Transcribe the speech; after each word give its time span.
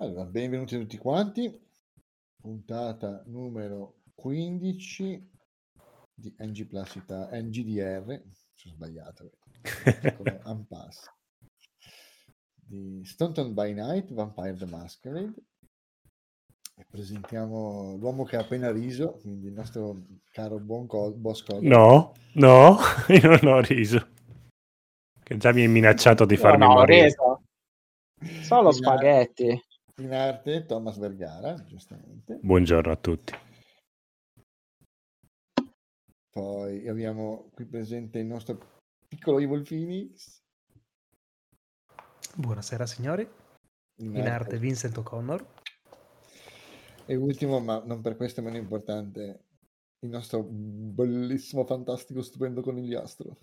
Allora, 0.00 0.24
benvenuti 0.24 0.74
a 0.76 0.78
tutti 0.78 0.96
quanti. 0.96 1.66
Puntata 2.40 3.22
numero 3.26 3.96
15 4.14 5.30
di 6.14 6.34
NG 6.38 6.66
Plus 6.66 6.94
Ita- 6.96 7.28
NGDR. 7.32 8.22
Sono 8.54 8.74
sbagliato. 8.74 9.32
Come 10.16 10.40
Unpass. 10.46 11.04
Di 12.54 13.02
Staunton 13.04 13.54
by 13.54 13.72
Night, 13.72 14.12
Vampire 14.12 14.54
the 14.56 14.66
Masquerade. 14.66 15.34
E 16.76 16.86
presentiamo 16.88 17.96
l'uomo 17.96 18.22
che 18.24 18.36
ha 18.36 18.40
appena 18.42 18.70
riso, 18.70 19.14
quindi 19.14 19.48
il 19.48 19.52
nostro 19.52 20.06
caro 20.30 20.60
buon 20.60 20.86
co- 20.86 21.12
boss 21.12 21.42
Codolo. 21.42 21.66
No, 21.68 22.12
no, 22.34 22.76
io 23.08 23.28
non 23.40 23.52
ho 23.52 23.60
riso. 23.60 24.10
Che 25.24 25.36
già 25.38 25.52
mi 25.52 25.62
hai 25.62 25.68
minacciato 25.68 26.24
di 26.24 26.36
No, 26.36 26.40
farmi 26.40 26.66
no, 26.66 26.74
morire. 26.74 27.02
reso. 27.02 27.42
Solo 28.42 28.70
spaghetti. 28.70 29.60
In 29.98 30.14
arte 30.14 30.64
Thomas 30.64 30.96
Vergara, 30.96 31.54
giustamente. 31.64 32.38
Buongiorno 32.40 32.92
a 32.92 32.96
tutti. 32.96 33.32
Poi 36.30 36.86
abbiamo 36.86 37.50
qui 37.52 37.64
presente 37.64 38.20
il 38.20 38.26
nostro 38.26 38.60
piccolo 39.08 39.40
Evil 39.40 39.64
Phoenix. 39.64 40.38
Buonasera 42.36 42.86
signori, 42.86 43.28
in 43.96 44.28
arte 44.28 44.56
Vincent 44.58 44.96
O'Connor. 44.98 45.44
E 47.04 47.16
ultimo, 47.16 47.58
ma 47.58 47.82
non 47.84 48.00
per 48.00 48.14
questo 48.14 48.40
meno 48.40 48.56
importante, 48.56 49.46
il 50.06 50.10
nostro 50.10 50.44
bellissimo, 50.44 51.64
fantastico, 51.64 52.22
stupendo 52.22 52.60
conigliastro. 52.60 53.36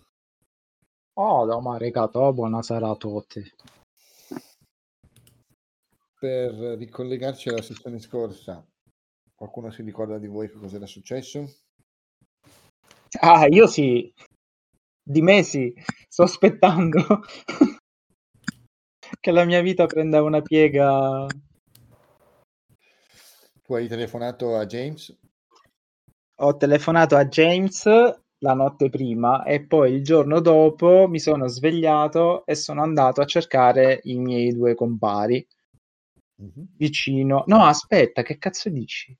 Oh, 1.18 1.44
no, 1.44 1.60
ma 1.60 1.76
regato, 1.76 2.32
buonasera 2.32 2.88
a 2.88 2.96
tutti. 2.96 3.42
Per 6.26 6.52
ricollegarci 6.76 7.50
alla 7.50 7.62
sessione 7.62 8.00
scorsa, 8.00 8.66
qualcuno 9.32 9.70
si 9.70 9.82
ricorda 9.82 10.18
di 10.18 10.26
voi 10.26 10.50
che 10.50 10.58
cosa 10.58 10.74
era 10.74 10.86
successo? 10.86 11.48
Ah, 13.20 13.46
io 13.46 13.68
sì. 13.68 14.12
Di 15.04 15.22
me 15.22 15.44
sì. 15.44 15.72
Sto 16.08 16.24
aspettando 16.24 17.20
che 19.20 19.30
la 19.30 19.44
mia 19.44 19.60
vita 19.60 19.86
prenda 19.86 20.20
una 20.24 20.42
piega. 20.42 21.26
Tu 23.62 23.74
hai 23.74 23.86
telefonato 23.86 24.56
a 24.56 24.66
James? 24.66 25.16
Ho 26.40 26.56
telefonato 26.56 27.14
a 27.14 27.24
James 27.26 27.84
la 28.38 28.54
notte 28.54 28.90
prima 28.90 29.44
e 29.44 29.64
poi 29.64 29.92
il 29.92 30.02
giorno 30.02 30.40
dopo 30.40 31.06
mi 31.06 31.20
sono 31.20 31.46
svegliato 31.46 32.44
e 32.46 32.56
sono 32.56 32.82
andato 32.82 33.20
a 33.20 33.26
cercare 33.26 34.00
i 34.02 34.18
miei 34.18 34.52
due 34.52 34.74
compari 34.74 35.46
Mhm. 36.38 36.74
vicino. 36.76 37.44
No, 37.46 37.64
aspetta, 37.64 38.22
che 38.22 38.38
cazzo 38.38 38.68
dici? 38.68 39.16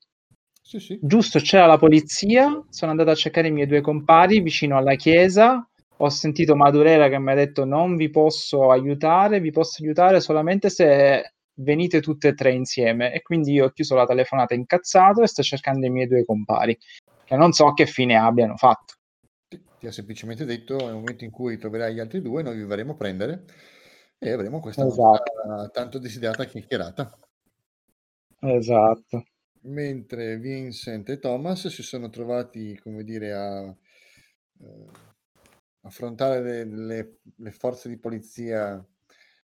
Sì, 0.61 0.81
sì. 0.81 0.99
Giusto, 1.01 1.39
c'era 1.39 1.67
la 1.67 1.79
polizia, 1.79 2.65
sono 2.71 2.91
andato 2.91 3.11
a 3.11 3.15
cercare 3.15 3.49
i 3.49 3.53
miei 3.53 3.67
due 3.67 3.81
compari 3.81 4.41
vicino 4.41 4.77
alla 4.77 4.97
chiesa, 4.97 5.67
ho 5.99 6.09
sentito 6.09 6.57
Madureira 6.57 7.09
che 7.09 7.19
mi 7.19 7.31
ha 7.31 7.35
detto 7.35 7.65
non 7.65 7.97
vi 7.97 8.11
posso 8.11 8.71
aiutare, 8.71 9.41
vi 9.41 9.53
posso 9.53 9.83
aiutare 9.83 10.21
solamente 10.21 10.69
se 10.69 11.35
venite 11.59 12.01
tutte 12.01 12.29
e 12.29 12.35
tre 12.35 12.53
insieme 12.53 13.15
e 13.15 13.23
quindi 13.23 13.53
io 13.53 13.67
ho 13.67 13.71
chiuso 13.71 13.95
la 13.95 14.05
telefonata 14.05 14.55
incazzato 14.55 15.23
e 15.23 15.27
sto 15.27 15.43
cercando 15.43 15.87
i 15.87 15.91
miei 15.91 16.07
due 16.07 16.25
compari, 16.25 16.77
che 17.25 17.37
non 17.37 17.53
so 17.53 17.73
che 17.73 17.87
fine 17.87 18.17
abbiano 18.17 18.57
fatto. 18.57 18.95
Ti, 19.49 19.63
ti 19.79 19.87
ha 19.87 19.93
semplicemente 19.93 20.45
detto 20.45 20.77
nel 20.77 20.95
momento 20.95 21.25
in 21.25 21.31
cui 21.31 21.57
troverai 21.57 21.95
gli 21.95 22.01
altri 22.01 22.21
due, 22.21 22.43
noi 22.43 22.57
vi 22.57 22.65
verremo 22.65 22.93
a 22.93 22.97
prendere 22.97 23.45
e 24.19 24.31
avremo 24.31 24.61
questa 24.61 24.87
Esatto. 24.87 25.71
tanto 25.73 25.99
desiderata 25.99 26.45
chiacchierata. 26.45 27.17
Esatto. 28.41 29.25
Mentre 29.63 30.39
Vincent 30.39 31.09
e 31.09 31.19
Thomas 31.19 31.67
si 31.69 31.83
sono 31.83 32.09
trovati, 32.09 32.79
come 32.79 33.03
dire, 33.03 33.33
a 33.33 33.77
eh, 34.61 34.87
affrontare 35.83 36.41
le, 36.41 36.65
le- 36.65 37.19
le 37.37 37.51
forze 37.51 37.89
di 37.89 37.99
polizia 37.99 38.85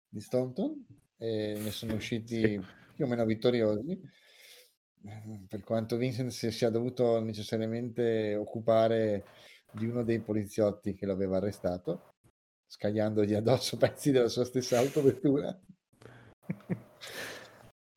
di 0.08 0.20
Staunton 0.20 0.86
e 1.16 1.58
ne 1.60 1.70
sono 1.70 1.94
usciti 1.94 2.60
più 2.94 3.04
o 3.04 3.08
meno 3.08 3.24
vittoriosi. 3.24 4.00
Per 5.48 5.62
quanto 5.62 5.96
Vincent 5.96 6.30
si 6.30 6.50
sia 6.50 6.70
dovuto 6.70 7.20
necessariamente 7.20 8.34
occupare 8.34 9.24
di 9.72 9.86
uno 9.86 10.02
dei 10.02 10.20
poliziotti 10.20 10.94
che 10.94 11.06
l'aveva 11.06 11.36
arrestato, 11.36 12.14
scagliandogli 12.68 13.34
addosso 13.34 13.76
pezzi 13.78 14.12
della 14.12 14.28
sua 14.28 14.44
stessa 14.44 14.78
autovettura. 14.78 15.58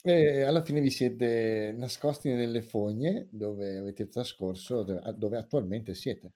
E 0.04 0.42
alla 0.42 0.64
fine 0.64 0.82
vi 0.82 0.90
siete 0.90 1.76
nascosti 1.78 2.34
nelle 2.34 2.64
fogne 2.64 3.28
dove 3.30 3.78
avete 3.78 4.08
trascorso, 4.08 4.82
dove 4.82 5.38
attualmente 5.38 5.94
siete. 5.94 6.32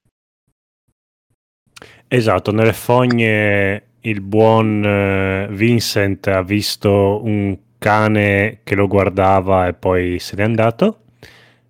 Esatto, 2.07 2.51
nelle 2.51 2.74
fogne 2.74 3.94
il 4.01 4.22
buon 4.22 4.85
eh, 4.85 5.47
Vincent 5.50 6.28
ha 6.28 6.44
visto 6.44 7.24
un 7.24 7.57
cane 7.79 8.59
che 8.63 8.75
lo 8.75 8.88
guardava 8.88 9.68
e 9.68 9.74
poi 9.74 10.19
se 10.19 10.35
n'è 10.35 10.44
andato 10.44 11.06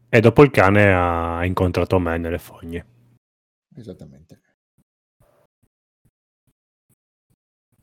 e 0.10 0.20
dopo 0.20 0.44
il 0.44 0.52
cane 0.52 0.94
ha 0.94 1.46
incontrato 1.46 1.98
me 2.00 2.18
nelle 2.18 2.40
fogne. 2.40 2.86
Esattamente. 3.74 4.42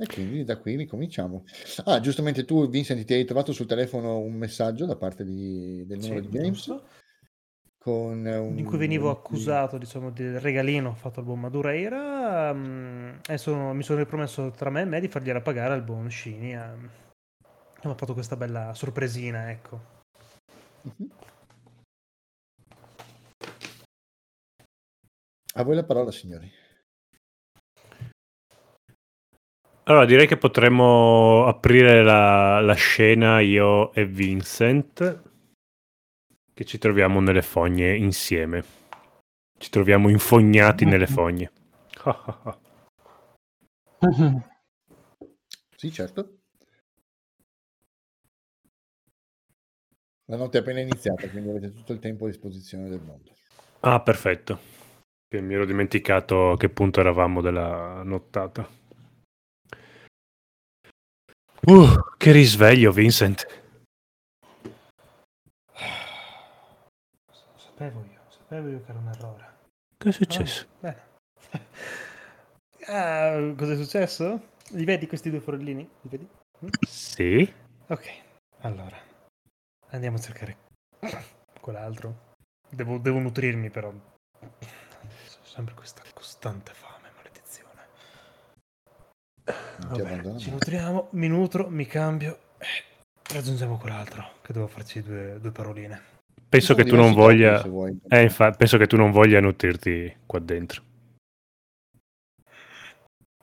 E 0.03 0.07
quindi 0.13 0.43
da 0.43 0.59
qui 0.59 0.75
ricominciamo. 0.75 1.45
Ah, 1.85 2.01
giustamente 2.01 2.45
tu, 2.45 2.69
Vincent, 2.69 3.05
ti 3.05 3.13
hai 3.15 3.25
trovato 3.25 3.53
sul 3.53 3.67
telefono 3.67 4.19
un 4.19 4.35
messaggio 4.35 4.85
da 4.85 4.97
parte 4.97 5.25
di- 5.25 5.85
del 5.87 6.01
numero 6.01 6.21
Sì, 6.23 6.29
di 6.29 6.39
James 6.39 6.83
con 7.79 8.27
un, 8.27 8.59
in 8.59 8.65
cui 8.65 8.79
venivo 8.79 9.11
accusato 9.11 9.79
diciamo, 9.79 10.11
del 10.11 10.41
regalino 10.41 10.95
fatto 10.95 11.21
al 11.21 11.27
buon 11.27 11.39
Madureira 11.39 12.53
mm, 12.53 13.19
e 13.29 13.39
sono- 13.39 13.73
mi 13.75 13.85
sono 13.85 14.01
ripromesso 14.01 14.51
tra 14.51 14.71
me 14.71 14.81
e 14.81 14.87
me 14.87 14.99
di 14.99 15.07
fargliela 15.07 15.41
pagare 15.41 15.75
al 15.75 15.85
buon 15.85 16.11
Scini. 16.11 16.53
E 16.53 16.67
mi 17.85 17.91
ha 17.91 17.95
fatto 17.95 18.13
questa 18.13 18.35
bella 18.37 18.75
sorpresina, 18.75 19.51
ecco. 19.53 19.81
Mhm. 20.83 21.11
A 25.55 25.63
voi 25.63 25.77
la 25.77 25.85
parola, 25.85 26.11
signori. 26.11 26.51
Allora 29.85 30.05
direi 30.05 30.29
che 30.29 30.37
potremmo 30.37 31.45
aprire 31.47 32.05
la, 32.05 32.61
la 32.61 32.75
scena 32.75 33.41
io 33.41 33.93
e 33.93 34.07
Vincent 34.07 35.31
che 36.55 36.65
ci 36.65 36.79
troviamo 36.79 37.21
nelle 37.21 37.43
fogne 37.43 37.97
insieme. 37.97 38.63
Ci 39.59 39.71
troviamo 39.71 40.09
infognati 40.09 40.85
nelle 40.85 41.07
fogne. 41.07 41.51
Sì, 45.77 45.91
certo. 45.91 46.39
La 50.27 50.37
notte 50.37 50.59
è 50.59 50.61
appena 50.61 50.79
iniziata, 50.79 51.29
quindi 51.29 51.51
avete 51.51 51.73
tutto 51.73 51.93
il 51.93 51.99
tempo 51.99 52.25
a 52.25 52.29
disposizione 52.29 52.89
del 52.89 53.01
mondo. 53.01 53.33
Ah, 53.81 54.01
perfetto. 54.01 54.61
Mi 55.35 55.55
ero 55.55 55.65
dimenticato 55.65 56.53
a 56.53 56.57
che 56.57 56.69
punto 56.69 57.01
eravamo 57.01 57.41
della 57.41 58.03
nottata. 58.05 58.69
Uh, 61.65 62.17
che 62.17 62.33
risveglio, 62.33 62.91
Vincent. 62.91 63.47
Sapevo 67.55 68.05
io, 68.11 68.21
sapevo 68.31 68.69
io 68.69 68.83
che 68.83 68.91
era 68.91 68.99
un 68.99 69.09
errore. 69.09 69.53
Che 69.97 70.09
è 70.09 70.13
successo? 70.13 70.67
Ah, 70.67 70.77
bene. 70.81 71.01
Ah, 72.85 73.55
cosa 73.57 73.75
è 73.75 73.77
successo? 73.77 74.49
Li 74.71 74.85
vedi 74.85 75.07
questi 75.07 75.31
due 75.31 75.39
forellini? 75.39 75.89
Li 76.01 76.09
vedi? 76.09 76.29
Mm? 76.65 76.69
Sì. 76.85 77.55
Ok, 77.87 78.11
allora 78.63 78.99
andiamo 79.91 80.17
a 80.17 80.21
cercare 80.21 80.57
quell'altro. 81.61 82.35
Devo, 82.69 82.99
devo 82.99 83.21
nutrirmi, 83.21 83.71
però. 83.71 83.89
Ho 83.91 84.51
sempre 85.45 85.75
questa 85.75 86.03
costante 86.13 86.73
fame. 86.75 86.92
Non 89.79 89.89
Va 89.89 89.95
ti 89.95 90.03
bene, 90.03 90.11
abbandono 90.11 90.39
ci 90.39 90.51
nutriamo, 90.51 91.09
mi 91.13 91.29
nutro, 91.29 91.69
mi 91.69 91.87
cambio 91.87 92.39
e 92.59 93.35
raggiungiamo 93.35 93.79
quell'altro 93.79 94.35
che 94.43 94.53
devo 94.53 94.67
farci 94.67 95.03
due, 95.03 95.39
due 95.41 95.51
paroline. 95.51 96.11
Penso 96.49 96.75
che 96.75 96.85
tu 96.85 96.97
non 96.97 97.15
voglia... 97.15 97.63
Eh, 98.09 98.23
infa- 98.23 98.51
penso 98.51 98.77
che 98.77 98.87
tu 98.87 98.97
non 98.97 99.11
voglia 99.11 99.41
nutrirti 99.41 100.19
qua 100.27 100.39
dentro. 100.39 100.83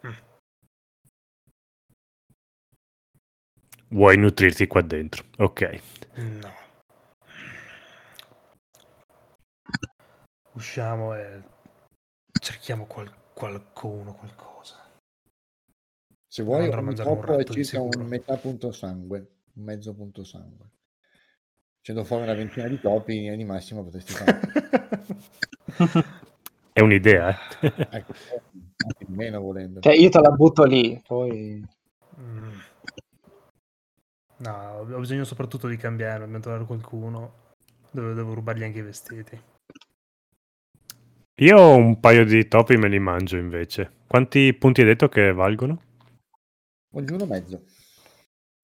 Mm. 0.06 0.14
Vuoi 3.90 4.18
nutrirti 4.18 4.68
qua 4.68 4.82
dentro. 4.82 5.24
Ok. 5.38 5.82
No. 6.16 6.54
Usciamo 10.54 11.16
e 11.16 11.42
cerchiamo 12.40 12.86
qual- 12.86 13.12
qualcuno, 13.34 14.14
qualcosa. 14.14 14.79
Se 16.40 16.46
vuoi, 16.46 16.70
un 16.70 16.96
topo 16.96 17.38
è 17.38 17.44
circa 17.44 17.82
un 17.82 18.06
metà 18.08 18.38
punto 18.38 18.72
sangue. 18.72 19.20
un 19.56 19.64
mezzo 19.66 19.94
punto 19.94 20.24
sangue. 20.24 20.68
Facendo 21.80 22.06
fuori 22.06 22.24
una 22.24 22.34
ventina 22.34 22.66
di 22.66 22.80
topi, 22.80 23.16
in 23.16 23.22
linea 23.24 23.36
di 23.36 23.44
massima 23.44 23.84
potresti 23.84 24.14
fare. 24.14 24.40
È 26.72 26.80
un'idea, 26.80 27.36
eh? 27.60 27.74
ecco, 27.92 28.14
meno 29.08 29.42
volendo. 29.42 29.82
Cioè, 29.82 29.96
io 29.96 30.08
te 30.08 30.22
la 30.22 30.30
butto 30.30 30.64
lì, 30.64 31.02
poi... 31.06 31.62
Mm. 32.18 32.58
No, 34.38 34.88
ho 34.94 35.00
bisogno 35.00 35.26
soprattutto 35.26 35.68
di 35.68 35.76
cambiare, 35.76 36.20
dobbiamo 36.20 36.40
trovare 36.40 36.64
qualcuno. 36.64 37.34
Devo, 37.92 38.14
devo 38.14 38.34
rubargli 38.34 38.64
anche 38.64 38.80
i 38.80 38.84
vestiti. 38.84 39.42
Io 41.42 41.58
ho 41.58 41.76
un 41.76 42.00
paio 42.00 42.24
di 42.24 42.48
topi 42.48 42.78
me 42.78 42.88
li 42.88 43.00
mangio 43.00 43.36
invece. 43.36 43.92
Quanti 44.08 44.54
punti 44.54 44.80
hai 44.80 44.88
detto 44.88 45.10
che 45.10 45.34
valgono? 45.34 45.88
Ognuno 46.92 47.26
mezzo. 47.26 47.64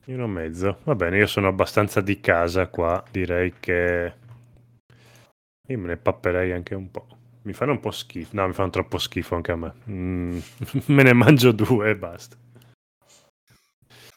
Uno 0.08 0.24
e 0.24 0.28
mezzo. 0.28 0.80
Va 0.84 0.96
bene, 0.96 1.18
io 1.18 1.28
sono 1.28 1.48
abbastanza 1.48 2.02
di 2.02 2.20
casa 2.20 2.68
qua. 2.68 3.04
Direi 3.12 3.54
che 3.60 4.14
io 5.68 5.78
me 5.80 5.88
ne 5.88 5.98
papperei 5.98 6.52
anche 6.52 6.76
un 6.76 6.90
po'. 6.90 7.08
Mi 7.44 7.54
fanno 7.54 7.74
un 7.74 7.80
po' 7.80 7.92
schifo. 7.92 8.30
No, 8.34 8.48
mi 8.48 8.54
fanno 8.54 8.70
troppo 8.72 8.98
schifo 8.98 9.36
anche 9.36 9.52
a 9.52 9.56
me. 9.56 9.74
Mm, 9.90 10.38
me 10.88 11.04
ne 11.04 11.14
mangio 11.14 11.52
due 11.52 11.92
e 11.92 11.96
basta. 11.96 12.36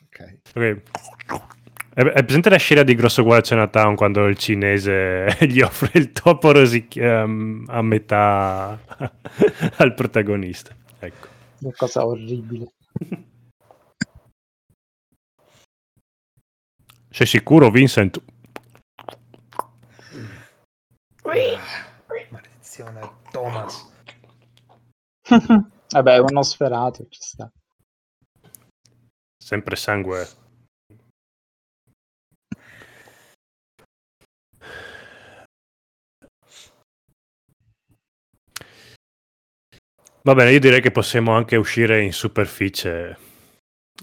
Ok. 0.05 0.40
Ok. 0.55 1.56
È, 1.94 2.02
è 2.02 2.25
presente 2.25 2.49
la 2.49 2.58
scena 2.58 2.82
di 2.82 2.94
Grosso 2.94 3.22
Guai 3.22 3.38
a 3.38 3.43
Chinatown 3.43 3.94
quando 3.96 4.26
il 4.26 4.38
cinese 4.38 5.37
gli 5.49 5.60
offre 5.60 5.99
il 5.99 6.12
topo 6.12 6.52
rosic- 6.52 6.96
ehm, 6.96 7.64
a 7.69 7.82
metà 7.82 8.78
al 9.76 9.94
protagonista? 9.94 10.75
Ecco. 10.99 11.28
Una 11.60 11.75
cosa 11.76 12.06
orribile. 12.06 12.72
Sei 17.19 17.26
sicuro, 17.26 17.69
Vincent? 17.69 18.23
Maledizione, 22.31 23.11
Thomas. 23.32 23.93
Vabbè, 25.91 26.19
uno 26.19 26.43
sferato, 26.44 27.09
ci 27.09 27.20
sta. 27.20 27.50
Sempre 29.37 29.75
sangue. 29.75 30.29
Va 40.23 40.35
bene, 40.35 40.53
io 40.53 40.61
direi 40.61 40.81
che 40.81 40.93
possiamo 40.93 41.32
anche 41.35 41.56
uscire 41.56 42.00
in 42.00 42.12
superficie 42.12 43.19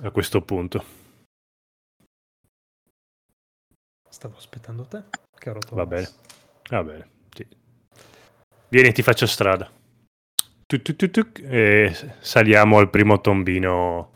a 0.01 0.11
questo 0.11 0.41
punto. 0.41 1.04
Stavo 4.15 4.37
aspettando 4.37 4.85
te, 4.85 5.03
caro 5.37 5.59
Thomas. 5.59 5.83
Va 5.83 5.85
bene. 5.85 6.07
Va 6.69 6.83
bene, 6.83 7.09
sì. 7.35 7.45
Vieni, 8.69 8.93
ti 8.93 9.01
faccio 9.01 9.25
strada. 9.25 9.69
Tuc, 10.65 10.81
tuc, 10.81 11.11
tuc, 11.11 11.39
e 11.43 11.93
saliamo 12.21 12.77
al 12.77 12.89
primo 12.89 13.19
tombino. 13.19 14.13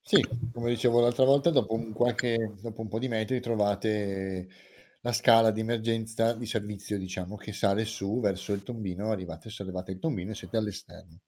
Sì, 0.00 0.24
come 0.52 0.68
dicevo 0.70 1.00
l'altra 1.00 1.24
volta, 1.24 1.50
dopo 1.50 1.74
un, 1.74 1.92
qualche, 1.92 2.54
dopo 2.60 2.82
un 2.82 2.86
po' 2.86 3.00
di 3.00 3.08
metri 3.08 3.40
trovate 3.40 4.48
la 5.00 5.12
scala 5.12 5.50
di 5.50 5.62
emergenza 5.62 6.32
di 6.34 6.46
servizio, 6.46 6.96
diciamo, 6.96 7.34
che 7.34 7.52
sale 7.52 7.84
su 7.84 8.20
verso 8.20 8.52
il 8.52 8.62
tombino, 8.62 9.10
arrivate, 9.10 9.50
sollevate 9.50 9.90
il 9.90 9.98
tombino 9.98 10.30
e 10.30 10.36
siete 10.36 10.56
all'esterno. 10.56 11.22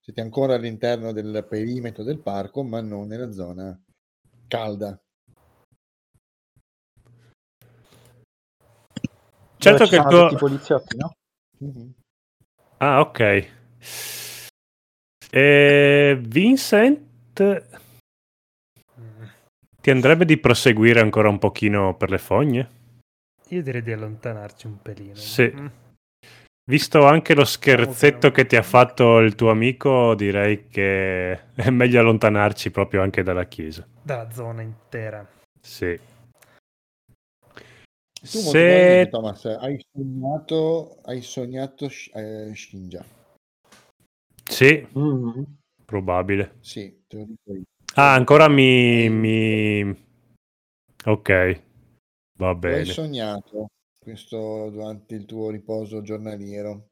Siete 0.00 0.20
ancora 0.20 0.56
all'interno 0.56 1.12
del 1.12 1.46
perimetro 1.48 2.02
del 2.02 2.20
parco, 2.20 2.64
ma 2.64 2.80
non 2.80 3.06
nella 3.06 3.30
zona 3.30 3.80
calda. 4.48 5.00
Certo 9.60 9.84
che 9.84 9.96
il 9.96 10.06
tuo... 10.08 10.30
i 10.30 10.36
poliziotti, 10.36 10.96
no? 10.96 11.12
Mhm. 11.58 11.92
Ah, 12.78 13.00
ok. 13.00 13.48
E 15.30 16.18
Vincent, 16.18 17.66
ti 19.80 19.90
andrebbe 19.90 20.24
di 20.24 20.38
proseguire 20.38 21.00
ancora 21.00 21.28
un 21.28 21.38
pochino 21.38 21.94
per 21.94 22.08
le 22.08 22.18
fogne? 22.18 22.70
Io 23.48 23.62
direi 23.62 23.82
di 23.82 23.92
allontanarci 23.92 24.66
un 24.66 24.80
pelino. 24.80 25.14
Sì. 25.14 25.52
Mm. 25.54 25.66
Visto 26.64 27.04
anche 27.04 27.34
lo 27.34 27.44
scherzetto 27.44 28.30
che 28.30 28.46
ti 28.46 28.56
ha 28.56 28.62
fatto 28.62 29.18
il 29.18 29.34
tuo 29.34 29.50
amico, 29.50 30.14
direi 30.14 30.68
che 30.68 31.52
è 31.54 31.68
meglio 31.68 32.00
allontanarci 32.00 32.70
proprio 32.70 33.02
anche 33.02 33.22
dalla 33.22 33.44
chiesa. 33.44 33.86
Dalla 34.00 34.30
zona 34.30 34.62
intera. 34.62 35.26
Sì. 35.60 35.98
Tu 38.20 38.36
molto 38.42 38.50
Se... 38.50 38.64
probabilmente, 38.66 39.08
Thomas, 39.08 39.44
hai 39.46 39.86
sognato, 39.92 40.98
hai 41.04 41.22
sognato 41.22 41.88
eh, 42.12 42.52
Shinja. 42.54 43.04
Sì, 44.44 44.86
Mm. 44.98 45.42
probabile. 45.86 46.56
Sì, 46.60 47.02
te 47.06 47.16
lo 47.16 47.24
dico 47.24 47.54
io. 47.54 47.62
Ah, 47.94 48.12
ancora 48.14 48.48
mi... 48.48 49.08
mi... 49.08 50.08
Ok, 51.06 51.62
va 52.38 52.46
Lo 52.46 52.50
hai 52.50 52.56
bene. 52.58 52.84
sognato 52.84 53.68
questo 53.98 54.68
durante 54.70 55.14
il 55.14 55.24
tuo 55.24 55.48
riposo 55.50 56.02
giornaliero. 56.02 56.88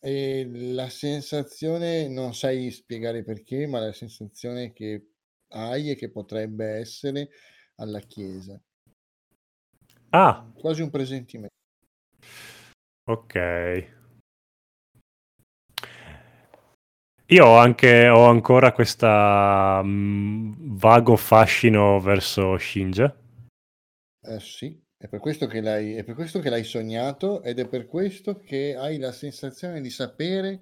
E 0.00 0.46
la 0.74 0.90
sensazione, 0.90 2.08
non 2.08 2.34
sai 2.34 2.70
spiegare 2.70 3.24
perché, 3.24 3.66
ma 3.66 3.80
la 3.80 3.92
sensazione 3.92 4.72
che 4.72 5.12
hai 5.48 5.90
e 5.90 5.96
che 5.96 6.10
potrebbe 6.10 6.66
essere 6.76 7.30
alla 7.76 8.00
chiesa. 8.00 8.60
Ah, 10.12 10.44
Quasi 10.54 10.82
un 10.82 10.90
presentimento. 10.90 11.54
ok. 13.06 13.34
Io 17.30 17.44
ho 17.44 17.58
anche 17.58 18.08
ho 18.08 18.24
ancora 18.26 18.72
questa 18.72 19.80
mm, 19.84 20.52
vago 20.78 21.16
fascino 21.16 22.00
verso 22.00 22.56
Shinja. 22.56 23.14
Eh, 24.22 24.40
sì, 24.40 24.80
è 24.96 25.08
per 25.08 25.20
questo 25.20 25.46
che 25.46 25.60
l'hai, 25.60 25.94
è 25.94 26.04
per 26.04 26.14
questo 26.14 26.40
che 26.40 26.50
l'hai 26.50 26.64
sognato 26.64 27.42
ed 27.42 27.58
è 27.58 27.68
per 27.68 27.86
questo 27.86 28.38
che 28.38 28.74
hai 28.76 28.98
la 28.98 29.12
sensazione 29.12 29.80
di 29.80 29.90
sapere 29.90 30.60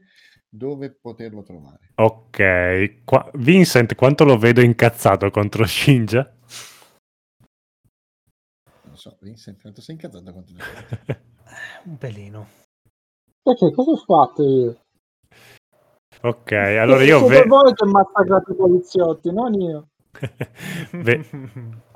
dove 0.48 0.92
poterlo 0.92 1.42
trovare. 1.42 1.94
Ok, 1.98 3.04
qua- 3.04 3.30
Vincent, 3.34 3.94
quanto 3.94 4.24
lo 4.24 4.36
vedo 4.36 4.60
incazzato 4.60 5.30
contro 5.30 5.64
Shinja? 5.66 6.35
Non 8.96 9.04
so, 9.04 9.18
Vincent, 9.20 9.60
quanto 9.60 9.82
sei 9.82 9.96
incazzato 9.96 10.32
contro 10.32 10.54
me? 10.56 11.20
Un 11.84 11.98
pelino. 11.98 12.48
Perché 13.42 13.70
cosa 13.74 13.90
ho 13.90 13.96
fatto 13.98 14.42
io? 14.42 14.80
ok, 16.22 16.52
allora 16.52 17.02
io 17.04 17.18
Siete 17.18 17.42
ve- 17.42 17.46
voi 17.46 17.74
che 17.74 17.84
massacrate 17.84 18.52
i 18.52 18.56
poliziotti, 18.56 19.30
non 19.34 19.52
io. 19.52 19.88
ve- 20.92 21.28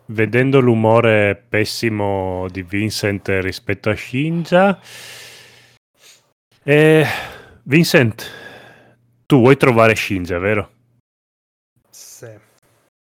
vedendo 0.08 0.60
l'umore 0.60 1.42
pessimo 1.48 2.46
di 2.50 2.62
Vincent 2.62 3.26
rispetto 3.40 3.88
a 3.88 3.96
Shinja, 3.96 4.78
eh, 6.62 7.04
Vincent, 7.62 8.26
tu 9.24 9.38
vuoi 9.38 9.56
trovare 9.56 9.96
Shinja, 9.96 10.38
vero? 10.38 10.70
Sì. 11.88 12.28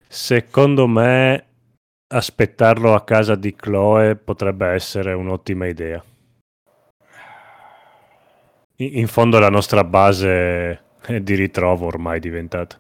Secondo 0.06 0.86
me 0.86 1.47
aspettarlo 2.08 2.94
a 2.94 3.04
casa 3.04 3.34
di 3.34 3.54
Chloe 3.54 4.16
potrebbe 4.16 4.68
essere 4.68 5.12
un'ottima 5.12 5.66
idea. 5.66 6.02
In 8.76 8.98
in 8.98 9.08
fondo 9.08 9.38
la 9.38 9.50
nostra 9.50 9.84
base 9.84 10.82
di 11.20 11.34
ritrovo 11.34 11.86
ormai 11.86 12.16
è 12.16 12.20
diventata. 12.20 12.78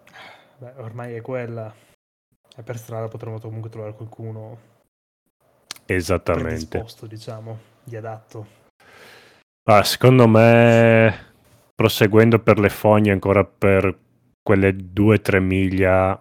Beh, 0.58 0.72
ormai 0.76 1.14
è 1.14 1.20
quella. 1.20 1.72
E 2.56 2.62
per 2.62 2.78
strada 2.78 3.08
potremo 3.08 3.38
comunque 3.38 3.70
trovare 3.70 3.94
qualcuno 3.94 4.58
Esattamente. 5.84 6.66
predisposto, 6.66 7.06
diciamo, 7.06 7.58
di 7.84 7.96
adatto. 7.96 8.46
Ah, 9.64 9.84
secondo 9.84 10.26
me, 10.26 11.32
proseguendo 11.74 12.38
per 12.40 12.58
le 12.58 12.70
fogne 12.70 13.12
ancora 13.12 13.44
per 13.44 13.96
quelle 14.42 14.74
2-3 14.74 15.40
miglia, 15.40 16.18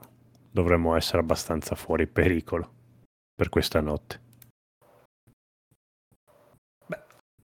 dovremmo 0.52 0.96
essere 0.96 1.20
abbastanza 1.20 1.76
fuori 1.76 2.08
pericolo 2.08 2.76
per 3.38 3.50
questa 3.50 3.82
notte. 3.82 4.26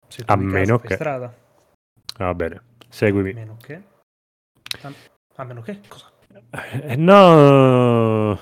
Se 0.08 0.24
tu 0.24 0.32
A 0.32 0.36
meno 0.36 0.78
che- 0.78 0.94
strada. 0.94 1.32
Va 2.18 2.34
bene, 2.34 2.56
A 2.56 2.62
seguimi. 2.88 3.32
meno 3.34 3.56
che... 3.56 3.82
A, 4.82 4.92
a 5.36 5.44
meno 5.44 5.60
che... 5.60 5.80
Cosa? 5.88 6.10
Eh, 6.82 6.96
no, 6.96 8.38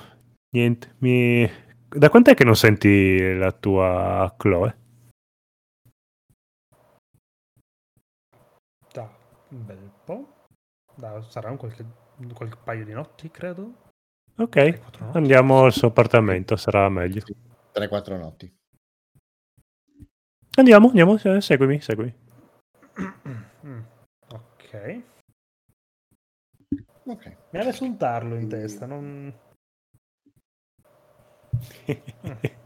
niente. 0.55 0.95
Mi... 0.99 1.49
Da 1.89 2.11
quant'è 2.11 2.35
che 2.35 2.45
non 2.45 2.55
senti 2.57 3.35
la 3.37 3.51
tua 3.53 4.33
Chloe? 4.37 4.77
Da 8.93 9.11
un 9.49 9.65
bel 9.67 9.91
po'. 10.05 10.45
Da, 10.95 11.23
sarà 11.23 11.51
un 11.51 11.57
qualche, 11.57 11.85
qualche 12.35 12.57
paio 12.63 12.85
di 12.85 12.93
notti, 12.93 13.31
credo. 13.31 13.91
Ok, 14.37 14.81
andiamo 15.13 15.65
al 15.65 15.73
suo 15.73 15.89
appartamento, 15.89 16.57
sarà 16.57 16.89
meglio. 16.89 17.23
3-4 17.75 18.19
notti. 18.19 18.51
Andiamo, 20.57 20.89
andiamo, 20.89 21.19
eh, 21.19 21.41
seguimi, 21.41 21.81
seguimi. 21.81 22.15
Ok. 24.73 25.03
Ok. 27.05 27.37
Mi 27.51 27.61
ha 27.61 27.65
messo 27.65 27.85
un 27.85 27.99
tarlo 27.99 28.37
in 28.37 28.49
testa. 28.49 28.87
Non... 28.87 29.35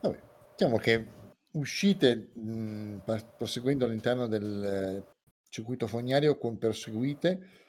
Vabbè, 0.00 0.20
diciamo 0.50 0.76
che 0.78 1.06
uscite 1.52 2.32
mh, 2.34 3.02
proseguendo 3.36 3.84
all'interno 3.84 4.26
del 4.26 4.64
eh, 4.64 5.04
circuito 5.48 5.86
fognario 5.86 6.36
con 6.36 6.58
perseguite 6.58 7.61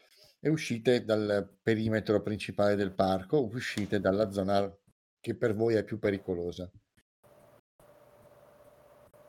e 0.46 0.50
uscite 0.50 1.06
dal 1.06 1.50
perimetro 1.64 2.22
principale 2.22 2.76
del 2.76 2.92
parco, 2.92 3.46
uscite 3.46 4.02
dalla 4.02 4.30
zona 4.30 4.70
che 5.22 5.36
per 5.36 5.56
voi 5.56 5.76
è 5.76 5.86
più 5.86 6.00
pericolosa. 6.00 6.70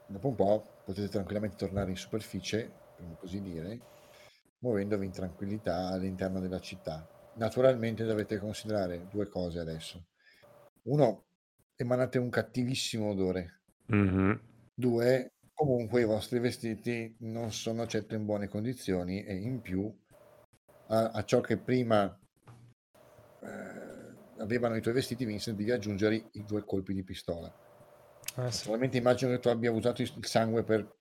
Dopo 0.08 0.28
un 0.28 0.34
po' 0.34 0.66
potete 0.84 1.06
tranquillamente 1.08 1.54
tornare 1.54 1.90
in 1.90 1.96
superficie, 1.96 2.68
per 2.96 3.16
così 3.16 3.40
dire, 3.40 3.78
muovendovi 4.58 5.06
in 5.06 5.12
tranquillità 5.12 5.86
all'interno 5.86 6.40
della 6.40 6.58
città. 6.58 7.08
Naturalmente 7.36 8.02
dovete 8.02 8.38
considerare 8.38 9.06
due 9.08 9.28
cose 9.28 9.60
adesso. 9.60 10.06
Uno, 10.82 11.26
emanate 11.76 12.18
un 12.18 12.28
cattivissimo 12.28 13.10
odore. 13.10 13.60
Mhm. 13.86 14.40
Due, 14.74 15.34
comunque 15.52 16.00
i 16.00 16.06
vostri 16.06 16.40
vestiti 16.40 17.14
non 17.20 17.52
sono 17.52 17.86
certo 17.86 18.16
in 18.16 18.24
buone 18.24 18.48
condizioni 18.48 19.22
e 19.22 19.36
in 19.36 19.60
più 19.60 19.96
a, 20.94 21.10
a 21.10 21.24
ciò 21.24 21.40
che 21.40 21.56
prima 21.58 22.18
eh, 23.40 24.38
avevano 24.38 24.76
i 24.76 24.80
tuoi 24.80 24.94
vestiti 24.94 25.24
Vincent 25.24 25.56
devi 25.56 25.70
aggiungere 25.70 26.28
i, 26.32 26.44
due 26.44 26.64
colpi 26.64 26.94
di 26.94 27.02
pistola. 27.02 27.48
Eh, 28.36 28.50
sì. 28.50 28.58
Naturalmente 28.58 28.98
immagino 28.98 29.30
che 29.32 29.40
tu 29.40 29.48
abbia 29.48 29.70
usato 29.70 30.02
il 30.02 30.12
il 30.16 30.26
sangue 30.26 30.62
per 30.62 30.96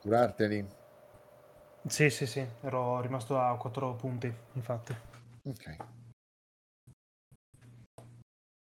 curarteli. 0.00 0.66
sì, 1.86 2.10
sì, 2.10 2.26
sì, 2.26 2.46
ero 2.62 3.00
rimasto 3.00 3.38
a 3.38 3.56
quattro 3.56 3.94
punti, 3.94 4.32
infatti. 4.54 4.94
Ok. 5.44 5.76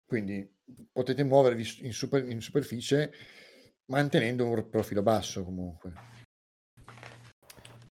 Quindi 0.06 0.56
potete 0.90 1.22
muovervi 1.22 1.64
in, 1.82 1.92
super- 1.92 2.28
in 2.28 2.40
superficie 2.40 3.12
mantenendo 3.86 4.48
un 4.48 4.68
profilo 4.68 5.02
basso 5.02 5.44
comunque. 5.44 5.92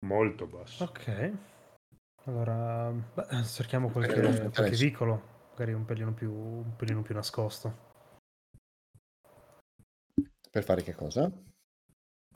Molto 0.00 0.46
basso. 0.46 0.84
Ok. 0.84 1.32
Allora, 2.26 2.90
beh, 2.90 3.44
cerchiamo 3.44 3.90
qualche, 3.90 4.50
qualche 4.54 4.76
vicolo, 4.76 5.22
magari 5.50 5.72
un 5.74 5.84
pelino 5.84 6.12
più, 6.14 6.32
un 6.32 6.74
pelino 6.76 7.02
più 7.02 7.14
nascosto. 7.14 7.92
Per 10.50 10.64
fare 10.64 10.82
che 10.82 10.94
cosa? 10.94 11.30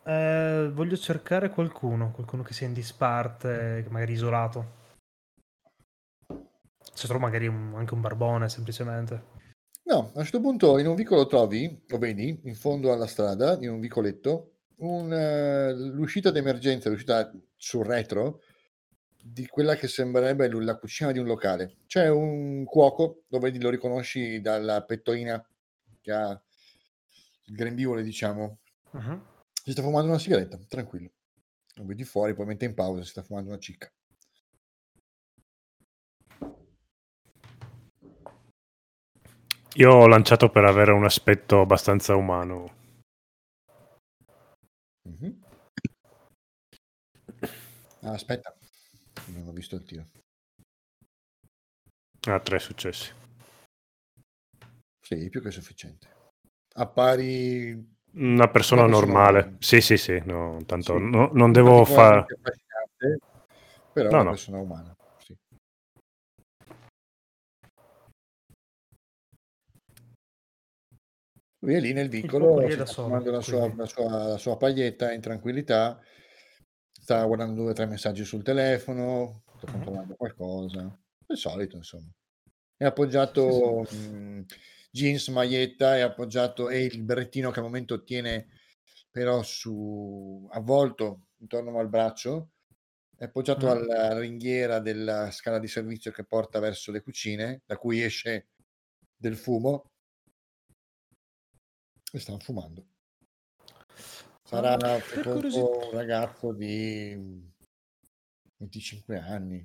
Eh, 0.04 0.70
voglio 0.72 0.96
cercare 0.96 1.50
qualcuno, 1.50 2.10
qualcuno 2.10 2.42
che 2.42 2.52
sia 2.52 2.66
in 2.66 2.72
disparte, 2.74 3.86
magari 3.88 4.12
isolato. 4.12 4.76
Se 6.92 7.06
trovo 7.06 7.20
magari 7.20 7.46
un- 7.46 7.74
anche 7.76 7.94
un 7.94 8.00
barbone, 8.00 8.48
semplicemente. 8.48 9.36
No, 9.84 10.10
a 10.14 10.18
un 10.18 10.22
certo 10.22 10.40
punto 10.40 10.78
in 10.78 10.86
un 10.86 10.94
vicolo 10.94 11.26
trovi, 11.26 11.82
lo 11.86 11.98
vedi, 11.98 12.40
in 12.44 12.54
fondo 12.54 12.92
alla 12.92 13.06
strada, 13.06 13.56
in 13.60 13.70
un 13.70 13.80
vicoletto, 13.80 14.58
un, 14.78 15.12
eh, 15.12 15.72
l'uscita 15.72 16.30
d'emergenza, 16.30 16.90
l'uscita 16.90 17.32
sul 17.56 17.84
retro 17.84 18.40
di 19.32 19.46
quella 19.46 19.76
che 19.76 19.88
sembrerebbe 19.88 20.48
la 20.48 20.76
cucina 20.76 21.12
di 21.12 21.18
un 21.18 21.26
locale. 21.26 21.78
C'è 21.86 22.08
un 22.08 22.64
cuoco, 22.64 23.24
lo 23.28 23.38
vedi, 23.38 23.60
lo 23.60 23.70
riconosci 23.70 24.40
dalla 24.40 24.82
pettorina 24.84 25.44
che 26.00 26.12
ha 26.12 26.42
il 27.44 27.54
grembiule, 27.54 28.02
diciamo. 28.02 28.58
Mhm. 28.92 29.26
Si 29.52 29.72
sta 29.72 29.82
fumando 29.82 30.08
una 30.08 30.18
sigaretta, 30.18 30.58
tranquillo. 30.66 31.10
Lo 31.74 31.84
vedi 31.84 32.04
fuori, 32.04 32.32
probabilmente 32.32 32.64
in 32.64 32.74
pausa, 32.74 33.02
si 33.02 33.10
sta 33.10 33.22
fumando 33.22 33.50
una 33.50 33.58
cicca. 33.58 33.92
Io 39.74 39.92
ho 39.92 40.08
lanciato 40.08 40.50
per 40.50 40.64
avere 40.64 40.90
un 40.90 41.04
aspetto 41.04 41.60
abbastanza 41.60 42.16
umano. 42.16 42.74
Mhm. 45.02 45.42
Ah, 48.00 48.12
aspetta, 48.12 48.57
non 49.48 49.50
ho 49.50 49.52
visto 49.52 49.76
il 49.76 49.84
tiro. 49.84 50.04
Ah, 52.28 52.40
tre 52.40 52.58
successi. 52.58 53.12
Sì, 55.00 55.28
più 55.30 55.40
che 55.40 55.50
sufficiente. 55.50 56.06
Appari 56.74 57.96
Una 58.12 58.48
persona 58.50 58.82
Una 58.82 58.90
persona 58.90 59.12
normale. 59.12 59.38
umana. 59.40 59.56
Sì, 59.60 59.80
sì, 59.80 59.96
sì, 59.96 60.22
no, 60.24 60.62
tanto 60.66 60.98
Sì. 60.98 61.04
no- 61.04 61.30
non 61.32 61.52
devo 61.52 61.84
fare... 61.84 62.26
però 63.92 64.10
No, 64.10 64.16
una 64.16 64.24
no. 64.24 64.30
persona 64.30 64.58
umana. 64.58 64.96
Sì. 65.18 65.34
Lui 71.60 71.74
è 71.74 71.80
lì 71.80 71.92
nel 71.92 72.08
vicolo, 72.08 72.68
sta 72.68 72.84
fumando 72.84 73.30
la 73.30 73.40
la 74.30 74.36
sua 74.38 74.56
paglietta 74.56 75.12
in 75.12 75.20
tranquillità, 75.20 76.00
sta 77.08 77.24
guardando 77.24 77.62
due 77.62 77.70
o 77.70 77.72
tre 77.72 77.86
messaggi 77.86 78.22
sul 78.22 78.42
telefono, 78.42 79.44
sta 79.56 79.66
Mhm. 79.66 79.72
controllando 79.72 80.14
qualcosa, 80.14 81.00
il 81.28 81.36
solito 81.38 81.76
insomma. 81.76 82.10
È 82.76 82.84
appoggiato 82.84 83.86
mh, 83.90 84.44
jeans, 84.90 85.28
maglietta, 85.28 85.96
è 85.96 86.00
appoggiato 86.00 86.68
e 86.68 86.84
il 86.84 87.02
berrettino 87.02 87.50
che 87.50 87.60
al 87.60 87.64
momento 87.64 88.04
tiene 88.04 88.48
però 89.10 89.42
su 89.42 90.46
avvolto 90.52 91.28
intorno 91.38 91.78
al 91.78 91.88
braccio, 91.88 92.50
è 93.16 93.24
appoggiato 93.24 93.64
Mhm. 93.64 93.70
alla 93.70 94.18
ringhiera 94.18 94.78
della 94.78 95.30
scala 95.30 95.58
di 95.58 95.66
servizio 95.66 96.10
che 96.10 96.26
porta 96.26 96.58
verso 96.60 96.92
le 96.92 97.00
cucine, 97.00 97.62
da 97.64 97.78
cui 97.78 98.02
esce 98.02 98.48
del 99.16 99.36
fumo 99.38 99.92
e 102.12 102.18
stanno 102.18 102.38
fumando. 102.40 102.86
Sarà 104.48 104.74
Ah, 104.74 104.98
un 105.52 105.90
ragazzo 105.92 106.52
di 106.52 107.14
25 108.56 109.18
anni, 109.18 109.62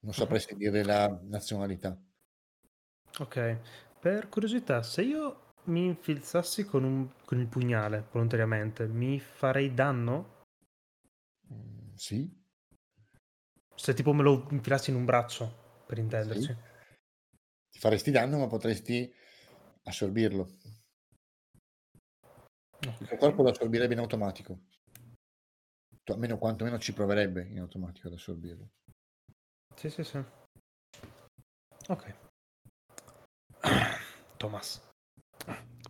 non 0.00 0.12
sapresti 0.12 0.54
dire 0.56 0.84
la 0.84 1.08
nazionalità. 1.22 1.98
Ok, 3.18 3.58
per 3.98 4.28
curiosità, 4.28 4.82
se 4.84 5.02
io 5.02 5.52
mi 5.64 5.86
infilzassi 5.86 6.64
con, 6.64 6.84
un- 6.84 7.08
con 7.24 7.40
il 7.40 7.46
pugnale 7.48 8.06
volontariamente, 8.12 8.86
mi 8.86 9.18
farei 9.18 9.74
danno? 9.74 10.42
Mm, 11.50 11.96
sì, 11.96 12.30
Se 13.76 13.94
tipo 13.94 14.12
me 14.12 14.24
lo 14.24 14.48
infilassi 14.50 14.90
in 14.90 14.96
un 14.96 15.04
braccio, 15.04 15.84
per 15.86 15.98
intenderci. 15.98 16.52
sì. 16.52 16.56
Ti 17.70 17.78
faresti 17.78 18.10
danno, 18.10 18.38
ma 18.38 18.46
potresti 18.46 19.12
assorbirlo. 19.84 20.48
Il 22.98 23.06
tuo 23.08 23.16
corpo 23.16 23.42
lo 23.42 23.50
assorbirebbe 23.50 23.94
in 23.94 24.00
automatico. 24.00 24.58
Almeno 26.04 26.38
quantomeno 26.38 26.78
ci 26.78 26.92
proverebbe 26.92 27.46
in 27.48 27.60
automatico 27.60 28.08
ad 28.08 28.14
assorbirlo. 28.14 28.68
Sì, 29.74 29.90
sì, 29.90 30.04
sì. 30.04 30.22
Ok. 31.88 32.14
Thomas, 34.36 34.80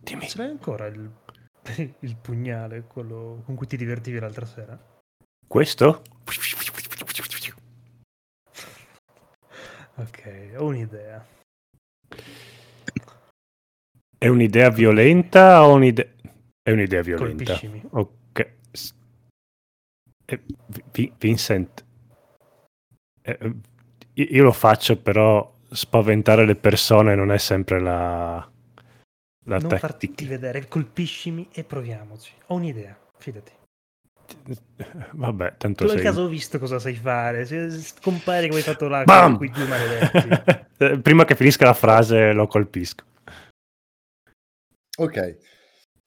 Dimmi. 0.01 0.27
ce 0.27 0.37
l'hai 0.37 0.49
ancora 0.49 0.85
il, 0.87 1.11
il 1.99 2.15
pugnale, 2.17 2.83
quello 2.83 3.41
con 3.45 3.55
cui 3.55 3.67
ti 3.67 3.77
divertivi 3.77 4.19
l'altra 4.19 4.45
sera? 4.45 4.79
Questo? 5.47 6.01
Ok, 9.97 10.55
ho 10.57 10.65
un'idea. 10.65 11.25
È 14.17 14.27
un'idea 14.27 14.69
violenta 14.69 15.65
o 15.65 15.73
un'idea... 15.73 16.05
È 16.65 16.71
un'idea 16.71 17.03
violenta. 17.03 17.43
Colpiscimi. 17.43 17.81
Ok. 17.91 18.53
Eh, 20.25 20.41
Vi- 20.91 21.13
Vincent, 21.19 21.85
eh, 23.21 23.37
eh, 23.39 23.55
io 24.13 24.43
lo 24.43 24.51
faccio, 24.51 24.97
però 24.97 25.53
spaventare 25.69 26.43
le 26.47 26.55
persone 26.55 27.13
non 27.13 27.31
è 27.31 27.37
sempre 27.37 27.79
la, 27.79 28.49
la 29.45 29.57
non 29.59 29.69
farti 29.77 30.07
tattica. 30.07 30.27
vedere, 30.27 30.67
colpiscimi 30.67 31.47
e 31.51 31.63
proviamoci. 31.63 32.33
Ho 32.47 32.55
un'idea, 32.55 32.97
fidati. 33.19 33.51
Vabbè, 35.13 35.49
Tu 35.51 35.55
tanto 35.57 35.83
nel 35.83 35.93
sei... 35.93 36.01
caso 36.03 36.21
ho 36.23 36.27
visto 36.27 36.57
cosa 36.57 36.79
sai 36.79 36.95
fare. 36.95 37.45
Se 37.45 37.69
scompari 37.69 38.47
come 38.47 38.61
hai 38.61 38.65
fatto 38.65 38.87
là 38.87 39.03
Bam! 39.03 39.37
con 39.37 39.37
quei 39.37 39.51
due 39.51 39.67
maledetti. 39.67 40.97
Prima 41.01 41.25
che 41.25 41.35
finisca 41.35 41.65
la 41.65 41.75
frase 41.75 42.33
lo 42.33 42.47
colpisco. 42.47 43.03
Ok. 44.97 45.37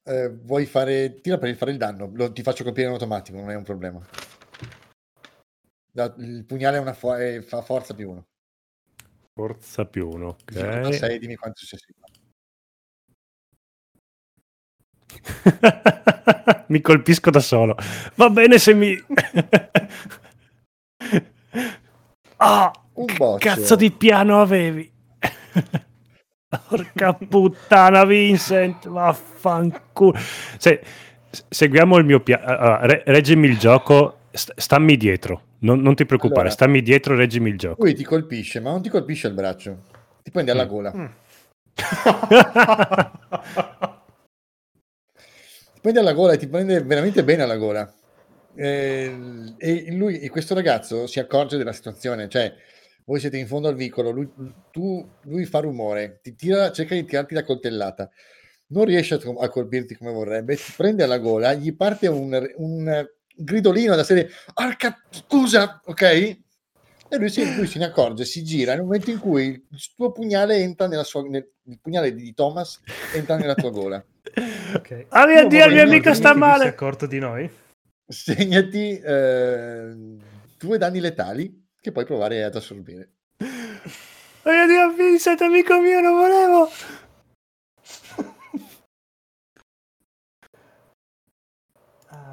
Eh, 0.03 0.29
vuoi 0.29 0.65
fare... 0.65 1.19
Tira 1.21 1.37
per 1.37 1.55
fare 1.55 1.71
il 1.71 1.77
danno. 1.77 2.09
Lo- 2.13 2.31
ti 2.31 2.41
faccio 2.41 2.63
colpire 2.63 2.87
in 2.87 2.93
automatico, 2.93 3.37
non 3.37 3.49
è 3.51 3.55
un 3.55 3.63
problema. 3.63 4.03
Da- 5.91 6.13
il 6.17 6.45
pugnale 6.45 6.93
fo- 6.93 7.15
eh, 7.15 7.41
fa 7.41 7.61
forza 7.61 7.93
più 7.93 8.09
uno. 8.09 8.27
Forza 9.33 9.85
più 9.85 10.09
uno, 10.09 10.37
ok. 10.43 10.93
6, 10.93 11.19
dimmi 11.19 11.35
quanto 11.35 11.61
simpatico. 11.65 12.27
mi 16.67 16.81
colpisco 16.81 17.29
da 17.29 17.39
solo. 17.39 17.75
Va 18.15 18.29
bene 18.29 18.57
se 18.57 18.73
mi... 18.73 18.95
Ah, 22.41 22.71
Un 22.93 23.05
che 23.05 23.17
boccio. 23.17 23.37
cazzo 23.49 23.75
di 23.75 23.91
piano 23.91 24.39
avevi? 24.41 24.89
Porca 26.49 27.13
puttana, 27.13 28.05
Vincent, 28.05 28.87
vaffanculo. 28.87 30.17
Se, 30.57 30.81
seguiamo 31.47 31.95
il 31.97 32.05
mio 32.05 32.21
piano. 32.21 32.79
reggimi 33.05 33.47
il 33.47 33.59
gioco, 33.59 34.21
st- 34.31 34.53
stammi 34.59 34.97
dietro. 34.97 35.43
Non, 35.59 35.79
non 35.81 35.93
ti 35.93 36.05
preoccupare, 36.05 36.39
Allora. 36.41 36.53
stammi 36.55 36.81
dietro, 36.81 37.15
reggimi 37.15 37.49
il 37.49 37.57
gioco. 37.57 37.83
Lui 37.83 37.93
ti 37.93 38.03
colpisce, 38.03 38.59
ma 38.61 38.71
non 38.71 38.81
ti 38.81 38.89
colpisce 38.89 39.27
il 39.27 39.33
braccio. 39.33 39.77
Ti 40.23 40.31
prende 40.31 40.51
alla 40.51 40.65
Mm. 40.65 40.67
gola. 40.67 40.93
Mm. 40.95 41.05
Ti 45.73 45.79
prende 45.81 45.99
alla 45.99 46.13
gola 46.13 46.33
e 46.33 46.37
ti 46.37 46.47
prende 46.47 46.81
veramente 46.81 47.23
bene 47.23 47.43
alla 47.43 47.55
gola. 47.57 47.93
Eh, 48.55 49.15
e 49.57 49.91
lui, 49.95 50.19
e 50.19 50.29
questo 50.29 50.53
ragazzo 50.53 51.07
si 51.07 51.19
accorge 51.19 51.57
della 51.57 51.71
situazione, 51.71 52.27
cioè 52.27 52.53
voi 53.09 53.19
siete 53.19 53.37
in 53.37 53.47
fondo 53.47 53.67
al 53.67 53.75
vicolo, 53.75 54.11
lui, 54.11 54.31
tu- 54.69 55.03
lui 55.23 55.45
fa 55.45 55.61
rumore, 55.61 56.19
ti 56.21 56.35
tira, 56.35 56.71
cerca 56.71 56.93
di 56.93 57.05
tirarti 57.05 57.33
la 57.33 57.43
coltellata, 57.43 58.07
non 58.67 58.85
riesce 58.85 59.15
a, 59.15 59.19
a 59.39 59.49
colpirti 59.49 59.95
come 59.95 60.11
vorrebbe, 60.11 60.55
ti 60.55 60.71
prende 60.77 61.03
alla 61.03 61.17
gola, 61.17 61.53
gli 61.53 61.75
parte 61.75 62.05
un, 62.05 62.39
un 62.57 63.07
gridolino 63.35 63.95
da 63.95 64.03
serie, 64.03 64.29
arca, 64.53 64.95
scusa, 65.09 65.81
ok? 65.85 66.01
E 67.11 67.17
lui, 67.17 67.29
si, 67.29 67.43
lui 67.55 67.65
se 67.65 67.79
ne 67.79 67.85
accorge, 67.85 68.25
si 68.25 68.43
gira 68.43 68.75
nel 68.75 68.83
momento 68.83 69.09
in 69.09 69.17
cui 69.17 69.45
il 69.47 69.93
tuo 69.95 70.11
pugnale 70.11 70.57
entra 70.57 70.87
nella 70.87 71.03
sua, 71.03 71.23
nel, 71.23 71.49
il 71.63 71.79
pugnale 71.81 72.13
di 72.13 72.31
Thomas 72.35 72.79
entra 73.15 73.37
nella 73.37 73.55
tua 73.55 73.71
gola. 73.71 74.05
Ok. 74.75 75.05
Ah 75.09 75.25
mio 75.25 75.41
Io 75.41 75.47
Dio, 75.47 75.65
il 75.65 75.73
mio 75.73 75.81
amico 75.81 76.13
sta 76.13 76.29
Chi 76.29 76.35
si 76.35 76.37
è 76.37 76.37
male. 76.37 76.65
accorto 76.67 77.07
di 77.07 77.17
noi? 77.17 77.49
segnati 78.05 78.99
eh, 78.99 79.93
due 80.57 80.77
danni 80.77 80.99
letali 80.99 81.58
che 81.79 81.91
puoi 81.91 82.05
provare 82.05 82.43
ad 82.43 82.55
assorbire. 82.55 83.13
Oh 84.43 84.51
mio 84.51 84.67
Dio, 84.67 84.93
Vincent, 84.93 85.41
amico 85.41 85.79
mio, 85.79 85.99
non 85.99 86.13
volevo. 86.13 86.69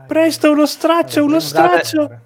Presto, 0.07 0.53
uno 0.53 0.67
straccio, 0.67 1.25
uno 1.25 1.41
Scusate. 1.41 1.85
straccio. 1.85 2.21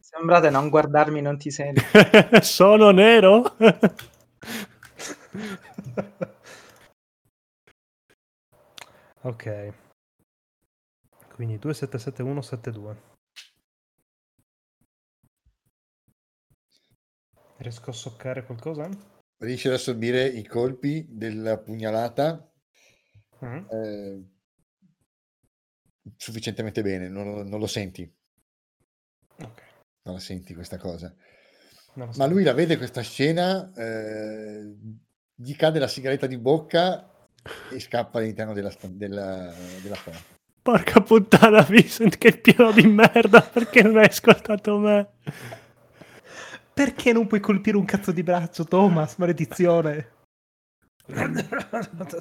Sembrate 0.00 0.48
non 0.50 0.68
guardarmi, 0.68 1.20
non 1.20 1.36
ti 1.36 1.50
senti. 1.50 1.82
Sono 2.42 2.90
nero? 2.90 3.56
Ok. 9.22 9.72
Quindi 11.34 11.58
277172. 11.58 13.07
Riesco 17.58 17.90
a 17.90 17.92
soccare 17.92 18.44
qualcosa? 18.44 18.88
Riesci 19.38 19.68
ad 19.68 19.74
assorbire 19.74 20.26
i 20.26 20.46
colpi 20.46 21.06
della 21.08 21.58
pugnalata 21.58 22.42
Mm. 23.44 23.64
eh, 23.70 24.22
sufficientemente 26.16 26.82
bene, 26.82 27.08
non, 27.08 27.24
lo- 27.32 27.42
non 27.44 27.60
lo 27.60 27.68
senti, 27.68 28.02
Ok. 29.42 29.62
non 30.02 30.14
la 30.14 30.20
senti 30.20 30.54
questa 30.54 30.76
cosa. 30.76 31.14
So. 31.94 32.10
Ma 32.16 32.26
lui 32.26 32.42
la 32.42 32.52
vede 32.52 32.76
questa 32.76 33.00
scena, 33.02 33.72
eh, 33.76 34.74
gli 35.34 35.54
cade 35.54 35.78
la 35.78 35.86
sigaretta 35.86 36.26
di 36.26 36.36
bocca 36.36 37.08
e 37.70 37.78
scappa 37.78 38.18
all'interno 38.18 38.54
della, 38.54 38.72
della, 38.82 39.54
della 39.82 39.94
stanza. 39.96 40.24
Porca 40.60 41.00
puttana, 41.00 41.62
Vincent, 41.62 42.18
che 42.18 42.36
pieno 42.40 42.72
di 42.72 42.86
merda, 42.88 43.40
perché 43.40 43.82
non 43.82 43.98
hai 43.98 44.06
ascoltato 44.06 44.78
me? 44.78 45.10
Perché 46.78 47.12
non 47.12 47.26
puoi 47.26 47.40
colpire 47.40 47.76
un 47.76 47.84
cazzo 47.84 48.12
di 48.12 48.22
braccio, 48.22 48.62
Thomas? 48.64 49.16
Maledizione. 49.16 50.12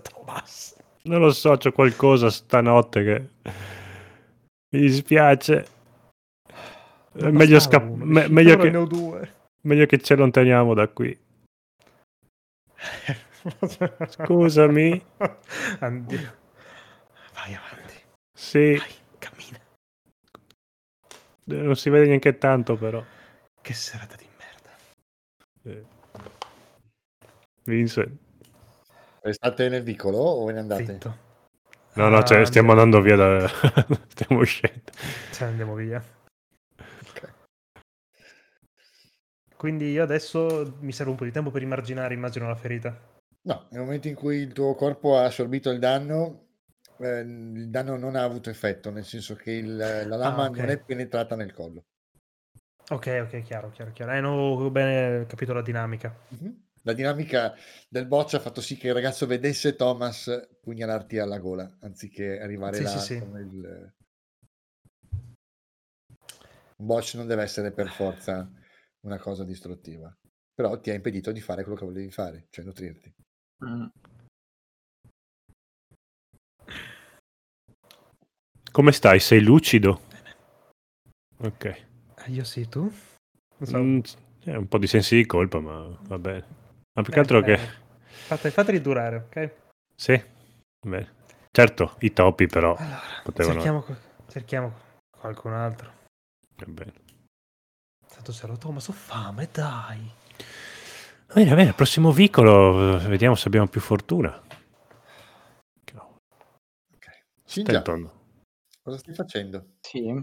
Thomas. 0.01 0.75
Non 1.03 1.19
lo 1.19 1.31
so, 1.31 1.55
c'ho 1.57 1.71
qualcosa 1.71 2.31
stanotte 2.31 3.03
che 3.03 3.29
mi 4.69 4.79
dispiace. 4.81 5.67
È 7.13 7.29
meglio, 7.29 7.57
bastava 7.57 7.59
scapp- 7.59 7.89
uno, 7.89 8.05
me- 8.05 8.27
meglio, 8.29 8.57
che, 8.57 8.75
ho 8.75 8.85
due. 8.85 9.33
meglio 9.61 9.85
che 9.85 9.99
ci 9.99 10.13
allontaniamo 10.13 10.73
da 10.73 10.87
qui. 10.87 11.15
Scusami. 14.07 15.05
Andiamo. 15.81 16.31
Vai 17.33 17.53
avanti. 17.53 17.93
Sì, 18.33 18.75
Vai, 18.75 18.93
cammina. 19.19 19.59
non 21.45 21.75
si 21.75 21.91
vede 21.91 22.07
neanche 22.07 22.39
tanto, 22.39 22.75
però. 22.75 23.03
Che 23.61 23.73
serata 23.73 24.15
di 24.15 24.25
merda. 24.37 24.75
Eh. 25.63 25.85
Vincent. 27.71 28.17
Restate 29.21 29.67
nel 29.69 29.83
vicolo 29.83 30.17
o 30.17 30.45
ve 30.45 30.53
ne 30.53 30.59
andate? 30.59 30.85
Zitto. 30.85 31.25
No, 31.95 32.07
no, 32.09 32.23
cioè, 32.23 32.41
Ah, 32.41 32.45
stiamo 32.45 32.71
andando 32.71 33.01
via 33.01 33.15
da... 33.15 33.47
stiamo 34.07 34.39
uscendo. 34.41 34.91
Cioè, 35.31 35.47
andiamo 35.47 35.73
via. 35.75 36.01
Quindi 39.55 39.89
io 39.91 40.03
adesso 40.03 40.77
mi 40.81 40.91
serve 40.91 41.11
un 41.11 41.17
po' 41.17 41.23
di 41.25 41.31
tempo 41.31 41.49
per 41.49 41.61
rimarginare, 41.61 42.13
immagino, 42.13 42.47
la 42.47 42.55
ferita. 42.55 42.95
No, 43.41 43.65
nel 43.71 43.81
momento 43.81 44.07
in 44.07 44.13
cui 44.15 44.37
il 44.37 44.53
tuo 44.53 44.75
corpo 44.75 45.17
ha 45.17 45.23
assorbito 45.25 45.71
il 45.71 45.79
danno, 45.79 46.45
eh, 46.99 47.19
il 47.21 47.69
danno 47.69 47.97
non 47.97 48.15
ha 48.15 48.23
avuto 48.23 48.49
effetto, 48.51 48.91
nel 48.91 49.03
senso 49.05 49.35
che 49.35 49.51
il- 49.51 49.75
la 49.75 50.15
lama 50.15 50.45
Ah, 50.45 50.49
ok. 50.49 50.57
non 50.57 50.69
è 50.69 50.77
penetrata 50.77 51.35
nel 51.35 51.53
collo. 51.53 51.85
Ok, 52.89 53.21
ok, 53.25 53.41
chiaro, 53.41 53.71
chiaro, 53.71 53.91
chiaro. 53.91 54.11
Eh, 54.13 54.21
non 54.21 54.37
ho 54.37 54.69
bene 54.69 55.25
capito 55.25 55.53
la 55.53 55.61
dinamica. 55.63 56.15
Mhm. 56.29 56.65
La 56.87 56.93
dinamica 56.93 57.53
del 57.89 58.07
boccia 58.07 58.37
ha 58.37 58.39
fatto 58.39 58.61
sì 58.61 58.77
che 58.77 58.87
il 58.87 58.93
ragazzo 58.93 59.25
vedesse 59.25 59.75
Thomas 59.75 60.47
pugnalarti 60.61 61.19
alla 61.19 61.37
gola, 61.37 61.69
anziché 61.81 62.39
arrivare 62.39 62.77
Sì, 62.77 62.83
là 62.83 62.89
sì, 62.91 62.99
sì. 62.99 63.19
con 63.19 63.37
il... 63.37 63.93
Un 66.77 66.85
botch 66.85 67.15
non 67.15 67.27
deve 67.27 67.43
essere 67.43 67.73
per 67.73 67.89
forza 67.89 68.49
una 69.01 69.17
cosa 69.19 69.43
distruttiva, 69.43 70.17
però 70.53 70.79
ti 70.79 70.89
ha 70.89 70.93
impedito 70.93 71.33
di 71.33 71.41
fare 71.41 71.63
quello 71.63 71.77
che 71.77 71.83
volevi 71.83 72.09
fare, 72.09 72.47
cioè 72.51 72.63
nutrirti. 72.63 73.13
Mm. 73.65 73.85
Come 78.71 78.91
stai? 78.93 79.19
Sei 79.19 79.41
lucido? 79.41 80.03
Ok. 81.39 81.85
Ah, 82.15 82.27
Io 82.27 82.45
sì, 82.45 82.65
tu? 82.69 82.89
So. 83.61 83.77
Mm, 83.77 83.99
è 84.45 84.55
un 84.55 84.69
po' 84.69 84.77
di 84.77 84.87
sensi 84.87 85.17
di 85.17 85.25
colpa, 85.25 85.59
ma 85.59 85.99
va 86.03 86.17
bene. 86.17 86.66
Ma 86.97 87.03
più 87.03 87.13
che 87.13 87.19
Eh, 87.19 87.21
altro 87.21 87.41
che... 87.41 87.57
Fate, 88.25 88.49
fateli 88.49 88.81
durare, 88.81 89.15
ok? 89.17 89.51
Sì, 89.95 90.19
bene. 90.85 91.13
Certo, 91.51 91.95
i 91.99 92.11
topi 92.11 92.47
però 92.47 92.75
Allora, 92.75 92.99
potevano... 93.23 93.53
cerchiamo, 93.61 93.85
cerchiamo 94.27 94.73
qualcun 95.09 95.53
altro. 95.53 95.93
Va 96.55 96.65
bene. 96.65 96.93
Tanto 98.07 98.31
se 98.31 98.47
lo 98.47 98.57
Thomas, 98.57 98.87
ho 98.87 98.93
fame, 98.93 99.47
dai. 99.51 100.11
Va 101.27 101.33
bene, 101.35 101.49
va 101.51 101.55
bene, 101.55 101.73
prossimo 101.73 102.11
vicolo, 102.11 102.97
eh, 102.99 103.07
vediamo 103.07 103.35
se 103.35 103.47
abbiamo 103.47 103.67
più 103.67 103.79
fortuna. 103.79 104.41
Shinja, 107.49 107.79
Stanton. 107.79 108.11
cosa 108.83 108.97
stai 108.97 109.13
facendo? 109.13 109.75
Sì. 109.79 110.21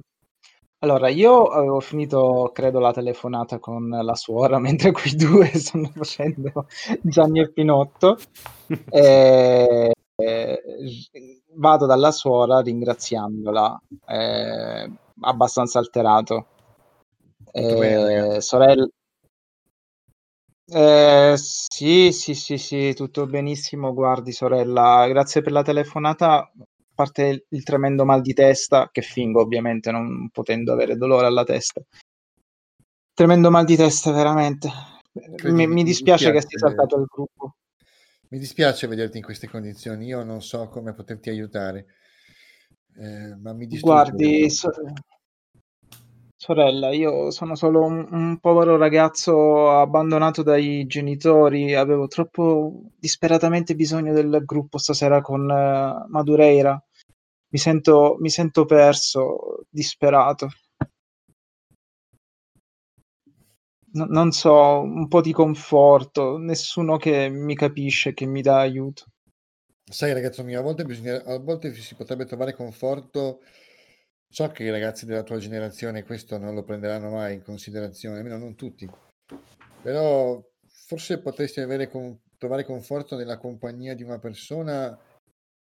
Allora, 0.84 1.08
io 1.08 1.46
avevo 1.46 1.80
finito, 1.80 2.50
credo, 2.52 2.78
la 2.78 2.92
telefonata 2.92 3.58
con 3.58 3.88
la 3.88 4.14
suora, 4.14 4.58
mentre 4.60 4.92
quei 4.92 5.14
due 5.14 5.46
stanno 5.56 5.90
facendo 5.94 6.66
Gianni 7.00 7.40
e 7.40 7.50
Pinotto. 7.50 8.18
E, 10.16 10.62
e 11.06 11.42
vado 11.54 11.86
dalla 11.86 12.12
suora 12.12 12.60
ringraziandola, 12.60 13.82
eh, 14.06 14.90
abbastanza 15.22 15.80
alterato. 15.80 16.46
Eh, 17.50 18.40
sorella... 18.40 18.88
Eh, 20.66 21.34
sì, 21.36 22.12
sì, 22.12 22.34
sì, 22.34 22.58
sì, 22.58 22.94
tutto 22.94 23.26
benissimo. 23.26 23.92
Guardi, 23.92 24.30
sorella, 24.32 25.06
grazie 25.08 25.42
per 25.42 25.52
la 25.52 25.62
telefonata. 25.62 26.48
A 26.96 27.02
parte 27.02 27.44
il, 27.48 27.62
tremendo 27.64 28.04
mal 28.04 28.20
di 28.20 28.32
testa, 28.34 28.88
che 28.92 29.02
fingo 29.02 29.40
ovviamente 29.40 29.90
non 29.90 30.28
potendo 30.30 30.72
avere 30.72 30.96
dolore 30.96 31.26
alla 31.26 31.42
testa. 31.42 31.82
Tremendo 33.12 33.50
mal 33.50 33.64
di 33.64 33.74
testa, 33.74 34.12
veramente. 34.12 34.70
Mi, 35.42 35.52
mi 35.52 35.66
mi 35.66 35.82
dispiace 35.82 36.30
che 36.30 36.40
sia 36.40 36.58
saltato 36.58 36.96
il 36.96 37.06
gruppo. 37.08 37.56
Mi 38.28 38.38
dispiace 38.38 38.86
vederti 38.86 39.16
in 39.16 39.24
queste 39.24 39.48
condizioni, 39.48 40.06
io 40.06 40.22
non 40.22 40.40
so 40.40 40.68
come 40.68 40.94
poterti 40.94 41.30
aiutare, 41.30 41.86
eh, 42.96 43.34
ma 43.36 43.52
mi 43.52 43.66
dispiace. 43.66 44.12
Guardi, 44.12 44.50
so- 44.50 44.70
Sorella, 46.44 46.92
io 46.92 47.30
sono 47.30 47.54
solo 47.54 47.80
un, 47.80 48.06
un 48.10 48.38
povero 48.38 48.76
ragazzo 48.76 49.70
abbandonato 49.70 50.42
dai 50.42 50.84
genitori, 50.86 51.74
avevo 51.74 52.06
troppo 52.06 52.82
disperatamente 52.98 53.74
bisogno 53.74 54.12
del 54.12 54.42
gruppo 54.44 54.76
stasera 54.76 55.22
con 55.22 55.50
eh, 55.50 56.04
Madureira. 56.06 56.78
Mi 57.48 57.58
sento, 57.58 58.18
mi 58.20 58.28
sento 58.28 58.66
perso, 58.66 59.64
disperato. 59.70 60.50
No- 63.92 64.04
non 64.10 64.30
so, 64.30 64.80
un 64.80 65.08
po' 65.08 65.22
di 65.22 65.32
conforto, 65.32 66.36
nessuno 66.36 66.98
che 66.98 67.30
mi 67.30 67.54
capisce, 67.54 68.12
che 68.12 68.26
mi 68.26 68.42
dà 68.42 68.58
aiuto. 68.58 69.04
Sai, 69.82 70.12
ragazzo 70.12 70.44
mio, 70.44 70.60
a 70.60 70.62
volte, 70.62 70.84
bisogna, 70.84 71.24
a 71.24 71.38
volte 71.38 71.72
si 71.72 71.94
potrebbe 71.94 72.26
trovare 72.26 72.52
conforto. 72.52 73.40
So 74.34 74.48
che 74.48 74.64
i 74.64 74.70
ragazzi 74.70 75.06
della 75.06 75.22
tua 75.22 75.38
generazione 75.38 76.02
questo 76.02 76.38
non 76.38 76.56
lo 76.56 76.64
prenderanno 76.64 77.08
mai 77.08 77.34
in 77.34 77.44
considerazione, 77.44 78.16
almeno 78.16 78.36
non 78.36 78.56
tutti. 78.56 78.90
Però 79.80 80.44
forse 80.66 81.20
potresti 81.20 81.60
avere 81.60 81.88
con- 81.88 82.20
trovare 82.36 82.64
conforto 82.64 83.14
nella 83.14 83.38
compagnia 83.38 83.94
di 83.94 84.02
una 84.02 84.18
persona 84.18 84.98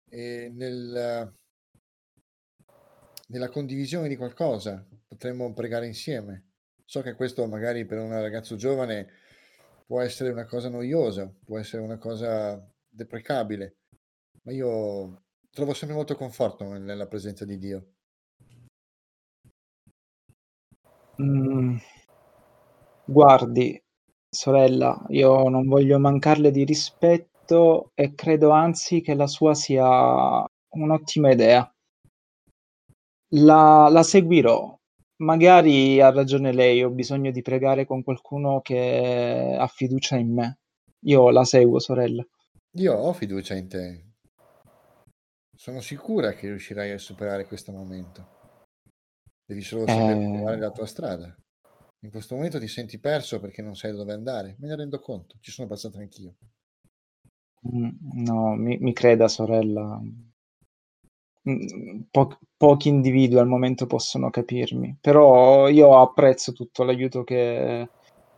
e 0.08 0.50
nel, 0.54 1.30
nella 3.26 3.48
condivisione 3.50 4.08
di 4.08 4.16
qualcosa. 4.16 4.82
Potremmo 5.06 5.52
pregare 5.52 5.84
insieme. 5.84 6.52
So 6.86 7.02
che 7.02 7.12
questo 7.12 7.46
magari 7.46 7.84
per 7.84 7.98
un 7.98 8.18
ragazzo 8.18 8.56
giovane 8.56 9.06
può 9.86 10.00
essere 10.00 10.30
una 10.30 10.46
cosa 10.46 10.70
noiosa, 10.70 11.30
può 11.44 11.58
essere 11.58 11.82
una 11.82 11.98
cosa 11.98 12.58
deprecabile, 12.88 13.80
ma 14.44 14.52
io 14.52 15.24
trovo 15.50 15.74
sempre 15.74 15.94
molto 15.94 16.16
conforto 16.16 16.64
nella 16.72 17.06
presenza 17.06 17.44
di 17.44 17.58
Dio. 17.58 17.91
Mm, 21.20 21.76
guardi, 23.04 23.82
sorella, 24.28 25.04
io 25.08 25.48
non 25.48 25.66
voglio 25.66 25.98
mancarle 25.98 26.50
di 26.50 26.64
rispetto 26.64 27.90
e 27.94 28.14
credo 28.14 28.50
anzi 28.50 29.00
che 29.00 29.14
la 29.14 29.26
sua 29.26 29.54
sia 29.54 30.44
un'ottima 30.70 31.30
idea. 31.30 31.70
La, 33.34 33.88
la 33.90 34.02
seguirò. 34.02 34.78
Magari 35.22 36.00
ha 36.00 36.10
ragione 36.10 36.52
lei, 36.52 36.82
ho 36.82 36.90
bisogno 36.90 37.30
di 37.30 37.42
pregare 37.42 37.86
con 37.86 38.02
qualcuno 38.02 38.60
che 38.60 39.56
ha 39.58 39.66
fiducia 39.66 40.16
in 40.16 40.32
me. 40.32 40.58
Io 41.04 41.30
la 41.30 41.44
seguo, 41.44 41.78
sorella. 41.78 42.26
Io 42.76 42.94
ho 42.94 43.12
fiducia 43.12 43.54
in 43.54 43.68
te. 43.68 44.04
Sono 45.54 45.80
sicura 45.80 46.32
che 46.32 46.48
riuscirai 46.48 46.90
a 46.90 46.98
superare 46.98 47.46
questo 47.46 47.70
momento. 47.70 48.31
Devi 49.52 49.64
solo 49.64 49.86
saper 49.86 50.16
Eh. 50.16 50.26
trovare 50.30 50.58
la 50.58 50.70
tua 50.70 50.86
strada. 50.86 51.36
In 52.00 52.10
questo 52.10 52.34
momento 52.34 52.58
ti 52.58 52.68
senti 52.68 52.98
perso 52.98 53.38
perché 53.38 53.60
non 53.60 53.76
sai 53.76 53.92
dove 53.92 54.14
andare. 54.14 54.56
Me 54.58 54.68
ne 54.68 54.76
rendo 54.76 54.98
conto, 54.98 55.36
ci 55.40 55.50
sono 55.50 55.68
passato 55.68 55.98
anch'io. 55.98 56.36
Mm, 57.68 57.88
No, 58.26 58.54
mi, 58.56 58.78
mi 58.78 58.92
creda, 58.92 59.26
sorella. 59.28 60.00
Mm, 61.48 62.02
po- 62.10 62.38
pochi 62.56 62.88
individui 62.88 63.38
al 63.38 63.46
momento 63.48 63.86
possono 63.86 64.30
capirmi, 64.30 64.96
però 65.00 65.68
io 65.68 65.98
apprezzo 66.00 66.52
tutto 66.52 66.84
l'aiuto 66.84 67.24
che, 67.24 67.88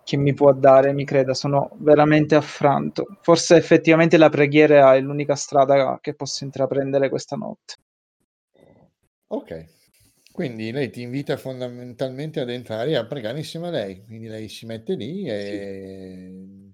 che 0.02 0.16
mi 0.16 0.32
può 0.34 0.52
dare, 0.54 0.92
mi 0.94 1.04
creda, 1.04 1.34
sono 1.34 1.70
veramente 1.78 2.34
affranto. 2.34 3.18
Forse 3.20 3.56
effettivamente 3.56 4.16
la 4.16 4.30
preghiera 4.30 4.94
è 4.94 5.00
l'unica 5.00 5.34
strada 5.34 5.98
che 6.00 6.14
posso 6.14 6.44
intraprendere 6.44 7.08
questa 7.10 7.36
notte. 7.36 7.74
Ok, 9.28 9.50
quindi 10.34 10.72
lei 10.72 10.90
ti 10.90 11.00
invita 11.02 11.36
fondamentalmente 11.36 12.40
ad 12.40 12.50
entrare 12.50 12.90
e 12.90 12.96
a 12.96 13.06
pregare 13.06 13.38
insieme 13.38 13.68
a 13.68 13.70
lei. 13.70 14.02
Quindi 14.04 14.26
lei 14.26 14.48
si 14.48 14.66
mette 14.66 14.96
lì 14.96 15.28
e 15.28 16.72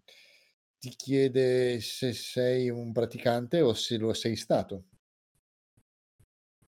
ti 0.79 0.88
chiede 0.96 1.79
se 1.81 2.14
sei 2.14 2.70
un 2.70 2.90
praticante 2.90 3.61
o 3.61 3.75
se 3.75 3.99
lo 3.99 4.14
sei 4.14 4.35
stato. 4.37 4.85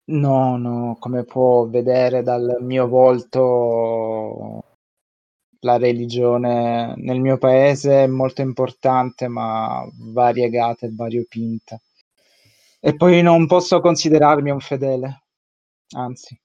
No, 0.05 0.59
no, 0.59 0.97
come 0.99 1.25
può 1.25 1.67
vedere 1.67 2.23
dal 2.23 2.59
mio 2.61 2.87
volto, 2.87 4.77
la 5.61 5.79
religione 5.79 6.93
nel 6.99 7.21
mio 7.21 7.39
paese 7.39 8.05
è 8.05 8.07
molto 8.07 8.43
importante, 8.43 9.29
ma 9.29 9.83
variegata 10.13 10.85
e 10.85 10.93
variopinta. 10.93 11.81
E 12.81 12.95
poi 12.97 13.23
non 13.23 13.47
posso 13.47 13.81
considerarmi 13.81 14.51
un 14.51 14.61
fedele, 14.61 15.23
anzi. 15.97 16.42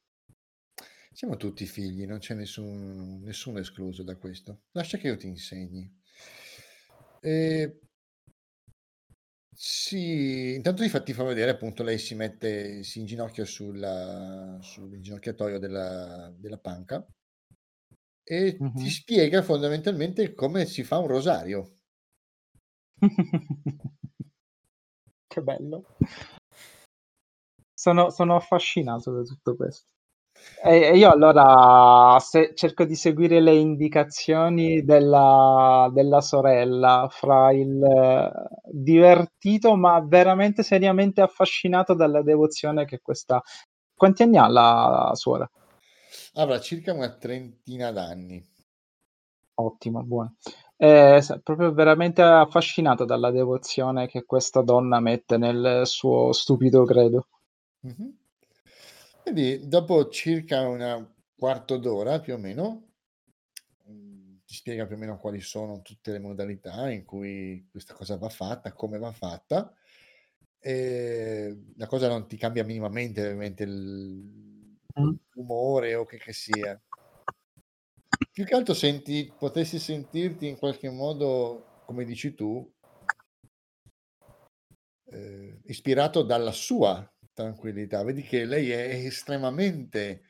Siamo 1.17 1.36
tutti 1.36 1.65
figli, 1.65 2.06
non 2.06 2.19
c'è 2.19 2.36
nessun, 2.36 3.23
nessuno 3.23 3.58
escluso 3.58 4.03
da 4.03 4.15
questo. 4.17 4.65
Lascia 4.73 4.99
che 4.99 5.08
io 5.08 5.17
ti 5.17 5.25
insegni. 5.25 5.91
E... 7.23 7.80
Sì, 9.51 10.53
intanto 10.53 10.84
ti 10.84 10.89
fa, 10.89 11.01
ti 11.01 11.13
fa 11.13 11.23
vedere 11.23 11.49
appunto 11.49 11.82
lei 11.82 11.97
si 11.97 12.13
mette, 12.13 12.84
si 12.84 12.99
inginocchia 12.99 13.45
sulla, 13.45 14.60
sull'inginocchiatoio 14.62 15.58
della, 15.58 16.32
della 16.38 16.60
panca 16.60 17.03
e 18.23 18.58
ti 18.58 18.63
Mhm. 18.63 18.89
spiega 18.89 19.41
fondamentalmente 19.41 20.36
come 20.36 20.65
si 20.65 20.84
fa 20.84 20.99
un 20.99 21.08
rosario. 21.08 21.80
Che 25.27 25.41
bello. 25.41 25.84
Sono, 27.73 28.10
sono 28.10 28.36
affascinato 28.36 29.12
da 29.12 29.21
tutto 29.23 29.56
questo. 29.56 29.97
E 30.63 30.97
io 30.97 31.12
allora 31.12 32.17
cerco 32.56 32.84
di 32.84 32.95
seguire 32.95 33.39
le 33.39 33.54
indicazioni 33.54 34.84
della, 34.84 35.89
della 35.93 36.19
sorella 36.19 37.08
fra 37.12 37.52
il 37.52 37.82
eh, 37.82 38.32
divertito 38.63 39.76
ma 39.76 40.04
veramente 40.04 40.63
seriamente 40.63 41.21
affascinato 41.21 41.93
dalla 41.93 42.21
devozione 42.21 42.86
che 42.86 43.00
questa... 43.02 43.41
Quanti 43.95 44.23
anni 44.23 44.38
ha 44.38 44.47
la 44.47 45.12
suora? 45.13 45.50
Avrà 46.34 46.60
circa 46.60 46.93
una 46.93 47.10
trentina 47.10 47.91
d'anni. 47.91 48.43
Ottimo, 49.56 50.04
buono. 50.04 50.36
Eh, 50.76 51.19
sa- 51.21 51.39
proprio 51.41 51.71
veramente 51.71 52.21
affascinato 52.21 53.06
dalla 53.06 53.32
devozione 53.32 54.08
che 54.08 54.23
questa 54.23 54.62
donna 54.62 55.00
mette 55.00 55.38
nel 55.38 55.82
suo 55.86 56.32
stupido 56.32 56.84
credo. 56.84 57.28
Mhm. 57.82 58.17
Quindi 59.28 59.68
dopo 59.68 60.08
circa 60.08 60.66
una 60.70 61.06
quarto 61.36 61.76
d'ora 61.76 62.22
più 62.22 62.36
o 62.36 62.38
meno 62.38 62.94
mm, 63.90 64.38
ti 64.46 64.54
spiega 64.54 64.86
più 64.88 64.96
o 64.96 65.00
meno 65.00 65.20
quali 65.20 65.42
sono 65.42 65.82
tutte 65.82 66.13
le 66.13 66.20
modalità 66.20 66.90
in 66.90 67.04
cui 67.04 67.68
questa 67.70 67.94
cosa 67.94 68.16
va 68.16 68.30
fatta, 68.30 68.72
come 68.72 68.98
va 68.98 69.12
fatta. 69.12 69.74
E 70.58 71.74
la 71.76 71.88
cosa 71.88 72.08
non 72.08 72.26
ti 72.26 72.38
cambia 72.38 72.63
minimamente 72.63 73.20
ovviamente 73.22 73.63
il- 73.63 74.80
Mm. 74.98 75.13
l'umore 75.34 75.96
o 75.96 76.06
che 76.06 76.18
che 76.18 76.32
sia. 76.32 76.82
Più 78.32 78.46
che 78.46 78.56
altro 78.56 78.74
senti, 78.74 79.30
potessi 79.38 79.78
sentirti 79.78 80.48
in 80.48 80.58
qualche 80.58 80.90
modo, 80.90 81.82
come 81.86 82.06
dici 82.06 82.34
tu, 82.34 82.66
eh, 85.12 85.60
ispirato 85.66 86.24
dalla 86.24 86.54
sua 86.54 87.12
tranquillità. 87.38 88.04
Vedi 88.04 88.23
che 88.23 88.45
lei 88.45 88.71
è 88.71 89.06
estremamente 89.06 90.23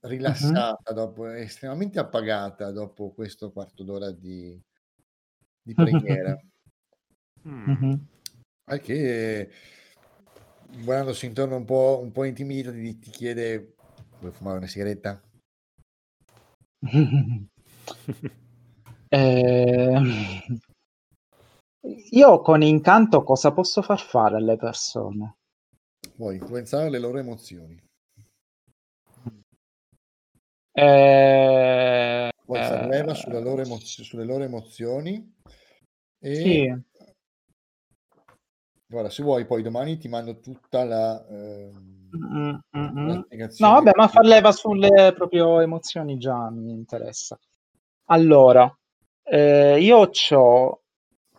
rilassata 0.00 0.92
dopo, 0.92 1.28
è 1.28 1.40
estremamente 1.40 1.98
appagata 1.98 2.70
dopo 2.72 3.12
questo 3.12 3.52
quarto 3.52 3.84
d'ora 3.84 4.10
di, 4.10 4.58
di 5.62 5.74
preghiera. 5.74 6.40
Al 8.64 8.80
che, 8.80 9.50
guardandosi 10.82 11.26
intorno 11.26 11.56
un 11.56 11.64
po', 11.66 12.00
un 12.02 12.12
po' 12.12 12.24
intimidita, 12.24 12.72
ti, 12.72 12.98
ti 12.98 13.10
chiede: 13.10 13.74
Vuoi 14.20 14.32
fumare 14.32 14.56
una 14.58 14.66
sigaretta? 14.66 15.20
Eh, 19.14 20.00
io 22.12 22.40
con 22.40 22.62
incanto 22.62 23.22
cosa 23.22 23.52
posso 23.52 23.82
far 23.82 24.00
fare 24.00 24.36
alle 24.36 24.56
persone? 24.56 25.36
Vuoi 26.22 26.36
influenzare 26.36 26.88
le 26.88 27.00
loro 27.00 27.18
emozioni? 27.18 27.76
Eh, 30.70 32.30
far 32.46 32.80
eh, 32.80 32.86
leva 32.86 33.12
sulla 33.12 33.40
loro 33.40 33.62
emozio- 33.62 34.04
sulle 34.04 34.24
loro 34.24 34.44
emozioni? 34.44 35.34
E 36.20 36.34
sì. 36.36 36.82
guarda, 38.86 39.10
se 39.10 39.24
vuoi, 39.24 39.46
poi 39.46 39.62
domani 39.62 39.98
ti 39.98 40.06
mando 40.06 40.38
tutta 40.38 40.84
la, 40.84 41.26
ehm, 41.28 41.90
Mm, 42.14 42.54
mm, 42.76 42.78
mm. 42.78 43.06
la 43.08 43.14
No, 43.14 43.22
spiegazione. 43.24 43.72
vabbè, 43.72 43.90
ma 43.96 44.06
far 44.06 44.24
leva 44.24 44.52
sulle 44.52 45.12
proprie 45.16 45.42
emozioni 45.64 46.18
già 46.18 46.50
mi 46.50 46.70
interessa. 46.70 47.36
Allora, 48.10 48.72
eh, 49.24 49.80
io 49.80 50.08
ho 50.36 50.80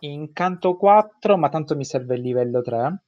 incanto 0.00 0.76
4, 0.76 1.38
ma 1.38 1.48
tanto 1.48 1.74
mi 1.74 1.86
serve 1.86 2.16
il 2.16 2.20
livello 2.20 2.60
3 2.60 2.98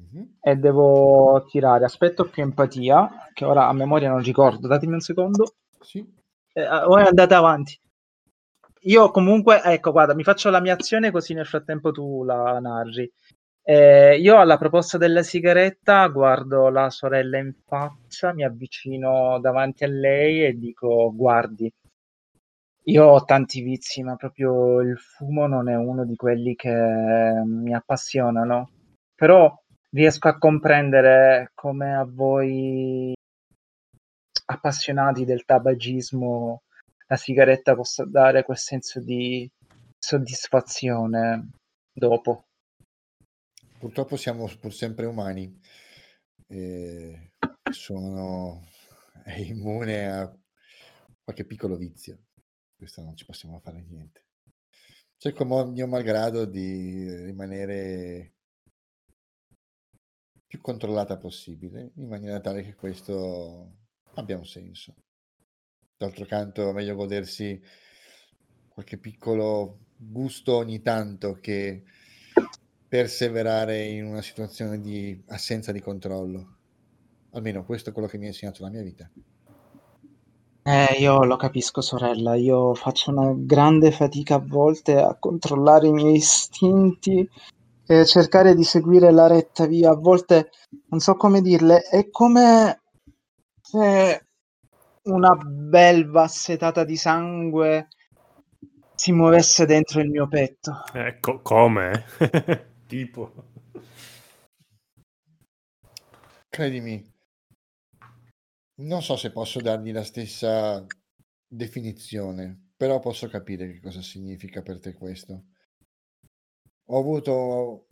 Mhm. 0.00 0.36
e 0.40 0.54
devo 0.56 1.44
tirare 1.50 1.84
aspetto 1.84 2.24
più 2.28 2.42
empatia, 2.42 3.30
che 3.32 3.44
ora 3.44 3.66
a 3.68 3.72
memoria 3.72 4.08
non 4.10 4.22
ricordo. 4.22 4.68
Datemi 4.68 4.92
un 4.94 5.00
secondo. 5.00 5.54
Sì. 5.80 5.98
eh, 6.52 6.68
voi 6.86 7.02
andate 7.02 7.34
avanti. 7.34 7.78
Io 8.82 9.10
comunque, 9.10 9.60
ecco, 9.62 9.90
guarda, 9.92 10.14
mi 10.14 10.22
faccio 10.22 10.50
la 10.50 10.60
mia 10.60 10.74
azione 10.74 11.10
così 11.10 11.34
nel 11.34 11.46
frattempo 11.46 11.90
tu 11.90 12.22
la 12.24 12.58
narri. 12.60 13.10
Eh, 13.62 14.16
io 14.18 14.38
alla 14.38 14.56
proposta 14.56 14.96
della 14.98 15.22
sigaretta 15.22 16.06
guardo 16.08 16.70
la 16.70 16.88
sorella 16.90 17.38
in 17.38 17.52
faccia, 17.66 18.32
mi 18.32 18.44
avvicino 18.44 19.38
davanti 19.40 19.84
a 19.84 19.88
lei 19.88 20.44
e 20.44 20.52
dico: 20.58 21.12
Guardi, 21.14 21.70
io 22.84 23.04
ho 23.04 23.24
tanti 23.24 23.60
vizi, 23.60 24.02
ma 24.02 24.16
proprio 24.16 24.80
il 24.80 24.96
fumo 24.98 25.46
non 25.46 25.68
è 25.68 25.76
uno 25.76 26.04
di 26.04 26.16
quelli 26.16 26.54
che 26.54 26.70
mi 26.70 27.74
appassionano. 27.74 28.70
Però 29.14 29.52
riesco 29.90 30.28
a 30.28 30.38
comprendere 30.38 31.50
come 31.54 31.94
a 31.94 32.04
voi 32.04 33.14
appassionati 34.46 35.24
del 35.24 35.44
tabagismo 35.44 36.62
la 37.06 37.16
sigaretta 37.16 37.74
possa 37.74 38.04
dare 38.04 38.42
quel 38.42 38.58
senso 38.58 39.00
di 39.00 39.50
soddisfazione 39.98 41.50
dopo. 41.92 42.44
Purtroppo 43.78 44.16
siamo 44.16 44.46
pur 44.60 44.72
sempre 44.72 45.06
umani. 45.06 45.60
E 46.46 47.32
sono 47.70 48.62
immune 49.36 50.10
a 50.10 50.34
qualche 51.22 51.44
piccolo 51.44 51.76
vizio. 51.76 52.26
Questo 52.76 53.02
non 53.02 53.16
ci 53.16 53.24
possiamo 53.24 53.58
fare 53.60 53.80
niente. 53.82 54.24
Cerco 55.16 55.44
mio 55.44 55.86
malgrado 55.86 56.44
di 56.44 57.24
rimanere 57.24 58.34
più 60.48 60.62
controllata 60.62 61.18
possibile, 61.18 61.92
in 61.96 62.08
maniera 62.08 62.40
tale 62.40 62.64
che 62.64 62.74
questo 62.74 63.74
abbia 64.14 64.38
un 64.38 64.46
senso. 64.46 64.94
D'altro 65.98 66.24
canto 66.24 66.70
è 66.70 66.72
meglio 66.72 66.94
godersi 66.94 67.60
qualche 68.68 68.96
piccolo 68.96 69.80
gusto 69.94 70.56
ogni 70.56 70.80
tanto 70.80 71.34
che 71.34 71.82
perseverare 72.88 73.84
in 73.84 74.06
una 74.06 74.22
situazione 74.22 74.80
di 74.80 75.22
assenza 75.26 75.70
di 75.70 75.80
controllo. 75.80 76.56
Almeno 77.32 77.66
questo 77.66 77.90
è 77.90 77.92
quello 77.92 78.08
che 78.08 78.16
mi 78.16 78.24
ha 78.24 78.28
insegnato 78.28 78.62
la 78.62 78.70
mia 78.70 78.82
vita. 78.82 79.10
Eh, 80.62 80.96
io 80.98 81.24
lo 81.24 81.36
capisco, 81.36 81.82
sorella. 81.82 82.36
Io 82.36 82.74
faccio 82.74 83.10
una 83.10 83.34
grande 83.36 83.90
fatica 83.90 84.36
a 84.36 84.44
volte 84.44 84.96
a 84.96 85.14
controllare 85.18 85.88
i 85.88 85.92
miei 85.92 86.16
istinti 86.16 87.28
e 87.90 88.04
cercare 88.04 88.54
di 88.54 88.64
seguire 88.64 89.10
la 89.10 89.26
retta 89.26 89.64
via. 89.64 89.92
A 89.92 89.96
volte 89.96 90.50
non 90.90 91.00
so 91.00 91.14
come 91.16 91.40
dirle, 91.40 91.80
è 91.80 92.10
come 92.10 92.82
se 93.62 94.26
una 95.04 95.34
belva 95.34 96.24
assetata 96.24 96.84
di 96.84 96.96
sangue 96.96 97.88
si 98.94 99.12
muovesse 99.12 99.64
dentro 99.64 100.00
il 100.00 100.10
mio 100.10 100.28
petto. 100.28 100.84
Ecco, 100.92 101.40
come? 101.40 102.04
tipo. 102.86 103.32
Credimi, 106.50 107.10
non 108.80 109.00
so 109.00 109.16
se 109.16 109.30
posso 109.30 109.60
dargli 109.60 109.92
la 109.92 110.04
stessa 110.04 110.84
definizione, 111.46 112.72
però 112.76 112.98
posso 112.98 113.28
capire 113.28 113.72
che 113.72 113.80
cosa 113.80 114.02
significa 114.02 114.60
per 114.60 114.78
te 114.78 114.92
questo. 114.92 115.44
Ho 116.90 116.98
avuto 116.98 117.88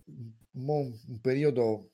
un, 0.52 1.20
periodo 1.20 1.90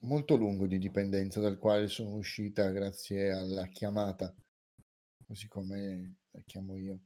molto 0.00 0.36
lungo 0.36 0.66
di 0.66 0.78
dipendenza 0.78 1.38
dal 1.38 1.58
quale 1.58 1.86
sono 1.88 2.14
uscita 2.14 2.70
grazie 2.70 3.30
alla 3.30 3.66
chiamata, 3.66 4.34
così 5.26 5.46
come 5.48 6.16
la 6.30 6.40
chiamo 6.46 6.76
io. 6.78 7.00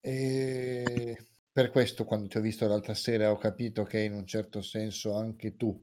E 0.00 1.16
per 1.50 1.70
questo 1.70 2.04
quando 2.04 2.28
ti 2.28 2.36
ho 2.36 2.42
visto 2.42 2.66
l'altra 2.66 2.92
sera 2.92 3.30
ho 3.30 3.38
capito 3.38 3.84
che 3.84 4.00
in 4.00 4.12
un 4.12 4.26
certo 4.26 4.60
senso 4.60 5.14
anche 5.14 5.56
tu 5.56 5.74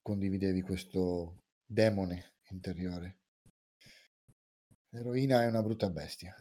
condividevi 0.00 0.60
questo 0.62 1.42
demone 1.64 2.34
interiore. 2.50 3.18
L'eroina 4.90 5.42
è 5.42 5.46
una 5.48 5.62
brutta 5.62 5.90
bestia. 5.90 6.32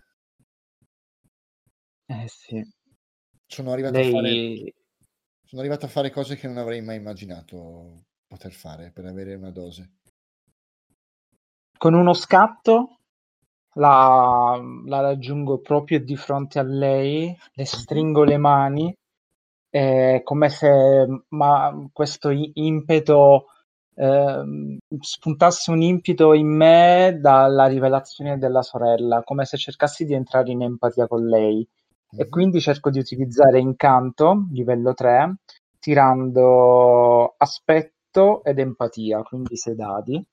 Eh 2.05 2.27
sì. 2.27 2.76
Sono 3.47 3.71
arrivato, 3.71 3.95
Lei... 3.95 4.07
a 4.07 4.11
fare, 4.11 4.73
sono 5.45 5.61
arrivato 5.61 5.85
a 5.85 5.89
fare 5.89 6.11
cose 6.11 6.35
che 6.35 6.47
non 6.47 6.57
avrei 6.57 6.81
mai 6.81 6.97
immaginato 6.97 8.03
poter 8.27 8.51
fare 8.51 8.91
per 8.91 9.05
avere 9.05 9.35
una 9.35 9.51
dose. 9.51 9.93
Con 11.77 11.93
uno 11.93 12.13
scatto 12.13 12.97
la, 13.75 14.59
la 14.85 14.99
raggiungo 14.99 15.59
proprio 15.59 16.03
di 16.03 16.15
fronte 16.17 16.59
a 16.59 16.63
lei, 16.63 17.35
le 17.53 17.65
stringo 17.65 18.23
le 18.23 18.37
mani, 18.37 18.93
eh, 19.69 20.21
come 20.23 20.49
se 20.49 21.05
ma, 21.29 21.87
questo 21.93 22.29
impeto 22.29 23.45
eh, 23.95 24.77
spuntasse 24.99 25.71
un 25.71 25.81
impeto 25.81 26.33
in 26.33 26.47
me 26.47 27.17
dalla 27.19 27.67
rivelazione 27.67 28.37
della 28.37 28.61
sorella, 28.61 29.23
come 29.23 29.45
se 29.45 29.57
cercassi 29.57 30.05
di 30.05 30.13
entrare 30.13 30.51
in 30.51 30.63
empatia 30.63 31.07
con 31.07 31.25
lei. 31.25 31.67
E 32.15 32.29
quindi 32.29 32.61
cerco 32.61 32.89
di 32.89 32.99
utilizzare 32.99 33.59
incanto, 33.59 34.47
livello 34.51 34.93
3, 34.93 35.35
tirando 35.79 37.35
aspetto 37.37 38.43
ed 38.43 38.59
empatia, 38.59 39.21
quindi 39.23 39.57
sei 39.57 39.75
dadi 39.75 40.25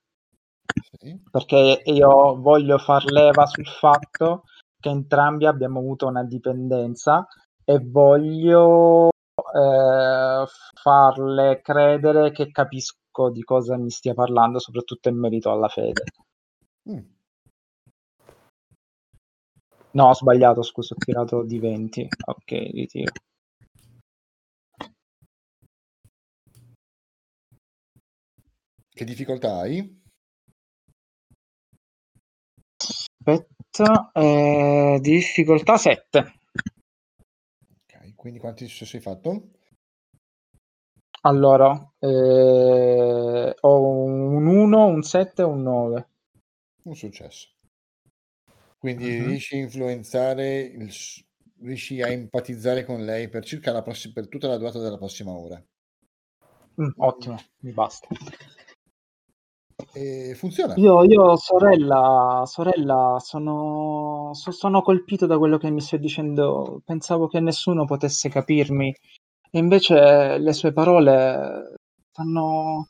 perché 1.31 1.83
io 1.85 2.41
voglio 2.41 2.79
far 2.79 3.05
leva 3.05 3.47
sul 3.47 3.67
fatto 3.67 4.45
che 4.81 4.89
entrambi 4.89 5.47
abbiamo 5.47 5.79
avuto 5.79 6.07
una 6.07 6.25
dipendenza 6.25 7.27
e 7.65 7.79
voglio 7.79 9.09
eh, 9.09 10.45
farle 10.75 11.61
credere 11.63 12.33
che 12.33 12.51
capisco 12.51 13.31
di 13.31 13.43
cosa 13.43 13.77
mi 13.77 13.91
stia 13.91 14.15
parlando, 14.15 14.59
soprattutto 14.59 15.09
in 15.09 15.19
merito 15.19 15.51
alla 15.51 15.69
fede. 15.69 16.05
Mm. 16.91 17.14
No, 19.95 20.09
ho 20.09 20.15
sbagliato, 20.15 20.63
scusa, 20.63 20.95
ho 20.95 20.99
tirato 20.99 21.45
di 21.45 21.59
20. 21.61 22.09
Ok, 22.27 22.51
ritiro. 22.51 23.13
Che 28.93 29.05
difficoltà 29.05 29.59
hai? 29.59 30.03
Aspetta, 32.77 34.11
eh, 34.13 34.99
difficoltà 35.01 35.77
7. 35.77 36.19
Ok, 37.87 38.15
quindi 38.17 38.41
quanti 38.41 38.67
successi 38.67 38.97
hai 38.97 39.03
fatto? 39.03 39.51
Allora, 41.23 41.73
eh, 42.01 43.55
ho 43.61 43.81
un 43.81 44.47
1, 44.47 44.87
un 44.87 45.03
7 45.03 45.43
e 45.43 45.45
un 45.45 45.63
9. 45.63 46.09
Un 46.83 46.97
successo. 46.97 47.54
Quindi 48.85 49.19
uh-huh. 49.19 49.27
riesci 49.29 49.55
a 49.55 49.61
influenzare, 49.61 50.59
il, 50.61 50.93
riesci 51.63 52.03
a 52.03 52.09
empatizzare 52.09 52.85
con 52.85 53.03
lei 53.03 53.31
per 53.31 53.43
circa 53.43 53.73
la 53.73 53.81
prossima, 53.81 54.13
per 54.13 54.29
tutta 54.29 54.47
la 54.47 54.59
durata 54.59 54.79
della 54.79 54.99
prossima 54.99 55.33
ora. 55.33 55.57
Mm, 56.83 56.91
ottimo, 56.99 57.39
mi 57.61 57.73
basta. 57.73 58.07
E 59.95 60.35
funziona. 60.37 60.75
Io, 60.77 61.03
io 61.03 61.35
sorella, 61.37 62.43
sorella 62.45 63.17
sono, 63.21 64.35
so- 64.35 64.51
sono 64.51 64.83
colpito 64.83 65.25
da 65.25 65.39
quello 65.39 65.57
che 65.57 65.71
mi 65.71 65.81
stai 65.81 65.99
dicendo. 65.99 66.83
Pensavo 66.85 67.27
che 67.27 67.41
nessuno 67.41 67.87
potesse 67.87 68.29
capirmi, 68.29 68.95
e 69.51 69.59
invece 69.59 70.37
le 70.37 70.53
sue 70.53 70.75
parole 70.75 71.77
stanno, 72.11 72.89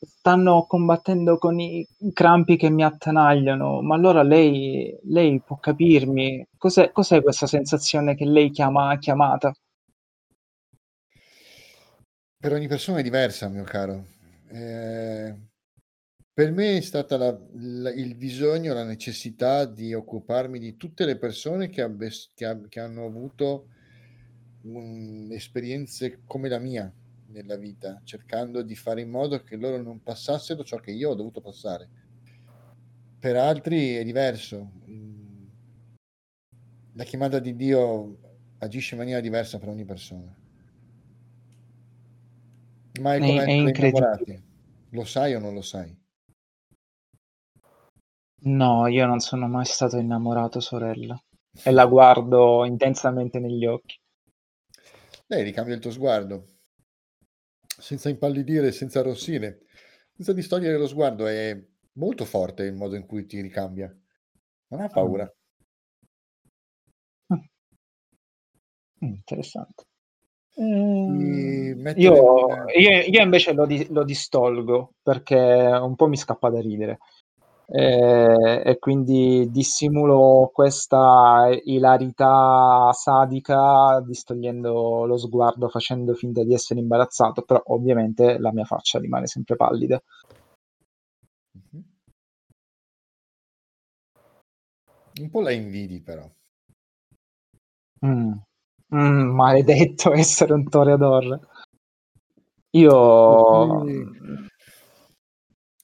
stanno 0.00 0.64
combattendo 0.66 1.36
con 1.36 1.60
i 1.60 1.86
crampi 2.12 2.56
che 2.56 2.70
mi 2.70 2.82
attanagliano. 2.82 3.82
Ma 3.82 3.94
allora 3.94 4.22
lei, 4.22 4.98
lei 5.04 5.40
può 5.40 5.58
capirmi? 5.58 6.46
Cos'è, 6.56 6.90
cos'è 6.92 7.22
questa 7.22 7.46
sensazione 7.46 8.14
che 8.14 8.24
lei 8.24 8.50
chiama 8.50 8.96
chiamata? 8.98 9.52
Per 12.38 12.52
ogni 12.52 12.68
persona 12.68 12.98
è 12.98 13.02
diversa, 13.02 13.48
mio 13.48 13.64
caro. 13.64 14.06
Eh, 14.48 15.34
per 16.32 16.52
me 16.52 16.78
è 16.78 16.80
stata 16.80 17.18
la, 17.18 17.38
la, 17.52 17.90
il 17.90 18.14
bisogno, 18.14 18.72
la 18.72 18.84
necessità 18.84 19.66
di 19.66 19.92
occuparmi 19.92 20.58
di 20.58 20.76
tutte 20.76 21.04
le 21.04 21.18
persone 21.18 21.68
che, 21.68 21.82
abbes, 21.82 22.30
che, 22.34 22.62
che 22.70 22.80
hanno 22.80 23.04
avuto 23.04 23.66
un, 24.62 25.28
esperienze 25.32 26.22
come 26.24 26.48
la 26.48 26.58
mia 26.58 26.90
nella 27.30 27.56
vita, 27.56 28.00
cercando 28.04 28.62
di 28.62 28.74
fare 28.74 29.00
in 29.00 29.10
modo 29.10 29.42
che 29.42 29.56
loro 29.56 29.80
non 29.80 30.02
passassero 30.02 30.62
ciò 30.64 30.78
che 30.78 30.90
io 30.90 31.10
ho 31.10 31.14
dovuto 31.14 31.40
passare. 31.40 31.88
Per 33.18 33.36
altri 33.36 33.96
è 33.96 34.04
diverso. 34.04 34.70
La 36.94 37.04
chiamata 37.04 37.38
di 37.38 37.54
Dio 37.54 38.18
agisce 38.58 38.94
in 38.94 39.00
maniera 39.00 39.20
diversa 39.20 39.58
per 39.58 39.68
ogni 39.68 39.84
persona. 39.84 40.34
Ma 43.00 43.14
è 43.14 43.18
come 43.18 43.52
innamorati. 43.52 44.42
Lo 44.90 45.04
sai 45.04 45.34
o 45.34 45.38
non 45.38 45.54
lo 45.54 45.62
sai? 45.62 45.96
No, 48.42 48.86
io 48.86 49.06
non 49.06 49.20
sono 49.20 49.48
mai 49.48 49.66
stato 49.66 49.98
innamorato, 49.98 50.60
sorella. 50.60 51.22
E 51.62 51.70
la 51.70 51.86
guardo 51.86 52.64
intensamente 52.64 53.38
negli 53.38 53.66
occhi. 53.66 53.98
Lei 55.26 55.42
ricambia 55.44 55.74
il 55.74 55.80
tuo 55.80 55.90
sguardo, 55.90 56.59
senza 57.80 58.08
impallidire, 58.08 58.72
senza 58.72 59.00
arrossire, 59.00 59.62
senza 60.14 60.32
distogliere 60.32 60.78
lo 60.78 60.86
sguardo. 60.86 61.26
È 61.26 61.58
molto 61.94 62.24
forte 62.24 62.64
il 62.64 62.74
modo 62.74 62.96
in 62.96 63.06
cui 63.06 63.26
ti 63.26 63.40
ricambia. 63.40 63.94
Non 64.68 64.80
ha 64.80 64.88
paura. 64.88 65.24
Mm. 67.32 67.36
Mm, 69.04 69.14
interessante. 69.14 69.84
Eh, 70.54 70.62
io, 71.96 72.46
nel- 72.46 72.80
io- 72.80 73.02
io 73.02 73.22
invece 73.22 73.52
lo, 73.52 73.66
di- 73.66 73.86
lo 73.90 74.04
distolgo 74.04 74.94
perché 75.02 75.36
un 75.36 75.94
po' 75.96 76.06
mi 76.06 76.16
scappa 76.16 76.50
da 76.50 76.60
ridere. 76.60 76.98
Eh, 77.72 78.62
e 78.64 78.78
quindi 78.80 79.48
dissimulo 79.48 80.50
questa 80.52 81.48
ilarità 81.64 82.90
sadica 82.92 84.02
distogliendo 84.04 85.04
lo 85.04 85.16
sguardo, 85.16 85.68
facendo 85.68 86.14
finta 86.14 86.42
di 86.42 86.52
essere 86.52 86.80
imbarazzato, 86.80 87.42
però 87.42 87.62
ovviamente 87.66 88.38
la 88.38 88.52
mia 88.52 88.64
faccia 88.64 88.98
rimane 88.98 89.28
sempre 89.28 89.54
pallida. 89.54 90.02
Un 95.20 95.30
po' 95.30 95.40
la 95.40 95.52
invidi 95.52 96.00
però. 96.00 96.28
Mm. 98.04 98.32
Mm, 98.94 99.34
maledetto 99.34 100.12
essere 100.12 100.54
un 100.54 100.68
toreador. 100.68 101.38
Io... 102.70 103.84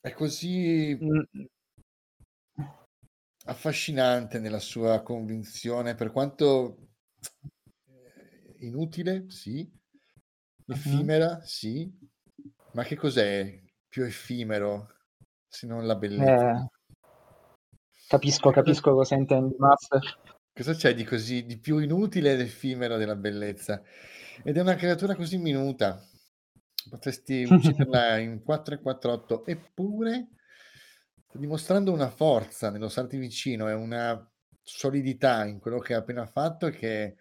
È 0.00 0.12
così 0.12 0.98
Mm, 1.02 1.46
affascinante 3.46 4.38
nella 4.38 4.58
sua 4.58 5.02
convinzione, 5.02 5.94
per 5.94 6.10
quanto 6.10 6.88
eh, 7.86 8.66
inutile, 8.66 9.30
sì, 9.30 9.68
effimera, 10.66 11.40
sì, 11.42 11.90
ma 12.72 12.82
che 12.82 12.96
cos'è 12.96 13.62
più 13.88 14.04
effimero 14.04 14.94
se 15.48 15.66
non 15.66 15.86
la 15.86 15.96
bellezza? 15.96 16.54
eh, 16.54 16.68
capisco, 18.08 18.50
capisco 18.50 18.94
cosa 18.94 19.14
intendi, 19.14 19.54
Master. 19.58 20.20
Cosa 20.52 20.74
c'è 20.74 20.94
di 20.94 21.04
così 21.04 21.44
di 21.44 21.58
più 21.58 21.78
inutile 21.78 22.32
ed 22.32 22.40
effimero 22.40 22.96
della 22.96 23.16
bellezza? 23.16 23.82
Ed 24.42 24.56
è 24.56 24.60
una 24.60 24.74
creatura 24.74 25.14
così 25.14 25.36
minuta. 25.38 26.02
Potresti 26.88 27.44
ucciderla 27.48 28.18
in 28.18 28.42
4 28.42 28.74
e 28.74 28.80
4 28.80 29.12
8, 29.12 29.46
eppure 29.46 30.28
sta 31.36 31.38
dimostrando 31.38 31.92
una 31.92 32.08
forza 32.10 32.70
nello 32.70 32.88
starti 32.88 33.18
vicino 33.18 33.68
e 33.68 33.72
una 33.74 34.28
solidità 34.62 35.44
in 35.44 35.60
quello 35.60 35.78
che 35.78 35.94
ha 35.94 35.98
appena 35.98 36.26
fatto 36.26 36.70
che 36.70 37.16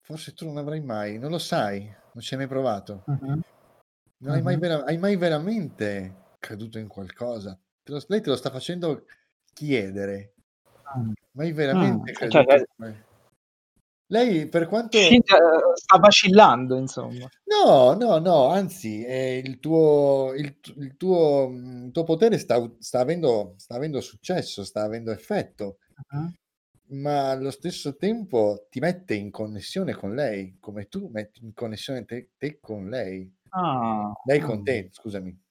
forse 0.00 0.34
tu 0.34 0.44
non 0.46 0.58
avrai 0.58 0.80
mai, 0.80 1.18
non 1.18 1.30
lo 1.30 1.38
sai, 1.38 1.84
non 2.12 2.22
ci 2.22 2.34
hai 2.34 2.40
mai 2.40 2.48
provato. 2.48 3.04
Mhm. 3.06 3.40
Non 4.18 4.34
hai 4.34 4.42
mai, 4.42 4.54
Mhm. 4.54 4.60
vera- 4.60 4.84
hai 4.84 4.98
mai 4.98 5.16
veramente 5.16 6.14
creduto 6.38 6.78
in 6.78 6.86
qualcosa? 6.86 7.58
Te 7.82 7.92
lo- 7.92 8.04
lei 8.06 8.20
te 8.20 8.30
lo 8.30 8.36
sta 8.36 8.50
facendo 8.50 9.04
chiedere. 9.52 10.34
Mm. 10.96 11.12
Mai 11.32 11.52
veramente 11.52 12.10
Mm, 12.10 12.14
creduto 12.14 12.44
cioè, 12.44 12.58
in 12.58 13.04
Lei, 14.12 14.46
per 14.46 14.66
quanto... 14.68 14.98
Scinta- 14.98 15.38
sta 15.74 15.96
vacillando, 15.96 16.76
insomma. 16.76 17.26
No, 17.44 17.94
no, 17.94 18.18
no, 18.18 18.46
anzi, 18.48 19.02
eh, 19.02 19.38
il 19.42 19.58
tuo, 19.58 20.34
il, 20.36 20.54
il 20.76 20.96
tuo, 20.98 21.48
mm, 21.48 21.86
il 21.86 21.92
tuo 21.92 22.04
potere 22.04 22.36
sta, 22.36 22.62
sta 22.78 23.00
avendo, 23.00 23.54
sta 23.56 23.74
avendo 23.76 24.02
successo, 24.02 24.64
sta 24.64 24.82
avendo 24.82 25.12
effetto, 25.12 25.78
Mhm. 26.10 26.34
ma 27.00 27.30
allo 27.30 27.50
stesso 27.50 27.96
tempo 27.96 28.66
ti 28.68 28.80
mette 28.80 29.14
in 29.14 29.30
connessione 29.30 29.94
con 29.94 30.14
lei, 30.14 30.58
come 30.60 30.88
tu 30.88 31.08
metti 31.10 31.42
in 31.42 31.54
connessione 31.54 32.04
te, 32.04 32.32
te 32.36 32.60
con 32.60 32.90
lei, 32.90 33.34
Ah, 33.54 34.12
lei 34.26 34.40
con 34.40 34.58
mm. 34.60 34.62
te, 34.64 34.88
scusami. 34.92 35.42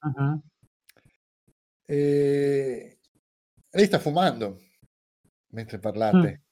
Mhm. 0.00 0.40
E 1.84 2.98
lei 3.70 3.84
sta 3.86 3.98
fumando 3.98 4.58
mentre 5.48 5.78
parlate 5.78 6.42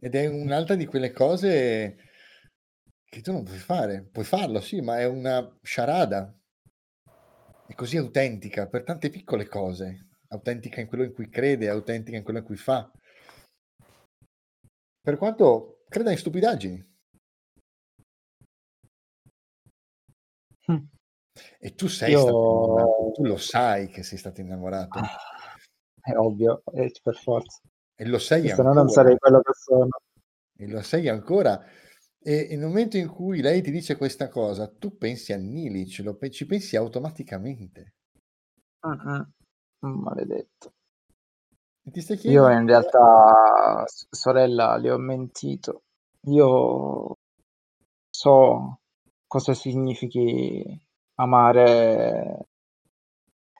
ed 0.00 0.14
è 0.14 0.26
un'altra 0.26 0.74
di 0.74 0.86
quelle 0.86 1.12
cose 1.12 2.08
che 3.04 3.20
tu 3.20 3.32
non 3.32 3.44
puoi 3.44 3.58
fare. 3.58 4.02
Puoi 4.10 4.24
farlo, 4.24 4.60
sì, 4.60 4.80
ma 4.80 4.98
è 4.98 5.04
una 5.04 5.58
sciarada. 5.62 6.34
È 7.66 7.74
così 7.74 7.98
autentica 7.98 8.66
per 8.66 8.82
tante 8.82 9.10
piccole 9.10 9.46
cose. 9.46 10.08
Autentica 10.28 10.80
in 10.80 10.86
quello 10.86 11.04
in 11.04 11.12
cui 11.12 11.28
crede, 11.28 11.68
autentica 11.68 12.16
in 12.16 12.22
quello 12.22 12.38
in 12.38 12.44
cui 12.44 12.56
fa. 12.56 12.90
Per 15.02 15.16
quanto 15.18 15.82
creda 15.88 16.10
in 16.10 16.18
stupidaggini. 16.18 16.88
Mm. 20.72 20.84
E 21.58 21.74
tu 21.74 21.88
sei 21.88 22.12
Io- 22.12 22.20
stato 22.20 22.36
innamorato, 22.36 23.10
tu 23.12 23.24
lo 23.24 23.36
sai 23.36 23.88
che 23.88 24.02
sei 24.02 24.18
stato 24.18 24.40
innamorato 24.40 25.00
È 26.00 26.14
ovvio, 26.16 26.62
è 26.72 26.90
per 27.02 27.16
forza. 27.16 27.60
E 28.00 28.06
lo 28.06 28.18
sei 28.18 28.48
Se 28.48 28.54
no 28.62 28.68
ancora. 28.68 28.72
non 28.72 28.88
sarei 28.88 29.18
quello 29.18 29.42
che 29.42 29.52
sono. 29.52 29.88
e 30.56 30.66
lo 30.68 30.80
sei 30.80 31.08
ancora. 31.10 31.62
E 32.18 32.48
nel 32.56 32.66
momento 32.66 32.96
in 32.96 33.08
cui 33.08 33.42
lei 33.42 33.60
ti 33.60 33.70
dice 33.70 33.96
questa 33.96 34.28
cosa, 34.28 34.68
tu 34.68 34.96
pensi 34.96 35.34
a 35.34 35.36
Nili, 35.36 35.86
ce 35.86 36.02
lo 36.02 36.16
pe- 36.16 36.30
ci 36.30 36.46
pensi 36.46 36.76
automaticamente. 36.76 37.94
Mhm. 38.82 39.32
Maledetto. 39.80 40.72
E 41.84 41.90
ti 41.90 42.00
stai 42.00 42.18
Io 42.24 42.48
in 42.50 42.66
realtà, 42.66 43.84
sorella, 43.86 44.76
le 44.76 44.90
ho 44.90 44.98
mentito. 44.98 45.82
Io 46.28 47.16
so 48.10 48.80
cosa 49.26 49.52
significhi 49.54 50.64
amare 51.16 52.48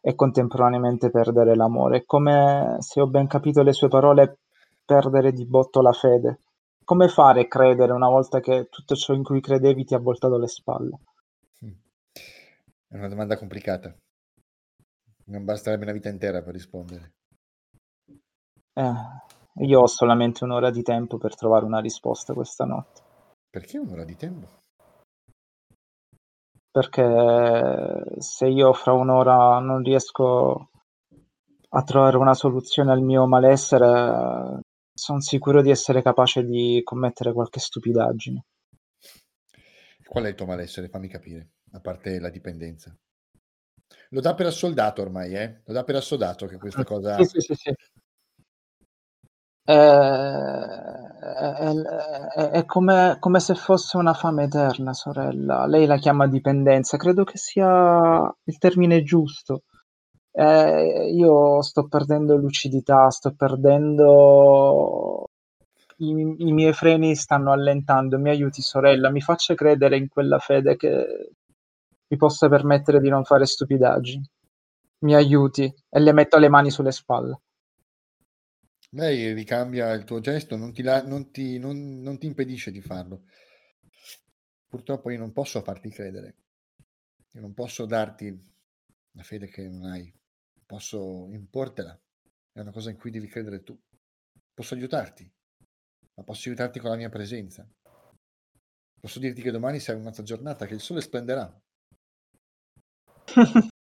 e 0.00 0.14
contemporaneamente 0.14 1.10
perdere 1.10 1.54
l'amore. 1.54 1.98
È 1.98 2.04
come, 2.04 2.76
se 2.80 3.00
ho 3.00 3.06
ben 3.06 3.26
capito 3.26 3.62
le 3.62 3.72
sue 3.72 3.88
parole, 3.88 4.38
perdere 4.84 5.32
di 5.32 5.46
botto 5.46 5.82
la 5.82 5.92
fede. 5.92 6.40
Come 6.84 7.08
fare 7.08 7.42
a 7.42 7.46
credere 7.46 7.92
una 7.92 8.08
volta 8.08 8.40
che 8.40 8.68
tutto 8.68 8.94
ciò 8.94 9.12
in 9.12 9.22
cui 9.22 9.40
credevi 9.40 9.84
ti 9.84 9.94
ha 9.94 9.98
voltato 9.98 10.38
le 10.38 10.48
spalle? 10.48 10.98
Mm. 11.64 11.70
È 12.88 12.96
una 12.96 13.08
domanda 13.08 13.36
complicata. 13.36 13.94
Non 15.26 15.44
basterebbe 15.44 15.84
una 15.84 15.92
vita 15.92 16.08
intera 16.08 16.42
per 16.42 16.54
rispondere. 16.54 17.12
Eh, 18.72 19.64
io 19.64 19.80
ho 19.80 19.86
solamente 19.86 20.42
un'ora 20.42 20.70
di 20.70 20.82
tempo 20.82 21.18
per 21.18 21.36
trovare 21.36 21.64
una 21.64 21.80
risposta 21.80 22.34
questa 22.34 22.64
notte. 22.64 23.02
Perché 23.48 23.78
un'ora 23.78 24.04
di 24.04 24.16
tempo? 24.16 24.59
Perché 26.70 28.20
se 28.20 28.46
io 28.46 28.72
fra 28.72 28.92
un'ora 28.92 29.58
non 29.58 29.82
riesco 29.82 30.70
a 31.70 31.82
trovare 31.82 32.16
una 32.16 32.34
soluzione 32.34 32.92
al 32.92 33.02
mio 33.02 33.26
malessere, 33.26 34.60
sono 34.92 35.20
sicuro 35.20 35.62
di 35.62 35.70
essere 35.70 36.02
capace 36.02 36.44
di 36.44 36.80
commettere 36.84 37.32
qualche 37.32 37.60
stupidaggine. 37.60 38.44
Qual 40.06 40.24
è 40.24 40.28
il 40.28 40.34
tuo 40.34 40.46
malessere? 40.46 40.88
Fammi 40.88 41.08
capire, 41.08 41.50
a 41.72 41.80
parte 41.80 42.18
la 42.18 42.30
dipendenza. 42.30 42.96
Lo 44.10 44.20
dà 44.20 44.34
per 44.34 44.46
assoldato 44.46 45.02
ormai, 45.02 45.34
eh? 45.34 45.60
Lo 45.64 45.72
dà 45.72 45.84
per 45.84 45.96
assodato 45.96 46.46
che 46.46 46.58
questa 46.58 46.84
cosa... 46.84 47.16
Sì, 47.22 47.24
sì, 47.24 47.40
sì, 47.40 47.54
sì. 47.54 47.74
È, 49.70 51.60
è- 52.34 52.50
è 52.50 52.64
come, 52.64 53.16
come 53.18 53.40
se 53.40 53.54
fosse 53.54 53.96
una 53.96 54.14
fame 54.14 54.44
eterna, 54.44 54.92
sorella. 54.92 55.66
Lei 55.66 55.86
la 55.86 55.96
chiama 55.96 56.26
dipendenza, 56.26 56.96
credo 56.96 57.24
che 57.24 57.36
sia 57.38 58.32
il 58.44 58.58
termine 58.58 59.02
giusto. 59.02 59.62
Eh, 60.32 61.10
io 61.14 61.62
sto 61.62 61.88
perdendo 61.88 62.36
lucidità, 62.36 63.10
sto 63.10 63.34
perdendo... 63.36 65.24
I, 65.98 66.10
I 66.48 66.52
miei 66.52 66.72
freni 66.72 67.14
stanno 67.14 67.52
allentando. 67.52 68.18
Mi 68.18 68.30
aiuti, 68.30 68.62
sorella, 68.62 69.10
mi 69.10 69.20
faccia 69.20 69.54
credere 69.54 69.96
in 69.96 70.08
quella 70.08 70.38
fede 70.38 70.76
che 70.76 71.32
mi 72.08 72.16
possa 72.16 72.48
permettere 72.48 73.00
di 73.00 73.08
non 73.08 73.24
fare 73.24 73.44
stupidaggini. 73.46 74.24
Mi 75.00 75.14
aiuti 75.14 75.72
e 75.88 76.00
le 76.00 76.12
metto 76.12 76.38
le 76.38 76.48
mani 76.48 76.70
sulle 76.70 76.92
spalle. 76.92 77.40
Lei 78.90 79.32
ricambia 79.32 79.90
il 79.94 80.04
tuo 80.04 80.20
gesto, 80.20 80.54
non 80.56 80.72
ti, 80.72 80.82
la- 80.82 81.02
non 81.02 81.32
ti- 81.32 81.58
non- 81.58 82.00
non 82.02 82.18
ti 82.18 82.26
impedisce 82.26 82.70
di 82.70 82.80
farlo. 82.80 83.24
Purtroppo 84.68 85.10
io 85.10 85.18
non 85.18 85.32
posso 85.32 85.60
farti 85.62 85.90
credere. 85.90 86.36
Io 87.32 87.40
non 87.40 87.54
posso 87.54 87.86
darti 87.86 88.28
la 89.12 89.22
fede 89.22 89.48
che 89.48 89.68
non 89.68 89.84
hai. 89.84 90.12
Posso 90.64 91.28
importela. 91.32 91.98
È 92.52 92.60
una 92.60 92.70
cosa 92.72 92.90
in 92.90 92.96
cui 92.96 93.10
devi 93.10 93.26
credere 93.26 93.62
tu. 93.62 93.78
Posso 94.54 94.74
aiutarti, 94.74 95.30
ma 96.14 96.22
posso 96.24 96.48
aiutarti 96.48 96.78
con 96.78 96.90
la 96.90 96.96
mia 96.96 97.08
presenza. 97.08 97.68
Posso 99.00 99.18
dirti 99.18 99.42
che 99.42 99.50
domani 99.50 99.80
sarà 99.80 99.98
un'altra 99.98 100.22
giornata, 100.22 100.64
che 100.66 100.74
il 100.74 100.80
sole 100.80 101.00
splenderà. 101.00 101.60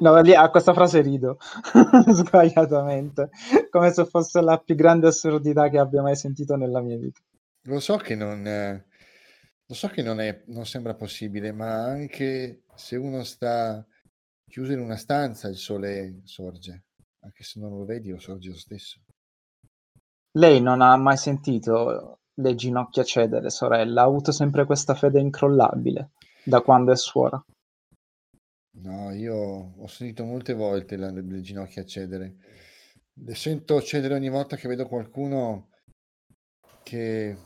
No, 0.00 0.18
lì 0.20 0.34
a 0.34 0.48
questa 0.50 0.72
frase 0.72 1.00
rido 1.00 1.38
sbagliatamente, 2.08 3.30
come 3.70 3.92
se 3.92 4.04
fosse 4.06 4.40
la 4.40 4.58
più 4.58 4.74
grande 4.74 5.08
assurdità 5.08 5.68
che 5.68 5.78
abbia 5.78 6.02
mai 6.02 6.16
sentito 6.16 6.56
nella 6.56 6.80
mia 6.80 6.96
vita. 6.96 7.20
Lo 7.62 7.80
so 7.80 7.96
che 7.96 8.14
non, 8.14 8.46
eh, 8.46 8.86
lo 9.66 9.74
so 9.74 9.88
che 9.88 10.02
non, 10.02 10.20
è, 10.20 10.42
non 10.46 10.66
sembra 10.66 10.94
possibile, 10.94 11.52
ma 11.52 11.84
anche 11.84 12.62
se 12.74 12.96
uno 12.96 13.22
sta 13.24 13.84
chiuso 14.48 14.72
in 14.72 14.80
una 14.80 14.96
stanza 14.96 15.48
il 15.48 15.56
sole 15.56 16.20
sorge, 16.24 16.84
anche 17.20 17.42
se 17.42 17.60
non 17.60 17.76
lo 17.76 17.84
vedi 17.84 18.10
lo 18.10 18.18
sorge 18.18 18.50
lo 18.50 18.56
stesso. 18.56 19.00
Lei 20.36 20.60
non 20.60 20.80
ha 20.80 20.96
mai 20.96 21.16
sentito 21.16 22.18
le 22.34 22.54
ginocchia 22.54 23.04
cedere, 23.04 23.50
sorella, 23.50 24.02
ha 24.02 24.06
avuto 24.06 24.32
sempre 24.32 24.64
questa 24.64 24.94
fede 24.94 25.20
incrollabile 25.20 26.10
da 26.44 26.60
quando 26.60 26.92
è 26.92 26.96
suora. 26.96 27.42
No, 28.82 29.10
io 29.12 29.34
ho 29.34 29.86
sentito 29.86 30.24
molte 30.24 30.52
volte 30.52 30.96
la- 30.96 31.10
le 31.10 31.40
ginocchia 31.40 31.84
cedere. 31.84 32.36
Le 33.14 33.34
sento 33.34 33.80
cedere 33.82 34.14
ogni 34.14 34.28
volta 34.28 34.56
che 34.56 34.68
vedo 34.68 34.86
qualcuno 34.86 35.70
che 36.84 37.36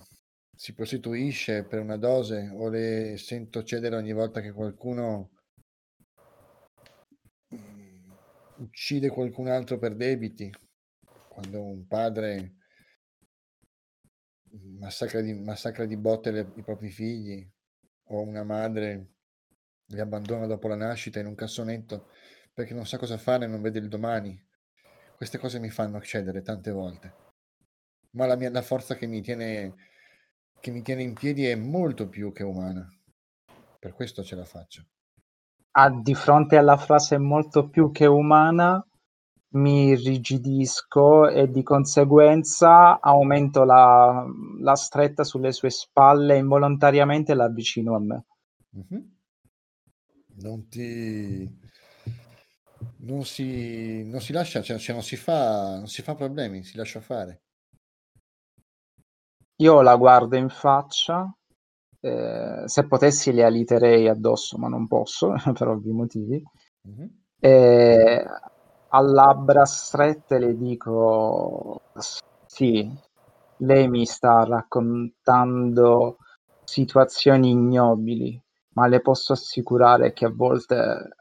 si 0.55 0.75
prostituisce 0.75 1.65
per 1.65 1.81
una 1.81 1.97
dose 1.97 2.51
o 2.53 2.69
le 2.69 3.17
sento 3.17 3.63
cedere 3.63 3.97
ogni 3.97 4.13
volta 4.13 4.41
che 4.41 4.53
qualcuno 4.53 5.31
mm, 7.55 8.11
uccide 8.59 9.09
qualcun 9.11 9.49
altro 9.49 9.79
per 9.79 9.95
debiti. 9.95 10.51
Quando 11.29 11.63
un 11.63 11.87
padre 11.87 12.55
massacra 14.79 15.21
di, 15.21 15.33
massacra 15.35 15.85
di 15.87 15.97
botte 15.97 16.31
le- 16.31 16.53
i 16.57 16.63
propri 16.63 16.91
figli 16.91 17.49
o 18.11 18.21
una 18.23 18.43
madre 18.45 19.15
li 19.89 20.01
abbandona 20.01 20.47
dopo 20.47 20.69
la 20.69 20.77
nascita 20.77 21.19
in 21.19 21.27
un 21.27 21.35
cassonetto 21.35 22.09
perché 22.53 22.75
non 22.75 22.87
sa 22.87 22.99
cosa 22.99 23.17
fare 23.19 23.45
e 23.45 23.49
non 23.49 23.63
vede 23.63 23.79
il 23.79 23.89
domani. 23.89 24.37
Queste 25.17 25.39
cose 25.39 25.59
mi 25.59 25.71
fanno 25.71 26.01
cedere 26.01 26.43
tante 26.43 26.71
volte. 26.71 27.15
Ma 28.13 28.27
la, 28.27 28.37
mia, 28.37 28.51
la 28.51 28.63
forza 28.63 28.97
che 28.97 29.07
mi, 29.07 29.21
tiene, 29.21 29.75
che 30.61 30.71
mi 30.71 30.83
tiene 30.83 31.03
in 31.03 31.15
piedi 31.15 31.47
è 31.47 31.55
molto 31.55 32.09
più 32.09 32.33
che 32.33 32.43
umana. 32.43 32.87
Per 33.79 33.93
questo 33.93 34.23
ce 34.23 34.35
la 34.35 34.45
faccio. 34.45 34.85
Ah, 35.73 35.91
di 35.91 36.15
fronte 36.15 36.57
alla 36.57 36.77
frase 36.77 37.19
molto 37.19 37.69
più 37.69 37.93
che 37.93 38.07
umana, 38.07 38.85
mi 39.51 39.89
irrigidisco 39.89 41.29
e 41.29 41.49
di 41.49 41.63
conseguenza 41.63 43.01
aumento 43.01 43.65
la, 43.65 44.25
la 44.61 44.75
stretta 44.75 45.25
sulle 45.25 45.53
sue 45.53 45.71
spalle 45.71 46.35
e 46.35 46.39
involontariamente 46.39 47.35
la 47.35 47.45
avvicino 47.45 47.95
a 47.95 48.01
me. 48.01 48.25
Mhm. 48.71 49.18
Non 50.41 50.69
ti... 50.69 51.57
Non 53.01 53.25
si, 53.25 54.05
non 54.05 54.21
si 54.21 54.33
lascia, 54.33 54.61
cioè, 54.63 54.79
cioè 54.79 54.95
non, 54.95 55.05
si 55.05 55.17
fa, 55.17 55.77
non 55.77 55.87
si 55.87 56.03
fa 56.03 56.15
problemi, 56.15 56.63
si 56.65 56.77
lascia 56.77 57.01
fare. 57.01 57.43
Io 59.61 59.81
la 59.83 59.97
guardo 59.97 60.37
in 60.37 60.49
faccia, 60.49 61.33
eh, 62.01 62.63
se 62.65 62.87
potessi 62.87 63.33
le 63.33 63.45
aliterei 63.45 64.09
addosso, 64.09 64.57
ma 64.59 64.69
non 64.69 64.87
posso 64.87 65.33
per 65.55 65.69
ovvi 65.69 65.91
motivi. 65.91 66.43
Mhm. 66.83 67.23
E 67.41 68.25
a 68.91 69.01
labbra 69.01 69.65
strette 69.65 70.39
le 70.39 70.57
dico: 70.57 71.81
Sì, 72.47 72.89
lei 73.59 73.89
mi 73.89 74.07
sta 74.07 74.45
raccontando 74.45 76.19
situazioni 76.65 77.51
ignobili, 77.51 78.41
ma 78.79 78.87
le 78.87 79.01
posso 79.01 79.33
assicurare 79.33 80.13
che 80.13 80.25
a 80.25 80.33
volte 80.33 81.17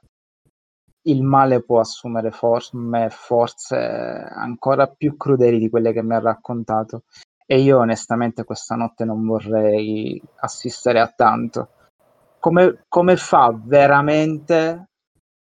il 1.07 1.23
male 1.23 1.63
può 1.63 1.79
assumere 1.79 2.29
forme, 2.29 3.09
forze 3.09 3.75
ancora 3.75 4.87
più 4.87 5.17
crudeli 5.17 5.57
di 5.57 5.69
quelle 5.69 5.91
che 5.91 6.03
mi 6.03 6.13
ha 6.13 6.19
raccontato. 6.19 7.03
E 7.45 7.59
io 7.61 7.79
onestamente 7.79 8.43
questa 8.43 8.75
notte 8.75 9.05
non 9.05 9.25
vorrei 9.25 10.21
assistere 10.41 10.99
a 10.99 11.07
tanto. 11.07 11.69
Come, 12.39 12.85
come 12.87 13.15
fa 13.15 13.57
veramente 13.57 14.89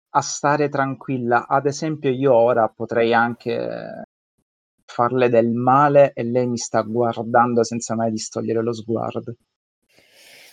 a 0.08 0.20
stare 0.20 0.68
tranquilla? 0.68 1.46
Ad 1.46 1.66
esempio, 1.66 2.10
io 2.10 2.32
ora 2.32 2.68
potrei 2.68 3.12
anche 3.12 4.04
farle 4.86 5.28
del 5.28 5.50
male 5.50 6.12
e 6.14 6.22
lei 6.22 6.46
mi 6.46 6.56
sta 6.56 6.80
guardando 6.82 7.64
senza 7.64 7.94
mai 7.94 8.10
distogliere 8.12 8.62
lo 8.62 8.72
sguardo. 8.72 9.34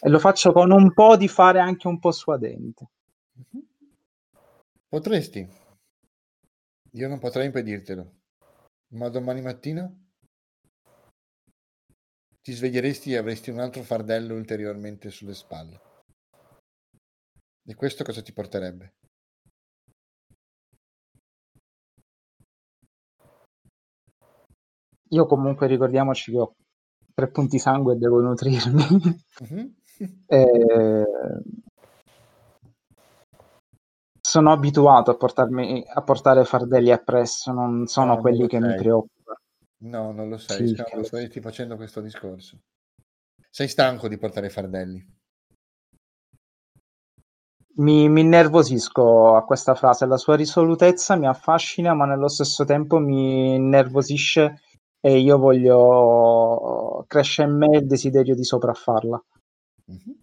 E 0.06 0.10
lo 0.10 0.20
faccio 0.20 0.52
con 0.52 0.70
un 0.70 0.94
po' 0.94 1.16
di 1.16 1.30
fare 1.30 1.60
anche 1.60 1.88
un 1.88 1.98
po' 1.98 2.12
suadente. 2.12 2.90
Potresti. 4.90 5.48
Io 6.92 7.08
non 7.08 7.20
potrei 7.20 7.46
impedirtelo. 7.46 8.12
Ma 8.96 9.08
domani 9.08 9.42
mattina 9.42 9.90
ti 12.42 12.52
sveglieresti 12.52 13.14
e 13.14 13.18
avresti 13.18 13.50
un 13.50 13.60
altro 13.60 13.82
fardello 13.82 14.36
ulteriormente 14.36 15.10
sulle 15.10 15.34
spalle. 15.34 15.80
E 17.66 17.74
questo 17.76 18.04
cosa 18.04 18.22
ti 18.22 18.34
porterebbe? 18.34 18.96
Io 25.12 25.26
comunque 25.26 25.68
ricordiamoci 25.68 26.32
che 26.32 26.40
ho 26.40 26.56
tre 27.14 27.30
punti 27.32 27.58
sangue 27.58 27.94
e 27.94 27.98
devo 27.98 28.20
nutrirmi. 28.20 28.84
Mhm. 29.40 29.82
Eh, 30.28 31.06
sono 34.20 34.52
abituato 34.52 35.12
a, 35.12 35.16
portarmi, 35.16 35.84
a 35.94 36.02
portare 36.02 36.46
fardelli 36.46 36.92
appresso, 36.92 37.52
non 37.52 37.88
sono 37.88 38.08
No, 38.08 38.14
non 38.14 38.22
quelli 38.22 38.42
lo 38.42 38.48
che 38.48 38.60
mi 38.60 38.70
sei. 38.70 38.78
preoccupano. 38.78 39.38
No, 39.84 40.12
non 40.12 40.30
lo 40.30 40.38
sai, 40.38 40.68
Sì, 40.68 40.74
che 40.76 40.96
lo 40.96 41.04
stai 41.04 41.30
facendo 41.42 41.76
questo 41.76 42.00
discorso. 42.02 42.58
Sei 43.50 43.68
stanco 43.68 44.08
di 44.08 44.18
portare 44.18 44.50
fardelli. 44.50 45.06
Mi, 47.76 48.08
mi 48.08 48.22
innervosisco 48.22 49.36
a 49.36 49.44
questa 49.44 49.74
frase, 49.76 50.06
la 50.06 50.18
sua 50.18 50.36
risolutezza 50.36 51.16
mi 51.16 51.28
affascina, 51.28 51.94
ma 51.94 52.06
nello 52.06 52.28
stesso 52.28 52.66
tempo 52.66 53.00
mi 53.00 53.56
innervosisce 53.56 54.62
e 55.00 55.18
io 55.20 55.38
voglio 55.38 57.04
cresce 57.08 57.44
in 57.44 57.58
me 57.58 57.78
il 57.78 57.86
desiderio 57.88 58.36
di 58.36 58.44
sopraffarla. 58.44 59.22
Mhm. 59.86 60.22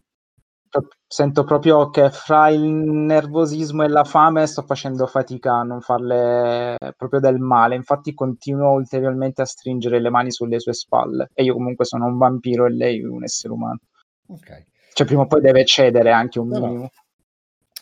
Sento 1.09 1.43
proprio 1.43 1.91
che 1.91 2.11
fra 2.11 2.49
il 2.49 2.61
nervosismo 2.63 3.83
e 3.83 3.89
la 3.89 4.05
fame 4.05 4.47
sto 4.47 4.63
facendo 4.63 5.09
fatica 5.09 5.55
a 5.55 5.63
non 5.65 5.81
farle 5.81 6.77
proprio 6.97 7.19
del 7.19 7.39
male, 7.39 7.75
infatti 7.75 8.15
continuo 8.15 8.71
ulteriormente 8.75 9.43
a 9.43 9.47
stringere 9.47 10.01
le 10.01 10.11
mani 10.11 10.31
sulle 10.31 10.61
sue 10.61 10.73
spalle 10.73 11.31
e 11.35 11.43
io 11.43 11.55
comunque 11.55 11.85
sono 11.85 12.07
un 12.07 12.17
vampiro 12.19 12.67
e 12.67 12.71
lei 12.71 13.03
un 13.03 13.25
essere 13.25 13.53
umano. 13.53 13.81
Ok. 14.29 14.65
Cioè 14.93 15.07
prima 15.07 15.23
o 15.23 15.27
poi 15.27 15.41
deve 15.41 15.65
cedere 15.65 16.13
anche 16.13 16.39
un 16.39 16.49
No, 16.49 16.59
no. 16.61 16.67
minimo. 16.67 16.91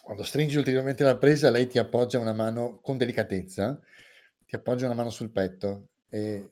Quando 0.02 0.22
stringi 0.24 0.56
ulteriormente 0.56 1.04
la 1.04 1.18
presa, 1.18 1.50
lei 1.50 1.66
ti 1.66 1.78
appoggia 1.78 2.18
una 2.18 2.32
mano 2.32 2.78
con 2.80 2.96
delicatezza, 2.96 3.78
ti 4.46 4.56
appoggia 4.56 4.86
una 4.86 4.94
mano 4.94 5.10
sul 5.10 5.30
petto 5.30 5.88
e 6.08 6.48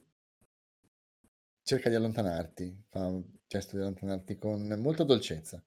cerca 1.62 1.88
di 1.88 1.94
allontanarti, 1.94 2.84
fa 2.90 3.10
gesto 3.48 3.76
di 3.76 3.82
allontanarti 3.82 4.36
con 4.38 4.66
molta 4.80 5.04
dolcezza. 5.04 5.62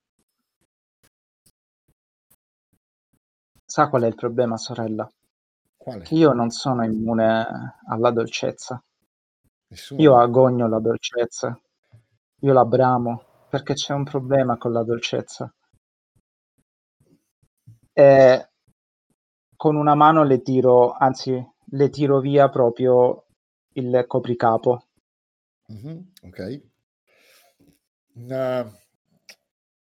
Sa 3.66 3.88
qual 3.88 4.04
è 4.04 4.08
il 4.08 4.16
problema, 4.16 4.58
sorella? 4.58 5.10
Quale? 5.78 6.04
Che 6.04 6.16
io 6.16 6.34
non 6.34 6.50
sono 6.50 6.84
immune 6.84 7.78
alla 7.88 8.12
dolcezza. 8.12 8.84
Nessuno. 9.68 10.02
Io 10.02 10.18
agogno 10.18 10.68
la 10.68 10.80
dolcezza. 10.80 11.58
Io 12.42 12.54
la 12.54 12.66
bramo 12.66 13.24
perché 13.50 13.74
c'è 13.74 13.94
un 13.94 14.04
problema 14.04 14.58
con 14.58 14.72
la 14.74 14.84
dolcezza. 14.84 15.54
E 17.94 18.50
con 19.56 19.76
una 19.76 19.96
mano 19.96 20.24
le 20.24 20.42
tiro, 20.42 20.94
anzi, 20.94 21.46
le 21.72 21.90
tiro 21.90 22.20
via 22.20 22.50
proprio 22.50 23.26
il 23.74 24.04
copricapo. 24.08 24.86
Mhm, 25.68 26.12
ok. 26.24 26.62
Una 28.20 28.70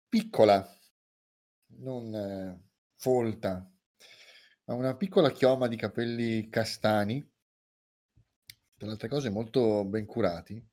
piccola, 0.09 0.65
non 1.79 2.15
eh, 2.15 2.63
folta, 2.95 3.69
ma 4.67 4.75
una 4.75 4.95
piccola 4.97 5.33
chioma 5.33 5.67
di 5.67 5.75
capelli 5.75 6.49
castani, 6.49 7.29
per 8.77 8.89
altre 8.89 9.09
cose 9.09 9.31
molto 9.31 9.85
ben 9.85 10.07
curati, 10.07 10.65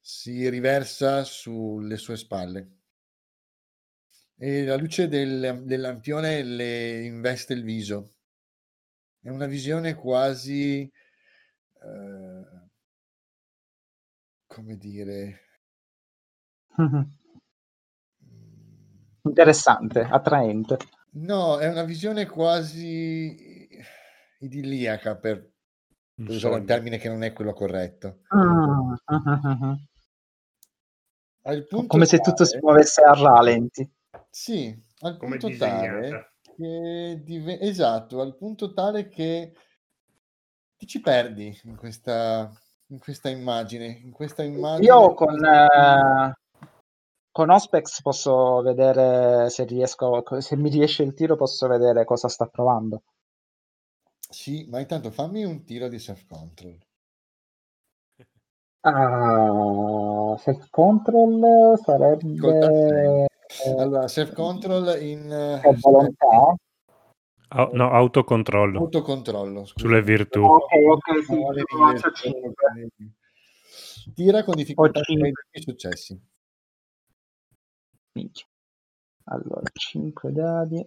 si 0.00 0.48
riversa 0.48 1.24
sulle 1.24 1.98
sue 1.98 2.16
spalle 2.16 2.78
e 4.38 4.64
la 4.64 4.76
luce 4.76 5.08
del, 5.08 5.64
del 5.64 5.80
lampione 5.80 6.42
le 6.42 7.04
investe 7.04 7.52
il 7.52 7.64
viso. 7.64 8.14
È 9.20 9.28
una 9.28 9.46
visione 9.46 9.94
quasi, 9.94 10.90
eh, 11.82 12.70
come 14.46 14.76
dire, 14.78 15.51
mm, 16.80 17.02
Interessante, 19.24 20.00
attraente. 20.00 20.76
No, 21.12 21.58
è 21.58 21.68
una 21.68 21.84
visione 21.84 22.26
quasi 22.26 23.68
idilliaca 24.40 25.16
per, 25.16 25.50
per 26.14 26.28
usare 26.28 26.54
un 26.56 26.64
termine 26.66 26.98
che 26.98 27.08
non 27.08 27.22
è 27.22 27.32
quello 27.32 27.52
corretto. 27.52 28.20
Ah, 28.28 28.96
ah, 29.04 29.22
ah, 29.24 29.40
ah. 29.60 29.76
Al 31.44 31.66
punto 31.66 31.86
Come 31.88 32.04
se 32.06 32.18
tutto 32.18 32.44
si 32.44 32.52
tale- 32.52 32.62
muovesse 32.64 33.02
a 33.02 33.12
rallenti. 33.14 33.88
Sì, 34.30 34.74
al 35.00 35.16
Come 35.18 35.36
punto 35.38 35.56
tale 35.58 36.00
disegnata. 36.00 36.32
che 36.56 37.20
dive- 37.22 37.60
esatto, 37.60 38.20
al 38.20 38.36
punto 38.36 38.72
tale 38.72 39.08
che 39.08 39.52
ti 40.76 40.86
ci 40.86 41.00
perdi 41.00 41.56
in 41.64 41.76
questa, 41.76 42.50
in 42.88 42.98
questa 42.98 43.28
immagine, 43.28 43.86
in 43.86 44.10
questa 44.12 44.42
immagine 44.42 44.86
Io 44.86 45.14
con, 45.14 45.36
quasi- 45.36 45.44
eh, 45.44 46.32
con 47.32 47.50
Ospex 47.50 48.02
posso 48.02 48.60
vedere 48.60 49.48
se 49.48 49.64
riesco, 49.64 50.22
se 50.40 50.56
mi 50.56 50.68
riesce 50.68 51.02
il 51.02 51.14
tiro, 51.14 51.34
posso 51.36 51.66
vedere 51.66 52.04
cosa 52.04 52.28
sta 52.28 52.46
provando. 52.46 53.02
Sì, 54.28 54.66
ma 54.70 54.78
intanto 54.80 55.10
fammi 55.10 55.42
un 55.44 55.64
tiro 55.64 55.88
di 55.88 55.98
self-control. 55.98 56.78
Ah, 58.84 60.36
self 60.38 60.68
control 60.70 61.76
Difficoltà 62.16 62.70
sarebbe. 62.70 63.26
Allora, 63.78 64.08
self-control 64.08 65.02
in 65.02 65.30
eh, 65.30 65.76
volontà. 65.80 66.54
Au- 67.54 67.70
no, 67.74 67.90
autocontrollo 67.90 68.78
autocontrollo, 68.78 69.66
scusa. 69.66 69.86
sulle 69.86 70.02
virtù. 70.02 70.42
Ok, 70.42 70.72
ok, 70.88 71.24
sì, 71.24 71.36
Tira 74.14 74.42
con 74.42 74.54
difficoltà 74.54 75.00
Ho 75.00 75.02
cinque. 75.02 75.32
6 75.50 75.62
successi. 75.62 76.20
Minchia. 78.12 78.46
Allora, 79.24 79.62
5 79.72 80.32
dadi. 80.32 80.84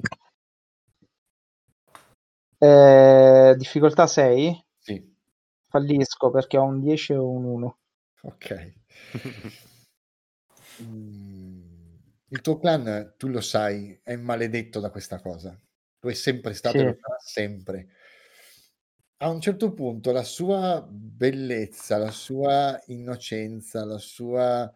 Eh, 2.58 3.54
difficoltà 3.58 4.08
6. 4.08 4.64
Sì, 4.80 5.14
Fallisco 5.70 6.30
perché 6.32 6.58
ho 6.58 6.64
un 6.64 6.80
10 6.80 7.14
e 7.14 7.18
un 7.18 7.44
1. 7.46 7.78
ok. 8.22 8.74
Mm, 10.82 11.74
Il 12.30 12.42
tuo 12.42 12.58
clan, 12.58 13.14
tu 13.18 13.28
lo 13.28 13.40
sai, 13.42 13.98
è 14.04 14.16
maledetto 14.16 14.80
da 14.80 14.90
questa 14.90 15.22
cosa. 15.22 15.58
Lo 16.00 16.10
è 16.10 16.14
sempre 16.14 16.54
stato 16.54 16.78
Sì. 16.78 16.84
e 16.84 16.88
lo 16.88 16.98
sarà 17.00 17.18
sempre. 17.20 17.88
A 19.18 19.30
un 19.30 19.40
certo 19.40 19.74
punto 19.74 20.12
la 20.12 20.24
sua 20.24 20.86
bellezza, 20.90 21.98
la 21.98 22.12
sua 22.12 22.82
innocenza, 22.88 23.86
la 23.86 23.98
sua... 23.98 24.72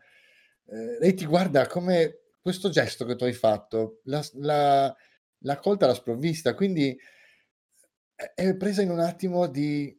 eh, 0.68 0.98
lei 1.00 1.14
ti 1.14 1.26
guarda 1.26 1.68
come 1.68 2.20
questo 2.42 2.70
gesto 2.70 3.06
che 3.06 3.16
tu 3.16 3.24
hai 3.26 3.34
fatto, 3.34 4.02
la, 4.06 4.24
la, 4.34 4.96
l'ha 5.40 5.60
colta 5.60 5.86
alla 5.86 5.94
sprovvista, 5.94 6.54
quindi 6.54 6.98
è- 8.34 8.56
presa 8.56 8.82
in 8.82 8.90
un 8.90 9.00
attimo 9.00 9.48
di, 9.48 9.98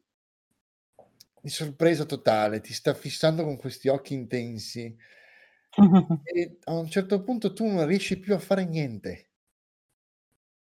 di 1.40 1.48
sorpresa 1.48 2.04
totale, 2.04 2.60
ti 2.60 2.72
sta 2.72 2.94
fissando 2.94 3.44
con 3.44 3.56
questi 3.56 3.88
occhi 3.88 4.14
intensi 4.14 4.94
e 6.22 6.58
a 6.64 6.74
un 6.74 6.88
certo 6.90 7.22
punto 7.22 7.52
tu 7.52 7.66
non 7.66 7.86
riesci 7.86 8.18
più 8.18 8.34
a 8.34 8.38
fare 8.38 8.64
niente. 8.64 9.26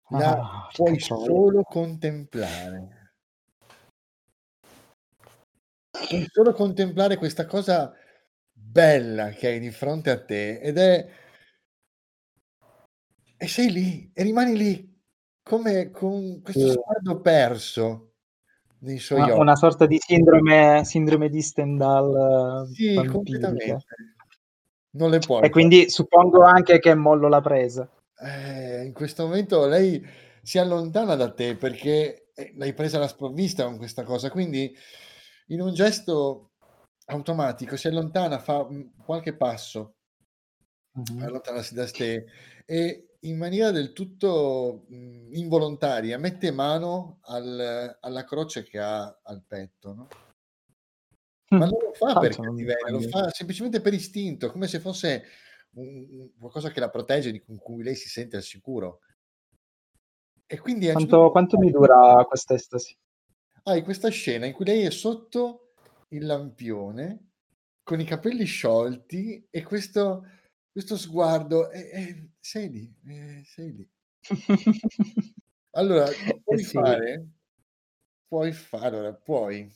La 0.10 0.38
Ah, 0.38 0.70
puoi 0.72 1.00
solo 1.00 1.64
contemplare. 1.64 3.14
Puoi 5.90 6.28
solo 6.32 6.54
contemplare 6.54 7.18
questa 7.18 7.46
cosa 7.46 7.92
bella 8.52 9.30
che 9.30 9.48
hai 9.48 9.60
di 9.60 9.72
fronte 9.72 10.12
a 10.12 10.24
te 10.24 10.60
ed 10.60 10.78
è... 10.78 11.24
E 13.46 13.48
sei 13.48 13.72
lì, 13.72 14.10
e 14.12 14.24
rimani 14.24 14.58
lì, 14.58 15.00
come 15.44 15.92
con 15.92 16.42
questo 16.42 16.68
sguardo 16.68 17.22
perso 17.22 18.14
nei 18.80 18.98
suoi 18.98 19.20
Una, 19.20 19.34
occhi. 19.34 19.40
una 19.40 19.56
sorta 19.56 19.86
di 19.86 20.00
sindrome, 20.00 20.84
sindrome 20.84 21.30
di 21.30 21.44
Stendhal 21.44 22.66
eh, 22.68 22.74
Sì, 22.74 22.94
vampirica. 22.96 23.12
completamente. 23.12 23.86
Non 24.94 25.12
le 25.12 25.20
puoi 25.20 25.44
E 25.44 25.52
quindi 25.52 25.92
suppongo 25.92 26.42
anche 26.42 26.80
che 26.80 26.96
mollo 26.96 27.28
la 27.28 27.42
presa. 27.42 27.88
Eh, 28.18 28.84
in 28.84 28.94
questo 28.94 29.28
momento 29.28 29.68
lei 29.68 30.04
si 30.42 30.58
allontana 30.58 31.14
da 31.14 31.32
te 31.32 31.56
perché 31.56 32.32
eh, 32.34 32.52
l'hai 32.56 32.74
presa 32.74 32.98
alla 32.98 33.08
sprovvista 33.08 33.64
con 33.66 33.78
questa 33.78 34.02
cosa, 34.02 34.32
quindi 34.32 34.76
in 35.50 35.62
un 35.62 35.72
gesto 35.76 36.54
automatico 37.06 37.76
si 37.78 37.88
allontana, 37.88 38.40
fa 38.40 38.68
mm, 38.68 38.82
qualche 39.06 39.36
passo, 39.36 39.98
Mhm. 40.96 41.22
allontanarsi 41.24 41.74
da 41.76 41.86
te 41.92 42.26
e 42.66 43.10
in 43.28 43.38
maniera 43.38 43.72
del 43.72 43.94
tutto 43.94 44.86
involontaria 44.90 46.18
mette 46.18 46.52
mano 46.52 47.20
al- 47.24 47.98
alla 48.00 48.24
croce 48.24 48.64
che 48.64 48.80
ha 48.80 49.20
al 49.24 49.44
petto, 49.46 49.94
no? 49.94 50.08
Ma 51.50 51.66
non 51.66 51.80
lo 51.82 51.94
fa 51.94 52.14
Tanto 52.14 52.20
per 52.22 52.40
non 52.40 52.54
mi 52.56 52.66
cattiveria, 52.66 52.86
fa 52.86 52.92
lo 52.92 53.02
fa 53.02 53.30
semplicemente 53.32 53.82
per 53.82 53.94
istinto, 53.94 54.52
come 54.52 54.68
se 54.68 54.80
fosse 54.80 55.24
un- 55.76 56.32
qualcosa 56.40 56.72
che 56.72 56.80
la 56.80 56.90
protegge, 56.90 57.32
di 57.32 57.40
con 57.42 57.58
cui 57.58 57.84
lei 57.84 57.96
si 57.96 58.10
sente 58.10 58.36
al 58.36 58.44
sicuro. 58.44 59.02
E 60.48 60.60
quindi 60.60 60.88
a 60.90 60.94
un 60.94 61.00
certo 61.00 61.16
Quanto, 61.18 61.32
quanto 61.32 61.58
mi 61.58 61.72
dura 61.72 62.24
questa 62.28 62.54
estasi? 62.54 62.96
hai 63.64 63.82
questa 63.84 64.10
scena 64.10 64.46
in 64.46 64.54
cui 64.54 64.66
lei 64.66 64.84
è 64.84 64.92
sotto 64.92 65.74
il 66.10 66.26
lampione 66.26 67.32
con 67.82 68.00
i 68.00 68.06
capelli 68.06 68.46
sciolti 68.46 69.48
e 69.50 69.64
questo, 69.64 70.24
questo 70.76 70.98
sguardo 70.98 71.72
e, 71.72 71.90
e 71.90 72.32
sei 72.42 72.70
lì, 72.70 72.96
e 73.06 73.44
sei 73.46 73.74
lì. 73.74 73.90
Allora, 75.72 76.06
puoi 76.44 76.60
Eh 76.60 76.64
sì. 76.64 76.74
fare, 76.74 77.28
puoi 78.28 78.52
fare, 78.52 78.88
allora, 78.88 79.14
puoi. 79.14 79.74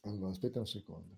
Allora, 0.00 0.30
aspetta 0.32 0.58
un 0.58 0.66
secondo. 0.66 1.16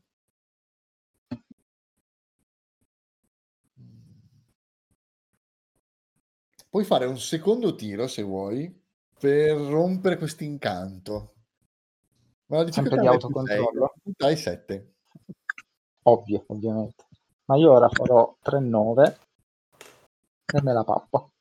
Puoi 6.68 6.84
fare 6.84 7.06
un 7.06 7.18
secondo 7.18 7.74
tiro 7.76 8.06
se 8.08 8.20
vuoi 8.20 8.78
per 9.18 9.56
rompere 9.56 10.18
questo 10.18 10.44
incanto. 10.44 11.32
Ma 12.48 12.58
la 12.58 12.64
Sempre 12.64 12.96
difficoltà 12.96 13.00
di 13.00 13.06
è 13.06 13.08
autocontrollo? 13.08 13.94
è 14.18 14.34
7. 14.34 14.94
Ovvio, 16.02 16.44
ovviamente. 16.48 17.03
Ma 17.46 17.56
io 17.56 17.72
ora 17.72 17.88
farò 17.88 18.36
3-9 18.42 19.18
e 20.52 20.62
me 20.62 20.72
la 20.72 20.84
pappo. 20.84 21.32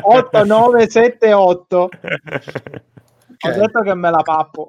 8, 0.00 0.44
9, 0.44 0.88
7, 0.88 1.32
8. 1.32 1.76
Ho 1.76 1.88
Ok. 3.40 3.54
detto 3.54 3.80
che 3.82 3.94
me 3.94 4.10
la 4.10 4.22
pappo. 4.22 4.68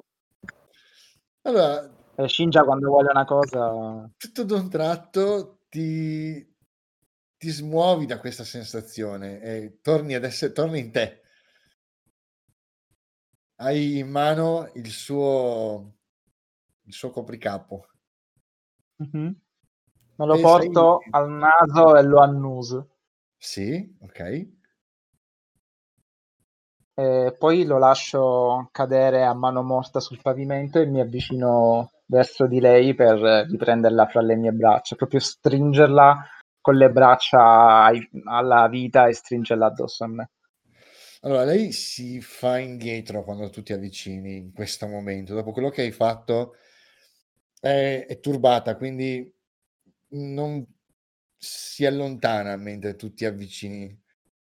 Allora, 1.42 1.90
E 2.14 2.28
Shinja 2.28 2.62
quando 2.64 2.88
vuole 2.88 3.10
una 3.10 3.24
cosa... 3.24 4.08
tutto 4.16 4.44
d'un 4.44 4.68
tratto 4.68 5.60
ti, 5.68 6.54
ti 7.36 7.48
smuovi 7.48 8.06
da 8.06 8.20
questa 8.20 8.44
sensazione 8.44 9.40
e 9.40 9.80
torni 9.80 10.14
ad 10.14 10.24
essere, 10.24 10.52
torni 10.52 10.78
in 10.80 10.92
te. 10.92 11.22
Hai 13.56 13.98
in 13.98 14.10
mano 14.10 14.70
il 14.74 14.90
suo, 14.90 15.94
il 16.84 16.92
suo 16.92 17.10
copricapo. 17.10 17.89
Mhm. 19.00 19.34
Me 20.16 20.26
lo 20.26 20.34
E 20.34 20.40
porto 20.40 20.98
sei- 21.00 21.10
al 21.12 21.30
naso 21.30 21.96
e 21.96 22.02
lo 22.02 22.20
annuso. 22.20 22.88
Sì, 23.38 23.96
ok. 24.00 24.48
E 26.94 27.34
poi 27.38 27.64
lo 27.64 27.78
lascio 27.78 28.68
cadere 28.72 29.24
a 29.24 29.32
mano 29.32 29.62
morta 29.62 30.00
sul 30.00 30.20
pavimento 30.20 30.78
e 30.78 30.86
mi 30.86 31.00
avvicino 31.00 31.90
verso 32.04 32.46
di 32.46 32.60
lei 32.60 32.94
per 32.94 33.46
riprenderla 33.48 34.06
fra 34.06 34.20
le 34.20 34.36
mie 34.36 34.52
braccia, 34.52 34.96
proprio 34.96 35.20
stringerla 35.20 36.26
con 36.60 36.76
le 36.76 36.90
braccia 36.90 37.84
ai- 37.84 38.06
alla 38.24 38.68
vita 38.68 39.06
e 39.06 39.14
stringerla 39.14 39.66
addosso 39.66 40.04
a 40.04 40.08
me. 40.08 40.30
Allora, 41.22 41.44
lei 41.44 41.72
si 41.72 42.20
fa 42.20 42.58
indietro 42.58 43.24
quando 43.24 43.48
tu 43.48 43.62
ti 43.62 43.72
avvicini 43.72 44.36
in 44.36 44.52
questo 44.52 44.86
momento. 44.86 45.32
Dopo 45.34 45.52
quello 45.52 45.70
che 45.70 45.82
hai 45.82 45.92
fatto 45.92 46.56
è, 47.60 48.06
è 48.08 48.18
turbata, 48.20 48.76
quindi 48.76 49.32
non 50.12 50.66
si 51.36 51.86
allontana 51.86 52.56
mentre 52.56 52.96
tu 52.96 53.12
ti 53.14 53.24
avvicini 53.24 53.96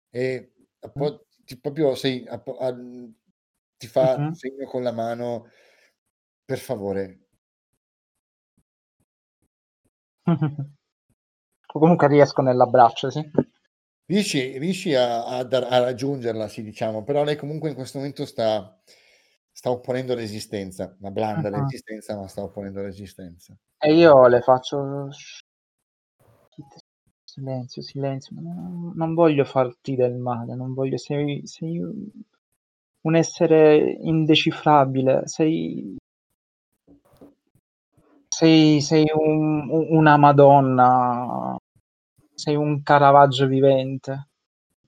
e 0.09 0.53
appo- 0.79 1.27
ti, 1.45 1.59
proprio 1.59 1.95
sei, 1.95 2.25
appo- 2.27 2.57
al- 2.57 3.13
ti 3.77 3.87
fa 3.87 4.17
Mhm. 4.17 4.31
segno 4.33 4.65
con 4.67 4.83
la 4.83 4.91
mano, 4.91 5.47
per 6.45 6.59
favore. 6.59 7.19
Comunque 11.65 12.07
riesco 12.07 12.41
nell'abbraccio, 12.41 13.09
sì. 13.09 13.29
Riesci, 14.05 14.57
riesci 14.57 14.93
a, 14.93 15.25
a 15.25 15.43
dar- 15.43 15.71
a 15.71 15.79
raggiungerla, 15.79 16.49
sì, 16.49 16.63
diciamo, 16.63 17.03
però 17.03 17.23
lei 17.23 17.37
comunque 17.37 17.69
in 17.69 17.75
questo 17.75 17.97
momento 17.97 18.25
sta, 18.25 18.77
sta 19.61 19.69
opponendo 19.69 20.15
resistenza, 20.15 20.95
una 20.99 21.11
blanda 21.11 21.49
Ah. 21.49 21.61
resistenza, 21.61 22.17
ma 22.17 22.27
sta 22.27 22.41
opponendo 22.41 22.81
resistenza. 22.81 23.55
E 23.77 23.93
io 23.93 24.25
le 24.27 24.41
faccio... 24.41 25.09
Silenzio, 27.23 27.83
silenzio. 27.83 28.35
Non, 28.41 28.91
non 28.95 29.13
voglio 29.13 29.45
farti 29.45 29.95
del 29.95 30.15
male, 30.15 30.55
non 30.55 30.73
voglio... 30.73 30.97
Sei, 30.97 31.45
sei 31.45 31.79
un 33.01 33.15
essere 33.15 33.97
indecifrabile, 34.01 35.27
sei... 35.27 35.95
Sei, 38.27 38.81
sei 38.81 39.05
un- 39.13 39.69
una 39.69 40.17
Madonna, 40.17 41.55
sei 42.33 42.55
un 42.55 42.81
Caravaggio 42.81 43.45
vivente. 43.45 44.29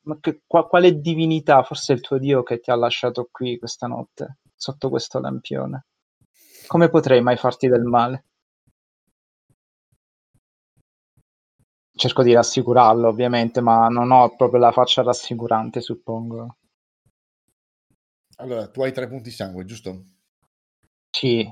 Ma 0.06 0.18
che- 0.20 0.42
qua- 0.48 0.66
quale 0.68 1.00
divinità? 1.00 1.62
Forse 1.62 1.94
è 1.94 1.96
il 1.96 2.02
tuo 2.02 2.18
Dio 2.18 2.42
che 2.42 2.60
ti 2.60 2.72
ha 2.72 2.76
lasciato 2.76 3.28
qui 3.32 3.60
questa 3.60 3.86
notte, 3.86 4.38
sotto 4.56 4.90
questo 4.90 5.20
lampione. 5.20 5.86
Come 6.68 6.90
potrei 6.90 7.22
mai 7.22 7.38
farti 7.38 7.68
del 7.68 7.84
male? 7.84 8.26
Cerco 11.96 12.24
di 12.24 12.34
rassicurarlo, 12.34 13.08
ovviamente, 13.08 13.62
ma 13.62 13.88
non 13.88 14.12
ho 14.12 14.36
proprio 14.36 14.60
la 14.60 14.72
faccia 14.72 15.04
rassicurante, 15.04 15.80
suppongo. 15.80 16.58
Allora, 18.38 18.68
tu 18.70 18.82
hai 18.82 18.92
tre 18.92 19.08
punti 19.08 19.30
sangue, 19.30 19.64
giusto? 19.66 20.06
Sì, 21.12 21.48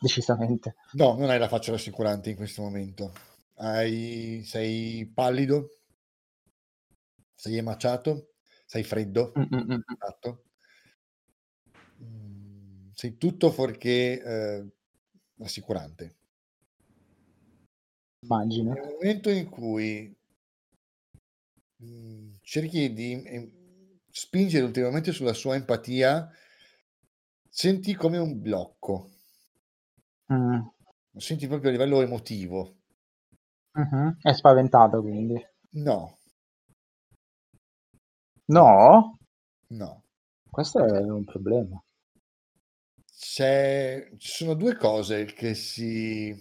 decisamente. 0.00 0.76
No, 0.92 1.14
non 1.18 1.28
hai 1.28 1.38
la 1.38 1.48
faccia 1.48 1.72
rassicurante 1.72 2.30
in 2.30 2.36
questo 2.36 2.62
momento. 2.62 3.12
Hai... 3.56 4.42
Sei 4.44 5.06
pallido, 5.12 5.68
sei 7.34 7.58
emaciato, 7.58 8.30
sei 8.64 8.82
freddo, 8.82 9.32
Mm, 9.38 9.42
mm, 9.42 9.72
mm. 9.72 9.80
esatto. 9.92 10.44
Sei 13.04 13.18
tutto 13.18 13.50
fuorché 13.50 14.18
eh, 14.22 14.64
rassicurante. 15.36 16.14
Immagino. 18.22 18.72
Nel 18.72 18.82
momento 18.92 19.30
in 19.30 19.48
cui 19.48 20.16
mm, 21.82 22.34
cerchi 22.42 22.92
di 22.92 23.22
eh, 23.22 23.50
spingere 24.10 24.64
ulteriormente 24.64 25.12
sulla 25.12 25.32
sua 25.32 25.54
empatia, 25.54 26.28
senti 27.48 27.94
come 27.94 28.18
un 28.18 28.40
blocco, 28.40 29.10
Mm, 30.30 30.68
lo 31.12 31.18
senti 31.20 31.46
proprio 31.48 31.70
a 31.70 31.72
livello 31.72 32.02
emotivo. 32.02 32.76
mhm. 33.76 34.16
È 34.20 34.32
spaventato, 34.32 35.00
quindi. 35.00 35.40
No, 35.74 36.16
No? 38.48 39.18
no. 39.70 40.02
Questo 40.48 40.82
è 40.82 41.00
un 41.02 41.22
problema. 41.26 41.83
C'è, 43.26 44.10
ci 44.18 44.28
sono 44.28 44.52
due 44.52 44.76
cose 44.76 45.24
che 45.24 45.54
si, 45.54 46.36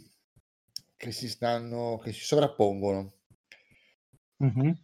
che 0.97 1.11
si 1.13 1.29
stanno, 1.29 1.97
che 2.03 2.11
si 2.11 2.25
sovrappongono. 2.25 3.13
Mhm. 4.39 4.83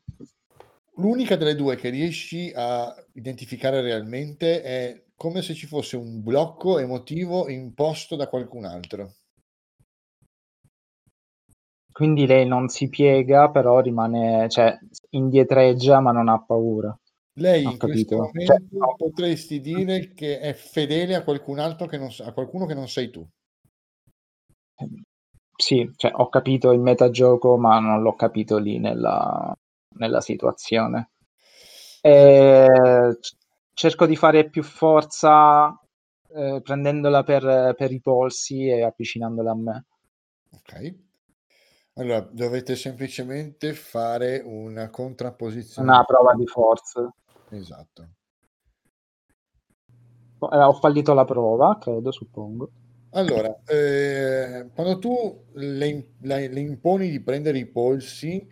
L'unica 0.96 1.36
delle 1.36 1.56
due 1.56 1.76
che 1.76 1.90
riesci 1.90 2.54
a 2.56 2.96
identificare 3.14 3.82
realmente 3.82 4.62
è 4.62 5.04
come 5.14 5.42
se 5.42 5.54
ci 5.54 5.68
fosse 5.68 5.98
un 5.98 6.24
blocco 6.24 6.80
emotivo 6.80 7.50
imposto 7.50 8.16
da 8.16 8.30
qualcun 8.30 8.64
altro. 8.64 9.16
Quindi 11.92 12.26
lei 12.26 12.48
non 12.48 12.70
si 12.70 12.88
piega, 12.88 13.50
però 13.50 13.82
rimane, 13.82 14.48
cioè, 14.48 14.80
indietreggia, 15.10 16.00
ma 16.00 16.14
non 16.14 16.30
ha 16.30 16.42
paura. 16.42 16.98
Lei 17.40 17.66
Ho 17.66 17.72
in 17.72 17.78
questo 17.78 18.18
capito. 18.18 18.44
Cioè, 18.44 18.60
momento 18.60 18.78
no. 18.78 18.96
potresti 18.96 19.62
dire 19.62 20.14
che 20.14 20.40
è 20.40 20.54
fedele 20.54 21.16
a 21.16 21.24
qualcun 21.24 21.60
altro 21.60 21.88
che 21.88 21.98
non, 21.98 22.10
a 22.20 22.34
qualcuno 22.34 22.66
che 22.66 22.74
non 22.74 22.88
sei 22.88 23.10
tu. 23.10 23.28
Sì, 25.56 25.92
cioè, 25.96 26.12
ho 26.14 26.30
capito 26.30 26.72
il 26.72 26.80
metagioco, 26.80 27.58
ma 27.58 27.80
non 27.80 28.02
l'ho 28.02 28.16
capito 28.16 28.58
lì 28.58 28.80
nella, 28.80 29.56
nella 29.96 30.22
situazione. 30.22 31.12
E 32.02 33.18
c- 33.20 33.36
cerco 33.74 34.06
di 34.06 34.16
fare 34.16 34.50
più 34.50 34.64
forza 34.64 35.78
eh, 36.32 36.62
prendendola 36.62 37.24
per, 37.24 37.74
per 37.76 37.92
i 37.92 38.00
polsi 38.00 38.68
e 38.68 38.84
avvicinandola 38.84 39.52
a 39.52 39.56
me. 39.56 39.86
Ok? 40.52 40.96
Allora, 41.96 42.22
dovete 42.22 42.76
semplicemente 42.76 43.74
fare 43.74 44.42
una 44.44 44.90
contrapposizione. 44.90 45.90
Una 45.90 46.04
prova 46.04 46.34
di 46.34 46.46
forza. 46.46 47.14
Esatto. 47.52 48.10
Eh, 50.42 50.58
ho 50.64 50.74
fallito 50.74 51.14
la 51.14 51.24
prova, 51.26 51.78
credo, 51.80 52.12
suppongo. 52.12 52.72
Allora, 53.12 53.56
eh, 53.66 54.70
quando 54.74 55.00
tu 55.00 55.46
le, 55.54 56.14
le- 56.22 56.48
le 56.48 56.60
imponi 56.60 57.10
di 57.10 57.22
prendere 57.22 57.58
i 57.58 57.66
polsi, 57.68 58.48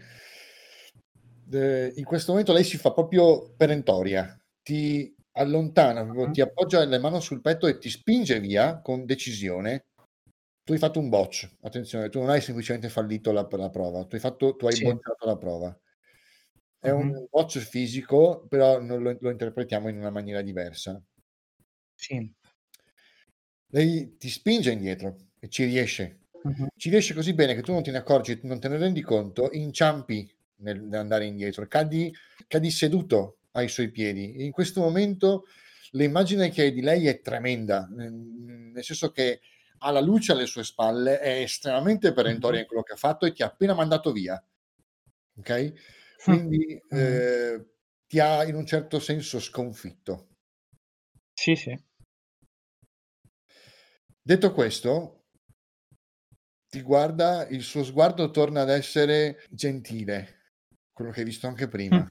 eh, 1.52 1.94
in 1.96 2.04
questo 2.04 2.32
momento 2.32 2.54
lei 2.54 2.64
si 2.64 2.78
fa 2.78 2.92
proprio 2.92 3.54
perentoria, 3.56 4.38
ti 4.62 5.14
allontana, 5.34 6.04
Mhm. 6.04 6.32
ti 6.32 6.42
appoggia 6.42 6.84
le 6.86 6.98
mani 6.98 7.22
sul 7.22 7.42
petto 7.42 7.68
e 7.68 7.78
ti 7.78 7.90
spinge 7.90 8.40
via 8.40 8.82
con 8.82 9.06
decisione. 9.06 9.86
Tu 10.64 10.74
hai 10.74 10.80
fatto 10.80 11.00
un 11.00 11.10
botch, 11.10 11.50
attenzione, 11.62 12.10
tu 12.10 12.20
non 12.20 12.30
hai 12.30 12.42
semplicemente 12.42 12.90
fallito 12.90 13.32
la, 13.32 13.48
la 13.52 13.70
prova, 13.70 14.04
tu 14.06 14.16
hai, 14.16 14.22
fatto, 14.22 14.56
tu 14.56 14.66
hai 14.68 14.76
Sì. 14.76 14.84
bocciato 14.84 15.26
la 15.26 15.38
prova. 15.38 15.80
È 16.88 16.92
un 16.92 17.08
Mhm. 17.08 17.28
botch 17.30 17.60
fisico, 17.60 18.46
però 18.48 18.80
non 18.80 19.02
lo, 19.02 19.18
lo 19.20 19.30
interpretiamo 19.30 19.90
in 19.90 19.98
una 19.98 20.10
maniera 20.10 20.42
diversa. 20.42 21.02
Sì. 21.96 22.34
Lei 23.72 24.16
ti 24.18 24.30
spinge 24.30 24.72
indietro 24.72 25.18
e 25.40 25.50
ci 25.50 25.66
riesce. 25.66 26.28
Mhm. 26.44 26.68
Ci 26.78 26.90
riesce 26.90 27.14
così 27.14 27.34
bene 27.34 27.56
che 27.56 27.62
tu 27.62 27.74
non 27.74 27.84
te 27.84 27.92
ne 27.92 27.98
accorgi, 27.98 28.40
non 28.44 28.60
te 28.62 28.70
ne 28.70 28.78
rendi 28.78 29.02
conto, 29.02 29.50
inciampi 29.52 30.34
nel- 30.60 30.82
nell'andare 30.82 31.26
indietro, 31.26 31.68
cadi, 31.68 32.14
cadi 32.48 32.72
seduto 32.72 33.40
ai 33.52 33.68
suoi 33.68 33.92
piedi. 33.92 34.46
In 34.46 34.52
questo 34.52 34.80
momento 34.80 35.46
l'immagine 35.92 36.50
che 36.50 36.62
hai 36.62 36.72
di 36.72 36.82
lei 36.82 37.08
è 37.08 37.20
tremenda, 37.20 37.86
nel 37.92 38.84
senso 38.84 39.12
che 39.12 39.42
ha 39.80 39.92
la 39.92 40.00
luce 40.00 40.32
alle 40.32 40.46
sue 40.46 40.64
spalle, 40.64 41.20
è 41.20 41.42
estremamente 41.42 42.14
perentoria 42.14 42.62
in 42.62 42.66
quello 42.66 42.84
che 42.84 42.94
ha 42.94 42.98
fatto 42.98 43.26
e 43.26 43.34
ti 43.34 43.44
ha 43.44 43.48
appena 43.48 43.74
mandato 43.74 44.14
via. 44.14 44.42
Ok? 45.38 45.74
Quindi 46.24 46.82
eh, 46.90 47.66
ti 48.08 48.20
ha 48.20 48.44
in 48.46 48.56
un 48.56 48.66
certo 48.66 49.00
senso 49.00 49.40
sconfitto. 49.40 50.28
Sì, 51.34 51.56
sì. 51.56 51.84
Detto 54.22 54.52
questo, 54.52 55.26
ti 56.70 56.82
guarda, 56.82 57.48
il 57.48 57.62
suo 57.62 57.84
sguardo 57.84 58.30
torna 58.30 58.62
ad 58.62 58.70
essere 58.70 59.44
gentile, 59.50 60.52
quello 60.92 61.12
che 61.12 61.20
hai 61.20 61.26
visto 61.26 61.48
anche 61.48 61.68
prima. 61.68 62.00
Mm. 62.00 62.08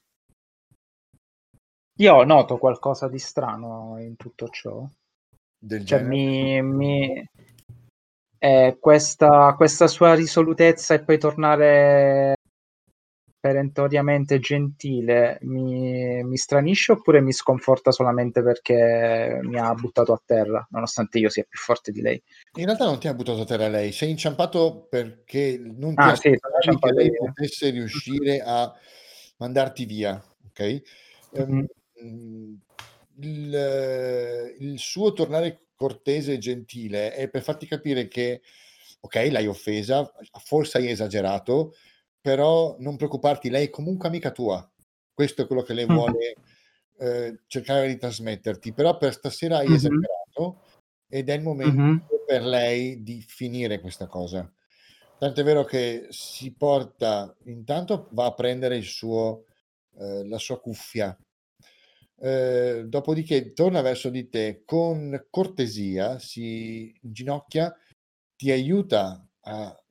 Io 1.99 2.23
noto 2.23 2.57
qualcosa 2.57 3.07
di 3.07 3.19
strano 3.19 3.97
in 3.99 4.15
tutto 4.15 4.47
ciò. 4.49 4.85
Del 5.59 5.83
Cioè, 5.83 5.99
genere. 5.99 6.15
mi, 6.15 6.61
mi- 6.61 7.29
eh, 8.39 8.77
questa, 8.79 9.53
questa 9.55 9.87
sua 9.87 10.13
risolutezza 10.13 10.93
e 10.93 11.03
poi 11.03 11.17
tornare 11.17 12.36
perentoriamente 13.39 14.39
gentile 14.39 15.37
mi, 15.41 16.23
mi 16.23 16.37
stranisce 16.37 16.93
oppure 16.93 17.21
mi 17.21 17.31
sconforta 17.31 17.91
solamente 17.91 18.41
perché 18.41 19.39
mi 19.43 19.59
ha 19.59 19.73
buttato 19.73 20.13
a 20.13 20.21
terra, 20.23 20.65
nonostante 20.71 21.19
io 21.19 21.29
sia 21.29 21.45
più 21.47 21.59
forte 21.59 21.91
di 21.91 22.01
lei? 22.01 22.21
In 22.53 22.65
realtà 22.65 22.85
non 22.85 22.99
ti 22.99 23.07
ha 23.07 23.13
buttato 23.13 23.41
a 23.41 23.45
terra 23.45 23.67
lei, 23.67 23.91
sei 23.91 24.09
inciampato 24.09 24.87
perché 24.89 25.59
non 25.61 25.95
ti 25.95 26.01
Ah, 26.01 26.15
sì, 26.15 26.29
che 26.29 26.91
lei 26.91 27.11
potesse 27.15 27.69
riuscire 27.69 28.41
a 28.43 28.73
mandarti 29.37 29.85
via, 29.85 30.21
ok? 30.47 30.81
Ehm, 31.31 31.67
il, 33.19 34.55
il 34.59 34.79
suo 34.79 35.13
tornare 35.13 35.67
cortese 35.75 36.33
e 36.33 36.37
gentile 36.39 37.13
è 37.13 37.29
per 37.29 37.43
farti 37.43 37.67
capire 37.67 38.07
che, 38.07 38.41
ok, 38.99 39.27
l'hai 39.31 39.47
offesa, 39.47 40.11
forse 40.43 40.79
hai 40.79 40.89
esagerato, 40.89 41.75
però 42.21 42.75
non 42.79 42.97
preoccuparti, 42.97 43.49
lei 43.49 43.67
è 43.67 43.69
comunque 43.69 44.07
amica 44.07 44.31
tua. 44.31 44.69
Questo 45.13 45.43
è 45.43 45.47
quello 45.47 45.61
che 45.63 45.73
lei 45.73 45.85
vuole 45.85 46.37
eh, 46.99 47.41
cercare 47.47 47.87
di 47.87 47.97
trasmetterti, 47.97 48.73
però 48.73 48.97
per 48.97 49.13
stasera 49.13 49.57
hai 49.57 49.73
Mhm. 49.73 49.73
esagerato 49.73 50.61
ed 51.07 51.29
è 51.29 51.33
il 51.33 51.41
momento 51.43 51.81
Mhm. 51.81 52.07
per 52.25 52.43
lei 52.43 53.01
di 53.03 53.21
finire 53.21 53.79
questa 53.79 54.07
cosa. 54.07 54.51
Tanto 55.17 55.41
è 55.41 55.43
vero 55.43 55.63
che 55.63 56.07
si 56.09 56.55
porta, 56.55 57.35
intanto 57.45 58.09
va 58.11 58.25
a 58.25 58.33
prendere 58.33 58.77
il 58.77 58.83
suo, 58.85 59.45
eh, 59.97 60.27
la 60.27 60.37
sua 60.37 60.59
cuffia, 60.59 61.17
eh, 62.19 62.83
dopodiché 62.87 63.53
torna 63.53 63.81
verso 63.81 64.09
di 64.09 64.29
te 64.29 64.63
con 64.65 65.27
cortesia, 65.29 66.19
si 66.19 66.97
inginocchia, 67.01 67.75
ti 68.35 68.51
aiuta 68.51 69.27
a 69.41 69.83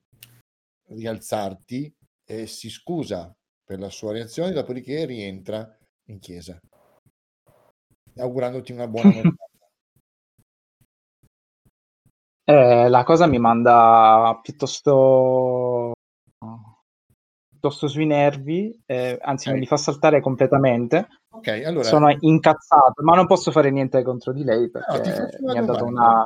rialzarti 0.89 1.96
e 2.27 2.47
si 2.47 2.69
scusa 2.69 3.33
per 3.65 3.79
la 3.79 3.89
sua 3.89 4.13
reazione, 4.13 4.53
dopodiché 4.53 5.05
rientra 5.05 5.77
in 6.09 6.19
chiesa, 6.19 6.59
augurandoti 8.17 8.73
una 8.73 8.89
buona 8.89 9.13
notte. 9.13 9.35
Eh, 12.49 12.89
la 12.89 13.03
cosa 13.03 13.27
mi 13.27 13.41
manda 13.41 14.39
piuttosto, 14.41 15.95
piuttosto 17.49 17.89
sui 17.89 18.07
nervi, 18.07 18.81
eh, 18.87 19.19
anzi 19.21 19.49
Ok. 19.49 19.55
me 19.55 19.61
li 19.61 19.67
fa 19.67 19.77
saltare 19.77 20.21
completamente. 20.21 21.09
Ok, 21.31 21.49
allora 21.67 21.89
Sono 21.89 22.17
incazzato, 22.21 23.03
ma 23.03 23.17
non 23.17 23.27
posso 23.27 23.51
fare 23.51 23.73
niente 23.73 24.01
contro 24.05 24.33
di 24.33 24.45
lei 24.45 24.71
No, 24.71 24.71
perché 24.71 25.39
una 25.41 25.53
mi 25.55 25.59
ha 25.59 25.63
dato 25.63 25.85
una... 25.87 26.25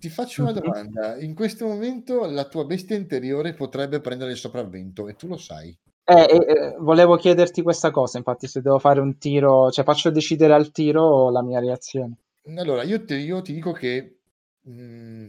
Ti 0.00 0.10
faccio 0.10 0.42
una 0.42 0.52
Mhm. 0.52 0.60
domanda. 0.60 1.16
In 1.20 1.34
questo 1.34 1.66
momento 1.66 2.24
la 2.26 2.44
tua 2.46 2.64
bestia 2.64 2.94
interiore 2.94 3.52
potrebbe 3.54 4.00
prendere 4.00 4.30
il 4.30 4.36
sopravvento 4.36 5.08
e 5.08 5.16
tu 5.16 5.26
lo 5.26 5.36
sai. 5.36 5.76
Eh, 6.04 6.14
eh, 6.22 6.36
eh, 6.36 6.76
volevo 6.78 7.16
chiederti 7.16 7.62
questa 7.62 7.90
cosa, 7.90 8.16
infatti, 8.16 8.46
se 8.46 8.60
devo 8.62 8.78
fare 8.78 9.00
un 9.00 9.18
tiro, 9.18 9.70
cioè 9.72 9.84
faccio 9.84 10.10
decidere 10.10 10.54
al 10.54 10.70
tiro 10.70 11.30
la 11.30 11.42
mia 11.42 11.58
reazione. 11.58 12.14
Allora, 12.56 12.84
io, 12.84 13.04
te- 13.04 13.16
io 13.16 13.42
ti 13.42 13.52
dico 13.52 13.72
che 13.72 14.20
mh, 14.62 15.28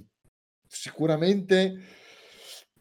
sicuramente 0.67 1.73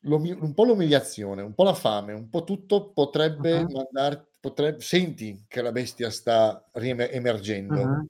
l'umi- 0.03 0.30
un 0.39 0.53
po' 0.53 0.64
l'umiliazione, 0.64 1.41
un 1.41 1.55
po' 1.55 1.64
la 1.64 1.74
fame, 1.74 2.12
un 2.12 2.28
po' 2.28 2.45
tutto 2.45 2.93
potrebbe 2.93 3.64
Mhm. 3.64 3.72
mandare, 3.72 4.26
potrebbe, 4.39 4.80
senti 4.82 5.45
che 5.49 5.62
la 5.62 5.72
bestia 5.72 6.11
sta 6.11 6.68
riemergendo. 6.74 7.80
Mhm. 7.80 8.07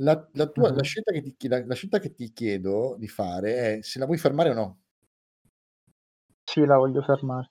La, 0.00 0.28
la 0.32 0.46
tua, 0.46 0.68
la 0.68 0.76
Mhm. 0.76 0.82
scelta 0.82 1.12
che 1.12 1.36
ti, 1.36 1.48
la- 1.48 1.64
la 1.64 1.74
scelta 1.74 1.98
che 1.98 2.14
ti 2.14 2.32
chiedo 2.32 2.96
di 2.98 3.06
fare 3.08 3.78
è 3.78 3.82
se 3.82 3.98
la 3.98 4.06
vuoi 4.06 4.16
fermare 4.18 4.50
o 4.50 4.54
no. 4.54 4.78
Sì, 6.44 6.64
la 6.64 6.76
voglio 6.76 7.02
fermare. 7.02 7.50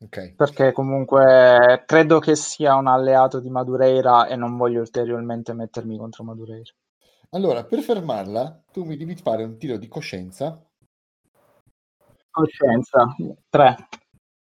Ok. 0.00 0.34
Perché 0.34 0.72
comunque 0.72 1.84
credo 1.86 2.18
che 2.18 2.34
sia 2.34 2.74
un 2.74 2.88
alleato 2.88 3.38
di 3.40 3.48
Madureira 3.48 4.26
e 4.26 4.36
non 4.36 4.56
voglio 4.56 4.80
ulteriormente 4.80 5.52
mettermi 5.52 5.96
contro 5.96 6.24
Madureira. 6.24 6.72
Allora, 7.30 7.64
per 7.64 7.80
fermarla, 7.80 8.64
tu 8.72 8.84
mi 8.84 8.96
devi 8.96 9.14
fare 9.16 9.44
un 9.44 9.56
tiro 9.56 9.76
di 9.76 9.88
coscienza 9.88 10.60
Coscienza, 12.30 13.14
3. 13.48 13.76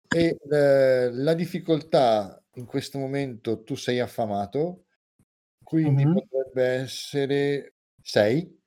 e 0.08 0.38
eh, 0.50 1.12
la 1.12 1.34
difficoltà 1.36 2.42
in 2.56 2.66
questo 2.66 2.98
momento 2.98 3.62
tu 3.64 3.76
sei 3.76 4.00
affamato, 4.00 4.83
quindi 5.74 6.06
Mhm. 6.06 6.14
potrebbe 6.14 6.64
essere 6.64 7.74
6. 8.00 8.62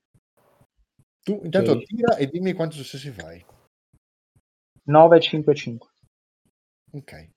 Tu 1.22 1.40
intanto 1.44 1.72
Ok. 1.72 1.84
tira 1.84 2.16
e 2.16 2.26
dimmi 2.26 2.52
quanto 2.52 2.74
successi 2.74 3.10
fai. 3.10 3.44
9, 4.84 5.20
5, 5.20 5.54
5. 5.54 5.88
Ok. 6.92 7.30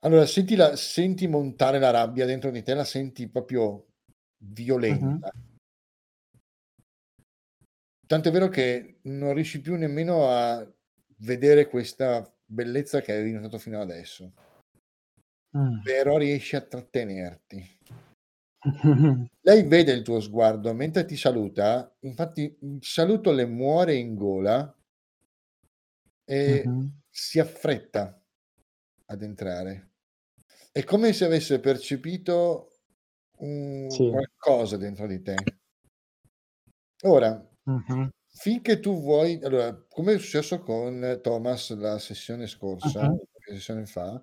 Allora, 0.00 0.24
senti, 0.24 0.56
la, 0.56 0.74
senti 0.76 1.26
montare 1.26 1.78
la 1.78 1.90
rabbia 1.90 2.24
dentro 2.24 2.50
di 2.50 2.62
te, 2.62 2.72
la 2.72 2.84
senti 2.84 3.28
proprio 3.28 3.88
violenta. 4.38 5.30
Tanto 8.06 8.28
è 8.28 8.32
vero 8.32 8.48
che 8.48 9.00
non 9.02 9.34
riesci 9.34 9.60
più 9.60 9.76
nemmeno 9.76 10.28
a 10.28 10.66
vedere 11.18 11.68
questa 11.68 12.34
bellezza 12.46 13.02
che 13.02 13.12
avevi 13.12 13.32
notato 13.32 13.58
fino 13.58 13.80
adesso, 13.82 14.32
Mm. 15.56 15.80
però 15.82 16.16
riesci 16.16 16.56
a 16.56 16.60
trattenerti. 16.60 17.78
Lei 19.42 19.62
vede 19.66 19.92
il 19.92 20.02
tuo 20.02 20.20
sguardo 20.20 20.74
mentre 20.74 21.06
ti 21.06 21.16
saluta, 21.16 21.96
infatti 22.00 22.58
il 22.60 22.78
saluto 22.82 23.32
le 23.32 23.46
muore 23.46 23.94
in 23.94 24.14
gola 24.14 24.74
e 26.28 26.66
Mhm. 26.66 27.00
si 27.08 27.38
affretta 27.38 28.22
ad 29.06 29.22
entrare. 29.22 29.92
È 30.72 30.84
come 30.84 31.12
se 31.12 31.24
avesse 31.24 31.60
percepito 31.60 32.70
un- 33.38 33.96
Sì. 33.96 34.06
qualcosa 34.06 34.76
dentro 34.76 35.06
di 35.06 35.22
te. 35.22 35.54
Ora, 37.04 37.42
Mhm. 37.66 38.10
finché 38.26 38.78
tu 38.80 39.00
vuoi, 39.00 39.40
allora, 39.42 39.74
come 39.88 40.14
è 40.14 40.18
successo 40.18 40.60
con 40.60 41.20
Thomas 41.22 41.74
la 41.76 41.98
sessione 41.98 42.46
scorsa, 42.46 43.08
qualche 43.30 43.54
sessione 43.54 43.86
fa, 43.86 44.22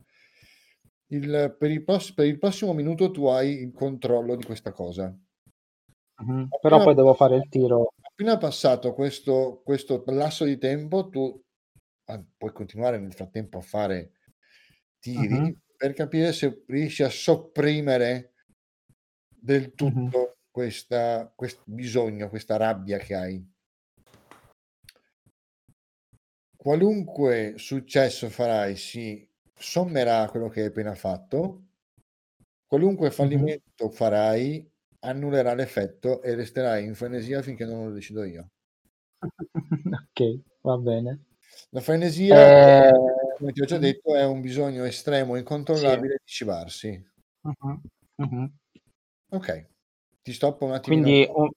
il- 1.07 1.55
per, 1.57 1.71
il 1.71 1.83
pross- 1.83 2.13
per 2.13 2.25
il 2.25 2.37
prossimo 2.37 2.73
minuto 2.73 3.11
tu 3.11 3.25
hai 3.27 3.61
il 3.61 3.71
controllo 3.73 4.35
di 4.35 4.43
questa 4.43 4.71
cosa. 4.71 5.15
Mhm. 6.19 6.47
Però 6.61 6.83
poi 6.83 6.95
devo 6.95 7.13
fare 7.13 7.35
il 7.35 7.47
tiro. 7.49 7.93
Appena 8.01 8.37
passato 8.37 8.93
questo, 8.93 9.61
questo 9.63 10.03
lasso 10.07 10.43
di 10.45 10.57
tempo, 10.57 11.09
tu 11.09 11.39
ah, 12.05 12.23
puoi 12.37 12.51
continuare 12.51 12.97
nel 12.97 13.13
frattempo 13.13 13.59
a 13.59 13.61
fare 13.61 14.13
tiri 14.99 15.39
Mhm. 15.39 15.61
per 15.77 15.93
capire 15.93 16.33
se 16.33 16.63
riesci 16.67 17.03
a 17.03 17.09
sopprimere 17.09 18.33
del 19.29 19.73
tutto 19.75 20.37
questa, 20.49 21.31
questo 21.35 21.61
bisogno, 21.65 22.29
questa 22.29 22.57
rabbia 22.57 22.97
che 22.97 23.13
hai. 23.13 23.51
Qualunque 26.55 27.53
successo 27.57 28.29
farai 28.29 28.75
si 28.75 29.29
sommerà 29.57 30.27
quello 30.29 30.49
che 30.49 30.61
hai 30.61 30.67
appena 30.67 30.95
fatto. 30.95 31.63
Qualunque 32.65 33.11
fallimento 33.11 33.89
farai 33.89 34.71
annullerà 34.99 35.53
l'effetto 35.53 36.21
e 36.21 36.35
resterai 36.35 36.85
in 36.85 36.95
frenesia 36.95 37.41
finché 37.41 37.65
non 37.65 37.85
lo 37.87 37.91
decido 37.91 38.23
io. 38.23 38.49
ok, 39.97 40.19
va 40.63 40.77
bene. 40.77 41.19
La 41.71 41.79
frenesia, 41.81 42.35
Eh, 42.35 42.91
come 43.37 43.51
ti 43.53 43.61
ho 43.61 43.65
già 43.65 43.77
detto, 43.77 44.15
è 44.15 44.25
un 44.25 44.41
bisogno 44.41 44.83
estremo 44.83 45.35
e 45.35 45.39
incontrollabile 45.39 46.15
di 46.23 46.25
cibarsi. 46.31 47.01
mhm. 48.17 48.51
Ok, 49.29 49.47
ti 50.21 50.33
stoppo 50.33 50.65
un 50.65 50.73
attimino. 50.73 51.07
Quindi, 51.07 51.27
un- 51.33 51.49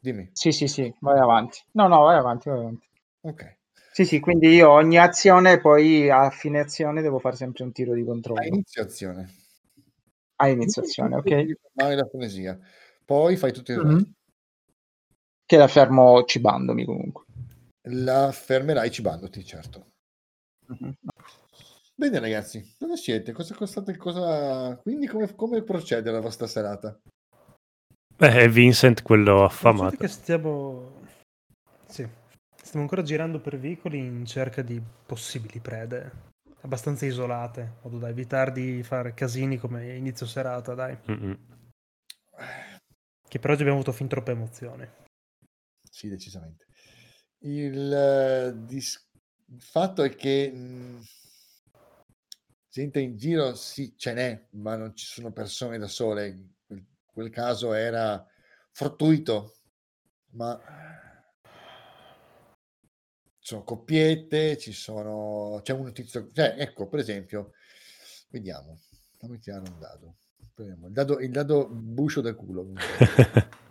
Dimmi. 0.00 0.30
sì, 0.32 0.52
sì, 0.52 0.68
sì, 0.68 0.94
vai 1.00 1.18
avanti. 1.18 1.60
No, 1.72 1.88
no, 1.88 2.02
vai 2.02 2.16
avanti, 2.18 2.50
vai 2.50 2.58
avanti. 2.58 2.86
Ok. 3.22 3.42
Sì, 3.94 4.04
sì, 4.04 4.18
quindi 4.18 4.48
io 4.48 4.70
ogni 4.70 4.98
azione, 4.98 5.60
poi 5.60 6.10
a 6.10 6.28
fine 6.28 6.58
azione 6.58 7.00
devo 7.00 7.20
fare 7.20 7.36
sempre 7.36 7.62
un 7.62 7.70
tiro 7.70 7.94
di 7.94 8.00
A 8.00 8.04
controllo. 8.04 8.42
inizio 8.44 8.82
azione. 8.82 9.32
A 10.34 10.48
iniziazione, 10.48 11.14
ok? 11.14 11.28
Devi 11.28 11.56
fermare 11.62 11.94
la 11.94 12.04
frenesia. 12.04 12.58
Poi 13.04 13.36
fai 13.36 13.52
tutto 13.52 13.70
il 13.70 13.78
resto. 13.78 14.10
Che 15.46 15.56
la 15.56 15.68
fermo 15.68 16.24
cibandomi 16.24 16.84
comunque. 16.84 17.24
La 17.82 18.32
fermerai 18.32 18.90
cibandoti, 18.90 19.44
certo. 19.44 19.92
Mhm. 20.66 20.94
Bene 21.94 22.18
ragazzi, 22.18 22.74
dove 22.76 22.96
siete? 22.96 23.30
Cosa 23.30 23.54
costate? 23.54 23.96
Cosa... 23.96 24.76
Quindi 24.82 25.06
come, 25.06 25.32
come 25.36 25.62
procede 25.62 26.10
la 26.10 26.18
vostra 26.20 26.48
serata? 26.48 26.98
Eh, 28.18 28.38
è 28.40 28.48
Vincent 28.48 29.02
quello 29.02 29.44
affamato. 29.44 29.98
che 29.98 30.08
stiamo... 30.08 31.00
Sì, 31.86 32.04
stiamo 32.74 32.90
ancora 32.90 33.06
girando 33.06 33.40
per 33.40 33.56
vicoli 33.56 33.98
in 33.98 34.26
cerca 34.26 34.60
di 34.60 34.82
possibili 35.06 35.60
prede 35.60 36.32
abbastanza 36.62 37.06
isolate, 37.06 37.60
in 37.60 37.74
modo 37.82 37.98
da 37.98 38.08
evitare 38.08 38.50
di 38.50 38.82
fare 38.82 39.14
casini 39.14 39.58
come 39.58 39.94
inizio 39.94 40.26
serata, 40.26 40.74
dai. 40.74 40.98
Mm-mm. 41.08 41.38
Che 43.28 43.38
per 43.38 43.50
oggi 43.50 43.60
abbiamo 43.60 43.78
avuto 43.78 43.92
fin 43.92 44.08
troppe 44.08 44.32
emozioni. 44.32 44.88
Sì, 45.88 46.08
decisamente. 46.08 46.66
Il, 47.42 47.92
eh, 47.92 48.52
dis- 48.66 49.08
il 49.50 49.62
fatto 49.62 50.02
è 50.02 50.12
che 50.16 50.50
mh, 50.50 51.04
gente 52.70 52.98
in 52.98 53.16
giro 53.16 53.54
sì, 53.54 53.94
ce 53.96 54.14
n'è, 54.14 54.48
ma 54.52 54.74
non 54.74 54.96
ci 54.96 55.04
sono 55.06 55.30
persone 55.30 55.78
da 55.78 55.86
sole. 55.86 56.54
Quel, 56.66 56.84
quel 57.04 57.30
caso 57.30 57.72
era 57.72 58.26
fortuito, 58.72 59.58
ma 60.30 61.02
sono 63.44 63.62
coppiette, 63.62 64.56
ci 64.56 64.72
sono... 64.72 65.60
c'è 65.62 65.74
un 65.74 65.92
tizio... 65.92 66.30
Cioè, 66.32 66.54
ecco, 66.58 66.88
per 66.88 67.00
esempio, 67.00 67.52
vediamo, 68.30 68.78
fammi 69.18 69.38
tirare 69.38 69.68
un 69.70 69.78
dado. 69.78 70.16
Il 70.56 70.92
dado, 70.92 71.18
il 71.18 71.30
dado 71.30 71.68
buscio 71.68 72.20
del 72.22 72.36
culo. 72.36 72.72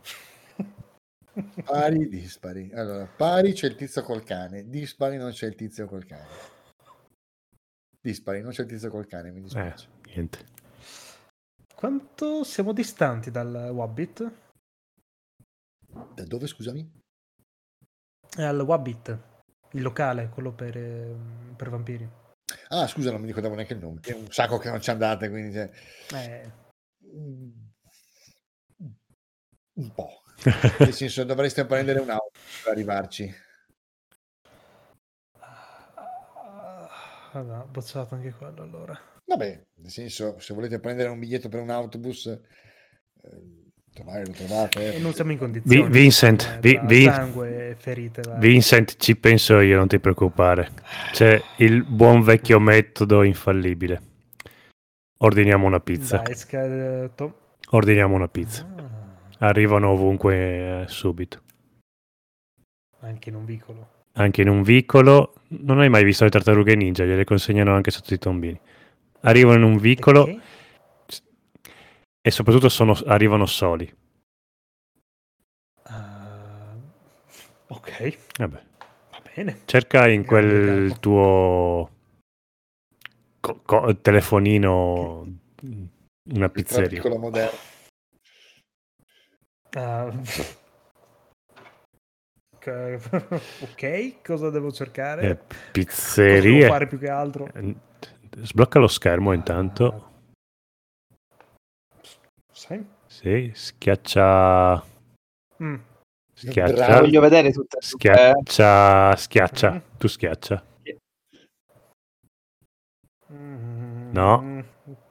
Pari, 1.63 2.07
dispari. 2.09 2.71
Allora, 2.73 3.07
pari 3.07 3.53
c'è 3.53 3.65
il 3.67 3.75
tizio 3.75 4.03
col 4.03 4.23
cane, 4.23 4.69
dispari 4.69 5.17
non 5.17 5.31
c'è 5.31 5.47
il 5.47 5.55
tizio 5.55 5.87
col 5.87 6.05
cane. 6.05 6.27
Dispari, 7.99 8.41
non 8.41 8.51
c'è 8.51 8.61
il 8.61 8.67
tizio 8.67 8.89
col 8.91 9.07
cane, 9.07 9.31
mi 9.31 9.39
Eh, 9.39 9.41
dispiace. 9.41 9.89
niente. 10.13 10.45
Quanto 11.73 12.43
siamo 12.43 12.73
distanti 12.73 13.31
dal 13.31 13.71
Wabbit? 13.73 14.31
Da 16.13 16.25
dove, 16.25 16.45
scusami? 16.45 17.01
È 18.35 18.43
al 18.43 18.59
Wabbit, 18.61 19.19
il 19.73 19.81
locale, 19.81 20.29
quello 20.29 20.53
per, 20.53 20.75
eh, 20.75 21.15
per 21.55 21.69
vampiri. 21.69 22.09
Ah, 22.69 22.87
scusa, 22.87 23.11
non 23.11 23.21
mi 23.21 23.27
ricordavo 23.27 23.55
neanche 23.55 23.73
il 23.73 23.79
nome. 23.79 23.99
È 24.01 24.13
un 24.13 24.31
sacco 24.31 24.57
che 24.57 24.69
non 24.69 24.81
ci 24.81 24.89
andate, 24.89 25.29
quindi... 25.29 25.53
Cioè... 25.53 25.71
Eh, 26.13 26.51
Un 29.75 29.91
po'. 29.93 30.21
Nel 30.79 30.93
senso, 30.93 31.23
dovreste 31.23 31.65
prendere 31.65 31.99
un'auto 31.99 32.31
per 32.63 32.73
arrivarci. 32.73 33.33
Vabbè, 37.31 37.57
ho 37.57 37.65
bocciato 37.65 38.13
anche 38.13 38.31
quello 38.33 38.61
allora. 38.61 38.99
Vabbè, 39.25 39.65
nel 39.75 39.89
senso, 39.89 40.37
se 40.39 40.53
volete 40.53 40.79
prendere 40.79 41.09
un 41.09 41.17
biglietto 41.17 41.49
per 41.49 41.61
un 41.61 41.71
autobus, 41.71 42.27
eh, 42.27 43.62
Trovate. 43.93 44.95
E 44.95 44.99
non 44.99 45.13
siamo 45.13 45.31
in 45.31 45.37
condizioni. 45.37 45.87
Vincent, 45.89 46.59
Vi- 46.59 46.79
Vi- 46.83 47.03
sangue 47.03 47.69
e 47.69 47.75
ferite. 47.75 48.21
Vincent, 48.37 48.95
ci 48.97 49.15
penso 49.15 49.59
io, 49.59 49.77
non 49.77 49.87
ti 49.87 49.99
preoccupare. 49.99 50.71
C'è 51.11 51.39
il 51.57 51.83
buon 51.83 52.21
vecchio 52.23 52.59
metodo 52.59 53.21
infallibile. 53.21 54.01
Ordiniamo 55.19 55.67
una 55.67 55.79
pizza. 55.79 56.17
Dai. 56.17 57.31
Ordiniamo 57.69 58.15
una 58.15 58.27
pizza. 58.27 58.67
Ah, 58.75 59.47
Arrivano 59.47 59.89
ovunque 59.89 60.81
eh, 60.81 60.87
subito. 60.87 61.41
anche 63.01 63.29
in 63.29 63.35
un 63.35 63.45
vicolo. 63.45 63.87
Anche 64.13 64.41
in 64.41 64.49
un 64.49 64.63
vicolo. 64.63 65.33
Non 65.49 65.79
hai 65.79 65.89
mai 65.89 66.03
visto 66.03 66.23
le 66.23 66.29
tartarughe 66.29 66.75
ninja? 66.75 67.03
Gliele 67.03 67.25
consegnano 67.25 67.75
anche 67.75 67.91
sotto 67.91 68.13
i 68.13 68.17
tombini. 68.19 68.59
Arrivano 69.21 69.57
in 69.57 69.63
un 69.63 69.77
vicolo 69.77 70.25
Perché? 70.25 70.41
E 72.25 72.31
soprattutto 72.31 72.69
sono- 72.69 72.93
arrivano 73.05 73.45
soli. 73.45 73.93
Ah, 75.83 76.73
ok, 77.67 78.17
Vabbè. 78.39 78.63
va 79.11 79.21
bene. 79.35 79.59
Cerca 79.65 80.07
in 80.07 80.21
Grande 80.21 80.27
quel 80.27 80.87
capo. 80.87 80.99
tuo 81.01 81.89
co- 83.41 83.59
co- 83.65 83.97
telefonino 83.97 85.27
una 86.33 86.47
pizzeria. 86.49 87.01
piccolo 87.01 87.17
moderno. 87.17 87.57
Ah, 89.71 90.05
ok, 93.59 94.21
cosa 94.23 94.49
devo 94.49 94.71
cercare? 94.71 95.43
Eh, 95.73 95.83
Cosa 95.83 96.39
devo 96.39 96.65
fare 96.67 96.87
più 96.87 96.97
che 96.97 97.09
altro? 97.09 97.51
Sblocca 98.43 98.79
lo 98.79 98.87
schermo 98.87 99.33
intanto. 99.33 100.11
Sai? 102.63 102.81
Sì, 103.07 103.51
schiaccia. 103.53 104.81
Mm. 105.61 105.75
Schiaccia. 106.33 107.01
Voglio 107.01 107.19
vedere 107.19 107.51
tutte 107.51 107.75
e 107.75 107.79
due. 107.81 107.89
Schiaccia. 107.89 109.15
Schiaccia. 109.17 109.71
Mm. 109.73 109.77
Tu 109.97 110.07
schiaccia. 110.07 110.65
Mm, 113.33 114.11
No. 114.13 114.63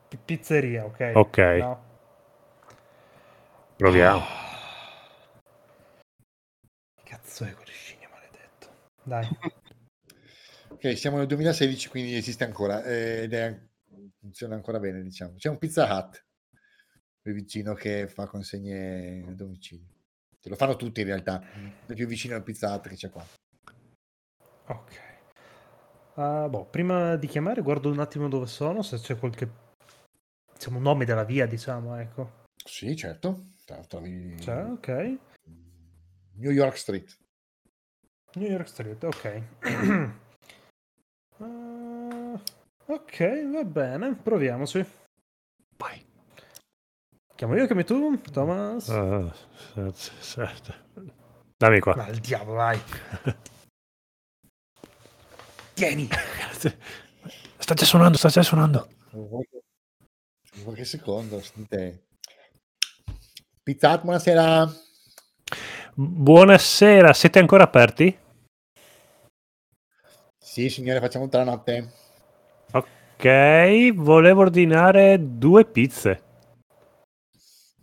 P- 0.08 0.16
Pizzeria, 0.24 0.86
ok. 0.86 1.12
Ok. 1.14 1.38
No. 1.38 1.84
Proviamo. 3.76 4.22
Cazzo 7.04 7.44
è 7.44 7.52
quello 7.52 7.70
scimmio 7.70 8.08
maledetto. 8.10 8.68
Dai. 9.02 9.28
Ok, 10.72 10.96
siamo 10.96 11.18
nel 11.18 11.26
2016, 11.26 11.90
quindi 11.90 12.14
esiste 12.16 12.44
ancora 12.44 12.82
eh, 12.82 13.24
ed 13.24 13.34
è, 13.34 13.60
funziona 14.18 14.54
ancora 14.54 14.78
bene, 14.80 15.02
diciamo. 15.02 15.34
C'è 15.36 15.50
un 15.50 15.58
Pizza 15.58 15.84
Hut 15.84 16.24
qui 17.22 17.32
vicino 17.32 17.74
che 17.74 18.08
fa 18.08 18.26
consegne 18.26 19.24
a 19.26 19.32
domicilio. 19.32 19.86
Ce 20.40 20.48
lo 20.48 20.56
fanno 20.56 20.74
tutti 20.74 21.00
in 21.00 21.06
realtà, 21.06 21.40
è 21.86 21.94
più 21.94 22.06
vicino 22.06 22.34
al 22.34 22.42
Pizza 22.42 22.74
Hut 22.74 22.88
che 22.88 22.96
c'è 22.96 23.10
qua. 23.10 23.24
Ok. 24.66 25.00
Ah, 26.14 26.48
boh, 26.48 26.66
prima 26.66 27.16
di 27.16 27.26
chiamare 27.28 27.62
guardo 27.62 27.90
un 27.90 28.00
attimo 28.00 28.28
dove 28.28 28.46
sono, 28.46 28.82
se 28.82 28.98
c'è 28.98 29.16
qualche 29.16 29.48
diciamo 30.52 30.78
nome 30.78 31.04
della 31.04 31.24
via, 31.24 31.46
diciamo, 31.46 31.96
ecco. 31.96 32.40
Sì, 32.64 32.94
certo. 32.96 33.50
Trovi 33.88 34.34
C'è, 34.38 34.64
ok. 34.64 35.18
New 36.34 36.50
York 36.50 36.76
Street. 36.76 37.16
New 38.34 38.50
York 38.50 38.68
Street, 38.68 39.02
ok. 39.04 39.42
Ah, 41.38 42.40
ok, 42.86 43.50
va 43.50 43.64
bene, 43.64 44.14
proviamoci. 44.14 44.84
Vai. 45.76 46.11
Chiamo 47.42 47.56
io, 47.56 47.66
chiami 47.66 47.82
tu, 47.82 48.20
Thomas? 48.30 48.84
S- 48.84 50.36
Dammi 51.56 51.80
qua. 51.80 51.96
Ma 51.96 52.06
il 52.06 52.20
diavolo, 52.20 52.56
vai. 52.58 52.80
Tieni. 55.74 56.08
Sta 57.58 57.74
già 57.74 57.84
suonando, 57.84 58.16
sta 58.16 58.28
già 58.28 58.44
suonando. 58.44 58.88
Qualche, 60.62 60.84
secondo, 60.84 61.40
sentite. 61.40 62.04
Pizza 63.60 63.92
Hut, 63.92 64.02
buonasera. 64.02 64.72
Buonasera, 65.94 67.12
siete 67.12 67.40
ancora 67.40 67.64
aperti? 67.64 68.16
Sì, 70.38 70.68
signore, 70.68 71.00
facciamo 71.00 71.24
tutta 71.24 71.38
la 71.38 71.44
notte. 71.50 71.92
Ok, 72.70 73.92
volevo 73.94 74.42
ordinare 74.42 75.18
due 75.20 75.64
pizze. 75.64 76.30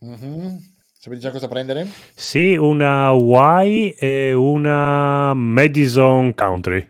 Mhm. 0.02 0.78
Sapete 0.94 1.22
già 1.22 1.32
cosa 1.32 1.48
prendere? 1.48 1.88
Sì, 2.14 2.56
una 2.56 3.06
Hawaii 3.06 3.92
e 3.92 4.34
una 4.34 5.34
Madison 5.34 6.34
Country. 6.34 6.90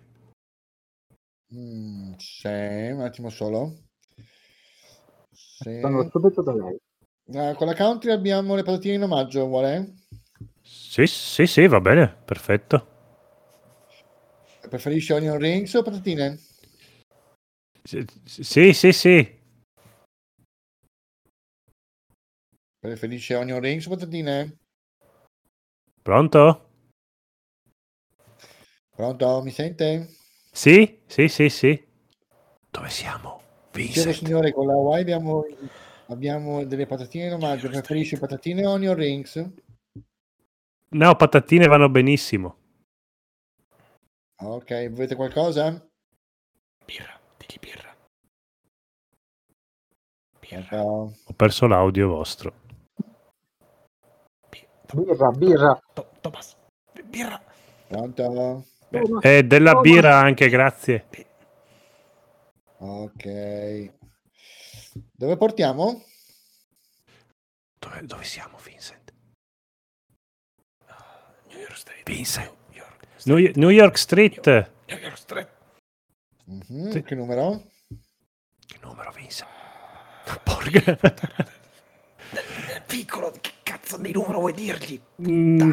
Mm, 1.53 2.13
sì, 2.17 2.47
un 2.47 3.01
attimo 3.01 3.29
solo. 3.29 3.75
Sì. 5.31 5.69
Vengo 5.69 6.09
subito 6.09 6.41
da 6.41 6.53
lei. 6.53 6.77
Eh, 7.31 7.53
con 7.55 7.67
la 7.67 7.75
country 7.75 8.11
abbiamo 8.11 8.55
le 8.55 8.63
patatine 8.63 8.95
in 8.95 9.03
omaggio, 9.03 9.45
vuole? 9.45 9.93
Sì, 10.61 11.05
sì, 11.05 11.45
sì, 11.45 11.67
va 11.67 11.79
bene, 11.79 12.07
perfetto. 12.25 12.87
Preferisce 14.67 15.13
onion 15.13 15.37
rings 15.37 15.73
o 15.73 15.83
patatine? 15.83 16.39
Sì, 17.83 18.05
sì, 18.25 18.73
sì, 18.73 18.91
sì. 18.91 19.38
Preferisce 22.79 23.35
onion 23.35 23.59
rings 23.59 23.85
o 23.87 23.89
patatine? 23.89 24.57
Pronto? 26.01 26.69
Pronto, 28.95 29.41
mi 29.43 29.51
sente? 29.51 30.15
Sì, 30.51 31.01
sì, 31.05 31.27
sì, 31.27 31.49
sì. 31.49 31.87
Dove 32.71 32.89
siamo? 32.89 33.41
Dicevo, 33.71 34.13
signore, 34.13 34.53
con 34.53 34.65
la 34.65 34.73
Hawaii 34.73 35.01
abbiamo, 35.01 35.45
abbiamo 36.07 36.63
delle 36.63 36.85
patatine 36.85 37.25
in 37.25 37.33
omaggio. 37.33 37.67
Preferisce 37.67 38.17
patatine 38.17 38.65
o 38.65 38.71
onion 38.71 38.95
rings? 38.95 39.49
No, 40.91 41.15
patatine 41.15 41.67
vanno 41.67 41.89
benissimo. 41.89 42.57
Ok, 44.41 44.89
volete 44.89 45.15
qualcosa? 45.15 45.85
Birra, 46.85 47.19
digli 47.37 47.59
birra. 47.59 47.93
Pronto? 50.39 51.13
Ho 51.25 51.33
perso 51.35 51.67
l'audio 51.67 52.07
vostro. 52.07 52.67
Birra, 54.93 55.29
birra. 55.31 55.79
To- 55.93 56.09
Thomas, 56.21 56.55
birra. 57.05 57.41
Pronto? 57.87 58.65
E 59.21 59.43
della 59.43 59.79
birra 59.81 60.17
anche, 60.17 60.49
grazie. 60.49 61.05
Ok. 62.77 63.93
Dove 65.11 65.37
portiamo? 65.37 66.03
Dove, 67.77 68.01
dove 68.05 68.23
siamo, 68.23 68.57
Vincent? 68.57 69.13
New 71.49 71.59
York 71.59 71.75
Street. 71.77 72.03
Vincent. 72.09 72.55
New 72.69 72.77
York 72.77 73.05
Street. 73.17 73.55
New, 73.55 73.65
New 73.67 73.69
York 73.69 73.97
Street. 73.97 74.47
New 74.87 74.97
York 74.97 75.17
Street. 75.17 75.49
Mhm, 76.45 76.89
Sì. 76.91 77.03
Che 77.03 77.15
numero? 77.15 77.63
Che 78.65 78.77
numero, 78.81 79.11
Vincent? 79.11 79.49
Porca. 80.43 80.97
Nel 82.31 82.83
piccolo, 82.85 83.31
che 83.41 83.51
cazzo 83.63 83.97
di 83.97 84.11
numero 84.11 84.39
vuoi 84.39 84.53
dirgli? 84.53 84.99
Mm, 85.21 85.71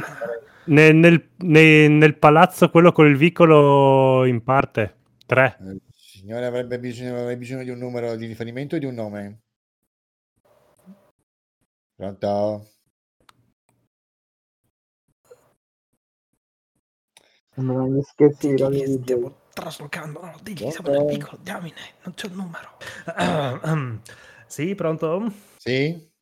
nel, 0.66 0.94
nel- 0.94 1.28
ne- 1.38 1.88
nel 1.88 2.16
palazzo, 2.16 2.70
quello 2.70 2.92
con 2.92 3.06
il 3.06 3.16
vicolo 3.16 4.24
in 4.24 4.42
parte. 4.42 4.94
Tre. 5.26 5.58
Eh, 5.60 5.80
signore, 5.92 6.46
avrebbe 6.46 6.78
bisogno, 6.78 7.10
avrebbe 7.10 7.36
bisogno 7.36 7.64
di 7.64 7.70
un 7.70 7.78
numero 7.78 8.14
di 8.16 8.26
riferimento 8.26 8.76
e 8.76 8.78
di 8.78 8.86
un 8.86 8.94
nome. 8.94 9.40
Pronto? 11.94 12.68
Sembrano 17.54 17.88
gli 17.88 18.02
scherzi 18.02 18.54
di 18.54 18.62
Radio 18.62 19.00
stiamo 19.02 19.36
traslocando, 19.54 20.20
no, 20.20 20.34
digli, 20.42 20.58
Pronto? 20.58 20.82
siamo 20.82 20.90
nel 20.90 21.06
piccolo, 21.06 21.38
diamine, 21.42 21.80
non 22.04 22.14
c'è 22.14 22.28
un 22.28 22.34
numero. 22.34 24.00
Sì, 24.48 24.76
pronto? 24.76 25.32
Sì? 25.56 26.14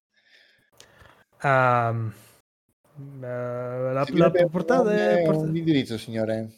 Ehm, 1.45 2.13
eh, 3.21 3.27
la, 3.27 3.93
la- 3.93 4.05
portate, 4.05 4.49
nome 4.83 5.21
e 5.21 5.25
port- 5.25 5.43
un 5.43 5.57
indirizzo, 5.57 5.99
signore. 5.99 6.51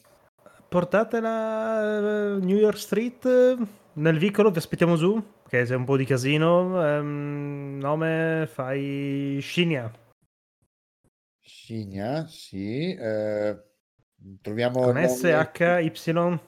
portatela 0.69 2.37
eh, 2.37 2.41
New 2.41 2.57
York 2.57 2.79
Street 2.79 3.25
eh, 3.27 3.57
nel 3.95 4.19
vicolo, 4.19 4.51
vi 4.51 4.59
aspettiamo 4.59 4.97
giù, 4.97 5.21
che 5.49 5.65
c'è 5.65 5.75
un 5.75 5.85
po' 5.85 5.97
di 5.97 6.05
casino. 6.05 6.85
ehm, 6.87 7.79
nome 7.81 8.49
fai 8.53 9.39
Shinia, 9.43 9.91
Signa, 11.41 12.27
sì. 12.27 12.93
eh, 12.95 13.57
troviamo 14.41 14.81
con 14.83 14.99
il 14.99 15.09
S, 15.09 15.23
nome- 15.23 15.51
H, 15.53 15.81
Y. 15.81 16.41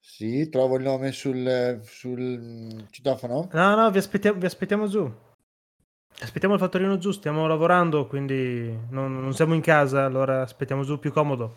Sì, 0.00 0.48
trovo 0.48 0.76
il 0.76 0.82
nome 0.84 1.10
sul, 1.12 1.80
sul 1.82 2.86
citofono. 2.90 3.48
No, 3.52 3.74
no, 3.74 3.90
vi 3.90 3.98
aspettiamo, 3.98 4.38
vi 4.38 4.46
aspettiamo 4.46 4.86
giù. 4.86 5.12
Aspettiamo 6.18 6.54
il 6.54 6.60
fattorino 6.60 6.96
giù, 6.96 7.10
stiamo 7.10 7.46
lavorando, 7.46 8.06
quindi 8.06 8.74
non, 8.88 9.20
non 9.20 9.34
siamo 9.34 9.52
in 9.54 9.60
casa, 9.60 10.04
allora 10.04 10.40
aspettiamo 10.42 10.82
giù 10.82 10.98
più 10.98 11.12
comodo. 11.12 11.56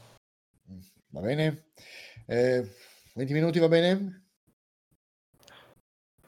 Va 1.12 1.22
bene? 1.22 1.72
Eh, 2.26 2.70
20 3.16 3.34
minuti 3.34 3.60
va 3.60 3.70
bene? 3.70 4.26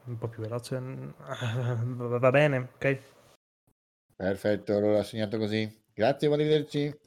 Un 0.05 0.17
po' 0.17 0.29
più 0.29 0.41
veloce. 0.41 0.79
Va 0.79 2.17
va 2.19 2.31
bene, 2.31 2.69
ok? 2.75 2.99
Perfetto, 4.15 4.77
allora 4.77 5.03
segnato 5.03 5.37
così. 5.37 5.83
Grazie, 5.93 6.31
arrivederci. 6.31 6.99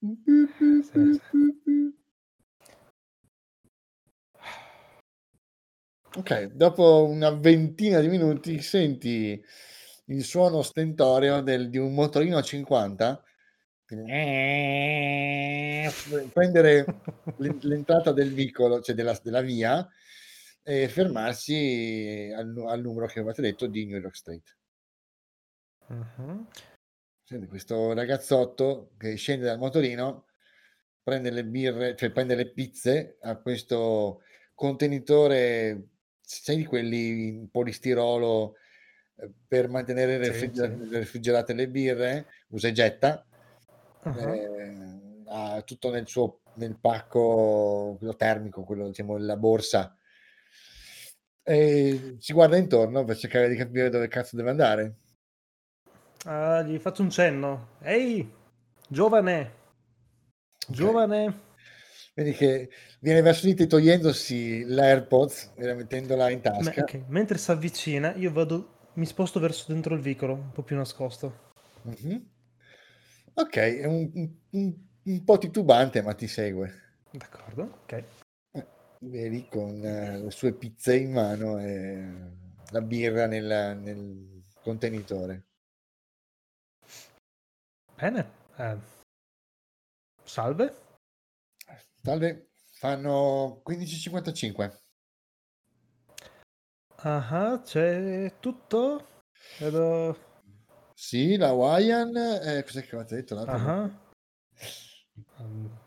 Sì, 0.00 0.90
sì. 0.90 1.20
Ok, 6.14 6.44
dopo 6.52 7.06
una 7.08 7.30
ventina 7.30 8.00
di 8.00 8.08
minuti 8.08 8.60
senti 8.60 9.42
il 10.12 10.24
suono 10.24 10.62
stentoreo 10.62 11.40
del- 11.40 11.68
di 11.70 11.78
un 11.78 11.94
motorino 11.94 12.36
a 12.36 12.42
50 12.42 13.24
prendere 16.32 16.84
l'en- 17.38 17.58
l'entrata 17.62 18.12
del 18.12 18.32
vicolo, 18.32 18.80
cioè 18.80 18.94
della, 18.94 19.18
della 19.22 19.42
via, 19.42 19.86
e 20.62 20.88
fermarsi 20.88 22.32
al, 22.34 22.56
al 22.66 22.80
numero 22.80 23.06
che 23.06 23.18
avevate 23.18 23.42
detto 23.42 23.66
di 23.66 23.84
New 23.86 24.00
York 24.00 24.16
State. 24.16 24.56
Mhm. 25.88 26.48
Senti, 27.24 27.46
questo 27.46 27.92
ragazzotto 27.92 28.92
che 28.96 29.16
scende 29.16 29.46
dal 29.46 29.58
motorino, 29.58 30.26
prende 31.02 31.30
le 31.30 31.44
birre, 31.44 31.96
cioè 31.96 32.10
prende 32.10 32.34
le 32.34 32.50
pizze 32.50 33.16
a 33.20 33.36
questo 33.36 34.22
contenitore, 34.54 35.88
sai 36.20 36.56
di 36.56 36.64
quelli 36.64 37.26
in 37.28 37.50
polistirolo 37.50 38.54
eh, 38.54 38.61
per 39.46 39.68
mantenere 39.68 40.16
Sì, 40.20 40.50
refriger- 40.50 40.54
sì. 40.54 40.80
refrigerate 40.90 41.52
le 41.54 41.68
birre, 41.68 42.26
usa 42.48 42.68
e 42.68 42.72
getta, 42.72 43.26
Ah, 44.04 44.12
eh, 44.12 45.22
ha 45.26 45.62
tutto 45.62 45.90
nel 45.90 46.08
suo 46.08 46.40
nel 46.54 46.76
pacco, 46.78 47.96
quello 47.98 48.14
termico, 48.16 48.64
quello 48.64 48.86
diciamo, 48.88 49.16
la 49.18 49.36
borsa. 49.36 49.96
E 51.44 52.16
si 52.18 52.32
guarda 52.32 52.56
intorno 52.56 53.04
per 53.04 53.16
cercare 53.16 53.48
di 53.48 53.56
capire 53.56 53.88
dove 53.90 54.08
cazzo 54.08 54.36
deve 54.36 54.50
andare. 54.50 54.96
Ah, 56.24 56.62
gli 56.62 56.78
faccio 56.78 57.02
un 57.02 57.10
cenno. 57.10 57.68
Ehi, 57.80 58.28
giovane, 58.88 59.52
giovane. 60.68 61.32
Vedi 62.14 62.32
che 62.32 62.70
viene 63.00 63.20
verso 63.22 63.46
di 63.46 63.54
te 63.54 63.66
togliendosi 63.66 64.64
l'AirPods 64.66 65.52
e 65.56 65.66
la 65.66 65.74
mettendola 65.74 66.30
in 66.30 66.40
tasca. 66.40 66.84
ok, 66.84 67.04
Mentre 67.08 67.38
si 67.38 67.50
avvicina, 67.50 68.14
io 68.14 68.32
vado, 68.32 68.68
mi 68.94 69.06
sposto 69.06 69.40
verso 69.40 69.72
dentro 69.72 69.94
il 69.94 70.00
vicolo, 70.00 70.34
un 70.34 70.52
po' 70.52 70.62
più 70.62 70.76
nascosto. 70.76 71.50
Mhm. 71.82 72.30
Ok, 73.34 73.56
è 73.56 73.84
un, 73.86 74.10
un- 74.50 74.74
un- 75.04 75.24
po' 75.24 75.38
titubante, 75.38 76.02
ma 76.02 76.14
ti 76.14 76.28
segue. 76.28 76.98
D'accordo, 77.10 77.62
ok. 77.84 78.04
Eh, 78.52 78.66
Vedi 79.00 79.48
con 79.48 79.84
eh, 79.84 80.18
le 80.18 80.30
sue 80.30 80.52
pizze 80.54 80.96
in 80.96 81.12
mano 81.12 81.58
e 81.58 82.30
la 82.70 82.80
birra 82.82 83.26
nel, 83.26 83.78
nel 83.78 84.42
contenitore. 84.62 85.46
Bene. 87.96 88.30
eh, 88.58 88.76
Salve. 90.24 90.74
Salve, 92.02 92.50
fanno 92.72 93.62
15.55. 93.64 94.81
Ah, 97.04 97.60
c'è 97.64 98.34
tutto? 98.38 99.06
Vedo... 99.58 100.30
Sì, 100.94 101.36
la 101.36 101.48
Hawaiian, 101.48 102.14
eh, 102.16 102.62
cos'è 102.64 102.82
che 102.84 102.94
avete 102.94 103.16
detto? 103.16 103.34
l'altra? 103.34 103.56
Ah. 103.56 103.90
Um, 105.38 105.78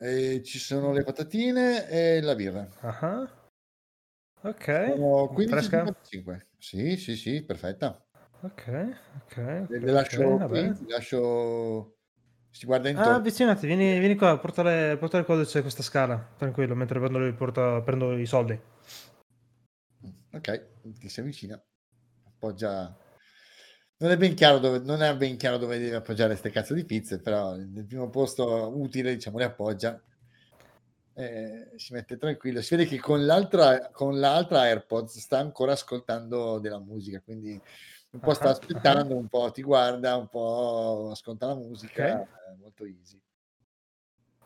Eh, 0.00 0.42
ci 0.44 0.60
sono 0.60 0.92
le 0.92 1.02
patatine 1.02 1.88
e 1.88 2.20
la 2.20 2.36
birra. 2.36 2.68
ah. 2.80 3.28
Ok. 4.42 4.84
Sono 4.86 5.28
Fresca? 5.48 5.82
15.55. 5.82 6.40
Sì, 6.56 6.96
sì, 6.96 7.16
sì, 7.16 7.42
perfetta. 7.42 8.00
Ok, 8.42 8.96
ok. 9.24 9.36
Le, 9.36 9.78
le 9.80 9.90
lascio 9.90 10.22
ok, 10.22 10.46
qui, 10.46 10.86
lascio... 10.86 11.94
Si 12.50 12.64
guarda 12.66 12.86
Ah, 12.88 12.92
intorno. 12.92 13.16
avvicinati, 13.16 13.66
vieni, 13.66 13.98
vieni 13.98 14.14
qua, 14.16 14.38
portare, 14.38 14.96
portare 14.96 15.24
qua 15.24 15.34
dove 15.34 15.46
c'è 15.46 15.60
questa 15.60 15.82
scala, 15.82 16.34
tranquillo, 16.36 16.74
mentre 16.76 17.00
prendo, 17.00 17.34
porta- 17.34 17.82
prendo 17.82 18.16
i 18.16 18.26
soldi. 18.26 18.58
Ok, 20.32 20.66
ti 20.98 21.08
si 21.08 21.20
avvicina. 21.20 21.60
Appoggia... 22.26 22.96
Non 24.00 24.12
è 24.12 24.16
ben 24.16 24.34
chiaro 24.34 24.58
dove, 24.58 24.78
non 24.78 25.02
è 25.02 25.16
ben 25.16 25.36
chiaro 25.36 25.56
dove 25.56 25.76
deve 25.76 25.96
appoggiare 25.96 26.28
queste 26.28 26.50
cazzo 26.50 26.72
di 26.72 26.84
pizze, 26.84 27.20
però 27.20 27.56
nel 27.56 27.84
primo 27.84 28.08
posto 28.10 28.72
utile, 28.78 29.12
diciamo, 29.14 29.38
le 29.38 29.44
appoggia. 29.44 30.00
Eh, 31.14 31.72
si 31.74 31.92
mette 31.94 32.16
tranquillo. 32.16 32.62
Si 32.62 32.76
vede 32.76 32.88
che 32.88 33.00
con 33.00 33.26
l'altra, 33.26 33.90
con 33.90 34.20
l'altra 34.20 34.60
AirPods 34.60 35.18
sta 35.18 35.38
ancora 35.38 35.72
ascoltando 35.72 36.60
della 36.60 36.78
musica, 36.78 37.20
quindi 37.20 37.60
un 38.12 38.20
po' 38.20 38.34
sta 38.34 38.50
Ah, 38.50 38.52
aspettando, 38.52 39.16
un 39.16 39.26
po' 39.26 39.50
ti 39.50 39.62
guarda, 39.62 40.14
un 40.14 40.28
po' 40.28 41.08
ascolta 41.10 41.46
la 41.46 41.56
musica, 41.56 42.20
Ok. 42.20 42.28
è 42.52 42.54
molto 42.60 42.84
easy. 42.84 43.20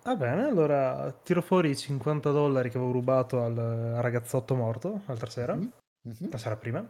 Va 0.04 0.16
bene, 0.16 0.44
allora 0.46 1.12
tiro 1.22 1.42
fuori 1.42 1.70
i 1.70 1.76
50 1.76 2.30
dollari 2.32 2.70
che 2.70 2.76
avevo 2.76 2.92
rubato 2.92 3.42
al 3.42 3.54
ragazzotto 3.54 4.54
morto 4.56 5.02
l'altra 5.06 5.30
sera, 5.30 5.54
Mhm, 5.54 5.72
mhm, 6.02 6.30
la 6.30 6.38
sera 6.38 6.56
prima, 6.56 6.80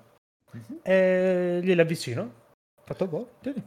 mhm. 0.52 0.78
e 0.82 1.60
glieli 1.62 1.80
avvicino. 1.80 2.40
Fatto 2.84 3.06
boh, 3.06 3.28
tieni. 3.40 3.62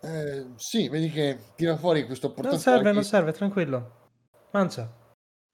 Eh, 0.00 0.46
sì, 0.56 0.88
vedi 0.88 1.10
che 1.10 1.38
tira 1.56 1.76
fuori 1.76 2.06
questo 2.06 2.28
Non 2.28 2.36
portafoglio. 2.36 2.62
serve, 2.62 2.92
non 2.92 3.02
serve, 3.04 3.32
tranquillo. 3.32 3.96
Mancia, 4.52 4.88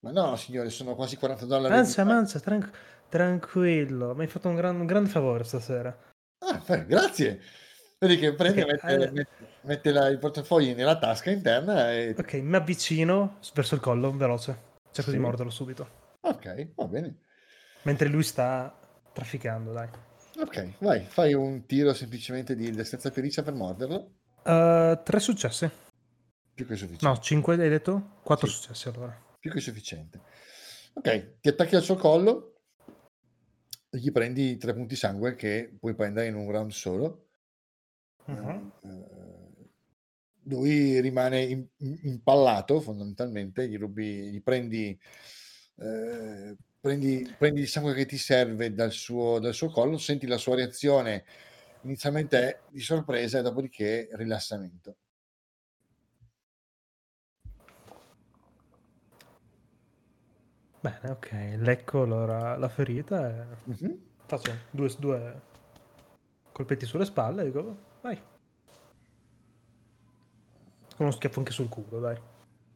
Ma 0.05 0.11
no, 0.11 0.37
signore, 0.37 0.69
sono 0.69 0.95
quasi 0.95 1.17
40 1.17 1.47
dollari. 1.47 1.73
mancia, 1.75 2.03
di- 2.03 2.09
mancia, 2.11 2.39
tran- 2.41 2.71
tranquillo. 3.09 4.15
Mi 4.15 4.23
hai 4.25 4.29
fatto 4.29 4.49
un, 4.49 4.55
gran- 4.57 4.79
un 4.79 4.85
grande 4.85 5.09
favore 5.09 5.45
stasera. 5.45 5.97
Ah, 6.41 6.77
grazie. 6.87 7.41
Vedi 7.99 8.17
che 8.19 8.35
prende, 8.35 8.63
Ok, 8.65 8.83
mette, 8.83 9.21
eh. 9.21 9.27
mette- 9.63 9.91
la- 9.93 10.09
il 10.09 10.19
portafoglio 10.19 10.75
nella 10.75 10.99
tasca 10.99 11.31
interna 11.31 11.93
e... 11.93 12.15
Ok, 12.19 12.35
mi 12.35 12.57
avvicino 12.57 13.39
verso 13.55 13.75
il 13.77 13.81
collo, 13.81 14.11
veloce. 14.13 14.73
Cerco 14.91 15.11
Sì. 15.11 15.17
di 15.17 15.23
morderlo 15.23 15.51
subito. 15.51 15.89
Ok, 16.21 16.75
va 16.75 16.87
bene. 16.87 17.19
Mentre 17.83 18.09
lui 18.09 18.23
sta 18.23 18.77
trafficando, 19.13 19.73
dai. 19.73 19.89
Ok, 20.39 20.75
vai, 20.79 21.05
fai 21.07 21.33
un 21.35 21.65
tiro 21.67 21.95
semplicemente 21.95 22.55
di 22.57 22.71
destrezza 22.73 23.11
pericia 23.11 23.43
per 23.43 23.55
morderlo. 23.55 24.11
Uh, 24.45 25.01
tre 25.03 25.21
successi. 25.21 25.71
Più 26.53 26.67
che 26.67 26.77
sufficiente. 26.77 27.07
No, 27.07 27.19
cinque 27.19 27.55
hai 27.55 27.69
detto? 27.69 28.19
Quattro 28.23 28.47
Sì. 28.49 28.55
successi 28.55 28.89
allora. 28.89 29.17
Più 29.39 29.51
che 29.51 29.61
sufficiente. 29.61 30.21
Ok, 30.95 31.41
ti 31.41 31.49
attacchi 31.49 31.77
al 31.77 31.83
suo 31.83 31.97
collo 31.97 32.61
e 33.91 33.99
gli 33.99 34.11
prendi 34.13 34.57
tre 34.57 34.75
punti 34.75 34.97
sangue 34.97 35.35
che 35.35 35.75
puoi 35.79 35.95
prendere 35.95 36.27
in 36.27 36.35
un 36.35 36.51
round 36.51 36.71
solo. 36.71 37.21
Mhm. 38.27 38.73
Eh, 38.83 39.69
lui 40.47 41.01
rimane 41.01 41.43
in- 41.43 41.67
impallato 42.03 42.81
fondamentalmente, 42.81 43.69
gli 43.69 43.79
rubi, 43.79 44.31
gli 44.31 44.43
prendi, 44.43 44.99
eh, 45.77 46.57
prendi, 46.81 47.35
prendi 47.39 47.61
il 47.61 47.69
sangue 47.69 47.95
che 47.95 48.07
ti 48.07 48.19
serve 48.19 48.75
dal 48.75 48.93
suo, 48.93 49.39
dal 49.39 49.55
suo 49.55 49.71
collo, 49.71 49.97
senti 49.99 50.27
la 50.27 50.37
sua 50.39 50.57
reazione 50.57 51.25
inizialmente 51.83 52.39
è 52.39 52.61
di 52.71 52.81
sorpresa 52.81 53.39
e 53.39 53.43
dopodiché 53.43 54.09
rilassamento. 54.13 54.97
Bene, 60.81 61.11
ok. 61.11 61.57
Lecco 61.59 62.03
allora 62.03 62.57
la 62.57 62.69
ferita 62.69 63.29
e 63.29 63.57
Mhm. 63.65 63.99
faccio 64.27 64.53
due, 64.71 64.95
due 64.99 65.41
colpetti 66.53 66.85
sulle 66.85 67.07
spalle 67.07 67.43
e 67.43 67.45
dico, 67.47 67.77
vai. 68.05 68.21
Con 70.97 71.07
uno 71.07 71.11
schiaffo 71.11 71.39
anche 71.41 71.53
sul 71.53 71.69
culo, 71.69 71.99
dai. 71.99 72.17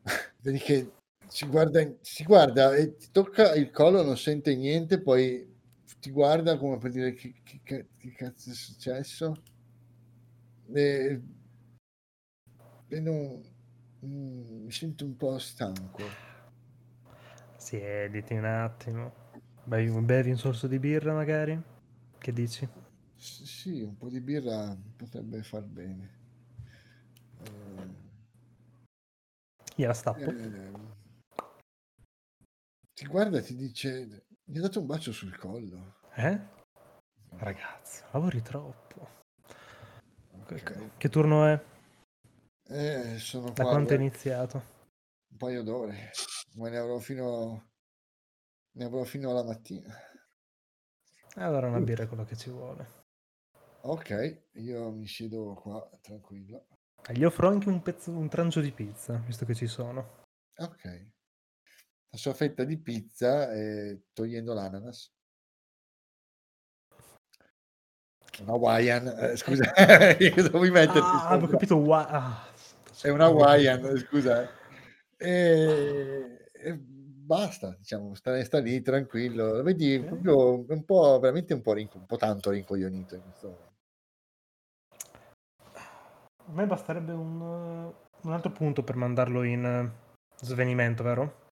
Vedi 0.43 0.59
che 0.59 0.93
si 1.29 1.47
guarda, 1.47 1.87
si 2.01 2.25
guarda 2.25 2.75
e 2.75 2.97
ti 2.97 3.09
tocca 3.13 3.55
il 3.55 3.71
collo, 3.71 4.03
non 4.03 4.17
sente 4.17 4.57
niente, 4.57 5.01
poi 5.01 5.47
ti 6.01 6.11
guarda 6.11 6.57
come 6.57 6.79
per 6.79 6.91
dire 6.91 7.13
che, 7.13 7.35
che- 7.45 7.61
che- 7.63 8.13
cazzo 8.17 8.51
è 8.51 8.55
successo. 8.55 9.35
E, 10.75 11.21
e 12.89 13.01
non, 13.01 13.41
mm, 14.05 14.65
mi 14.65 14.73
sento 14.73 15.05
un 15.05 15.17
po' 15.17 15.39
stanco. 15.39 16.03
Siediti 17.57 18.35
un 18.35 18.45
attimo. 18.45 19.13
Bevi, 19.65 19.91
bevi 20.01 20.31
un 20.31 20.39
sorso 20.39 20.67
di 20.67 20.79
birra 20.79 21.13
magari? 21.13 21.61
Che 22.19 22.33
dici? 22.33 22.69
S- 23.19 23.43
Sì, 23.45 23.83
un 23.83 23.97
po' 23.97 24.09
di 24.09 24.21
birra 24.21 24.77
potrebbe 24.97 25.43
far 25.43 25.63
bene. 25.65 26.17
Eh, 27.43 28.07
Gliela 29.75 29.93
stappo. 29.95 30.31
eh, 30.31 30.73
ti 32.95 33.07
guarda 33.07 33.39
e 33.39 33.43
ti 33.43 33.55
dice: 33.57 34.27
Mi 34.45 34.59
ha 34.59 34.63
dato 34.63 34.81
un 34.81 34.87
bacio 34.87 35.13
sul 35.13 35.37
collo. 35.37 35.97
Eh? 36.15 36.57
Ragazzi, 37.37 38.03
lavori 38.13 38.43
troppo. 38.43 39.09
Ok. 40.33 40.97
Che 40.97 41.09
turno 41.09 41.45
è? 41.47 41.61
Eh, 42.71 43.19
sono 43.19 43.47
Da 43.53 43.63
qua 43.63 43.65
quanto 43.65 43.93
è 43.93 43.97
iniziato? 43.97 44.77
un 45.31 45.37
paio 45.37 45.63
d'ore, 45.63 46.11
ma 46.55 46.69
ne 46.71 46.79
avrò 46.79 46.99
fino, 46.99 47.71
ne 48.73 48.85
avrò 48.85 49.05
fino 49.05 49.31
alla 49.31 49.45
mattina. 49.45 49.95
Allora 51.37 51.69
una 51.69 51.81
birra 51.81 52.03
è 52.05 52.09
quello 52.09 52.25
che 52.25 52.37
ci 52.37 52.51
vuole. 52.51 52.98
Ok, 53.83 54.41
io 54.55 54.91
mi 54.91 55.07
siedo 55.07 55.55
qua 55.55 55.89
tranquillo. 56.01 56.67
Eh, 57.09 57.15
Gli 57.15 57.25
offro 57.25 57.49
anche 57.49 57.69
un, 57.69 57.81
pezzo, 57.83 58.11
un 58.11 58.29
trancio 58.29 58.61
di 58.61 58.73
pizza, 58.73 59.15
visto 59.25 59.45
che 59.45 59.55
ci 59.55 59.67
sono. 59.67 60.25
Ok. 60.57 60.85
La 62.11 62.19
sua 62.19 62.35
fetta 62.35 62.65
di 62.65 62.79
pizza 62.79 63.53
eh, 63.53 64.03
togliendo 64.13 64.53
l'ananas. 64.55 65.13
Una 68.41 68.53
Hawaiian, 68.53 69.07
eh, 69.19 69.37
scusa, 69.37 69.65
io 70.19 70.35
dovevo 70.35 70.61
metterti 70.73 70.99
Ah, 70.99 71.27
avevo 71.29 71.41
sopra. 71.47 71.51
capito. 71.59 71.77
wa- 71.77 72.09
ah, 72.09 72.53
È 73.03 73.09
una 73.09 73.25
Hawaiian, 73.27 73.97
scusa. 73.99 74.49
E, 75.17 76.51
e 76.53 76.79
basta, 77.29 77.77
diciamo, 77.79 78.15
sta, 78.15 78.43
sta 78.43 78.59
lì 78.59 78.81
tranquillo. 78.81 79.57
Lo 79.57 79.63
vedi 79.63 80.01
proprio 80.01 80.65
un 80.67 80.85
po', 80.85 81.19
veramente 81.21 81.53
un 81.53 81.61
po', 81.61 81.75
rinco- 81.75 81.99
un 81.99 82.07
po' 82.07 82.17
tanto 82.17 82.51
rincoglionito 82.51 83.15
in 83.15 83.23
questo 83.23 83.49
momento. 83.49 83.67
A 86.47 86.53
me 86.53 86.67
basterebbe 86.67 87.13
un, 87.13 87.41
eh, 87.43 87.95
un 88.23 88.33
altro 88.33 88.51
punto 88.51 88.83
per 88.83 88.97
mandarlo 88.97 89.43
in 89.43 89.65
eh, 89.65 90.17
svenimento, 90.41 91.03
vero? 91.03 91.47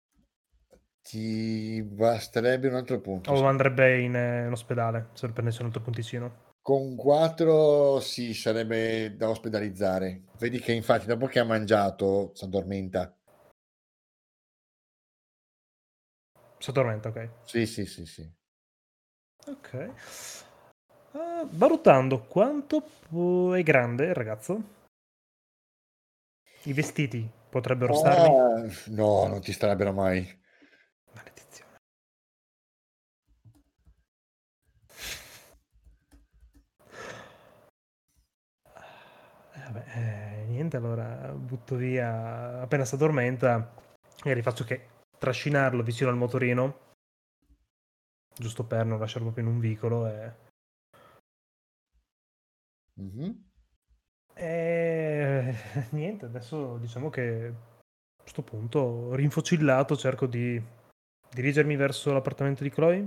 Ti 1.03 1.83
basterebbe 1.83 2.69
un 2.69 2.75
altro 2.77 2.99
punto. 3.01 3.31
O 3.31 3.37
sì. 3.37 3.45
andrebbe 3.45 4.01
in, 4.01 4.17
eh, 4.17 4.47
in 4.47 4.53
ospedale, 4.53 5.11
se 5.13 5.29
prendesse 5.29 5.61
un 5.61 5.67
altro 5.67 5.83
punticino. 5.83 6.45
Con 6.63 6.97
4 6.97 8.01
sì, 8.01 8.33
sarebbe 8.33 9.15
da 9.15 9.29
ospedalizzare. 9.29 10.23
Vedi 10.39 10.59
che 10.59 10.73
infatti 10.73 11.07
dopo 11.07 11.27
che 11.27 11.39
ha 11.39 11.45
mangiato 11.45 12.33
si 12.35 12.45
addormenta. 12.45 13.16
Si 16.59 16.71
addormenta, 16.71 17.09
ok. 17.09 17.29
Sì, 17.45 17.67
sì, 17.67 17.87
sì, 17.87 18.07
sì. 18.07 18.31
Ok. 19.47 19.73
Eh, 21.13 21.47
valutando 21.51 22.21
quanto 22.23 22.83
pu- 23.09 23.53
è 23.55 23.63
grande 23.63 24.07
il 24.07 24.15
ragazzo, 24.15 24.63
i 26.65 26.73
vestiti 26.73 27.29
potrebbero 27.49 27.95
stargli. 27.95 28.27
Ah, 28.27 28.67
no, 28.89 29.27
non 29.29 29.41
ti 29.41 29.53
starebbero 29.53 29.93
mai. 29.93 30.27
Maledizione. 31.15 31.75
Eh, 39.55 39.61
vabbè, 39.73 39.85
eh, 39.95 40.45
niente, 40.49 40.77
allora 40.77 41.33
butto 41.35 41.77
via. 41.77 42.61
Appena 42.61 42.85
si 42.85 42.95
addormenta, 42.95 43.73
magari 44.25 44.43
faccio 44.43 44.65
che 44.65 44.95
trascinarlo 45.27 45.83
vicino 45.83 46.09
al 46.09 46.17
motorino, 46.17 46.93
giusto 48.33 48.65
per 48.65 48.85
non 48.87 49.01
lasciarlo 49.01 49.33
proprio 49.33 49.45
in 49.49 49.55
un 49.55 49.61
vicolo. 49.61 50.07
E... 50.07 50.33
Mhm. 52.95 53.45
e 54.35 55.55
niente, 55.91 56.27
adesso 56.27 56.79
diciamo 56.79 57.11
che 57.11 57.53
a 58.17 58.23
questo 58.23 58.43
punto, 58.43 59.15
rinfocillato, 59.15 59.97
cerco 59.97 60.27
di 60.27 60.63
dirigermi 61.31 61.75
verso 61.75 62.13
l'appartamento 62.13 62.63
di 62.63 62.71
Chloe, 62.71 63.05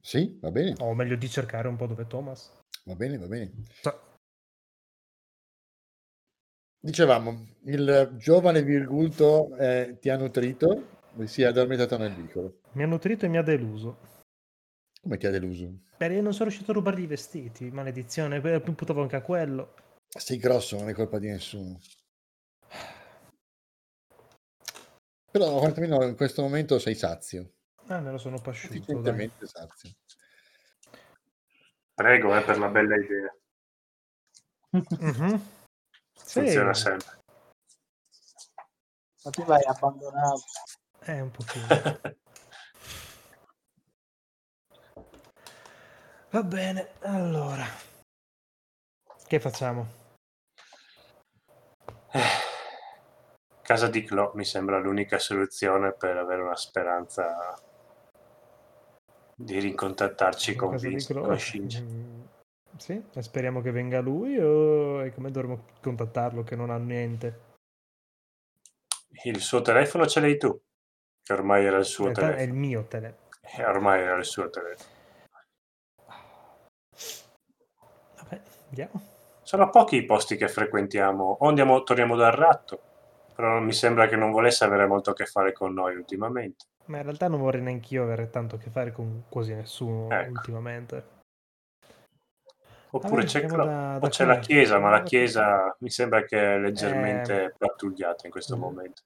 Sì, 0.00 0.38
va 0.40 0.50
bene, 0.52 0.76
o 0.78 0.94
meglio 0.94 1.16
di 1.16 1.28
cercare 1.28 1.66
un 1.66 1.76
po' 1.76 1.86
dove 1.86 2.04
è 2.04 2.06
Thomas. 2.06 2.52
va 2.84 2.94
bene, 2.94 3.18
va 3.18 3.26
bene. 3.26 3.52
Sa- 3.80 4.10
Dicevamo, 6.84 7.46
il 7.64 8.14
giovane 8.16 8.62
virgulto 8.64 9.56
eh, 9.56 9.98
ti 10.00 10.08
ha 10.08 10.16
nutrito 10.16 11.00
e 11.18 11.26
si 11.26 11.42
è 11.42 11.46
addormentato 11.46 11.96
nel 11.98 12.14
vicolo. 12.14 12.60
Mi 12.72 12.82
ha 12.82 12.86
nutrito 12.86 13.24
e 13.26 13.28
mi 13.28 13.36
ha 13.38 13.42
deluso. 13.42 14.10
Come 15.00 15.16
ti 15.16 15.26
ha 15.26 15.30
deluso? 15.30 15.80
Beh, 15.96 16.14
io 16.14 16.22
non 16.22 16.32
sono 16.32 16.48
riuscito 16.48 16.70
a 16.70 16.74
rubargli 16.74 17.02
i 17.02 17.06
vestiti, 17.06 17.70
maledizione, 17.70 18.36
imputavo 18.36 19.02
anche 19.02 19.16
a 19.16 19.22
quello. 19.22 19.74
Sei 20.08 20.38
grosso, 20.38 20.78
non 20.78 20.88
è 20.88 20.92
colpa 20.92 21.18
di 21.18 21.28
nessuno. 21.28 21.80
Però 25.30 25.58
quantomeno 25.58 26.02
in 26.04 26.14
questo 26.14 26.42
momento 26.42 26.78
sei 26.78 26.94
sazio, 26.94 27.52
Ah, 27.86 28.00
me 28.00 28.10
lo 28.12 28.18
sono 28.18 28.38
pasciuto, 28.40 28.74
dai. 28.74 28.82
sufficientemente 28.84 29.46
sazio. 29.46 29.90
Prego, 31.94 32.36
eh, 32.36 32.42
per 32.42 32.58
la 32.58 32.68
bella 32.68 32.96
idea. 32.96 33.34
Mhm. 34.70 35.40
Sì, 36.14 36.40
Funziona 36.40 36.74
sempre. 36.74 37.20
Ma 39.24 39.30
tu 39.30 39.44
l'hai 39.46 39.64
abbandonato. 39.64 40.42
È 41.04 41.20
un 41.20 41.30
pochino. 41.30 41.66
Va 46.30 46.42
bene, 46.42 46.92
allora. 47.00 47.64
Che 49.26 49.40
facciamo? 49.40 49.86
Casa 53.62 53.88
di 53.88 54.02
Clo 54.02 54.32
mi 54.34 54.44
sembra 54.44 54.78
l'unica 54.78 55.18
soluzione 55.18 55.92
per 55.92 56.16
avere 56.16 56.42
una 56.42 56.56
speranza 56.56 57.54
di 59.34 59.58
ricontattarci 59.58 60.54
con, 60.54 60.76
Vince, 60.76 61.12
Chloe? 61.12 61.26
con 61.26 61.38
Shinji. 61.38 61.80
Mm, 61.80 62.22
Sì, 62.76 63.02
speriamo 63.18 63.60
che 63.60 63.70
venga 63.70 64.00
lui 64.00 64.38
o 64.38 65.00
è 65.00 65.12
come 65.12 65.30
dovremmo 65.30 65.66
contattarlo 65.80 66.42
che 66.42 66.56
non 66.56 66.70
ha 66.70 66.78
niente? 66.78 67.50
Il 69.24 69.40
suo 69.40 69.60
telefono 69.60 70.06
ce 70.06 70.20
l'hai 70.20 70.38
tu, 70.38 70.58
che 71.22 71.32
ormai 71.32 71.64
era 71.64 71.76
il 71.76 71.84
In 71.84 71.88
suo 71.88 72.04
realtà 72.06 72.26
è 72.26 72.30
il 72.30 72.36
telefono. 72.36 72.58
mio 72.60 72.84
telefono. 72.86 73.20
E 73.56 73.64
ormai 73.64 74.00
era 74.02 74.16
il 74.18 74.24
suo 74.24 74.50
telefono. 74.50 74.90
Vabbè, 78.16 78.40
vediamo. 78.68 79.00
Sono 79.42 79.70
pochi 79.70 79.96
i 79.96 80.04
posti 80.04 80.36
che 80.36 80.48
frequentiamo. 80.48 81.36
O 81.40 81.48
andiamo, 81.48 81.82
torniamo 81.82 82.16
dal 82.16 82.32
ratto, 82.32 82.80
però 83.34 83.60
mi 83.60 83.72
sembra 83.72 84.06
che 84.08 84.16
non 84.16 84.30
volesse 84.30 84.64
avere 84.64 84.86
molto 84.86 85.10
a 85.10 85.14
che 85.14 85.26
fare 85.26 85.52
con 85.52 85.72
noi 85.72 85.94
ultimamente. 85.96 86.66
Ma 86.86 86.96
in 86.98 87.02
realtà 87.04 87.28
non 87.28 87.40
vorrei 87.40 87.62
neanch'io 87.62 88.02
avere 88.02 88.30
tanto 88.30 88.56
a 88.56 88.58
che 88.58 88.70
fare 88.70 88.92
con 88.92 89.24
quasi 89.28 89.54
nessuno 89.54 90.08
Ecco. 90.10 90.30
ultimamente. 90.30 91.20
Oppure 92.94 93.24
c'è, 93.24 93.40
andiamo 93.42 93.64
da- 93.64 93.96
o 93.96 93.98
da 94.00 94.08
c'è 94.08 94.24
la 94.26 94.38
chiesa, 94.38 94.74
ma 94.78 94.90
la 94.90 94.96
Andiamo 94.98 95.08
chiesa 95.08 95.76
mi 95.78 95.88
sembra 95.90 96.24
che 96.24 96.54
è 96.54 96.58
leggermente 96.58 97.44
Eh. 97.44 97.54
pattugliata 97.56 98.26
in 98.26 98.32
questo 98.32 98.56
Mm. 98.56 98.60
momento. 98.60 99.02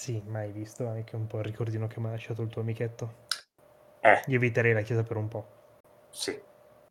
Sì, 0.00 0.22
mai 0.24 0.50
visto 0.50 0.88
anche 0.88 1.14
un 1.14 1.26
po' 1.26 1.40
il 1.40 1.44
ricordino 1.44 1.86
che 1.86 2.00
mi 2.00 2.06
ha 2.06 2.12
lasciato 2.12 2.40
il 2.40 2.48
tuo 2.48 2.62
amichetto. 2.62 3.26
Eh, 4.00 4.22
Io 4.28 4.36
eviterei 4.36 4.72
la 4.72 4.80
chiesa 4.80 5.02
per 5.02 5.18
un 5.18 5.28
po'. 5.28 5.46
sì, 6.10 6.40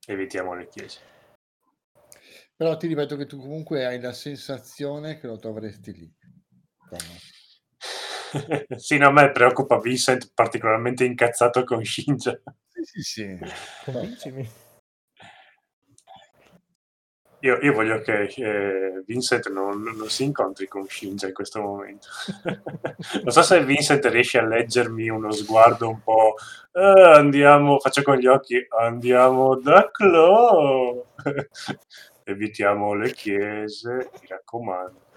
evitiamo 0.05 0.53
le 0.53 0.67
chiese. 0.67 0.99
Però 2.55 2.77
ti 2.77 2.85
ripeto 2.85 3.15
che 3.15 3.25
tu 3.25 3.39
comunque 3.39 3.83
hai 3.83 3.99
la 3.99 4.13
sensazione 4.13 5.17
che 5.17 5.25
lo 5.25 5.37
troveresti 5.37 5.91
lì. 5.91 6.13
Sì, 8.77 8.97
no, 8.99 9.07
a 9.07 9.11
me 9.11 9.31
preoccupa 9.31 9.79
Vincent 9.79 10.31
particolarmente 10.35 11.03
incazzato 11.03 11.63
con 11.63 11.83
Shinja. 11.83 12.39
Sì, 12.67 12.83
sì, 12.83 13.01
sì. 13.01 13.39
Convincimi. 13.85 14.47
Io, 17.41 17.57
io 17.61 17.71
voglio 17.73 18.01
che 18.01 18.23
eh, 18.35 19.03
Vincent 19.05 19.49
non, 19.49 19.81
non 19.81 20.09
si 20.09 20.25
incontri 20.25 20.67
con 20.67 20.85
Shinja 20.85 21.27
in 21.27 21.33
questo 21.33 21.61
momento. 21.61 22.07
non 23.23 23.31
so 23.31 23.41
se 23.41 23.63
Vincent 23.63 24.03
riesce 24.05 24.39
a 24.39 24.45
leggermi 24.45 25.07
uno 25.09 25.31
sguardo 25.31 25.87
un 25.89 26.01
po'. 26.01 26.35
"Eh, 26.73 26.81
andiamo, 27.15 27.79
faccio 27.79 28.01
con 28.01 28.17
gli 28.17 28.27
occhi, 28.27 28.65
andiamo 28.77 29.55
da 29.55 29.89
Chloe. 29.89 31.05
Evitiamo 32.25 32.93
le 32.93 33.11
chiese, 33.13 34.09
mi 34.21 34.27
raccomando. 34.27 35.07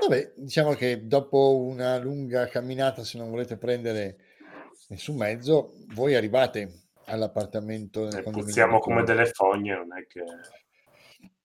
Vabbè, 0.00 0.32
diciamo 0.36 0.74
che 0.74 1.06
dopo 1.06 1.56
una 1.56 1.98
lunga 1.98 2.46
camminata, 2.46 3.02
se 3.04 3.18
non 3.18 3.30
volete 3.30 3.56
prendere 3.56 4.16
nessun 4.88 5.16
mezzo, 5.16 5.72
voi 5.94 6.14
arrivate 6.14 6.87
all'appartamento 7.08 8.04
nel 8.04 8.18
E 8.18 8.22
condominio 8.22 8.44
puzziamo 8.44 8.78
come 8.78 9.02
delle 9.02 9.26
fogne, 9.26 9.74
non 9.74 9.96
è 9.96 10.06
che. 10.06 10.24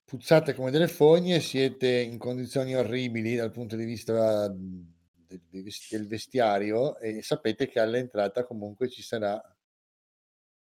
puzzate 0.06 0.54
come 0.54 0.72
delle 0.72 0.88
fogne, 0.88 1.40
siete 1.40 1.88
in 1.88 2.18
condizioni 2.18 2.76
orribili 2.76 3.36
dal 3.36 3.52
punto 3.52 3.76
di 3.76 3.86
vista 3.86 4.48
del, 4.48 5.42
del 5.50 5.64
ves- 5.64 5.90
del 5.90 6.08
vestiario 6.08 6.98
e 6.98 7.22
sapete 7.22 7.68
che 7.68 7.80
all'entrata 7.80 8.46
comunque 8.46 8.90
ci 8.90 9.02
sarà 9.02 9.42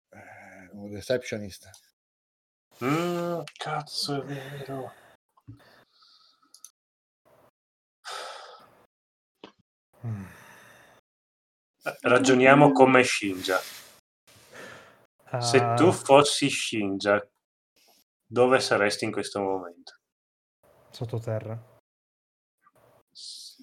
eh, 0.09 0.69
un 0.73 0.91
receptionist. 0.91 1.69
Mm, 2.83 3.39
cazzo, 3.57 4.21
è 4.21 4.25
vero. 4.25 4.93
Mm. 10.05 10.25
Ragioniamo 12.01 12.71
come 12.71 13.03
Shinja. 13.03 13.59
Se 15.39 15.57
Ah, 15.57 15.73
tu 15.75 15.91
fossi 15.91 16.49
Shinja, 16.49 17.21
dove 18.25 18.59
saresti 18.59 19.05
in 19.05 19.11
questo 19.11 19.39
momento? 19.41 19.95
sottoterra, 20.89 21.75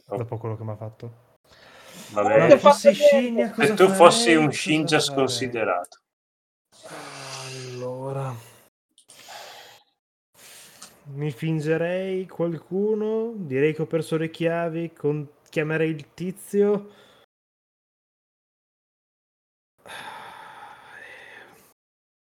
Oh, 0.08 0.16
dopo 0.18 0.36
quello 0.36 0.56
che 0.56 0.64
mi 0.64 0.70
ha 0.72 0.76
fatto. 0.76 1.36
vabbè. 2.10 2.50
Se 2.50 2.58
fossi 2.58 2.94
Shinja, 2.94 3.54
Se 3.54 3.74
tu 3.74 3.88
fossi 3.88 4.30
farei? 4.32 4.36
un 4.36 4.46
Cosa 4.48 4.58
Shinja 4.58 5.00
sconsiderato. 5.00 5.98
Allora, 7.46 8.34
mi 11.14 11.30
fingerei 11.30 12.26
qualcuno, 12.28 13.32
direi 13.36 13.74
che 13.74 13.82
ho 13.82 13.86
perso 13.86 14.16
le 14.16 14.30
chiavi, 14.30 14.92
con- 14.92 15.28
chiamerei 15.48 15.90
il 15.90 16.12
tizio. 16.12 16.70
Non 19.82 19.92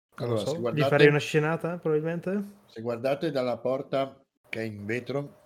lo 0.04 0.05
Allora, 0.16 0.38
so, 0.38 0.58
guardate- 0.58 0.88
farei 0.88 1.08
una 1.08 1.18
scenata 1.18 1.78
probabilmente. 1.78 2.64
Se 2.66 2.80
guardate 2.80 3.30
dalla 3.30 3.58
porta 3.58 4.18
che 4.48 4.60
è 4.60 4.64
in 4.64 4.86
vetro, 4.86 5.42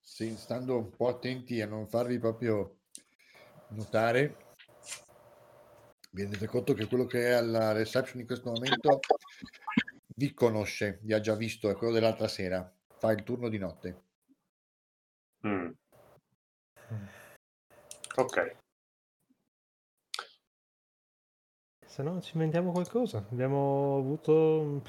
se- 0.00 0.36
stando 0.36 0.76
un 0.76 0.90
po' 0.90 1.08
attenti 1.08 1.60
a 1.60 1.66
non 1.66 1.88
farvi 1.88 2.18
proprio 2.18 2.80
notare, 3.68 4.36
vi 6.10 6.22
rendete 6.22 6.46
conto 6.46 6.74
che 6.74 6.86
quello 6.86 7.06
che 7.06 7.28
è 7.28 7.32
alla 7.32 7.72
reception 7.72 8.20
in 8.20 8.26
questo 8.26 8.50
momento 8.50 9.00
vi 10.16 10.34
conosce, 10.34 10.98
vi 11.02 11.14
ha 11.14 11.20
già 11.20 11.34
visto, 11.34 11.70
è 11.70 11.76
quello 11.76 11.92
dell'altra 11.92 12.28
sera, 12.28 12.70
fa 12.98 13.12
il 13.12 13.22
turno 13.22 13.48
di 13.48 13.58
notte. 13.58 14.02
Mm. 15.46 15.70
Ok. 18.16 18.56
Se 21.90 22.04
no 22.04 22.20
ci 22.20 22.34
inventiamo 22.34 22.70
qualcosa. 22.70 23.18
Abbiamo 23.18 23.96
avuto 23.98 24.80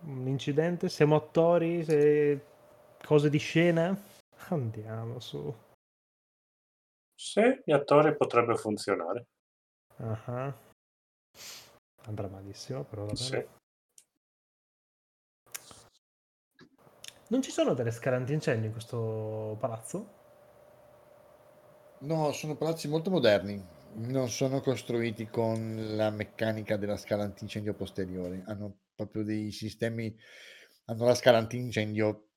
un 0.00 0.26
incidente, 0.26 0.88
siamo 0.88 1.14
attori, 1.14 1.84
se- 1.84 2.44
cose 3.00 3.30
di 3.30 3.38
scena. 3.38 3.96
Andiamo 4.48 5.20
su. 5.20 5.54
Se 7.14 7.62
gli 7.64 7.70
attori 7.70 8.16
potrebbe 8.16 8.56
funzionare. 8.56 9.26
Ah. 9.98 10.52
Andrà 12.06 12.26
malissimo, 12.26 12.82
però 12.82 13.04
va 13.04 13.12
bene. 13.12 13.16
Sì. 13.16 13.46
Non 17.28 17.40
ci 17.40 17.52
sono 17.52 17.74
delle 17.74 17.92
scale 17.92 18.16
antincendio 18.16 18.66
in 18.66 18.72
questo 18.72 19.56
palazzo? 19.60 20.16
No, 22.00 22.32
sono 22.32 22.56
palazzi 22.56 22.88
molto 22.88 23.10
moderni, 23.10 23.64
non 23.98 24.28
sono 24.28 24.60
costruiti 24.60 25.28
con 25.28 25.96
la 25.96 26.10
meccanica 26.10 26.76
della 26.76 26.96
scala 26.96 27.24
antincendio 27.24 27.74
posteriore, 27.74 28.42
hanno 28.46 28.78
proprio 28.94 29.24
dei 29.24 29.50
sistemi, 29.50 30.16
hanno 30.86 31.04
la 31.04 31.14
scala 31.14 31.38
antincendio 31.38 32.28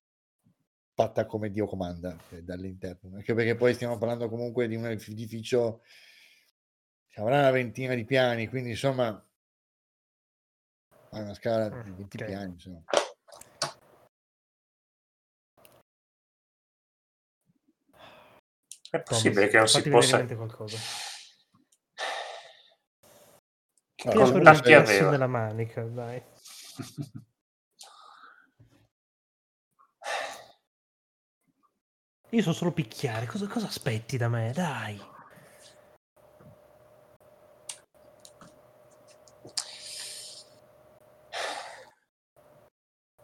fatta 0.93 1.25
come 1.25 1.51
Dio 1.51 1.67
comanda 1.67 2.17
eh, 2.31 2.43
dall'interno, 2.43 3.15
anche 3.15 3.33
perché 3.33 3.55
poi 3.55 3.73
stiamo 3.73 3.97
parlando 3.97 4.29
comunque 4.29 4.67
di 4.67 4.75
un 4.75 4.85
edificio 4.87 5.81
che 7.07 7.21
avrà 7.21 7.39
una 7.39 7.51
ventina 7.51 7.93
di 7.93 8.05
piani, 8.05 8.47
quindi 8.47 8.71
insomma 8.71 9.07
ha 11.13 11.19
una 11.19 11.33
scala 11.33 11.69
di 11.83 11.91
20 11.91 12.17
Ok. 12.17 12.25
piani, 12.25 12.53
insomma. 12.53 12.83
È 18.89 19.01
possibile 19.03 19.47
che 19.47 19.57
non 19.57 19.67
si 19.67 19.89
possa... 19.89 20.25
qualcosa. 20.25 21.10
Se- 24.01 24.09
pezzo 24.61 24.91
aveva? 24.93 25.09
nella 25.11 25.27
manica, 25.27 25.83
dai. 25.83 26.23
Io 32.29 32.41
so 32.41 32.53
solo 32.53 32.71
picchiare, 32.71 33.25
cosa, 33.27 33.45
cosa 33.47 33.67
aspetti 33.67 34.17
da 34.17 34.27
me? 34.29 34.51
Dai. 34.53 34.99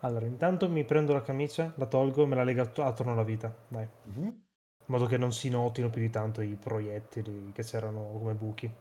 Allora, 0.02 0.26
intanto 0.26 0.70
mi 0.70 0.84
prendo 0.86 1.14
la 1.14 1.22
camicia, 1.22 1.74
la 1.78 1.88
tolgo 1.88 2.24
e 2.24 2.28
me 2.28 2.36
la 2.36 2.44
lega 2.44 2.62
att- 2.64 2.80
attorno 2.80 3.14
alla 3.14 3.24
vita, 3.24 3.54
dai. 3.68 3.88
Mhm. 4.04 4.24
In 4.26 4.94
modo 4.94 5.06
che 5.08 5.18
non 5.18 5.34
si 5.34 5.50
notino 5.50 5.90
più 5.90 6.02
di 6.02 6.10
tanto 6.10 6.42
i 6.42 6.56
proiettili 6.56 7.52
che 7.52 7.64
c'erano 7.64 8.12
come 8.12 8.34
buchi. 8.36 8.72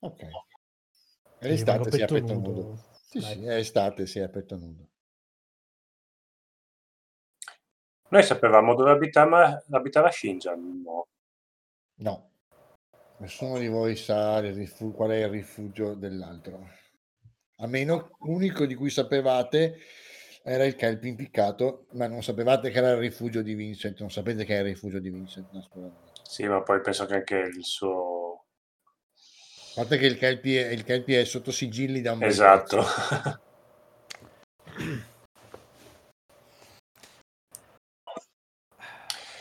Ok. 0.00 0.26
È 1.38 1.46
estate, 1.46 1.90
si 1.90 2.00
è 2.00 2.02
a 2.02 2.06
petto 2.06 2.14
petto 2.14 2.34
nudo. 2.34 2.50
nudo. 2.50 2.84
Sì, 3.08 3.20
sì, 3.20 3.44
è 3.44 3.54
estate, 3.56 4.06
si 4.06 4.18
è 4.18 4.28
petto 4.28 4.56
nudo. 4.56 4.88
Noi 8.10 8.22
sapevamo 8.22 8.74
dove 8.74 8.90
abitava, 8.90 9.62
abitava 9.70 10.10
Shinja. 10.10 10.54
No. 10.54 11.06
No, 12.00 12.30
nessuno 13.18 13.58
di 13.58 13.68
voi 13.68 13.96
sa 13.96 14.38
il 14.38 14.54
rifu- 14.54 14.94
qual 14.94 15.10
è 15.10 15.24
il 15.24 15.28
rifugio 15.28 15.94
dell'altro. 15.94 16.68
A 17.56 17.66
meno, 17.66 18.10
l'unico 18.20 18.66
di 18.66 18.74
cui 18.74 18.90
sapevate 18.90 19.78
era 20.42 20.64
il 20.64 20.76
Kelpie 20.76 21.10
impiccato, 21.10 21.86
ma 21.92 22.06
non 22.06 22.22
sapevate 22.22 22.70
che 22.70 22.78
era 22.78 22.92
il 22.92 22.98
rifugio 22.98 23.42
di 23.42 23.54
Vincent, 23.54 23.98
non 24.00 24.10
sapete 24.10 24.44
che 24.44 24.56
è 24.56 24.58
il 24.60 24.66
rifugio 24.66 25.00
di 25.00 25.10
Vincent, 25.10 25.50
naturalmente. 25.52 26.12
Sì, 26.22 26.46
ma 26.46 26.62
poi 26.62 26.80
penso 26.80 27.04
che 27.04 27.14
anche 27.14 27.36
il 27.36 27.64
suo... 27.64 28.27
A 29.78 29.82
parte 29.82 29.98
che 29.98 30.06
il 30.06 30.18
Kelpie, 30.18 30.72
il 30.72 30.82
Kelpie 30.82 31.20
è 31.20 31.24
sotto 31.24 31.52
sigilli 31.52 32.00
da 32.00 32.10
un 32.10 32.24
Esatto. 32.24 32.78
pezzo. 32.78 33.40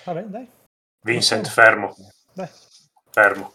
Vabbè, 0.06 0.24
dai. 0.26 0.48
Vincent, 1.04 1.48
fermo. 1.48 1.96
Dai. 2.34 2.48
Fermo. 3.10 3.54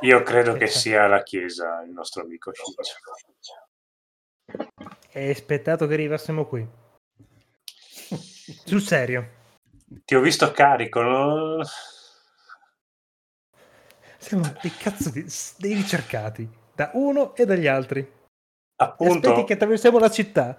Io 0.00 0.22
credo 0.24 0.54
che 0.54 0.66
sia 0.66 1.06
la 1.06 1.22
chiesa 1.22 1.82
il 1.82 1.92
nostro 1.92 2.22
amico 2.22 2.50
Shinja. 2.52 3.68
È 5.08 5.30
aspettato 5.30 5.86
che 5.86 5.94
arrivassimo 5.94 6.46
qui. 6.46 6.68
Sul 8.64 8.80
serio. 8.82 9.40
Ti 10.04 10.16
ho 10.16 10.20
visto 10.20 10.50
carico, 10.50 11.00
no? 11.00 11.62
Siamo 14.22 14.44
dei 14.62 14.70
cazzo 14.70 15.10
di 15.10 15.26
dei 15.58 15.74
ricercati 15.74 16.48
da 16.72 16.90
uno 16.94 17.34
e 17.34 17.44
dagli 17.44 17.66
altri. 17.66 18.00
E 18.00 18.10
Appunto. 18.76 19.30
Aspetti 19.30 19.46
che 19.46 19.52
attraversiamo 19.54 19.98
la 19.98 20.10
città. 20.10 20.56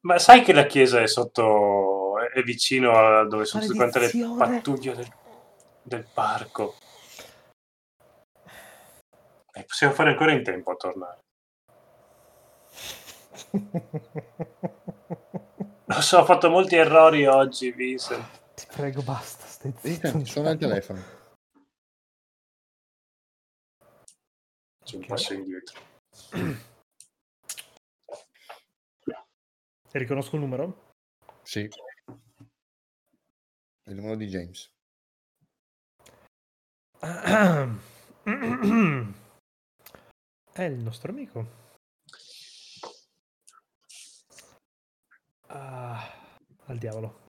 Ma 0.00 0.18
sai 0.18 0.42
che 0.42 0.52
la 0.52 0.66
chiesa 0.66 1.00
è 1.00 1.06
sotto, 1.06 2.18
è 2.18 2.42
vicino 2.42 2.98
a 2.98 3.24
dove 3.24 3.44
sono 3.44 3.64
tutte 3.64 3.98
le 3.98 4.10
pattuglie 4.36 4.94
del, 4.94 5.08
del 5.82 6.06
parco. 6.12 6.74
E 9.52 9.64
possiamo 9.64 9.94
fare 9.94 10.10
ancora 10.10 10.32
in 10.32 10.42
tempo 10.42 10.72
a 10.72 10.76
tornare. 10.76 11.20
Lo 15.84 16.00
so, 16.00 16.18
ho 16.18 16.24
fatto 16.24 16.50
molti 16.50 16.74
errori 16.76 17.26
oggi, 17.26 17.70
Vincent. 17.70 18.24
Ti 18.54 18.66
prego, 18.74 19.02
basta. 19.02 19.46
Stai 19.46 19.72
zitto. 19.80 20.24
Suona 20.24 20.50
il 20.50 20.58
telefono. 20.58 21.15
Un 24.92 25.04
passo 25.04 25.34
indietro. 25.34 25.80
Riconosco 29.90 30.36
il 30.36 30.42
numero? 30.42 30.94
Sì. 31.42 31.68
Il 33.84 33.94
numero 33.94 34.14
di 34.14 34.26
James. 34.26 34.70
È 40.52 40.62
il 40.62 40.78
nostro 40.78 41.10
amico. 41.10 41.64
Ah, 45.48 46.00
al 46.66 46.78
diavolo. 46.78 47.28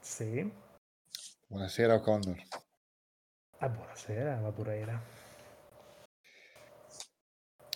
Sì. 0.00 0.50
Buonasera 1.46 1.94
O'Connor. 1.94 2.57
Ah, 3.60 3.68
buonasera, 3.68 4.36
Madureira. 4.36 5.02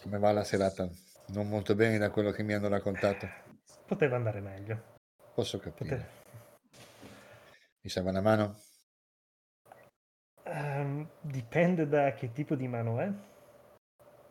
Come 0.00 0.18
va 0.18 0.30
la 0.30 0.44
serata? 0.44 0.88
Non 1.28 1.48
molto 1.48 1.74
bene 1.74 1.98
da 1.98 2.10
quello 2.10 2.30
che 2.30 2.44
mi 2.44 2.52
hanno 2.54 2.68
raccontato. 2.68 3.28
Poteva 3.86 4.14
andare 4.14 4.40
meglio. 4.40 4.96
Posso 5.34 5.58
capire. 5.58 5.96
Poteva... 5.96 6.08
Mi 7.80 7.90
serve 7.90 8.10
una 8.10 8.20
mano? 8.20 8.60
Ehm, 10.44 11.08
dipende 11.20 11.88
da 11.88 12.14
che 12.14 12.30
tipo 12.30 12.54
di 12.54 12.68
mano 12.68 13.00
è. 13.00 13.12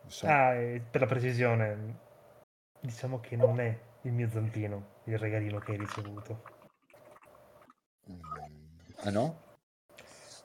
So. 0.06 0.26
Ah, 0.26 0.54
per 0.90 1.02
la 1.02 1.06
precisione, 1.06 1.98
diciamo 2.80 3.20
che 3.20 3.36
non 3.36 3.60
è 3.60 3.78
il 4.02 4.12
mio 4.12 4.30
zampino, 4.30 5.02
il 5.04 5.18
regalino 5.18 5.58
che 5.58 5.72
hai 5.72 5.78
ricevuto. 5.78 6.42
Mm, 8.10 8.20
Ah 9.04 9.10
no? 9.10 9.50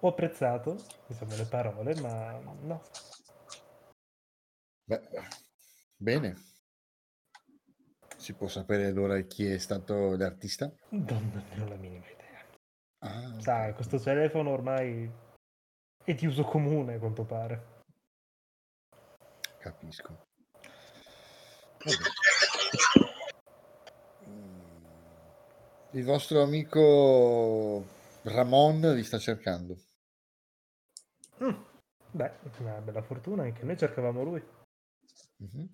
Ho 0.02 0.10
apprezzato, 0.10 0.78
diciamo, 1.08 1.36
le 1.36 1.46
parole, 1.46 1.96
ma 2.02 2.38
no. 2.62 2.84
Beh, 4.84 5.02
bene. 5.96 6.36
Si 8.16 8.34
può 8.34 8.48
sapere 8.48 8.86
allora 8.86 9.20
chi 9.22 9.46
è 9.48 9.58
stato 9.58 10.16
l'artista? 10.16 10.72
Non, 10.90 11.44
ho 11.60 11.68
la 11.68 11.76
minima 11.76 12.06
idea. 12.06 12.46
Ah, 13.00 13.40
Sai, 13.40 13.74
questo 13.74 14.00
telefono 14.00 14.52
ormai 14.52 15.10
è 16.04 16.14
di 16.14 16.26
uso 16.26 16.44
comune, 16.44 16.96
a 16.96 17.00
quanto 17.00 17.24
pare. 17.26 17.76
capisco. 19.60 20.26
Vabbè. 21.84 22.10
Il 25.92 26.04
vostro 26.04 26.42
amico 26.42 27.86
Ramon 28.24 28.94
vi 28.94 29.04
sta 29.04 29.18
cercando. 29.18 29.87
Mm, 31.44 31.64
Beh, 32.12 32.32
una 32.60 32.80
bella 32.80 33.02
fortuna, 33.02 33.44
anche 33.44 33.64
noi 33.64 33.78
cercavamo 33.78 34.24
lui. 34.24 34.44
Mhm. 35.38 35.70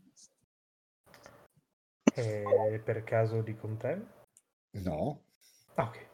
E 2.15 2.81
per 2.83 3.03
caso 3.03 3.41
di 3.41 3.55
con 3.55 3.77
te? 3.77 4.05
No, 4.71 5.23
Ah, 5.75 5.83
ok. 5.83 6.07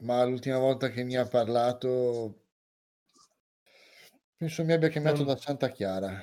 ma 0.00 0.24
l'ultima 0.24 0.58
volta 0.58 0.88
che 0.90 1.02
mi 1.04 1.16
ha 1.16 1.26
parlato 1.26 2.44
penso 4.36 4.62
mi 4.64 4.72
abbia 4.72 4.88
chiamato 4.88 5.18
Non- 5.18 5.26
da 5.26 5.36
Santa 5.36 5.70
Chiara. 5.70 6.22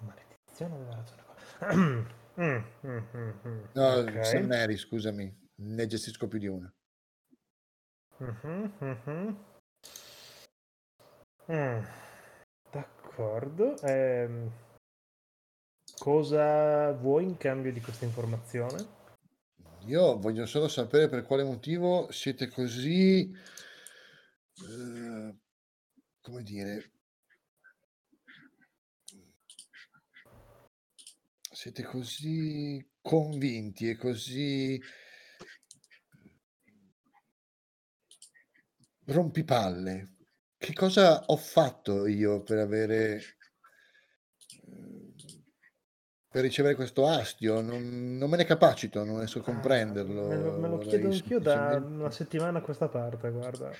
Maledizione 0.00 0.74
aveva 0.74 0.94
ragione. 0.94 1.22
qua. 1.24 2.14
Mm, 2.36 2.62
mm, 2.84 2.98
mm, 3.16 3.30
mm. 3.46 3.64
No, 3.72 3.94
Ok. 3.94 4.22
St. 4.22 4.40
Mary, 4.44 4.76
scusami, 4.76 5.50
ne 5.54 5.86
gestisco 5.86 6.28
più 6.28 6.38
di 6.38 6.46
una. 6.48 6.70
Mhm, 8.18 8.74
mhm. 8.78 9.44
Mm, 11.48 11.84
D'accordo. 12.72 13.76
Ehm, 13.82 14.50
cosa 15.98 16.92
vuoi 16.92 17.24
in 17.24 17.36
cambio 17.36 17.72
di 17.72 17.80
questa 17.80 18.04
informazione? 18.04 18.94
Io 19.86 20.18
voglio 20.18 20.44
solo 20.46 20.66
sapere 20.66 21.08
per 21.08 21.22
quale 21.22 21.44
motivo 21.44 22.10
siete 22.10 22.48
così, 22.48 23.30
eh, 24.56 25.36
come 26.20 26.42
dire, 26.42 26.90
siete 31.52 31.84
così 31.84 32.84
convinti 33.00 33.88
e 33.88 33.96
così 33.96 34.82
rompipalle. 39.04 40.15
Che 40.66 40.72
cosa 40.72 41.26
ho 41.26 41.36
fatto 41.36 42.08
io 42.08 42.42
per 42.42 42.58
avere, 42.58 43.20
per 46.28 46.42
ricevere 46.42 46.74
questo 46.74 47.06
astio? 47.06 47.60
Non, 47.60 48.16
non 48.16 48.28
me 48.28 48.36
ne 48.36 48.44
capacito, 48.44 49.04
non 49.04 49.18
riesco 49.18 49.38
a 49.38 49.42
comprenderlo. 49.42 50.24
Ah, 50.24 50.26
me 50.26 50.42
lo, 50.42 50.58
me 50.58 50.68
lo 50.70 50.78
chiedo 50.78 51.06
anch'io 51.08 51.38
da 51.38 51.76
una 51.76 52.10
settimana 52.10 52.58
a 52.58 52.62
questa 52.62 52.88
parte, 52.88 53.30
guarda. 53.30 53.70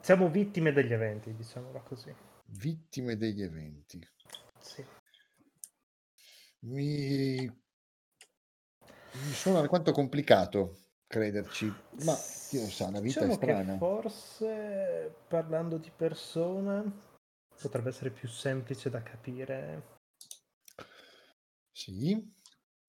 Siamo 0.00 0.30
vittime 0.30 0.72
degli 0.72 0.94
eventi, 0.94 1.36
diciamola 1.36 1.80
così. 1.80 2.16
Vittime 2.46 3.18
degli 3.18 3.42
eventi. 3.42 4.00
Sì. 4.58 4.82
Mi, 6.60 7.44
mi 7.44 9.32
suona 9.34 9.58
alquanto 9.58 9.92
complicato 9.92 10.79
crederci, 11.10 11.66
ma 12.04 12.16
Dio 12.50 12.60
lo 12.62 12.68
sa, 12.70 12.88
la 12.90 13.00
vita 13.00 13.24
Diciamo 13.24 13.32
è 13.32 13.34
strana. 13.34 13.76
forse 13.78 15.12
parlando 15.26 15.76
di 15.76 15.90
persona 15.94 16.84
potrebbe 17.60 17.88
essere 17.88 18.10
più 18.10 18.28
semplice 18.28 18.90
da 18.90 19.02
capire 19.02 19.98
Sì, 21.72 22.32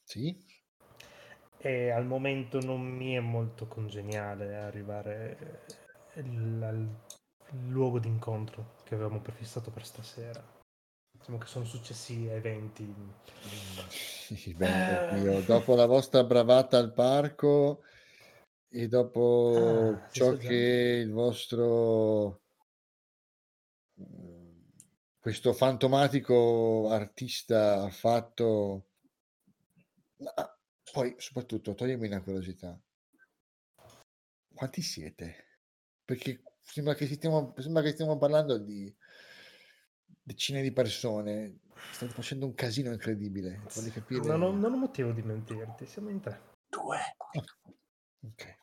sì, 0.04 0.38
e 1.58 1.90
al 1.92 2.06
momento 2.06 2.60
non 2.60 2.82
mi 2.82 3.14
è 3.14 3.20
molto 3.20 3.68
congeniale 3.68 4.56
arrivare 4.56 5.62
al 6.16 6.88
luogo 7.68 8.00
d'incontro 8.00 8.74
che 8.84 8.96
avevamo 8.96 9.20
prefissato 9.20 9.70
per 9.70 9.86
stasera. 9.86 10.44
Diciamo 11.18 11.38
che 11.38 11.48
sono 11.48 11.66
successi 11.66 12.26
eventi. 12.26 12.94
sì, 13.90 14.54
beh, 14.56 15.02
Eh. 15.12 15.44
dopo 15.46 15.76
la 15.76 15.86
vostra 15.86 16.24
bravata 16.24 16.78
al 16.78 16.94
parco 16.94 17.84
e 18.74 18.88
dopo 18.88 20.00
Ah, 20.02 20.10
ciò 20.10 20.38
che 20.38 21.02
il 21.04 21.12
vostro 21.12 22.42
eh, 23.98 24.56
questo 25.20 25.52
fantomatico 25.52 26.90
artista 26.90 27.84
ha 27.84 27.90
fatto 27.90 28.88
ma 30.18 30.58
poi 30.94 31.16
soprattutto 31.18 31.74
toglimi 31.74 32.08
una 32.08 32.22
curiosità 32.22 32.80
quanti 34.54 34.82
siete? 34.82 35.48
perché 36.06 36.42
sembra 36.62 36.94
che 36.94 37.08
stiamo, 37.08 37.54
sembra 37.58 37.82
che 37.82 37.92
stiamo 37.92 38.18
parlando 38.18 38.58
di 38.58 38.94
decine 40.24 40.62
di 40.62 40.72
persone 40.72 41.60
state 41.92 42.14
facendo 42.14 42.46
un 42.46 42.54
casino 42.54 42.92
incredibile 42.92 43.62
capire 43.94 44.26
Non 44.28 44.42
ho, 44.42 44.52
non 44.52 44.74
ho 44.74 44.78
motivo 44.78 45.12
di 45.12 45.22
mentirti, 45.22 45.86
siamo 45.86 46.10
in 46.10 46.22
tre. 46.22 46.40
Due. 46.70 46.98
Ok. 48.24 48.60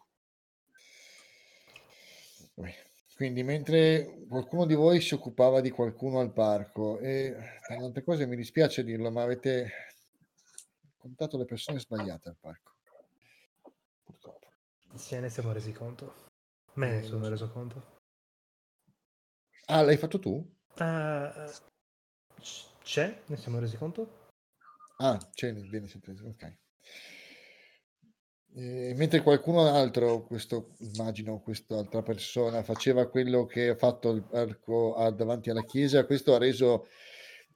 Quindi 3.15 3.43
mentre 3.43 4.25
qualcuno 4.29 4.65
di 4.65 4.75
voi 4.75 5.01
si 5.01 5.15
occupava 5.15 5.61
di 5.61 5.71
qualcuno 5.71 6.21
al 6.21 6.33
parco 6.33 6.99
e 7.01 7.35
altre 7.69 8.05
cose 8.05 8.27
mi 8.27 8.37
dispiace 8.37 8.85
dirlo, 8.85 9.11
ma 9.11 9.23
avete 9.23 9.71
contato 10.97 11.37
le 11.37 11.45
persone 11.45 11.81
sbagliate 11.81 12.29
al 12.29 12.37
parco. 12.39 12.75
Purtroppo. 14.05 14.47
Ce 14.97 15.19
ne 15.19 15.31
siamo 15.31 15.53
resi 15.53 15.73
conto. 15.73 16.27
Me 16.75 16.91
ne 16.91 17.03
sono 17.03 17.29
reso 17.29 17.51
conto. 17.51 17.97
Ah, 19.67 19.83
l'hai 19.83 19.97
fatto 19.97 20.19
tu? 20.19 20.57
C- 22.41 22.67
c'è? 22.83 23.23
Ne 23.27 23.37
siamo 23.37 23.59
resi 23.59 23.77
conto? 23.77 24.27
Ah, 24.99 25.19
c'è, 25.33 25.53
bene, 25.53 25.89
siete- 25.89 26.13
ok. 26.13 26.57
Eh, 28.55 28.95
mentre 28.97 29.23
qualcuno 29.23 29.67
altro, 29.67 30.23
questo 30.23 30.71
immagino, 30.79 31.41
quest'altra 31.41 32.03
persona, 32.03 32.63
faceva 32.63 33.09
quello 33.09 33.45
che 33.45 33.69
ha 33.69 33.77
fatto 33.77 34.11
il 34.11 34.23
parco 34.23 34.95
a- 34.95 35.11
davanti 35.11 35.51
alla 35.51 35.63
chiesa, 35.63 36.07
questo 36.07 36.35
ha 36.35 36.39
reso 36.39 36.87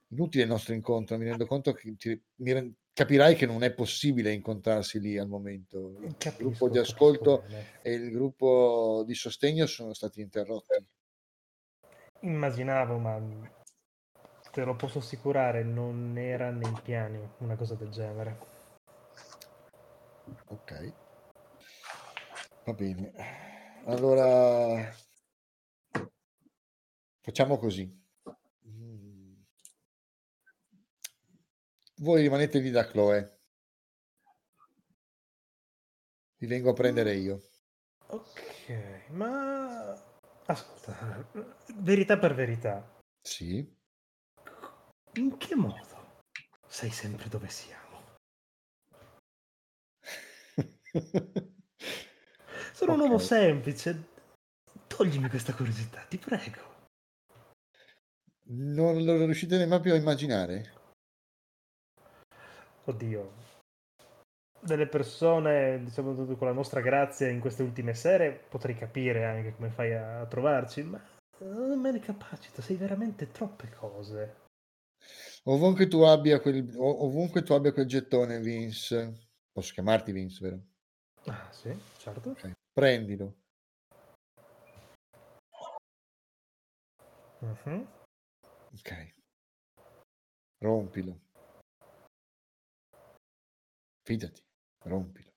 inutile 0.09 0.43
il 0.43 0.49
nostro 0.49 0.73
incontro. 0.73 1.17
Mi 1.17 1.25
rendo 1.25 1.45
conto 1.45 1.73
che 1.73 1.95
ti- 1.97 2.21
mi 2.35 2.75
capirai 2.93 3.35
che 3.35 3.47
non 3.47 3.63
è 3.63 3.73
possibile 3.73 4.31
incontrarsi 4.31 4.99
lì 4.99 5.17
al 5.17 5.27
momento. 5.27 5.97
Il 6.01 6.15
Capisco, 6.17 6.43
gruppo 6.43 6.69
di 6.69 6.77
ascolto 6.77 7.43
e 7.81 7.91
il 7.91 8.11
gruppo 8.11 9.03
di 9.05 9.15
sostegno 9.15 9.65
sono 9.65 9.93
stati 9.93 10.21
interrotti. 10.21 10.85
Immaginavo, 12.21 12.97
ma 12.99 13.19
te 14.51 14.63
lo 14.63 14.75
posso 14.75 14.99
assicurare, 14.99 15.63
non 15.63 16.17
era 16.17 16.51
nei 16.51 16.71
piani 16.81 17.19
una 17.39 17.55
cosa 17.55 17.73
del 17.73 17.89
genere. 17.89 18.52
Ok. 20.53 20.93
Va 22.65 22.73
bene. 22.73 23.11
Allora 23.85 24.95
facciamo 27.21 27.57
così. 27.57 27.83
Mm. 28.67 29.33
Voi 31.97 32.21
rimanete 32.21 32.59
lì 32.59 32.69
da 32.69 32.85
Chloe. 32.85 33.39
Vi 36.37 36.45
vengo 36.47 36.69
a 36.69 36.73
prendere 36.73 37.15
io. 37.15 37.41
Ok, 38.07 39.09
ma 39.11 39.91
ascolta, 40.45 41.27
verità 41.77 42.17
per 42.19 42.35
verità, 42.35 43.01
Sì. 43.21 43.65
in 45.13 45.37
che 45.37 45.55
modo 45.55 46.21
sai 46.67 46.91
sempre 46.91 47.27
dove 47.29 47.47
siamo? 47.49 47.82
Sono 52.73 52.93
un 52.93 52.99
uomo 52.99 53.17
semplice. 53.17 54.11
Toglimi 54.87 55.29
questa 55.29 55.53
curiosità, 55.53 56.01
ti 56.07 56.17
prego. 56.17 56.71
Non 58.45 59.03
lo 59.03 59.25
riuscite 59.25 59.57
nemmeno 59.57 59.81
più 59.81 59.93
a 59.93 59.95
immaginare? 59.95 60.73
Oddio. 62.85 63.41
Delle 64.59 64.87
persone, 64.87 65.83
diciamo, 65.83 66.13
con 66.13 66.47
la 66.47 66.53
nostra 66.53 66.81
grazia 66.81 67.27
in 67.27 67.39
queste 67.39 67.63
ultime 67.63 67.93
sere, 67.93 68.31
potrei 68.31 68.75
capire 68.75 69.25
anche 69.25 69.55
come 69.55 69.69
fai 69.69 69.93
a 69.93 70.25
trovarci, 70.25 70.83
ma 70.83 71.01
non 71.39 71.79
me 71.79 71.91
ne 71.91 71.99
capacito, 71.99 72.61
sei 72.61 72.75
veramente 72.77 73.31
troppe 73.31 73.69
cose. 73.69 74.41
Ovunque 75.45 75.87
tu 75.87 76.01
abbia 76.01 76.39
quel, 76.39 76.73
ov- 76.77 77.01
ovunque 77.01 77.43
tu 77.43 77.53
abbia 77.53 77.73
quel 77.73 77.85
gettone, 77.85 78.39
Vince. 78.39 79.29
Posso 79.51 79.73
chiamarti 79.73 80.11
Vince, 80.11 80.39
vero? 80.41 80.61
Ah, 81.25 81.49
sì, 81.51 81.73
certo. 81.97 82.35
Prendilo. 82.73 83.35
Mhm. 87.41 87.87
Ok. 88.73 89.13
Rompilo. 90.61 91.19
Fidati, 94.05 94.41
rompilo. 94.83 95.31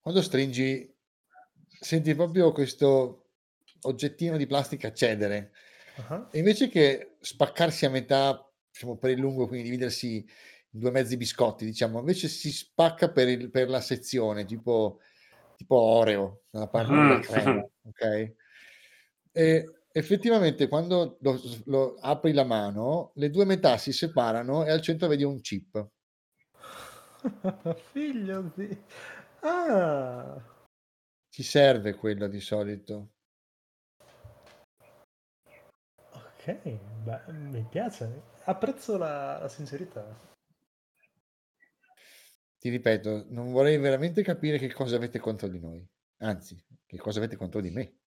Quando 0.00 0.22
stringi, 0.22 0.94
senti 1.80 2.14
proprio 2.14 2.52
questo 2.52 3.32
oggettino 3.82 4.36
di 4.36 4.46
plastica 4.46 4.92
cedere. 4.92 5.52
Ah, 6.08 6.28
E 6.32 6.38
invece 6.38 6.68
che 6.68 7.16
spaccarsi 7.20 7.84
a 7.84 7.90
metà, 7.90 8.50
diciamo, 8.70 8.96
per 8.96 9.10
il 9.10 9.18
lungo, 9.18 9.46
quindi 9.46 9.64
dividersi 9.64 10.26
due 10.70 10.90
mezzi 10.90 11.16
biscotti, 11.16 11.64
diciamo, 11.64 11.98
invece 12.00 12.28
si 12.28 12.52
spacca 12.52 13.10
per, 13.10 13.28
il- 13.28 13.50
per 13.50 13.68
la 13.68 13.80
sezione, 13.80 14.44
tipo, 14.44 15.00
tipo 15.56 15.76
Oreo, 15.76 16.42
dalla 16.50 16.68
parte 16.68 16.92
della 16.92 17.16
Mm. 17.16 17.20
crema, 17.20 17.68
ok? 17.82 18.32
E 19.32 19.72
effettivamente 19.92 20.68
quando 20.68 21.16
lo, 21.20 21.40
lo 21.66 21.94
apri 22.00 22.32
la 22.32 22.44
mano, 22.44 23.12
le 23.14 23.30
due 23.30 23.44
metà 23.44 23.76
si 23.78 23.92
separano 23.92 24.64
e 24.64 24.70
al 24.70 24.80
centro 24.80 25.08
vedi 25.08 25.24
un 25.24 25.40
chip. 25.40 25.88
Figlio 27.92 28.52
di... 28.54 28.76
Ah! 29.40 30.40
Ci 31.30 31.42
serve 31.42 31.94
quello 31.94 32.26
di 32.26 32.40
solito. 32.40 33.10
Ok, 36.12 36.52
beh, 37.04 37.32
mi 37.32 37.64
piace. 37.68 38.22
Apprezzo 38.44 38.96
la, 38.96 39.38
la 39.38 39.48
sincerità. 39.48 40.04
Ti 42.58 42.68
ripeto, 42.70 43.26
non 43.28 43.52
vorrei 43.52 43.78
veramente 43.78 44.22
capire 44.22 44.58
che 44.58 44.72
cosa 44.72 44.96
avete 44.96 45.20
contro 45.20 45.46
di 45.46 45.60
noi. 45.60 45.86
Anzi, 46.18 46.60
che 46.84 46.96
cosa 46.98 47.18
avete 47.18 47.36
contro 47.36 47.60
di 47.60 47.70
me. 47.70 47.98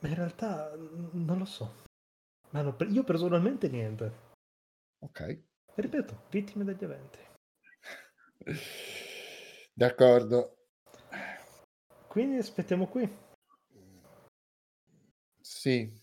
In 0.00 0.14
realtà 0.14 0.74
non 0.76 1.38
lo 1.38 1.44
so. 1.44 1.82
Ma 2.50 2.62
no, 2.62 2.76
io 2.88 3.02
personalmente 3.02 3.68
niente. 3.68 4.32
Ok. 5.00 5.42
Ripeto, 5.74 6.26
vittime 6.30 6.62
degli 6.62 6.84
eventi. 6.84 7.18
D'accordo. 9.74 10.68
Quindi 12.06 12.36
aspettiamo 12.36 12.86
qui. 12.86 13.10
Sì. 15.40 16.00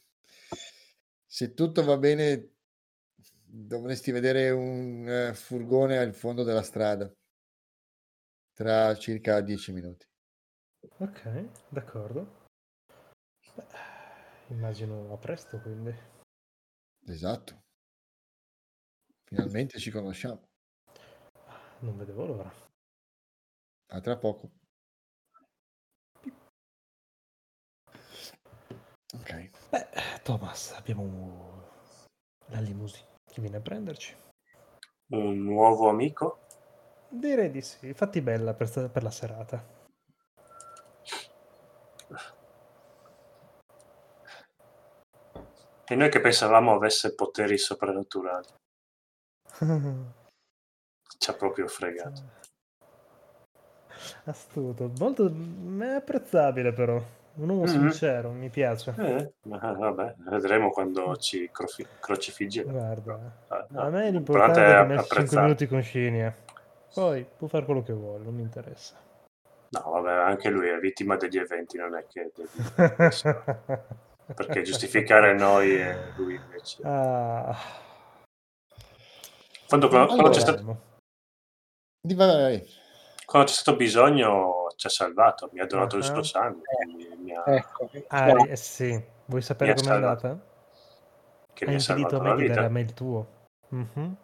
Se 1.26 1.54
tutto 1.54 1.84
va 1.86 1.98
bene, 1.98 2.51
dovresti 3.54 4.12
vedere 4.12 4.50
un 4.50 5.06
eh, 5.08 5.34
furgone 5.34 5.98
al 5.98 6.14
fondo 6.14 6.44
della 6.44 6.64
strada 6.64 7.12
tra 8.54 8.96
circa 8.96 9.42
dieci 9.42 9.74
minuti. 9.74 10.06
Ok, 11.00 11.70
d'accordo. 11.70 12.48
Beh, 13.56 13.66
immagino 14.48 15.12
a 15.12 15.18
presto 15.18 15.60
quindi. 15.60 15.94
Esatto. 17.06 17.64
Finalmente 19.26 19.80
ci 19.80 19.92
conosciamo. 19.92 20.48
Non 21.80 21.98
vedevo 21.98 22.26
l'ora. 22.26 22.54
A 23.88 24.00
tra 24.00 24.18
poco. 24.18 24.52
Ok. 29.14 29.50
Beh, 29.70 29.88
Thomas, 30.24 30.72
abbiamo 30.72 31.70
la 32.48 32.60
limousine 32.62 33.11
che 33.32 33.42
viene 33.42 33.58
a 33.58 33.62
prenderci. 33.62 34.16
Un 35.12 35.44
nuovo 35.44 35.90
amico? 35.90 36.48
Direi 37.10 37.50
di 37.50 37.62
sì, 37.62 37.94
fatti 37.94 38.22
bella 38.22 38.54
per, 38.54 38.68
sta- 38.68 38.90
per 38.90 39.04
la 39.04 39.12
serata. 39.12 39.80
E 45.86 45.96
noi 45.96 46.10
che 46.10 46.22
pensavamo 46.22 46.74
avesse 46.74 47.16
poteri 47.16 47.58
soprannaturali. 47.58 48.48
Ci 51.18 51.30
ha 51.30 51.34
proprio 51.34 51.68
fregato. 51.68 52.40
Astuto, 54.26 54.92
molto 54.98 55.28
è 55.80 55.88
apprezzabile 55.88 56.74
però. 56.74 57.21
Un 57.34 57.50
uomo 57.50 57.62
Mhm. 57.62 57.68
sincero, 57.68 58.32
mi 58.32 58.50
piace. 58.50 58.94
Eh, 58.98 59.32
ma 59.44 59.58
vabbè, 59.58 60.16
vedremo 60.30 60.70
quando 60.70 61.16
ci 61.16 61.50
crofi- 61.52 61.88
crocifiggerà. 62.00 62.70
Guarda, 62.72 63.20
Ah, 63.48 63.66
no, 63.70 63.82
a 63.82 63.90
me 63.90 64.12
l'importante 64.12 64.60
è 64.60 64.66
rimanere 64.66 64.98
5 65.00 65.04
apprezzare. 65.18 65.42
minuti 65.46 65.68
con 65.68 65.82
Scinia. 65.82 66.36
Poi 66.94 67.26
può 67.38 67.48
fare 67.48 67.64
quello 67.66 67.82
che 67.84 67.94
vuole, 67.94 68.24
non 68.24 68.36
mi 68.36 68.42
interessa. 68.42 68.96
No, 69.70 69.90
vabbè, 69.92 70.12
anche 70.12 70.50
lui 70.50 70.68
è 70.68 70.78
vittima 70.80 71.16
degli 71.16 71.38
eventi, 71.38 71.78
non 71.78 71.96
è 71.96 72.06
che 72.06 72.32
devi... 72.36 72.50
Perché 74.36 74.62
giustificare 74.62 75.34
noi 75.34 75.80
e 75.80 75.96
lui 76.18 76.36
invece... 76.36 76.82
ah, 76.84 77.56
Quando, 79.68 79.88
quando- 79.88 80.08
quando 80.08 80.30
c'è 80.30 80.42
Allora, 80.42 80.58
stato, 80.58 80.78
quando 83.26 83.48
c'è 83.48 83.54
stato 83.54 83.78
bisogno 83.78 84.68
ci 84.76 84.88
ha 84.88 84.90
salvato, 84.90 85.50
mi 85.54 85.60
ha 85.62 85.66
donato 85.66 85.96
il 85.96 86.04
Ah. 86.04 86.06
suo 86.06 86.24
sangue, 86.24 86.64
Ecco. 87.46 87.90
Ari, 88.08 88.50
eh 88.50 88.56
sì. 88.56 89.04
Vuoi 89.26 89.42
sapere 89.42 89.74
com'è 89.74 89.86
salvato. 89.86 90.28
andata? 90.28 90.50
che 91.54 91.68
mi 91.68 91.76
ha 91.76 91.80
salvato 91.80 92.22
la 92.22 92.36
vita. 92.36 92.68
me 92.70 92.82
il 92.82 92.94
tuo. 92.94 93.28
Mhm. 93.70 94.16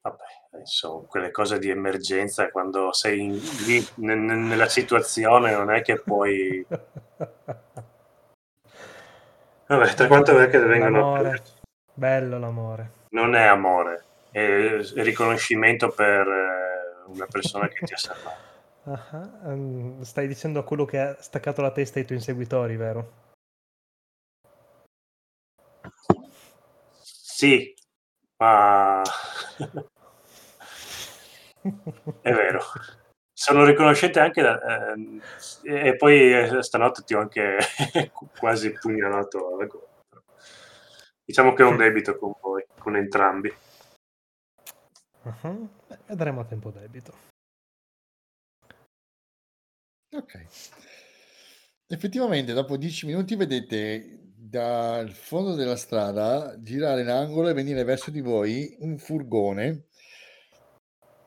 Vabbè, 0.00 0.24
insomma, 0.58 1.06
quelle 1.06 1.30
cose 1.30 1.58
di 1.58 1.70
emergenza, 1.70 2.50
quando 2.50 2.92
sei 2.92 3.20
in- 3.20 3.38
lì 3.66 3.86
ne- 3.96 4.14
ne- 4.14 4.34
nella 4.34 4.68
situazione 4.68 5.52
non 5.52 5.70
è 5.70 5.82
che 5.82 6.00
puoi... 6.00 6.64
Vabbè, 9.66 9.94
tra 9.94 10.06
quanto 10.06 10.38
è 10.38 10.48
che 10.48 10.58
vengono... 10.58 10.98
L'amore. 10.98 11.42
Bello 11.94 12.38
l'amore. 12.38 12.90
Non 13.10 13.34
è 13.34 13.44
amore, 13.44 14.04
è 14.30 14.78
riconoscimento 14.96 15.88
per 15.90 16.26
eh, 16.26 17.02
una 17.06 17.26
persona 17.26 17.68
che 17.68 17.84
ti 17.84 17.92
ha 17.94 17.96
salvato. 17.96 18.52
Ah, 18.86 19.40
ehm, 19.46 20.02
stai 20.02 20.26
dicendo 20.26 20.58
a 20.60 20.64
quello 20.64 20.84
che 20.84 20.98
ha 20.98 21.22
staccato 21.22 21.62
la 21.62 21.72
testa 21.72 21.98
ai 21.98 22.04
tuoi 22.04 22.18
inseguitori, 22.18 22.76
vero? 22.76 23.22
Sì, 27.00 27.74
ma 28.36 29.02
è 32.20 32.32
vero. 32.32 32.60
Sono 33.32 33.64
riconoscente 33.64 34.20
anche 34.20 34.42
da, 34.42 34.92
ehm, 34.92 35.20
e 35.62 35.96
poi 35.96 36.32
eh, 36.32 36.62
stanotte 36.62 37.02
ti 37.04 37.14
ho 37.14 37.20
anche 37.20 37.56
quasi 38.38 38.70
pugnalato 38.72 39.54
alla 39.54 39.64
gola. 39.64 39.86
Diciamo 41.24 41.54
che 41.54 41.62
ho 41.62 41.70
un 41.70 41.76
debito 41.78 42.18
con 42.18 42.34
voi, 42.38 42.66
con 42.78 42.96
entrambi. 42.96 43.52
Mhm. 45.22 45.68
Beh, 45.88 45.98
vedremo 46.06 46.40
a 46.40 46.44
tempo 46.44 46.70
debito. 46.70 47.33
Ok. 50.14 50.46
Effettivamente, 51.88 52.52
dopo 52.52 52.76
dieci 52.76 53.06
minuti 53.06 53.34
vedete 53.34 54.20
dal 54.34 55.10
fondo 55.10 55.54
della 55.54 55.76
strada 55.76 56.54
girare 56.60 57.02
l'angolo 57.02 57.48
e 57.48 57.52
venire 57.52 57.82
verso 57.82 58.10
di 58.10 58.20
voi 58.20 58.76
un 58.80 58.96
furgone. 58.98 59.86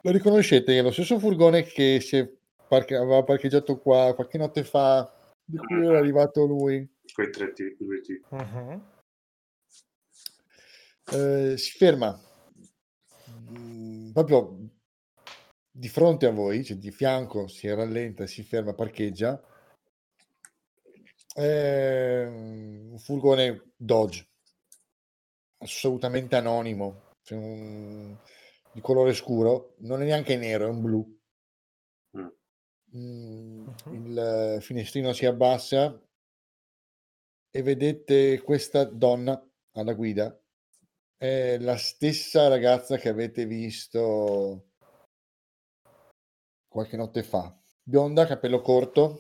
Lo 0.01 0.11
riconoscete, 0.11 0.77
è 0.77 0.81
lo 0.81 0.91
stesso 0.91 1.19
furgone 1.19 1.64
che 1.64 1.99
si 1.99 2.18
è 2.18 2.31
parche- 2.68 2.95
aveva 2.95 3.23
parcheggiato 3.23 3.80
qua 3.80 4.14
qualche 4.15 4.38
notte 4.38 4.64
fa, 4.64 5.11
di 5.43 5.57
cui 5.57 5.85
era 5.85 5.97
arrivato 5.97 6.45
lui. 6.45 6.88
Quei 7.14 7.30
tre 7.30 7.51
tipi. 7.53 7.85
Mhm. 8.30 8.95
Eh, 11.09 11.57
si 11.57 11.72
ferma 11.77 12.19
mm, 13.49 14.11
proprio 14.11 14.66
di 15.78 15.90
fronte 15.90 16.26
a 16.26 16.32
voi, 16.32 16.64
cioè 16.64 16.78
di 16.78 16.90
fianco, 16.90 17.48
si 17.48 17.72
rallenta, 17.72 18.26
si 18.26 18.41
ferma, 18.41 18.74
parcheggia. 18.74 19.40
È 21.34 22.26
un 22.26 22.98
furgone 22.98 23.74
Dodge, 23.76 24.28
assolutamente 25.60 26.36
anonimo, 26.36 27.16
cioè 27.22 27.38
un- 27.38 28.18
di 28.74 28.82
colore 28.82 29.14
scuro, 29.14 29.76
non 29.80 30.02
è 30.02 30.06
neanche 30.06 30.36
nero, 30.36 30.66
è 30.66 30.70
un 30.70 30.82
blu. 30.82 31.20
Mm. 32.18 32.28
Mm, 32.95 33.68
Mhm. 33.86 33.94
Il 33.94 34.58
finestrino 34.62 35.14
si 35.14 35.26
abbassa 35.28 36.02
e 37.52 37.62
vedete 37.62 38.41
questa 38.41 38.84
donna 38.84 39.40
alla 39.74 39.94
guida. 39.94 40.40
È 41.16 41.58
la 41.60 41.78
stessa 41.78 42.48
ragazza 42.48 42.98
che 42.98 43.10
avete 43.10 43.45
visto 43.45 44.66
qualche 46.78 46.95
notte 46.95 47.24
fa. 47.24 47.60
Bionda, 47.82 48.28
capello 48.28 48.62
corto, 48.62 49.20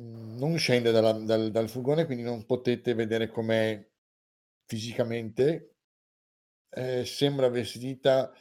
mm, 0.00 0.38
non 0.38 0.56
scende 0.56 0.90
dalla- 0.90 1.12
dal, 1.12 1.50
dal 1.50 1.68
furgone, 1.68 2.06
quindi 2.06 2.22
non 2.24 2.46
potete 2.46 2.94
vedere 2.94 3.28
com'è 3.28 3.86
fisicamente. 4.64 5.74
Eh, 6.70 7.04
sembra 7.04 7.50
vestita 7.50 8.32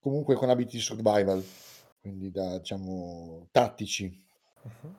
comunque 0.00 0.34
con 0.34 0.50
abiti 0.50 0.80
survival, 0.80 1.44
quindi 2.00 2.32
da 2.32 2.58
diciamo 2.58 3.46
tattici. 3.52 4.24
Mhm. 4.62 4.94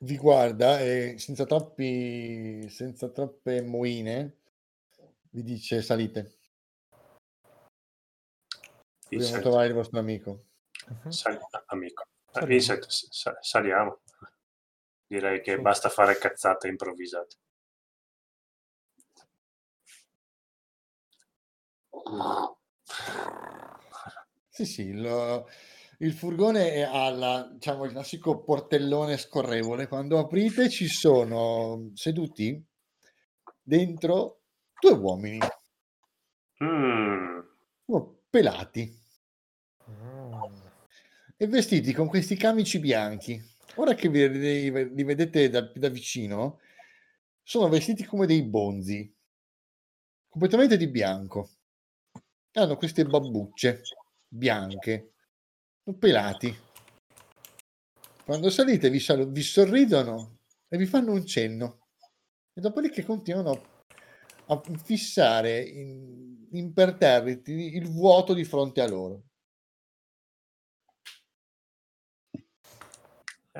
Vi 0.00 0.16
guarda 0.18 0.80
e 0.80 1.14
senza 1.16 1.46
troppi 1.46 2.68
senza 2.68 3.08
troppe 3.08 3.62
moine 3.62 4.36
vi 5.30 5.42
dice 5.42 5.80
salite. 5.80 6.41
Dobbiamo 9.12 9.34
Vincent, 9.34 9.42
trovare 9.42 9.66
il 9.68 9.74
vostro 9.74 9.98
amico. 9.98 10.44
Mhm. 10.88 11.10
sali- 11.10 11.38
amico. 11.66 12.04
Saliamo. 12.30 12.46
Vincent, 12.46 12.86
s- 12.86 13.08
sa- 13.10 13.36
saliamo. 13.40 14.00
Direi 15.06 15.42
che 15.42 15.56
Sì. 15.56 15.60
basta 15.60 15.90
fare 15.90 16.16
cazzate 16.16 16.68
improvvisate. 16.68 17.36
Sì, 24.48 24.64
sì, 24.66 24.92
lo- 24.92 25.48
il 25.98 26.12
furgone 26.12 26.72
è 26.72 26.80
alla, 26.82 27.48
diciamo, 27.52 27.84
il 27.84 27.92
classico 27.92 28.42
portellone 28.42 29.16
scorrevole. 29.16 29.86
Quando 29.88 30.18
aprite 30.18 30.68
ci 30.68 30.88
sono 30.88 31.90
seduti 31.94 32.62
dentro 33.60 34.40
due 34.80 34.92
uomini, 34.92 35.38
Mm, 36.62 37.40
due 37.84 38.06
pelati. 38.30 39.01
E 41.42 41.48
vestiti 41.48 41.92
con 41.92 42.06
questi 42.06 42.36
camici 42.36 42.78
bianchi. 42.78 43.42
Ora 43.74 43.94
che 43.94 44.08
vi- 44.08 44.70
li, 44.94 45.02
vedete 45.02 45.48
da, 45.48 45.68
da 45.74 45.88
vicino, 45.88 46.60
sono 47.42 47.68
vestiti 47.68 48.04
come 48.04 48.26
dei 48.26 48.44
bonzi, 48.44 49.12
completamente 50.28 50.76
di 50.76 50.86
bianco. 50.86 51.50
Hanno 52.52 52.76
queste 52.76 53.04
babbucce 53.04 53.82
bianche, 54.28 55.14
pelati. 55.98 56.56
Quando 58.24 58.48
salite 58.48 58.88
vi, 58.88 59.00
salu- 59.00 59.32
vi 59.32 59.42
sorridono 59.42 60.38
e 60.68 60.76
vi 60.76 60.86
fanno 60.86 61.10
un 61.10 61.26
cenno. 61.26 61.88
E 62.52 62.60
dopodiché 62.60 63.02
continuano 63.02 63.82
a 64.46 64.62
fissare 64.80 65.60
in- 65.60 66.46
imperterriti 66.52 67.74
il 67.74 67.88
vuoto 67.90 68.32
di 68.32 68.44
fronte 68.44 68.80
a 68.80 68.86
loro. 68.86 69.24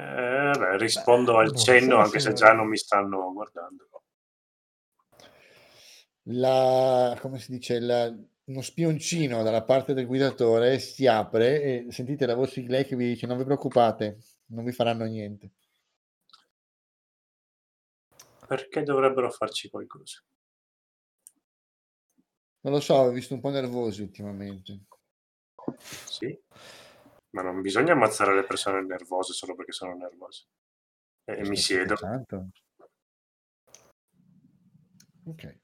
Eh, 0.03 0.59
beh, 0.59 0.77
rispondo 0.79 1.39
al 1.39 1.47
buonasera, 1.47 1.79
cenno 1.79 1.97
anche 1.99 2.21
se 2.21 2.33
già 2.33 2.53
non 2.53 2.69
mi 2.69 2.77
stanno 2.77 3.33
guardando. 3.33 3.89
La, 6.27 7.17
come 7.21 7.39
si 7.39 7.51
dice, 7.53 7.81
la- 7.81 8.15
uno 8.45 8.61
spioncino 8.61 9.43
dalla 9.43 9.63
parte 9.63 9.95
del 9.95 10.07
guidatore 10.07 10.79
si 10.79 11.07
apre 11.07 11.63
e 11.63 11.87
sentite 11.91 12.27
la 12.27 12.35
voce 12.35 12.61
di 12.61 12.69
lei 12.69 12.85
che 12.85 12.97
vi 12.97 13.07
dice 13.09 13.27
non 13.27 13.39
vi 13.39 13.45
preoccupate, 13.45 14.19
non 14.47 14.65
vi 14.65 14.73
faranno 14.73 15.05
niente. 15.05 15.51
Perché 18.47 18.83
dovrebbero 18.83 19.31
farci 19.31 19.71
qualcosa? 19.71 20.23
Non 22.61 22.75
lo 22.75 22.81
so, 22.81 22.95
ho 22.95 23.11
visto 23.11 23.35
un 23.35 23.41
po' 23.41 23.51
nervosi 23.51 24.03
ultimamente. 24.03 24.81
Sì, 25.79 26.39
ma 27.33 27.43
non 27.43 27.61
bisogna 27.61 27.93
ammazzare 27.93 28.35
le 28.35 28.45
persone 28.45 28.83
nervose 28.83 29.33
solo 29.33 29.55
perché 29.55 29.73
sono 29.73 29.95
nervose. 29.95 30.47
E 31.25 31.49
mi 31.49 31.57
siedo. 31.57 31.97
scherzando. 31.97 32.49
Ok. 35.25 35.61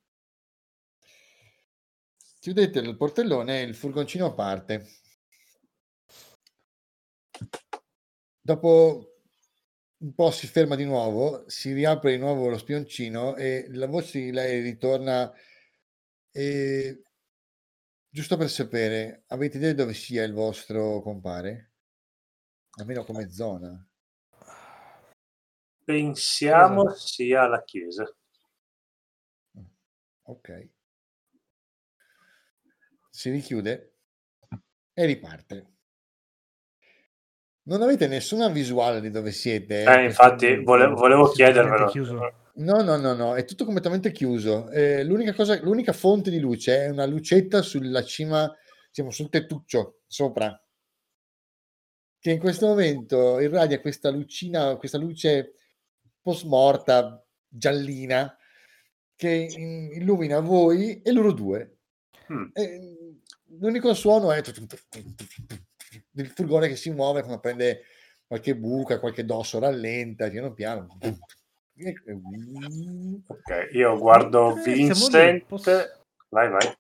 Chiudete 2.41 2.79
il 2.79 2.97
portellone 2.97 3.61
e 3.61 3.65
il 3.65 3.75
furgoncino 3.75 4.35
parte. 4.35 4.87
Dopo 8.41 9.19
un 9.99 10.15
po' 10.15 10.31
si 10.31 10.47
ferma 10.47 10.77
di 10.77 10.85
nuovo, 10.85 11.49
si 11.49 11.73
riapre 11.73 12.13
di 12.13 12.19
nuovo 12.19 12.49
lo 12.49 12.57
spioncino 12.57 13.35
e 13.37 13.67
la 13.71 13.87
voce 13.87 14.21
di 14.21 14.31
lei 14.31 14.63
ritorna. 14.63 15.33
E... 16.31 17.03
Giusto 18.11 18.39
per 18.39 18.49
sapere, 18.49 19.25
avete 19.29 19.59
idea 19.59 19.75
dove 19.75 19.93
sia 19.93 20.25
il 20.25 20.33
vostro 20.33 21.03
compare? 21.03 21.73
Almeno 22.79 23.05
come 23.05 23.31
zona. 23.31 23.87
Pensiamo 25.85 26.91
sia 26.95 27.47
la 27.47 27.63
chiesa. 27.63 28.11
Ok. 30.23 30.69
Si 33.11 33.31
richiude 33.31 33.97
e 34.95 35.05
riparte. 35.05 35.73
Non 37.65 37.83
avete 37.83 38.07
nessuna 38.07 38.49
visuale 38.49 39.03
di 39.03 39.11
dove 39.11 39.33
siete? 39.33 39.85
Eh, 39.85 40.05
infatti, 40.05 40.63
vole- 40.63 40.87
volevo 40.87 41.27
completamente 41.27 41.91
chiedervelo. 41.91 42.48
No, 42.59 42.83
no, 42.83 42.97
no, 42.97 43.15
no, 43.15 43.37
è 43.37 43.45
tutto 43.45 43.65
completamente 43.65 44.11
chiuso. 44.11 44.69
Eh, 44.71 45.05
l'unica 45.05 45.33
cosa, 45.33 45.61
l'unica 45.63 45.93
fonte 45.93 46.31
di 46.31 46.41
luce 46.41 46.87
è 46.87 46.89
una 46.89 47.07
lucetta 47.07 47.63
sulla 47.63 48.03
cima, 48.03 48.53
diciamo, 48.89 49.11
sul 49.11 49.29
tettuccio 49.29 50.01
sopra, 50.07 50.61
che 52.19 52.31
in 52.33 52.41
questo 52.41 52.67
momento 52.67 53.39
irradia 53.39 53.81
questa 53.81 54.11
lucina, 54.11 54.77
questa 54.77 54.99
luce 54.99 55.55
post 56.21 56.47
morta, 56.47 57.25
giallina, 57.47 58.37
che 59.15 59.31
in- 59.31 59.91
illumina 59.93 60.41
voi 60.41 61.01
e 61.01 61.13
loro 61.13 61.33
due. 61.33 61.79
Mm. 62.33 62.49
E, 62.53 62.97
l'unico 63.61 63.95
suono 63.95 64.33
è 64.33 64.43
il 66.13 66.27
furgone 66.29 66.67
che 66.67 66.77
si 66.77 66.91
muove 66.91 67.21
quando 67.21 67.39
prende 67.39 67.83
qualche 68.27 68.57
buca, 68.57 68.99
qualche 68.99 69.25
dosso, 69.25 69.61
rallenta 69.61 70.29
piano 70.29 70.53
piano. 70.53 70.99
Ok, 73.29 73.69
io 73.73 73.97
guardo 73.99 74.55
lì, 74.55 74.73
Vincent. 74.73 75.45
posso- 75.45 75.71
Vai, 76.31 76.49
vai. 76.51 76.77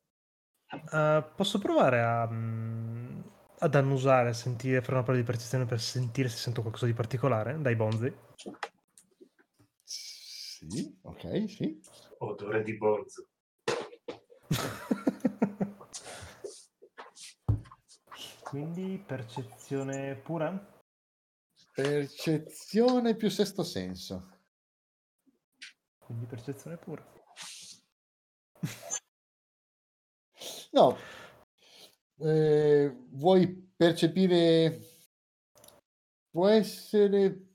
Eh, 0.92 1.24
posso 1.34 1.58
provare 1.58 2.00
a, 2.02 2.28
mm, 2.28 3.20
ad 3.60 3.74
annusare, 3.74 4.30
a 4.30 4.32
sentire, 4.34 4.80
fare 4.80 4.94
una 4.94 5.02
prova 5.02 5.18
di 5.18 5.24
percezione 5.24 5.64
per 5.66 5.80
sentire 5.80 6.28
se 6.28 6.36
sento 6.36 6.60
qualcosa 6.60 6.86
di 6.86 6.92
particolare 6.94 7.60
dai 7.60 7.76
bonzi? 7.76 8.12
Sì, 9.84 10.98
ok, 11.02 11.48
sì. 11.48 11.80
Odore 12.18 12.62
di 12.64 12.76
bonzo. 12.76 13.28
Quindi 18.42 19.02
percezione 19.06 20.16
pura? 20.16 20.76
Percezione 21.74 23.14
più 23.14 23.28
sesto 23.28 23.62
senso. 23.62 24.37
Quindi 26.08 26.24
percezione 26.24 26.78
pura. 26.78 27.04
No, 30.70 30.96
eh, 32.20 32.94
vuoi 33.10 33.72
percepire... 33.74 34.78
Può 36.30 36.46
essere... 36.46 37.46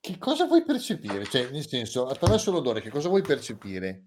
Che 0.00 0.18
cosa 0.18 0.46
vuoi 0.46 0.64
percepire? 0.64 1.24
Cioè, 1.26 1.50
nel 1.50 1.66
senso, 1.68 2.06
attraverso 2.06 2.50
l'odore, 2.50 2.80
che 2.80 2.90
cosa 2.90 3.08
vuoi 3.08 3.22
percepire? 3.22 4.06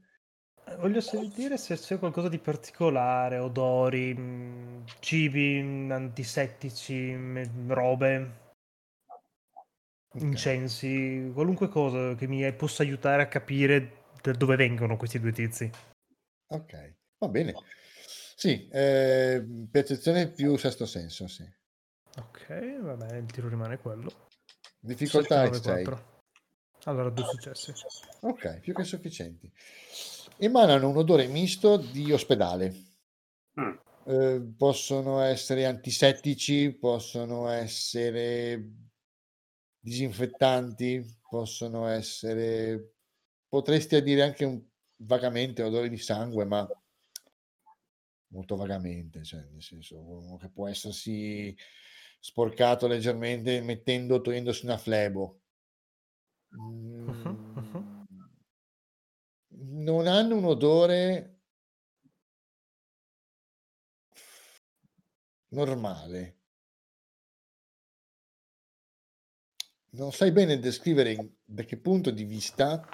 Eh, 0.65 0.75
Voglio 0.77 0.99
sentire 0.99 1.57
se 1.57 1.77
c'è 1.77 1.99
qualcosa 1.99 2.27
di 2.27 2.39
particolare, 2.39 3.37
odori, 3.37 4.15
mm, 4.17 4.85
cibi, 4.99 5.61
mm, 5.61 5.91
antisettici, 5.91 7.13
mm, 7.13 7.71
robe, 7.71 8.48
Ok. 10.11 10.21
incensi, 10.21 11.29
qualunque 11.33 11.67
cosa 11.69 12.15
che 12.15 12.27
mi 12.27 12.51
possa 12.53 12.81
aiutare 12.81 13.21
a 13.21 13.27
capire 13.27 14.05
da 14.21 14.31
dove 14.31 14.55
vengono 14.55 14.97
questi 14.97 15.19
due 15.19 15.31
tizi. 15.31 15.69
Ok, 16.47 16.95
va 17.19 17.27
bene. 17.27 17.53
Sì, 18.35 18.67
eh, 18.71 19.45
percezione 19.69 20.31
più 20.31 20.55
sesto 20.57 20.85
senso, 20.85 21.27
sì. 21.27 21.43
Ok, 22.17 22.79
va 22.81 22.95
bene, 22.95 23.19
il 23.19 23.25
tiro 23.25 23.49
rimane 23.49 23.77
quello. 23.77 24.27
Difficoltà 24.79 25.43
7, 25.43 25.57
9, 25.57 25.61
6. 25.61 25.83
4. 25.83 26.21
Allora, 26.85 27.09
due 27.09 27.25
successi. 27.25 27.73
Ok, 28.21 28.59
più 28.59 28.73
che 28.73 28.83
sufficienti. 28.83 29.51
Emanano 30.37 30.89
un 30.89 30.97
odore 30.97 31.27
misto 31.27 31.77
di 31.77 32.11
ospedale. 32.11 32.73
Mm. 33.59 33.75
Eh, 34.05 34.53
possono 34.57 35.21
essere 35.21 35.65
antisettici, 35.65 36.71
possono 36.71 37.49
essere 37.49 38.88
disinfettanti, 39.89 41.19
possono 41.27 41.87
essere, 41.87 42.95
potresti 43.47 44.01
dire 44.03 44.23
anche 44.23 44.45
un, 44.45 44.63
vagamente 44.97 45.63
odore 45.63 45.89
di 45.89 45.97
sangue, 45.97 46.45
ma 46.45 46.67
molto 48.31 48.55
vagamente, 48.55 49.23
cioè 49.23 49.41
nel 49.51 49.61
senso 49.61 49.99
uno 49.99 50.37
che 50.37 50.49
può 50.49 50.67
essersi 50.67 51.55
sporcato 52.19 52.87
leggermente 52.87 53.61
mettendo, 53.61 54.21
togliendosi 54.21 54.65
una 54.65 54.77
flebo. 54.77 55.41
Mm, 56.51 57.09
Mhm, 57.09 57.37
mhm. 57.55 57.85
Non 59.83 60.07
hanno 60.07 60.37
un 60.37 60.45
odore 60.45 61.41
normale. 65.51 66.38
Non 69.91 70.11
sai 70.11 70.31
bene 70.31 70.59
descrivere 70.59 71.13
in- 71.13 71.29
da 71.43 71.63
che 71.63 71.77
punto 71.77 72.11
di 72.11 72.23
vista 72.23 72.87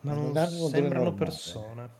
Ma 0.00 0.14
non 0.14 0.32
non 0.32 0.70
sembrano 0.70 1.14
persone. 1.14 1.98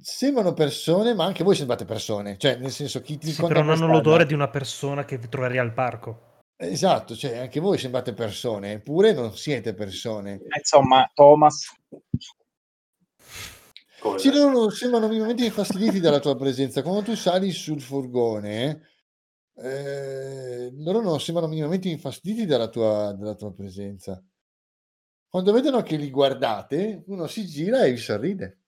Sembrano 0.00 0.52
persone, 0.52 1.14
ma 1.14 1.24
anche 1.24 1.42
voi 1.42 1.56
sembrate 1.56 1.84
persone. 1.84 2.38
Cioè, 2.38 2.56
nel 2.56 2.70
senso, 2.70 3.00
chi 3.00 3.18
ti 3.18 3.32
Sì, 3.32 3.42
però 3.42 3.62
non 3.62 3.70
hanno 3.70 3.88
l'odore 3.88 4.26
di 4.26 4.34
una 4.34 4.48
persona 4.48 5.04
che 5.04 5.18
troverai 5.18 5.58
al 5.58 5.72
parco. 5.72 6.40
Esatto, 6.56 7.14
cioè, 7.16 7.38
anche 7.38 7.60
voi 7.60 7.76
sembrate 7.76 8.14
persone, 8.14 8.72
eppure 8.72 9.12
non 9.12 9.36
siete 9.36 9.74
persone. 9.74 10.40
Insomma, 10.56 11.10
Thomas, 11.12 11.66
Cosa? 13.98 14.18
Sì, 14.18 14.36
loro 14.36 14.52
non 14.52 14.70
sembrano 14.70 15.08
minimamente 15.08 15.44
infastiditi 15.44 16.00
dalla 16.00 16.20
tua 16.20 16.36
presenza. 16.36 16.82
Quando 16.82 17.02
tu 17.02 17.16
sali 17.16 17.50
sul 17.50 17.80
furgone, 17.80 18.82
eh, 19.58 20.70
loro 20.74 21.00
non 21.00 21.20
sembrano 21.20 21.48
minimamente 21.48 21.88
infastiditi 21.88 22.44
dalla 22.44 22.68
tua, 22.68 23.12
dalla 23.12 23.34
tua 23.34 23.52
presenza. 23.52 24.22
Quando 25.28 25.52
vedono 25.52 25.82
che 25.82 25.96
li 25.96 26.10
guardate, 26.10 27.02
uno 27.06 27.26
si 27.26 27.46
gira 27.46 27.84
e 27.84 27.90
vi 27.90 27.96
sorride. 27.96 28.60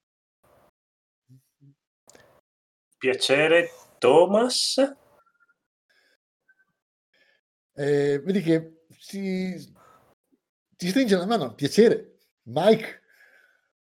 Piacere, 2.97 3.71
Thomas? 3.99 4.77
Eh, 7.75 8.21
vedi 8.25 8.41
che 8.41 8.83
si, 8.99 9.55
ti 10.77 10.89
stringe 10.89 11.17
la 11.17 11.27
mano, 11.27 11.55
piacere, 11.55 12.19
Mike. 12.43 13.03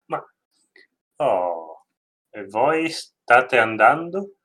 Ma... 0.06 0.24
Oh, 1.16 1.86
e 2.30 2.46
voi 2.46 2.88
state 2.88 3.58
andando? 3.58 4.36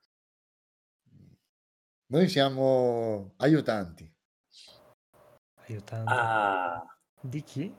Noi 2.10 2.28
siamo 2.28 3.34
aiutanti. 3.36 4.12
Aiutante. 5.68 6.12
Ah, 6.12 6.84
Di 7.20 7.40
chi? 7.44 7.72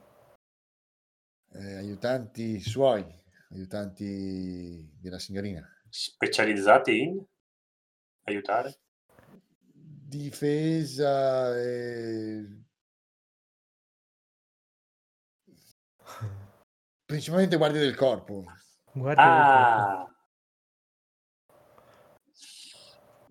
eh, 1.54 1.74
aiutanti 1.76 2.58
suoi, 2.60 3.04
aiutanti 3.50 4.90
della 4.98 5.18
signorina. 5.18 5.62
specializzati 5.90 6.98
in 6.98 7.22
aiutare? 8.24 8.80
Difesa 9.74 11.54
e... 11.58 12.64
principalmente 17.04 17.56
guardia 17.58 17.80
del 17.80 17.94
corpo. 17.94 18.44
Guarda 18.94 19.22
Ah. 19.22 20.11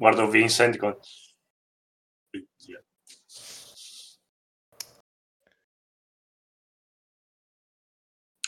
Guardo 0.01 0.27
Vincent 0.27 0.75
con... 0.77 0.97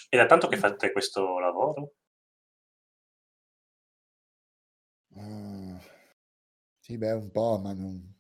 E 0.10 0.16
da 0.18 0.26
tanto 0.26 0.48
che 0.48 0.56
fate 0.56 0.94
questo 0.94 1.40
lavoro? 1.40 1.96
Mm, 5.16 5.78
Sì, 6.80 6.98
beh, 7.00 7.14
un 7.14 7.32
po', 7.32 7.58
ma 7.58 7.74
non... 7.74 8.14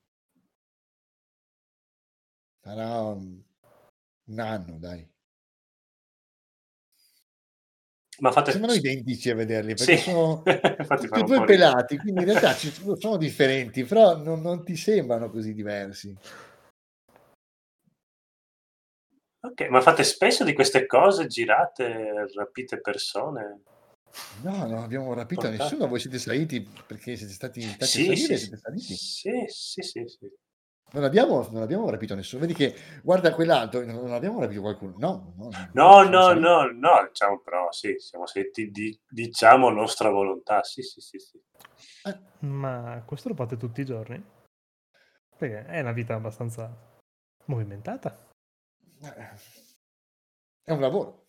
Sarà 2.63 2.87
un, 3.01 3.43
un 4.25 4.39
anno, 4.39 4.79
dai. 4.79 5.07
Ma 8.19 8.31
fate... 8.31 8.51
Sembrano 8.51 8.77
identici 8.77 9.29
a 9.29 9.35
vederli, 9.35 9.73
perché 9.73 9.97
Sì, 9.97 10.03
sono 10.03 10.43
tutti 10.43 11.19
e 11.19 11.23
due 11.23 11.43
pelati, 11.43 11.97
quindi 11.97 12.21
in 12.21 12.25
realtà 12.27 12.55
ci 12.55 12.71
sono 12.71 12.95
sono 12.95 13.17
differenti, 13.17 13.83
però 13.83 14.17
non, 14.17 14.41
non 14.41 14.63
ti 14.63 14.75
sembrano 14.75 15.29
così 15.29 15.53
diversi. 15.53 16.15
Ok, 19.45 19.67
ma 19.67 19.81
fate 19.81 20.03
spesso 20.03 20.45
di 20.45 20.53
queste 20.53 20.85
cose? 20.85 21.27
Girate, 21.27 22.27
rapite 22.33 22.79
persone? 22.79 23.61
No, 24.41 24.65
non 24.67 24.83
abbiamo 24.83 25.13
rapito 25.13 25.41
Portate. 25.41 25.63
nessuno, 25.63 25.87
voi 25.87 25.99
siete 25.99 26.17
saliti 26.17 26.61
perché 26.87 27.15
siete 27.15 27.33
stati 27.33 27.61
invitati 27.61 27.83
a 27.83 27.87
Sì, 27.87 28.03
salire, 28.05 28.37
sì, 28.37 28.37
siete 28.37 28.57
saliti. 28.57 28.93
sì, 28.95 29.45
sì, 29.47 29.81
sì, 29.81 30.03
sì. 30.07 30.31
Non 30.93 31.03
abbiamo, 31.03 31.47
non 31.49 31.63
abbiamo 31.63 31.89
rapito 31.89 32.13
nessuno. 32.13 32.41
Vedi 32.41 32.53
che 32.53 32.75
guarda 33.01 33.33
quell'altro, 33.33 33.83
non 33.83 33.95
non 33.95 34.13
abbiamo 34.13 34.39
rapito 34.39 34.61
qualcuno. 34.61 34.93
No, 34.99 35.33
no, 35.37 35.49
No, 35.73 36.03
no, 36.03 36.33
no, 36.33 36.71
no, 36.71 37.07
diciamo 37.07 37.39
però, 37.39 37.71
sì, 37.71 37.95
siamo 37.97 38.27
saliti 38.27 38.69
di, 38.69 38.99
diciamo, 39.09 39.69
nostra 39.71 40.09
volontà, 40.11 40.63
sì, 40.63 40.83
sì, 40.83 41.01
sì, 41.01 41.17
sì. 41.17 41.41
Ma 42.41 43.01
questo 43.07 43.29
lo 43.29 43.35
fate 43.35 43.57
tutti 43.57 43.81
i 43.81 43.85
giorni? 43.85 44.23
Perché 45.35 45.65
è 45.65 45.79
una 45.79 45.93
vita 45.93 46.13
abbastanza 46.13 46.71
movimentata. 47.45 48.29
Eh, 49.01 49.29
È 50.63 50.71
un 50.71 50.79
lavoro. 50.79 51.22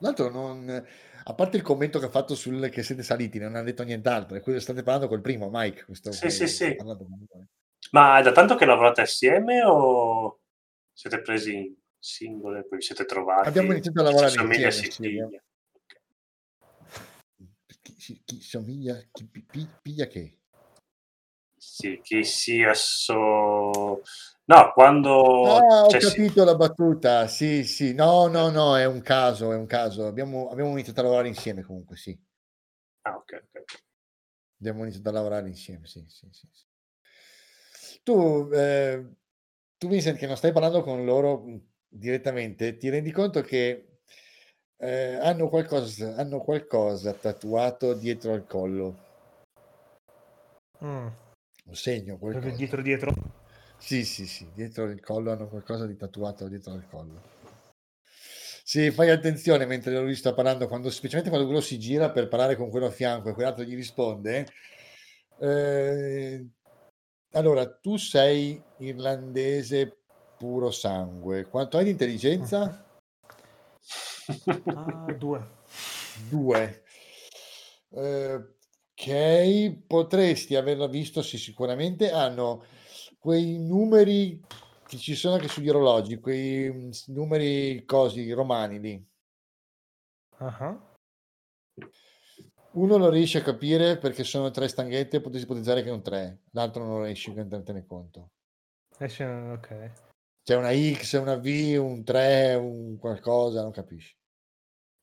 L'altro 0.00 0.28
non, 0.28 0.86
a 1.24 1.34
parte 1.34 1.56
il 1.56 1.62
commento 1.62 1.98
che 1.98 2.06
ha 2.06 2.10
fatto 2.10 2.34
sul 2.34 2.68
che 2.68 2.82
siete 2.82 3.02
saliti, 3.02 3.38
non 3.38 3.54
ha 3.56 3.62
detto 3.62 3.82
nient'altro. 3.82 4.36
E 4.36 4.40
quello 4.40 4.60
state 4.60 4.82
parlando 4.82 5.08
col 5.08 5.22
primo, 5.22 5.48
Mike. 5.50 5.84
Questo 5.84 6.12
Sì, 6.12 6.30
sì, 6.30 6.46
sì. 6.46 6.76
Ma 7.92 8.18
è 8.18 8.22
da 8.22 8.32
tanto 8.32 8.56
che 8.56 8.64
lavorate 8.64 9.02
assieme 9.02 9.62
o 9.64 10.40
siete 10.92 11.20
presi 11.20 11.54
in 11.54 11.74
singole, 11.98 12.64
poi 12.64 12.78
vi 12.78 12.84
siete 12.84 13.04
trovati? 13.04 13.48
Abbiamo 13.48 13.72
iniziato 13.72 14.00
a 14.00 14.04
lavorare 14.04 14.34
insieme, 14.40 14.70
si 14.70 14.90
sì. 14.90 15.28
Chi, 17.96 18.22
chi 18.24 18.40
somiglia, 18.40 19.00
chi 19.10 19.24
pi- 19.24 19.42
pi- 19.42 19.68
piglia 19.82 20.06
che? 20.06 20.38
Sì, 21.56 22.00
chi 22.02 22.22
si 22.24 22.62
asso... 22.62 24.02
No, 24.48 24.72
quando... 24.72 25.56
Ah, 25.56 25.84
ho 25.84 25.88
cioè, 25.88 26.00
capito 26.00 26.44
la 26.44 26.54
battuta. 26.54 27.26
Sì, 27.26 27.64
sì. 27.64 27.94
No, 27.94 28.28
no, 28.28 28.48
no, 28.50 28.76
è 28.76 28.84
un 28.84 29.02
caso, 29.02 29.52
è 29.52 29.56
un 29.56 29.66
caso. 29.66 30.06
Abbiamo, 30.06 30.48
abbiamo 30.50 30.70
iniziato 30.70 31.00
a 31.00 31.02
lavorare 31.04 31.28
insieme 31.28 31.62
comunque, 31.62 31.96
sì. 31.96 32.16
Ah, 33.02 33.16
ok, 33.16 33.44
ok. 33.52 33.82
Abbiamo 34.60 34.82
iniziato 34.82 35.08
a 35.08 35.12
lavorare 35.12 35.48
insieme, 35.48 35.86
sì, 35.86 36.04
sì, 36.08 36.28
sì. 36.30 36.48
sì. 36.52 38.00
Tu, 38.02 38.48
eh, 38.52 39.04
tu, 39.76 39.88
Vincent, 39.88 40.16
che 40.16 40.26
non 40.28 40.36
stai 40.36 40.52
parlando 40.52 40.82
con 40.82 41.04
loro 41.04 41.40
mh, 41.40 41.60
direttamente, 41.88 42.76
ti 42.76 42.88
rendi 42.88 43.10
conto 43.10 43.42
che 43.42 43.98
eh, 44.76 45.14
hanno 45.14 45.48
qualcosa, 45.48 46.14
hanno 46.14 46.40
qualcosa 46.40 47.12
tatuato 47.14 47.94
dietro 47.94 48.32
al 48.32 48.46
collo, 48.46 49.04
Mm. 50.84 51.06
un 51.64 51.74
segno, 51.74 52.18
qualcosa. 52.18 52.54
dietro 52.54 52.82
dietro. 52.82 53.14
Sì, 53.78 54.04
sì, 54.04 54.26
sì, 54.26 54.48
dietro 54.54 54.84
il 54.90 55.00
collo 55.00 55.30
hanno 55.30 55.48
qualcosa 55.48 55.86
di 55.86 55.96
tatuato 55.96 56.48
dietro 56.48 56.72
al 56.72 56.86
collo. 56.88 57.34
Sì, 58.64 58.90
fai 58.90 59.10
attenzione 59.10 59.64
mentre 59.64 59.96
lui 60.00 60.16
sta 60.16 60.34
parlando, 60.34 60.66
quando, 60.66 60.90
specialmente 60.90 61.30
quando 61.30 61.46
quello 61.46 61.62
si 61.62 61.78
gira 61.78 62.10
per 62.10 62.26
parlare 62.26 62.56
con 62.56 62.68
quello 62.68 62.86
a 62.86 62.90
fianco 62.90 63.28
e 63.28 63.32
quell'altro 63.32 63.62
gli 63.62 63.76
risponde. 63.76 64.48
eh, 65.38 66.44
allora, 67.32 67.70
tu 67.70 67.96
sei 67.96 68.60
irlandese 68.78 69.98
puro 70.36 70.70
sangue. 70.70 71.44
Quanto 71.44 71.76
hai 71.76 71.84
di 71.84 71.90
intelligenza? 71.90 72.82
Ah, 74.74 75.12
due. 75.12 75.46
Due. 76.28 76.82
Eh, 77.90 78.34
ok, 78.34 79.86
potresti 79.86 80.56
averla 80.56 80.88
visto, 80.88 81.22
sì, 81.22 81.38
sicuramente. 81.38 82.10
Hanno 82.10 82.64
quei 83.26 83.58
numeri 83.58 84.40
che 84.86 84.98
ci 84.98 85.16
sono 85.16 85.34
anche 85.34 85.48
sugli 85.48 85.68
orologi, 85.68 86.20
quei 86.20 86.72
mm, 86.72 86.90
numeri 87.06 87.84
cosi 87.84 88.30
romani 88.30 88.78
lì. 88.78 89.04
Ah, 90.36 90.80
Uno 92.74 92.96
lo 92.96 93.10
riesci 93.10 93.36
a 93.36 93.42
capire 93.42 93.98
perché 93.98 94.22
sono 94.22 94.52
tre 94.52 94.68
stanghette, 94.68 95.20
potresti 95.20 95.44
ipotizzare 95.44 95.82
che 95.82 95.88
è 95.88 95.92
un 95.92 96.02
3, 96.02 96.42
l'altro 96.52 96.84
non 96.84 97.02
riesci 97.02 97.30
a 97.30 97.34
rendertene 97.34 97.84
conto. 97.84 98.30
Esce, 98.96 99.24
ok. 99.24 99.92
C'è 100.44 100.54
una 100.54 100.70
X, 100.72 101.18
una 101.18 101.34
V, 101.34 101.76
un 101.80 102.04
3, 102.04 102.54
un 102.54 102.96
qualcosa, 102.96 103.60
non 103.60 103.72
capisci. 103.72 104.16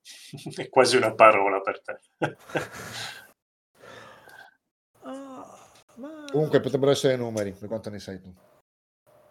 È 0.56 0.70
quasi 0.70 0.96
una 0.96 1.14
parola 1.14 1.60
per 1.60 1.82
te. 1.82 2.00
Ah, 5.06 5.70
ma... 5.98 6.14
Comunque 6.34 6.60
potrebbero 6.62 6.90
essere 6.90 7.16
numeri, 7.16 7.52
per 7.52 7.68
quanto 7.68 7.92
ne 7.92 8.00
sai 8.00 8.20
tu. 8.20 8.34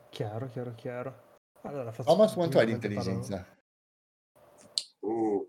Chiaro, 0.09 0.49
chiaro, 0.51 0.73
chiaro. 0.77 1.41
Allora, 1.63 1.91
faccio 1.91 2.09
Thomas, 2.09 2.33
quanto 2.33 2.61
hai 2.61 2.67
di 2.67 2.71
intelligenza? 2.71 3.45
Uh. 5.01 5.45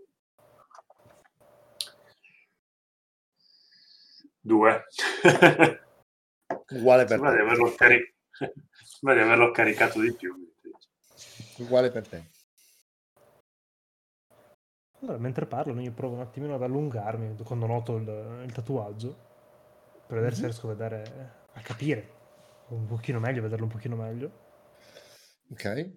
Due. 4.42 4.84
Uguale 6.74 7.06
per 7.06 7.20
Sembra 7.20 7.30
di, 7.30 7.38
te. 7.38 7.44
averlo 7.44 7.76
cari- 7.76 8.16
sembra 8.72 9.16
di 9.16 9.22
averlo 9.24 9.52
caricato 9.52 10.00
di 10.02 10.12
più. 10.16 10.52
Uguale 11.60 11.92
per 11.92 12.08
te. 12.08 12.32
Allora, 15.02 15.20
mentre 15.20 15.46
parlo, 15.46 15.80
io 15.80 15.92
provo 15.92 16.16
un 16.16 16.22
attimino 16.22 16.56
ad 16.56 16.64
allungarmi 16.64 17.36
quando 17.44 17.68
noto 17.68 17.96
il, 17.98 18.42
il 18.44 18.52
tatuaggio. 18.52 19.30
per 20.08 20.18
vedere 20.18 20.34
se 20.36 20.42
Mhm. 20.42 20.48
riesco 20.48 20.66
a 20.68 20.74
vedere, 20.74 21.42
a 21.54 21.62
capire 21.62 22.22
un 22.70 22.86
pochino 22.86 23.20
meglio, 23.20 23.42
vederlo 23.42 23.66
un 23.66 23.72
pochino 23.72 23.96
meglio. 23.96 24.32
Ok. 25.52 25.92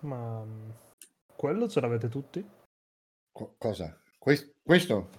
Ma 0.00 0.42
mm, 0.44 0.70
quello 1.36 1.68
ce 1.68 1.80
l'avete 1.80 2.08
tutti? 2.08 2.48
Co- 3.32 3.54
cosa? 3.58 4.00
Quest- 4.18 4.54
questo? 4.62 5.10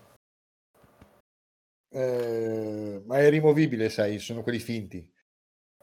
Eh, 1.89 3.01
ma 3.05 3.19
è 3.19 3.29
rimovibile, 3.29 3.89
sai, 3.89 4.17
sono 4.19 4.41
quelli 4.43 4.59
finti. 4.59 5.13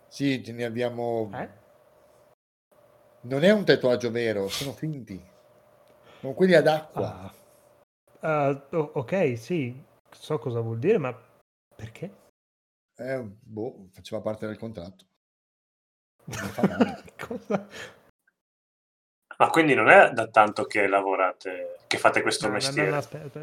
Sì, 0.09 0.43
ce 0.43 0.53
ne 0.53 0.65
abbiamo... 0.65 1.31
Eh? 1.35 1.67
Non 3.21 3.45
è 3.45 3.51
un 3.51 3.65
tatuaggio 3.65 4.11
vero, 4.11 4.49
sono 4.49 4.73
finti. 4.73 5.23
Sono 6.21 6.33
quelli 6.33 6.55
ad 6.55 6.67
acqua. 6.67 7.33
Ah. 8.21 8.67
O- 8.71 8.91
ok, 8.95 9.39
sì, 9.39 9.85
so 10.11 10.39
cosa 10.39 10.61
vuol 10.61 10.79
dire, 10.79 10.99
ma 10.99 11.17
perché? 11.75 12.27
Eh, 12.97 13.23
boh, 13.23 13.89
faceva 13.93 14.21
parte 14.21 14.47
del 14.47 14.59
contratto. 14.59 15.07
Cosa? 17.17 17.69
Ma 19.39 19.51
quindi 19.51 19.75
non 19.75 19.89
è 19.89 20.11
da 20.13 20.29
tanto 20.29 20.65
che 20.65 20.89
lavorate, 20.89 21.79
che 21.87 21.97
fate 21.97 22.23
questo 22.23 22.49
No, 22.49 22.55
no, 22.55 22.59
no, 22.59 22.65
mestiere? 22.65 22.91
no, 22.91 22.97
aspetta. 22.97 23.41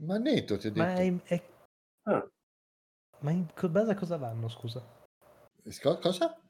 Ma 0.00 0.16
netto, 0.18 0.56
ti 0.56 0.68
ho 0.68 0.72
Ma, 0.74 0.94
è, 0.94 1.10
detto. 1.12 1.24
è- 1.34 1.42
Ah, 2.04 2.26
ma 3.18 3.30
in 3.32 3.46
base 3.68 3.90
a 3.90 3.94
cosa 3.96 4.16
vanno, 4.16 4.48
scusa? 4.48 4.82
Sco- 5.68 5.98
cosa? 5.98 6.40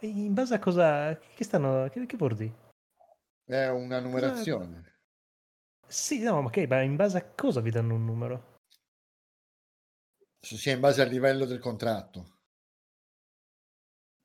In 0.00 0.34
base 0.34 0.54
a 0.54 0.58
cosa... 0.58 1.16
Che 1.16 1.44
stanno... 1.44 1.88
Che, 1.90 2.06
che 2.06 2.16
vuol 2.16 2.34
dire? 2.34 2.54
È 3.44 3.68
una 3.68 4.00
numerazione. 4.00 4.95
Sì, 5.86 6.20
no, 6.20 6.42
ma 6.42 6.48
ok, 6.48 6.58
ma 6.68 6.82
in 6.82 6.96
base 6.96 7.18
a 7.18 7.24
cosa 7.24 7.60
vi 7.60 7.70
danno 7.70 7.94
un 7.94 8.04
numero? 8.04 8.54
Sia 10.40 10.72
in 10.72 10.80
base 10.80 11.02
al 11.02 11.08
livello 11.08 11.44
del 11.44 11.58
contratto. 11.58 12.34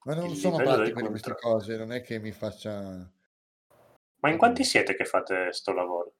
Ma 0.03 0.15
non 0.15 0.29
Il 0.29 0.38
sono 0.38 0.57
pratico 0.57 1.01
di 1.01 1.07
queste 1.07 1.35
cose, 1.35 1.77
non 1.77 1.91
è 1.91 2.01
che 2.01 2.19
mi 2.19 2.31
faccia... 2.31 3.11
Ma 4.19 4.29
in 4.29 4.38
quanti 4.38 4.63
siete 4.63 4.95
che 4.95 5.05
fate 5.05 5.51
sto 5.51 5.73
lavoro? 5.73 6.15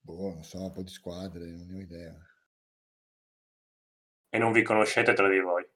Boh, 0.00 0.34
non 0.34 0.42
so, 0.42 0.62
un 0.62 0.72
po' 0.72 0.82
di 0.82 0.90
squadre, 0.90 1.46
non 1.46 1.66
ne 1.66 1.76
ho 1.76 1.80
idea. 1.80 2.16
E 4.30 4.38
non 4.38 4.52
vi 4.52 4.62
conoscete 4.62 5.12
tra 5.14 5.28
di 5.28 5.40
voi? 5.40 5.66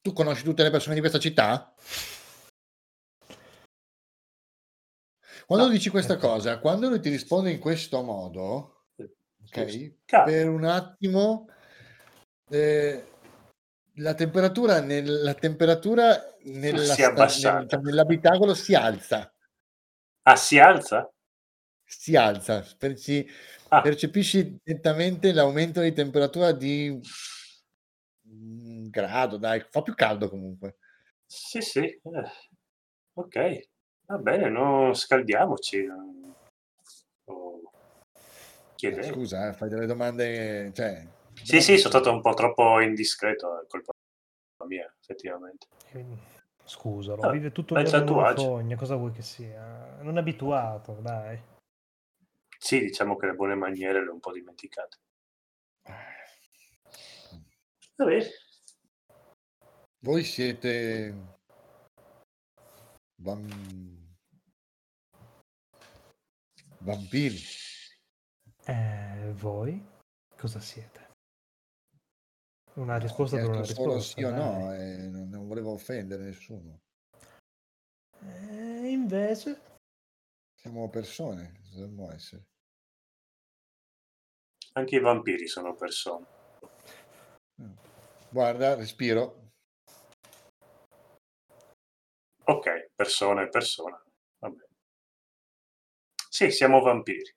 Tu 0.00 0.12
conosci 0.12 0.44
tutte 0.44 0.62
le 0.62 0.70
persone 0.70 0.94
di 0.94 1.00
questa 1.00 1.18
città? 1.18 1.74
Quando 5.50 5.66
No. 5.66 5.72
dici 5.72 5.90
questa 5.90 6.16
cosa, 6.16 6.60
quando 6.60 6.88
lui 6.88 7.00
ti 7.00 7.08
risponde 7.08 7.50
in 7.50 7.58
questo 7.58 8.02
modo, 8.04 8.84
ok? 9.46 9.94
Per 10.06 10.48
un 10.48 10.62
attimo 10.64 11.48
eh, 12.52 13.04
la 13.94 14.14
temperatura, 14.14 14.80
nel- 14.80 15.22
la 15.24 15.34
temperatura 15.34 16.36
nella 16.44 16.94
Si 16.94 17.02
nel- 17.02 17.68
cioè, 17.68 17.80
nell'abitacolo 17.80 18.54
si 18.54 18.74
alza, 18.76 19.34
Ah, 20.22 20.36
si 20.36 20.60
alza? 20.60 21.10
si 21.84 22.14
alza, 22.14 22.64
perci- 22.78 23.26
Ah, 23.70 23.80
percepisci 23.82 24.56
nettamente 24.62 25.32
l'aumento 25.32 25.80
di 25.80 25.92
temperatura 25.92 26.52
di 26.52 26.96
un 28.28 28.88
grado, 28.88 29.36
dai, 29.36 29.66
fa 29.68 29.82
più 29.82 29.96
caldo 29.96 30.28
comunque. 30.28 30.76
sì, 31.26 31.60
sì. 31.60 31.80
eh, 31.80 32.00
Ok, 33.14 33.68
va 34.10 34.18
bene, 34.18 34.48
non 34.48 34.94
scaldiamoci. 34.94 35.86
Oh, 37.24 37.70
Eh. 38.82 39.02
Scusa, 39.02 39.52
fai 39.52 39.68
delle 39.68 39.86
domande, 39.86 40.72
cioè... 40.74 41.06
Sì, 41.34 41.60
sì, 41.60 41.76
sono 41.78 41.90
stato 41.90 42.10
un 42.12 42.20
po' 42.20 42.34
troppo 42.34 42.80
indiscreto, 42.80 43.62
è 43.62 43.66
colpa 43.66 43.92
mia, 44.66 44.92
effettivamente. 45.00 45.66
Eh, 45.92 46.04
Scusalo, 46.64 47.22
Ah, 47.22 47.30
vive 47.30 47.52
tutto 47.52 47.78
il 47.78 47.86
giorno 47.86 48.24
fogna, 48.34 48.76
cosa 48.76 48.96
vuoi 48.96 49.12
che 49.12 49.22
sia? 49.22 49.98
Non 50.02 50.16
è 50.16 50.20
abituato, 50.20 50.94
dai. 51.00 51.40
Sì, 52.58 52.80
diciamo 52.80 53.16
che 53.16 53.26
le 53.26 53.34
buone 53.34 53.54
maniere 53.54 54.02
le 54.02 54.10
ho 54.10 54.12
un 54.12 54.20
po' 54.20 54.32
dimenticate. 54.32 54.98
Va 57.96 58.04
bene. 58.04 58.26
Voi 60.02 60.24
siete... 60.24 61.14
vam- 63.22 63.99
Vampiri. 66.82 67.38
Eh, 68.64 69.32
voi 69.34 69.84
cosa 70.36 70.60
siete? 70.60 71.08
Una 72.74 72.96
risposta 72.98 73.36
Ho 73.36 73.40
per 73.40 73.48
una 73.48 73.56
chiesto 73.60 73.82
solo 73.82 73.94
risposta. 73.94 74.20
sì 74.20 74.24
o 74.24 74.30
no, 74.30 74.72
e 74.74 74.96
non, 75.08 75.46
volevo 75.46 75.72
offendere 75.72 76.24
nessuno. 76.24 76.80
Eh, 78.20 78.88
invece, 78.88 79.60
Siamo 80.54 80.88
persone, 80.88 81.60
dovremmo 81.70 82.10
essere. 82.12 82.44
Anche 84.72 84.96
i 84.96 85.00
vampiri 85.00 85.48
sono 85.48 85.74
persone. 85.74 86.26
Guarda, 88.30 88.74
respiro. 88.74 89.52
Ok, 92.44 92.90
persona 92.94 93.42
è 93.42 93.48
persona. 93.48 94.00
Va 96.40 96.46
bene. 96.46 96.50
Sì, 96.50 96.50
siamo 96.50 96.80
vampiri. 96.80 97.34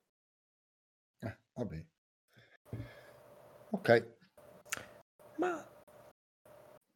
Ah, 1.20 1.36
vabbè. 1.54 1.84
Ok. 3.70 4.12
ma 5.36 5.68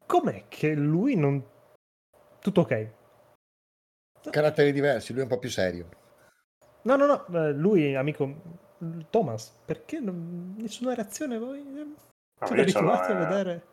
com'è 0.06 0.46
che 0.48 0.74
lui 0.74 1.16
non... 1.16 1.44
Tutto 2.40 2.60
ok? 2.60 2.92
Caratteri 4.30 4.72
diversi, 4.72 5.12
lui 5.12 5.20
è 5.20 5.24
un 5.24 5.28
po' 5.28 5.38
più 5.38 5.50
serio. 5.50 5.88
No, 6.82 6.96
no, 6.96 7.06
no, 7.06 7.26
eh, 7.26 7.52
lui, 7.52 7.94
amico 7.94 8.66
Thomas, 9.10 9.50
perché 9.64 9.98
non- 9.98 10.54
nessuna 10.58 10.94
reazione 10.94 11.38
voi? 11.38 11.62
No, 11.64 12.46
Siete 12.46 12.78
a 12.78 13.10
eh. 13.10 13.14
vedere? 13.14 13.66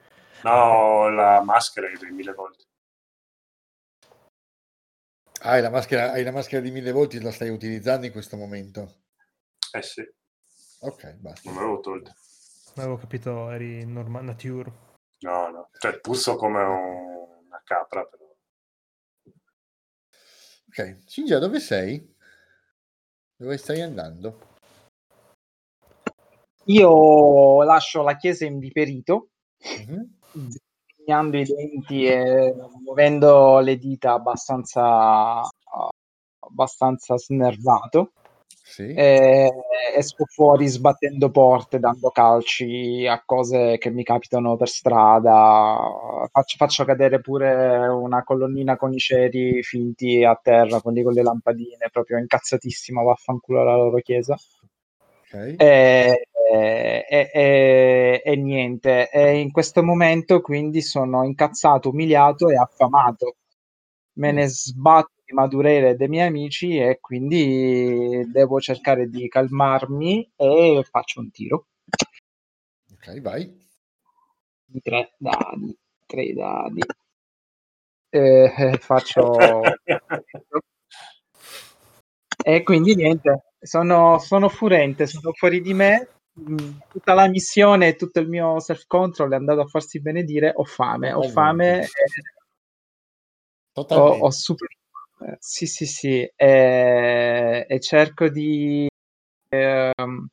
No, 0.43 1.09
la 1.09 1.41
maschera 1.41 1.87
di 1.87 2.11
mille 2.11 2.33
volte. 2.33 2.63
Hai 5.47 5.61
la 5.61 5.69
maschera, 5.69 6.11
hai 6.11 6.23
la 6.23 6.31
maschera 6.31 6.61
di 6.61 6.71
mille 6.71 6.91
volti, 6.91 7.21
la 7.21 7.31
stai 7.31 7.49
utilizzando 7.49 8.07
in 8.07 8.11
questo 8.11 8.35
momento. 8.35 9.03
Eh 9.71 9.81
sì, 9.83 10.01
Ok, 10.79 11.13
basta. 11.17 11.41
non 11.49 11.53
me 11.55 11.61
l'avevo 11.61 11.81
tolta. 11.81 12.15
Non 12.75 12.85
avevo 12.85 12.97
capito, 12.97 13.51
eri 13.51 13.85
normal, 13.85 14.23
nature. 14.23 14.71
No, 15.19 15.49
no. 15.49 15.69
Cioè, 15.77 15.99
puzzo 15.99 16.35
come 16.35 16.63
un- 16.63 17.43
una 17.45 17.61
capra, 17.63 18.03
però. 18.05 18.23
Ok, 20.67 21.05
Cingia, 21.05 21.37
dove 21.37 21.59
sei? 21.59 22.15
Dove 23.37 23.57
stai 23.57 23.81
andando? 23.81 24.53
Io 26.65 27.61
lascio 27.63 28.01
la 28.01 28.15
chiesa 28.17 28.45
imbiperito, 28.45 29.29
Mhm. 29.77 30.17
Disegnando 31.05 31.37
i 31.37 31.43
denti 31.43 32.05
e 32.05 32.53
muovendo 32.83 33.59
le 33.59 33.77
dita 33.77 34.13
abbastanza, 34.13 35.47
abbastanza 36.39 37.17
snervato. 37.17 38.11
Sì. 38.67 38.93
E 38.93 39.51
esco 39.95 40.25
fuori 40.25 40.65
sbattendo 40.65 41.29
porte, 41.29 41.77
dando 41.77 42.09
calci 42.09 43.05
a 43.05 43.21
cose 43.23 43.77
che 43.77 43.91
mi 43.91 44.03
capitano 44.03 44.57
per 44.57 44.67
strada. 44.67 45.77
Faccio, 46.31 46.57
faccio 46.57 46.83
cadere 46.83 47.21
pure 47.21 47.87
una 47.87 48.23
colonnina 48.23 48.75
con 48.75 48.91
i 48.91 48.97
ceri 48.97 49.61
finti 49.61 50.23
a 50.23 50.37
terra, 50.41 50.81
quelli 50.81 51.03
con 51.03 51.13
le 51.13 51.21
lampadine, 51.21 51.89
proprio 51.91 52.17
incazzatissimo, 52.17 53.03
vaffanculo 53.03 53.61
alla 53.61 53.75
loro 53.75 53.99
chiesa. 53.99 54.33
Ok. 54.33 55.55
E, 55.57 56.27
e- 56.51 57.31
e- 57.33 58.21
e 58.23 58.35
niente, 58.35 59.09
e 59.09 59.39
in 59.39 59.51
questo 59.51 59.83
momento 59.83 60.41
quindi 60.41 60.81
sono 60.81 61.23
incazzato, 61.23 61.89
umiliato 61.89 62.49
e 62.49 62.55
affamato. 62.57 63.35
Me 64.17 64.31
ne 64.31 64.47
sbatto 64.47 65.11
di 65.25 65.33
Madureira 65.33 65.93
dei 65.93 66.07
miei 66.07 66.27
amici 66.27 66.77
e 66.77 66.99
quindi 67.01 68.23
devo 68.31 68.59
cercare 68.59 69.07
di 69.09 69.27
calmarmi 69.27 70.31
e 70.35 70.85
faccio 70.89 71.19
un 71.19 71.31
tiro 71.31 71.67
Ok, 72.93 73.21
vai. 73.21 73.51
di 74.65 74.79
tre 74.81 75.13
dadi. 75.17 75.77
Tre 76.05 76.33
dadi. 76.33 76.81
Eh, 78.09 78.53
eh, 78.57 78.77
faccio 78.77 79.61
e 82.45 82.63
quindi 82.63 82.95
niente, 82.95 83.43
sono, 83.59 84.19
sono 84.19 84.47
furente, 84.49 85.07
sono 85.07 85.33
fuori 85.33 85.61
di 85.61 85.73
me. 85.73 86.07
Mm, 86.39 86.77
Tutta 86.91 87.13
la 87.13 87.27
missione 87.27 87.87
e 87.89 87.95
tutto 87.95 88.19
il 88.19 88.27
mio 88.29 88.59
self-control 88.59 89.31
è 89.31 89.35
andato 89.35 89.61
a 89.61 89.65
farsi 89.67 90.01
benedire. 90.01 90.51
Ho 90.55 90.63
fame, 90.65 91.11
ho 91.13 91.21
fame, 91.23 91.81
e- 91.83 91.87
ho, 93.89 93.99
Totalmente. 93.99 94.25
ho 94.25 94.31
super. 94.31 94.67
Sì, 95.39 95.65
sì, 95.65 95.85
sì, 95.85 96.29
e, 96.35 97.65
e 97.67 97.79
cerco 97.79 98.29
di 98.29 98.87
ehm, 99.49 100.27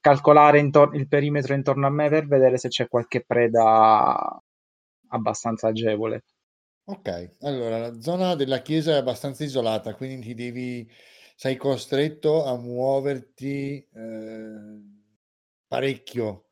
calcolare 0.00 0.58
intor- 0.60 0.94
il 0.96 1.08
perimetro 1.08 1.54
intorno 1.54 1.86
a 1.86 1.90
me 1.90 2.08
per 2.08 2.26
vedere 2.26 2.58
se 2.58 2.68
c'è 2.68 2.88
qualche 2.88 3.24
preda 3.24 4.40
abbastanza 5.08 5.68
agevole. 5.68 6.24
Ok, 6.88 7.32
allora 7.40 7.78
la 7.78 8.00
zona 8.00 8.34
della 8.36 8.62
chiesa 8.62 8.92
è 8.92 8.96
abbastanza 8.96 9.42
isolata, 9.44 9.94
quindi 9.94 10.26
ti 10.28 10.34
devi, 10.34 10.88
sei 11.34 11.56
costretto 11.56 12.44
a 12.44 12.56
muoverti 12.56 13.84
eh, 13.92 14.80
parecchio 15.80 16.46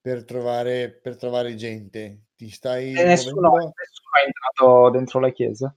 per 0.00 0.24
trovare, 0.24 0.90
per 0.92 1.16
trovare 1.16 1.56
gente. 1.56 2.26
Ti 2.36 2.48
stai 2.48 2.94
E 2.94 3.04
nessuno, 3.04 3.48
muovendo, 3.48 3.72
nessuno 3.76 4.14
è 4.20 4.26
entrato 4.26 4.90
dentro 4.90 5.18
la 5.20 5.30
chiesa. 5.30 5.76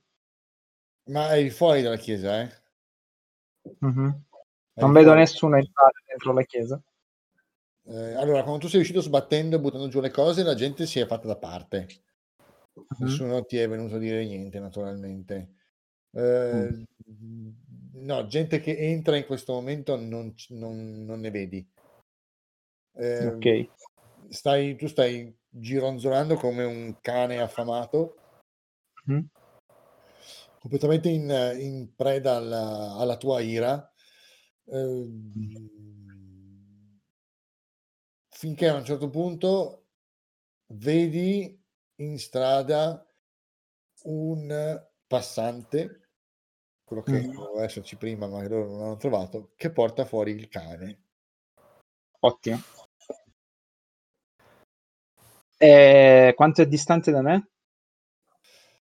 ma 1.10 1.36
eri 1.36 1.50
fuori 1.50 1.82
dalla 1.82 1.98
chiesa, 1.98 2.42
eh? 2.42 2.52
Mhm. 3.80 4.06
Eri 4.06 4.24
Non 4.76 4.92
vedo 4.92 5.06
fuori. 5.08 5.20
nessuno 5.20 5.58
entrare 5.58 5.94
dentro 6.08 6.34
la 6.34 6.44
chiesa. 6.44 6.82
Eh, 7.88 8.14
allora, 8.14 8.42
quando 8.44 8.60
tu 8.60 8.68
sei 8.68 8.82
uscito 8.82 9.02
sbattendo 9.02 9.56
e 9.56 9.60
buttando 9.60 9.88
giù 9.88 10.00
le 10.00 10.10
cose, 10.12 10.44
la 10.44 10.56
gente 10.56 10.86
si 10.86 11.00
è 11.00 11.06
fatta 11.08 11.28
da 11.28 11.38
parte. 11.38 11.88
Mhm. 12.74 12.86
Nessuno 13.00 13.46
ti 13.46 13.58
è 13.58 13.68
venuto 13.68 13.96
a 13.96 14.00
dire 14.00 14.24
niente, 14.26 14.60
naturalmente. 14.60 15.56
Eh, 16.12 16.84
No, 18.06 18.28
gente 18.28 18.60
che 18.60 18.78
entra 18.78 19.18
in 19.18 19.26
questo 19.26 19.54
momento 19.54 19.96
non, 19.96 20.32
non- 20.50 21.06
non 21.06 21.20
ne 21.20 21.32
vedi. 21.32 21.68
Eh, 22.98 23.28
Ok. 23.28 23.70
stai, 24.30 24.76
tu 24.76 24.88
stai 24.88 25.36
gironzolando 25.50 26.36
come 26.36 26.64
un 26.64 26.96
cane 27.02 27.40
affamato, 27.40 28.16
Mhm. 29.08 29.30
completamente 30.60 31.10
in, 31.10 31.30
in 31.60 31.96
preda 31.96 32.36
alla, 32.38 32.96
alla 32.96 33.18
tua 33.18 33.42
ira. 33.42 33.92
Eh, 34.66 35.10
finché 38.30 38.68
a 38.68 38.76
un 38.76 38.86
certo 38.86 39.10
punto 39.10 39.86
vedi 40.68 41.62
in 41.98 42.20
strada 42.20 43.06
un 44.04 44.84
passante, 45.08 46.10
quello 46.84 47.02
che 47.04 47.22
Mm. 47.22 47.32
doveva 47.32 47.64
esserci 47.64 47.96
prima, 47.96 48.28
ma 48.28 48.42
che 48.42 48.50
loro 48.50 48.70
non 48.70 48.82
hanno 48.82 48.98
trovato, 48.98 49.54
che 49.56 49.72
porta 49.72 50.06
fuori 50.06 50.32
il 50.32 50.48
cane. 50.50 51.04
Ottimo. 52.22 52.60
E 55.58 56.34
quanto 56.36 56.62
è 56.62 56.68
distante 56.68 57.12
da 57.12 57.22
me? 57.22 57.50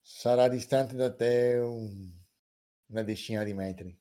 Sarà 0.01 0.47
distante 0.47 0.95
da 0.95 1.13
te 1.13 1.57
un- 1.61 2.11
una 2.87 3.03
decina 3.03 3.43
di 3.43 3.53
metri. 3.53 3.97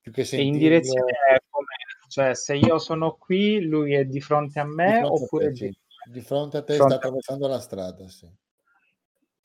Più 0.00 0.12
che 0.12 0.22
E 0.22 0.24
in 0.24 0.52
sentirlo 0.52 0.58
direzione 0.58 1.12
come? 1.50 1.66
Cioè, 2.08 2.34
se 2.34 2.56
io 2.56 2.78
sono 2.78 3.16
qui, 3.16 3.60
lui 3.62 3.94
è 3.94 4.04
di 4.04 4.20
fronte 4.20 4.58
a 4.58 4.64
di 4.64 4.70
me 4.74 4.98
fronte 4.98 5.04
a 5.04 5.24
oppure 5.24 5.44
te, 5.46 5.52
di... 5.52 5.58
sì. 5.58 5.78
Di 6.10 6.20
fronte 6.20 6.56
a 6.56 6.62
te 6.64 6.74
fronte 6.74 6.94
sta 6.94 6.94
a 6.94 6.96
attraversando 6.98 7.46
la 7.46 7.60
strada, 7.60 8.08
sì. 8.08 8.28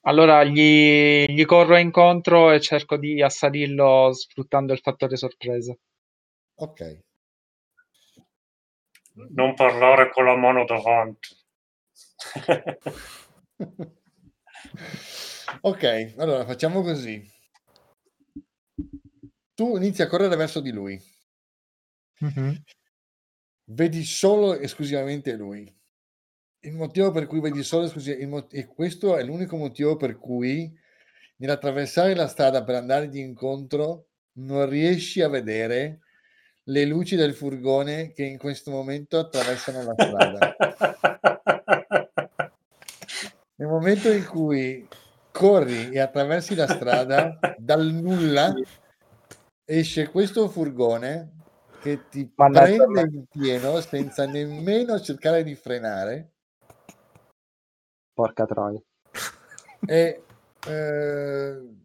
Allora 0.07 0.43
gli, 0.43 1.25
gli 1.25 1.45
corro 1.45 1.77
incontro 1.77 2.51
e 2.51 2.59
cerco 2.59 2.97
di 2.97 3.21
assalirlo 3.21 4.13
sfruttando 4.13 4.71
il 4.73 4.79
fattore 4.79 5.15
sorpresa. 5.17 5.75
Ok. 6.55 6.81
Non 9.35 9.53
parlare 9.55 10.11
con 10.11 10.25
la 10.25 10.35
mano 10.35 10.63
davanti. 10.65 11.29
ok, 15.61 16.13
allora 16.17 16.45
facciamo 16.45 16.81
così. 16.81 17.23
Tu 19.53 19.77
inizi 19.77 20.01
a 20.01 20.07
correre 20.07 20.35
verso 20.35 20.59
di 20.59 20.71
lui. 20.71 21.01
Vedi 23.65 24.03
solo 24.03 24.55
e 24.55 24.63
esclusivamente 24.63 25.35
lui. 25.35 25.71
Il 26.59 26.73
motivo 26.73 27.11
per 27.11 27.27
cui 27.27 27.39
vedi 27.39 27.63
solo 27.63 27.83
e 27.83 27.87
esclusivamente 27.87 28.55
e 28.55 28.65
questo 28.65 29.17
è 29.17 29.23
l'unico 29.23 29.55
motivo 29.55 29.97
per 29.97 30.17
cui 30.17 30.73
nell'attraversare 31.37 32.15
la 32.15 32.27
strada 32.27 32.63
per 32.63 32.75
andare 32.75 33.07
di 33.07 33.19
incontro 33.19 34.07
non 34.37 34.67
riesci 34.67 35.21
a 35.21 35.29
vedere 35.29 35.99
le 36.67 36.85
luci 36.85 37.15
del 37.15 37.33
furgone 37.33 38.11
che 38.11 38.23
in 38.23 38.37
questo 38.37 38.71
momento 38.71 39.19
attraversano 39.19 39.83
la 39.83 39.93
strada. 39.97 40.55
Nel 43.57 43.67
momento 43.67 44.11
in 44.11 44.25
cui 44.25 44.87
corri 45.31 45.91
e 45.91 45.99
attraversi 45.99 46.55
la 46.55 46.67
strada, 46.67 47.37
dal 47.57 47.85
nulla 47.85 48.53
esce 49.63 50.09
questo 50.09 50.49
furgone 50.49 51.31
che 51.81 52.07
ti 52.09 52.31
Mannaggia 52.35 52.85
prende 52.85 53.03
me. 53.03 53.09
in 53.17 53.25
pieno 53.27 53.79
senza 53.81 54.25
nemmeno 54.25 54.99
cercare 54.99 55.43
di 55.43 55.55
frenare 55.55 56.31
Porca 58.13 58.45
troia. 58.45 58.81
e 59.85 60.23
eh, 60.67 61.75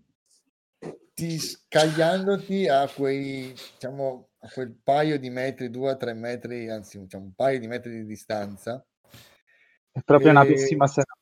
ti 1.12 1.38
scagliandoti 1.38 2.68
a 2.68 2.88
quei 2.88 3.52
diciamo 3.52 4.29
a 4.42 4.48
quel 4.48 4.74
paio 4.82 5.18
di 5.18 5.30
metri, 5.30 5.70
due 5.70 5.90
a 5.90 5.96
tre 5.96 6.14
metri, 6.14 6.68
anzi 6.70 6.98
diciamo, 6.98 7.24
un 7.24 7.34
paio 7.34 7.58
di 7.58 7.66
metri 7.66 7.92
di 7.92 8.04
distanza, 8.04 8.84
È 9.92 10.00
proprio 10.02 10.30
una 10.30 10.44
pessima 10.44 10.86
serata. 10.86 11.18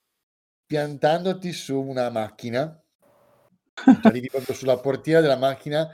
piantandoti 0.66 1.52
su 1.52 1.80
una 1.80 2.10
macchina, 2.10 2.80
Cioè, 3.84 4.06
arrivi 4.06 4.28
proprio 4.28 4.54
sulla 4.54 4.78
portiera 4.78 5.20
della 5.20 5.36
macchina 5.36 5.88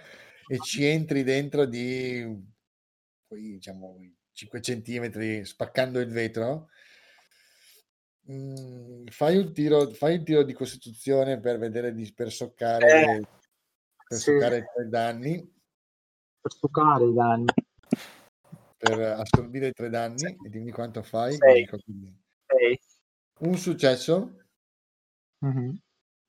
e 0.46 0.58
ci 0.60 0.84
entri 0.84 1.22
dentro 1.22 1.64
di 1.64 2.52
quei, 3.26 3.52
diciamo 3.52 3.96
5 4.32 4.60
centimetri 4.60 5.44
spaccando 5.44 6.00
il 6.00 6.10
vetro. 6.10 6.68
Mm, 8.30 9.06
fai 9.08 9.36
un 9.36 9.52
tiro, 9.52 9.90
fai 9.90 10.16
un 10.16 10.24
tiro 10.24 10.42
di 10.42 10.54
costituzione 10.54 11.40
per 11.40 11.58
vedere 11.58 11.92
di 11.94 12.10
per 12.12 12.32
soccare, 12.32 12.86
Eh, 12.86 13.20
per 14.06 14.18
sì. 14.18 14.24
soccare 14.32 14.58
i 14.58 14.64
tre 14.74 14.88
danni, 14.88 15.53
Per 16.44 16.58
toccare 16.60 17.06
i 17.06 17.14
danni. 17.14 17.46
per 18.76 19.00
assorbire 19.00 19.68
i 19.68 19.72
tre 19.72 19.88
danni 19.88 20.36
e 20.44 20.50
dimmi 20.50 20.70
quanto 20.70 21.02
fai. 21.02 21.32
Sei. 21.36 21.66
Sei. 22.46 22.78
Un 23.38 23.56
successo, 23.56 24.42
Mhm. 25.38 25.74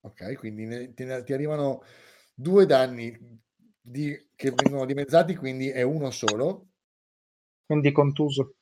ok, 0.06 0.36
quindi 0.38 0.64
ne- 0.66 0.94
ne- 0.96 1.24
ti 1.24 1.34
arrivano 1.34 1.84
due 2.34 2.66
danni 2.66 3.42
di- 3.82 4.30
che 4.34 4.52
vengono 4.52 4.86
dimezzati, 4.86 5.36
quindi 5.36 5.68
è 5.70 5.82
uno 5.82 6.12
solo. 6.12 6.68
Quindi 7.66 7.92
contuso. 7.92 8.56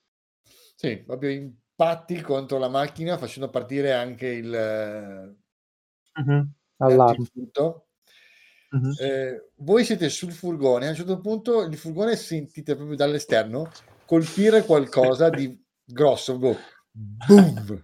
Sì, 0.75 0.97
proprio 1.03 1.29
impatti 1.29 2.19
contro 2.21 2.57
la 2.57 2.69
macchina 2.69 3.19
facendo 3.19 3.51
partire 3.51 3.93
anche 3.93 4.25
il, 4.27 5.37
Mhm. 6.15 6.51
Allarme. 6.77 7.27
Mhm. 8.73 8.93
Eh, 8.99 9.49
voi 9.57 9.85
siete 9.85 10.09
sul 10.09 10.31
furgone, 10.31 10.87
a 10.87 10.89
un 10.89 10.95
certo 10.95 11.19
punto 11.19 11.61
il 11.61 11.77
furgone 11.77 12.15
sentite 12.15 12.75
proprio 12.75 12.95
dall'esterno 12.95 13.69
colpire 14.05 14.63
qualcosa 14.63 15.29
di 15.29 15.63
grosso, 15.85 16.39
go, 16.39 16.57
boom! 16.91 17.83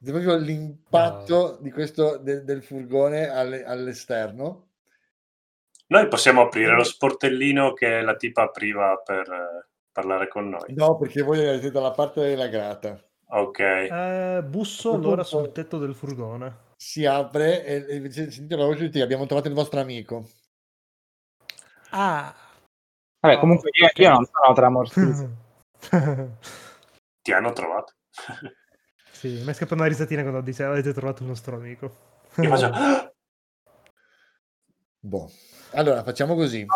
È 0.00 0.10
proprio 0.10 0.36
l'impatto 0.36 1.58
di 1.60 1.72
questo, 1.72 2.18
del, 2.18 2.44
del 2.44 2.62
furgone 2.62 3.26
alle- 3.26 3.64
all'esterno. 3.64 4.68
Noi 5.86 6.08
possiamo 6.08 6.42
aprire 6.42 6.74
lo 6.74 6.84
sportellino 6.84 7.72
che 7.72 8.00
la 8.00 8.14
tipa 8.14 8.42
apriva 8.42 9.00
per 9.04 9.20
eh, 9.20 9.66
parlare 9.90 10.28
con 10.28 10.48
noi. 10.50 10.74
No, 10.74 10.98
perché 10.98 11.22
voi 11.22 11.38
siete 11.38 11.70
dalla 11.70 11.92
parte 11.92 12.20
della 12.20 12.48
grata. 12.48 13.02
Ok. 13.28 13.58
Eh, 13.58 14.44
busso 14.46 14.92
allora 14.92 15.24
sul 15.24 15.50
tetto 15.52 15.78
del 15.78 15.94
furgone. 15.94 16.63
Si 16.84 17.06
apre 17.06 17.64
e, 17.64 18.04
e 18.04 18.10
sentite 18.12 18.56
la 18.56 18.66
voce 18.66 18.90
di 18.90 19.00
abbiamo 19.00 19.24
trovato 19.24 19.48
il 19.48 19.54
vostro 19.54 19.80
amico. 19.80 20.28
Ah! 21.88 22.32
Vabbè, 23.20 23.38
comunque 23.38 23.70
io, 23.72 23.88
io 23.94 24.10
non 24.10 24.26
sono 24.26 24.54
tramortito. 24.54 25.36
Ti 27.22 27.32
hanno 27.32 27.52
trovato. 27.54 27.94
sì, 29.10 29.28
mi 29.42 29.46
è 29.46 29.54
scappata 29.54 29.80
una 29.80 29.86
risatina 29.86 30.20
quando 30.20 30.42
dice 30.42 30.64
avete 30.64 30.92
trovato 30.92 31.22
il 31.22 31.30
nostro 31.30 31.56
amico. 31.56 31.96
Io 32.36 32.50
faccio... 32.50 32.66
"Ah!" 32.76 33.10
Boh. 35.00 35.30
Allora, 35.72 36.04
facciamo 36.04 36.34
così. 36.34 36.66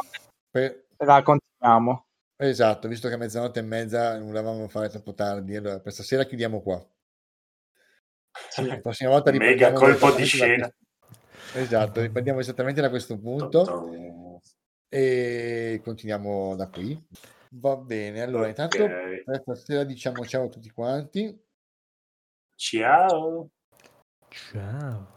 Per- 0.50 0.86
La 1.04 1.22
continuiamo. 1.22 2.06
Esatto, 2.34 2.88
visto 2.88 3.08
che 3.08 3.14
a 3.14 3.18
mezzanotte 3.18 3.58
e 3.58 3.62
mezza 3.62 4.16
non 4.16 4.28
volevamo 4.28 4.68
fare 4.68 4.88
troppo 4.88 5.12
tardi, 5.12 5.54
allora 5.54 5.80
per 5.80 5.92
stasera 5.92 6.24
chiudiamo 6.24 6.62
qua. 6.62 6.82
La 8.66 8.78
prossima 8.80 9.10
volta 9.10 9.30
Mega 9.30 9.44
riprendiamo 9.44 9.78
colpo 9.78 10.10
di 10.16 10.22
da 10.22 10.24
scena. 10.26 10.72
questo- 10.72 11.58
Esatto, 11.58 12.00
riprendiamo 12.00 12.40
esattamente 12.40 12.80
da 12.80 12.90
questo 12.90 13.18
punto 13.18 13.90
e 14.88 15.80
continuiamo 15.82 16.54
da 16.56 16.68
qui. 16.68 17.06
Va 17.52 17.76
bene, 17.76 18.20
allora 18.22 18.48
intanto 18.48 18.76
per 19.24 19.40
stasera 19.42 19.84
diciamo 19.84 20.24
ciao 20.26 20.44
a 20.44 20.48
tutti 20.48 20.70
quanti. 20.70 21.42
Ciao. 22.54 23.48
Ciao. 24.28 25.16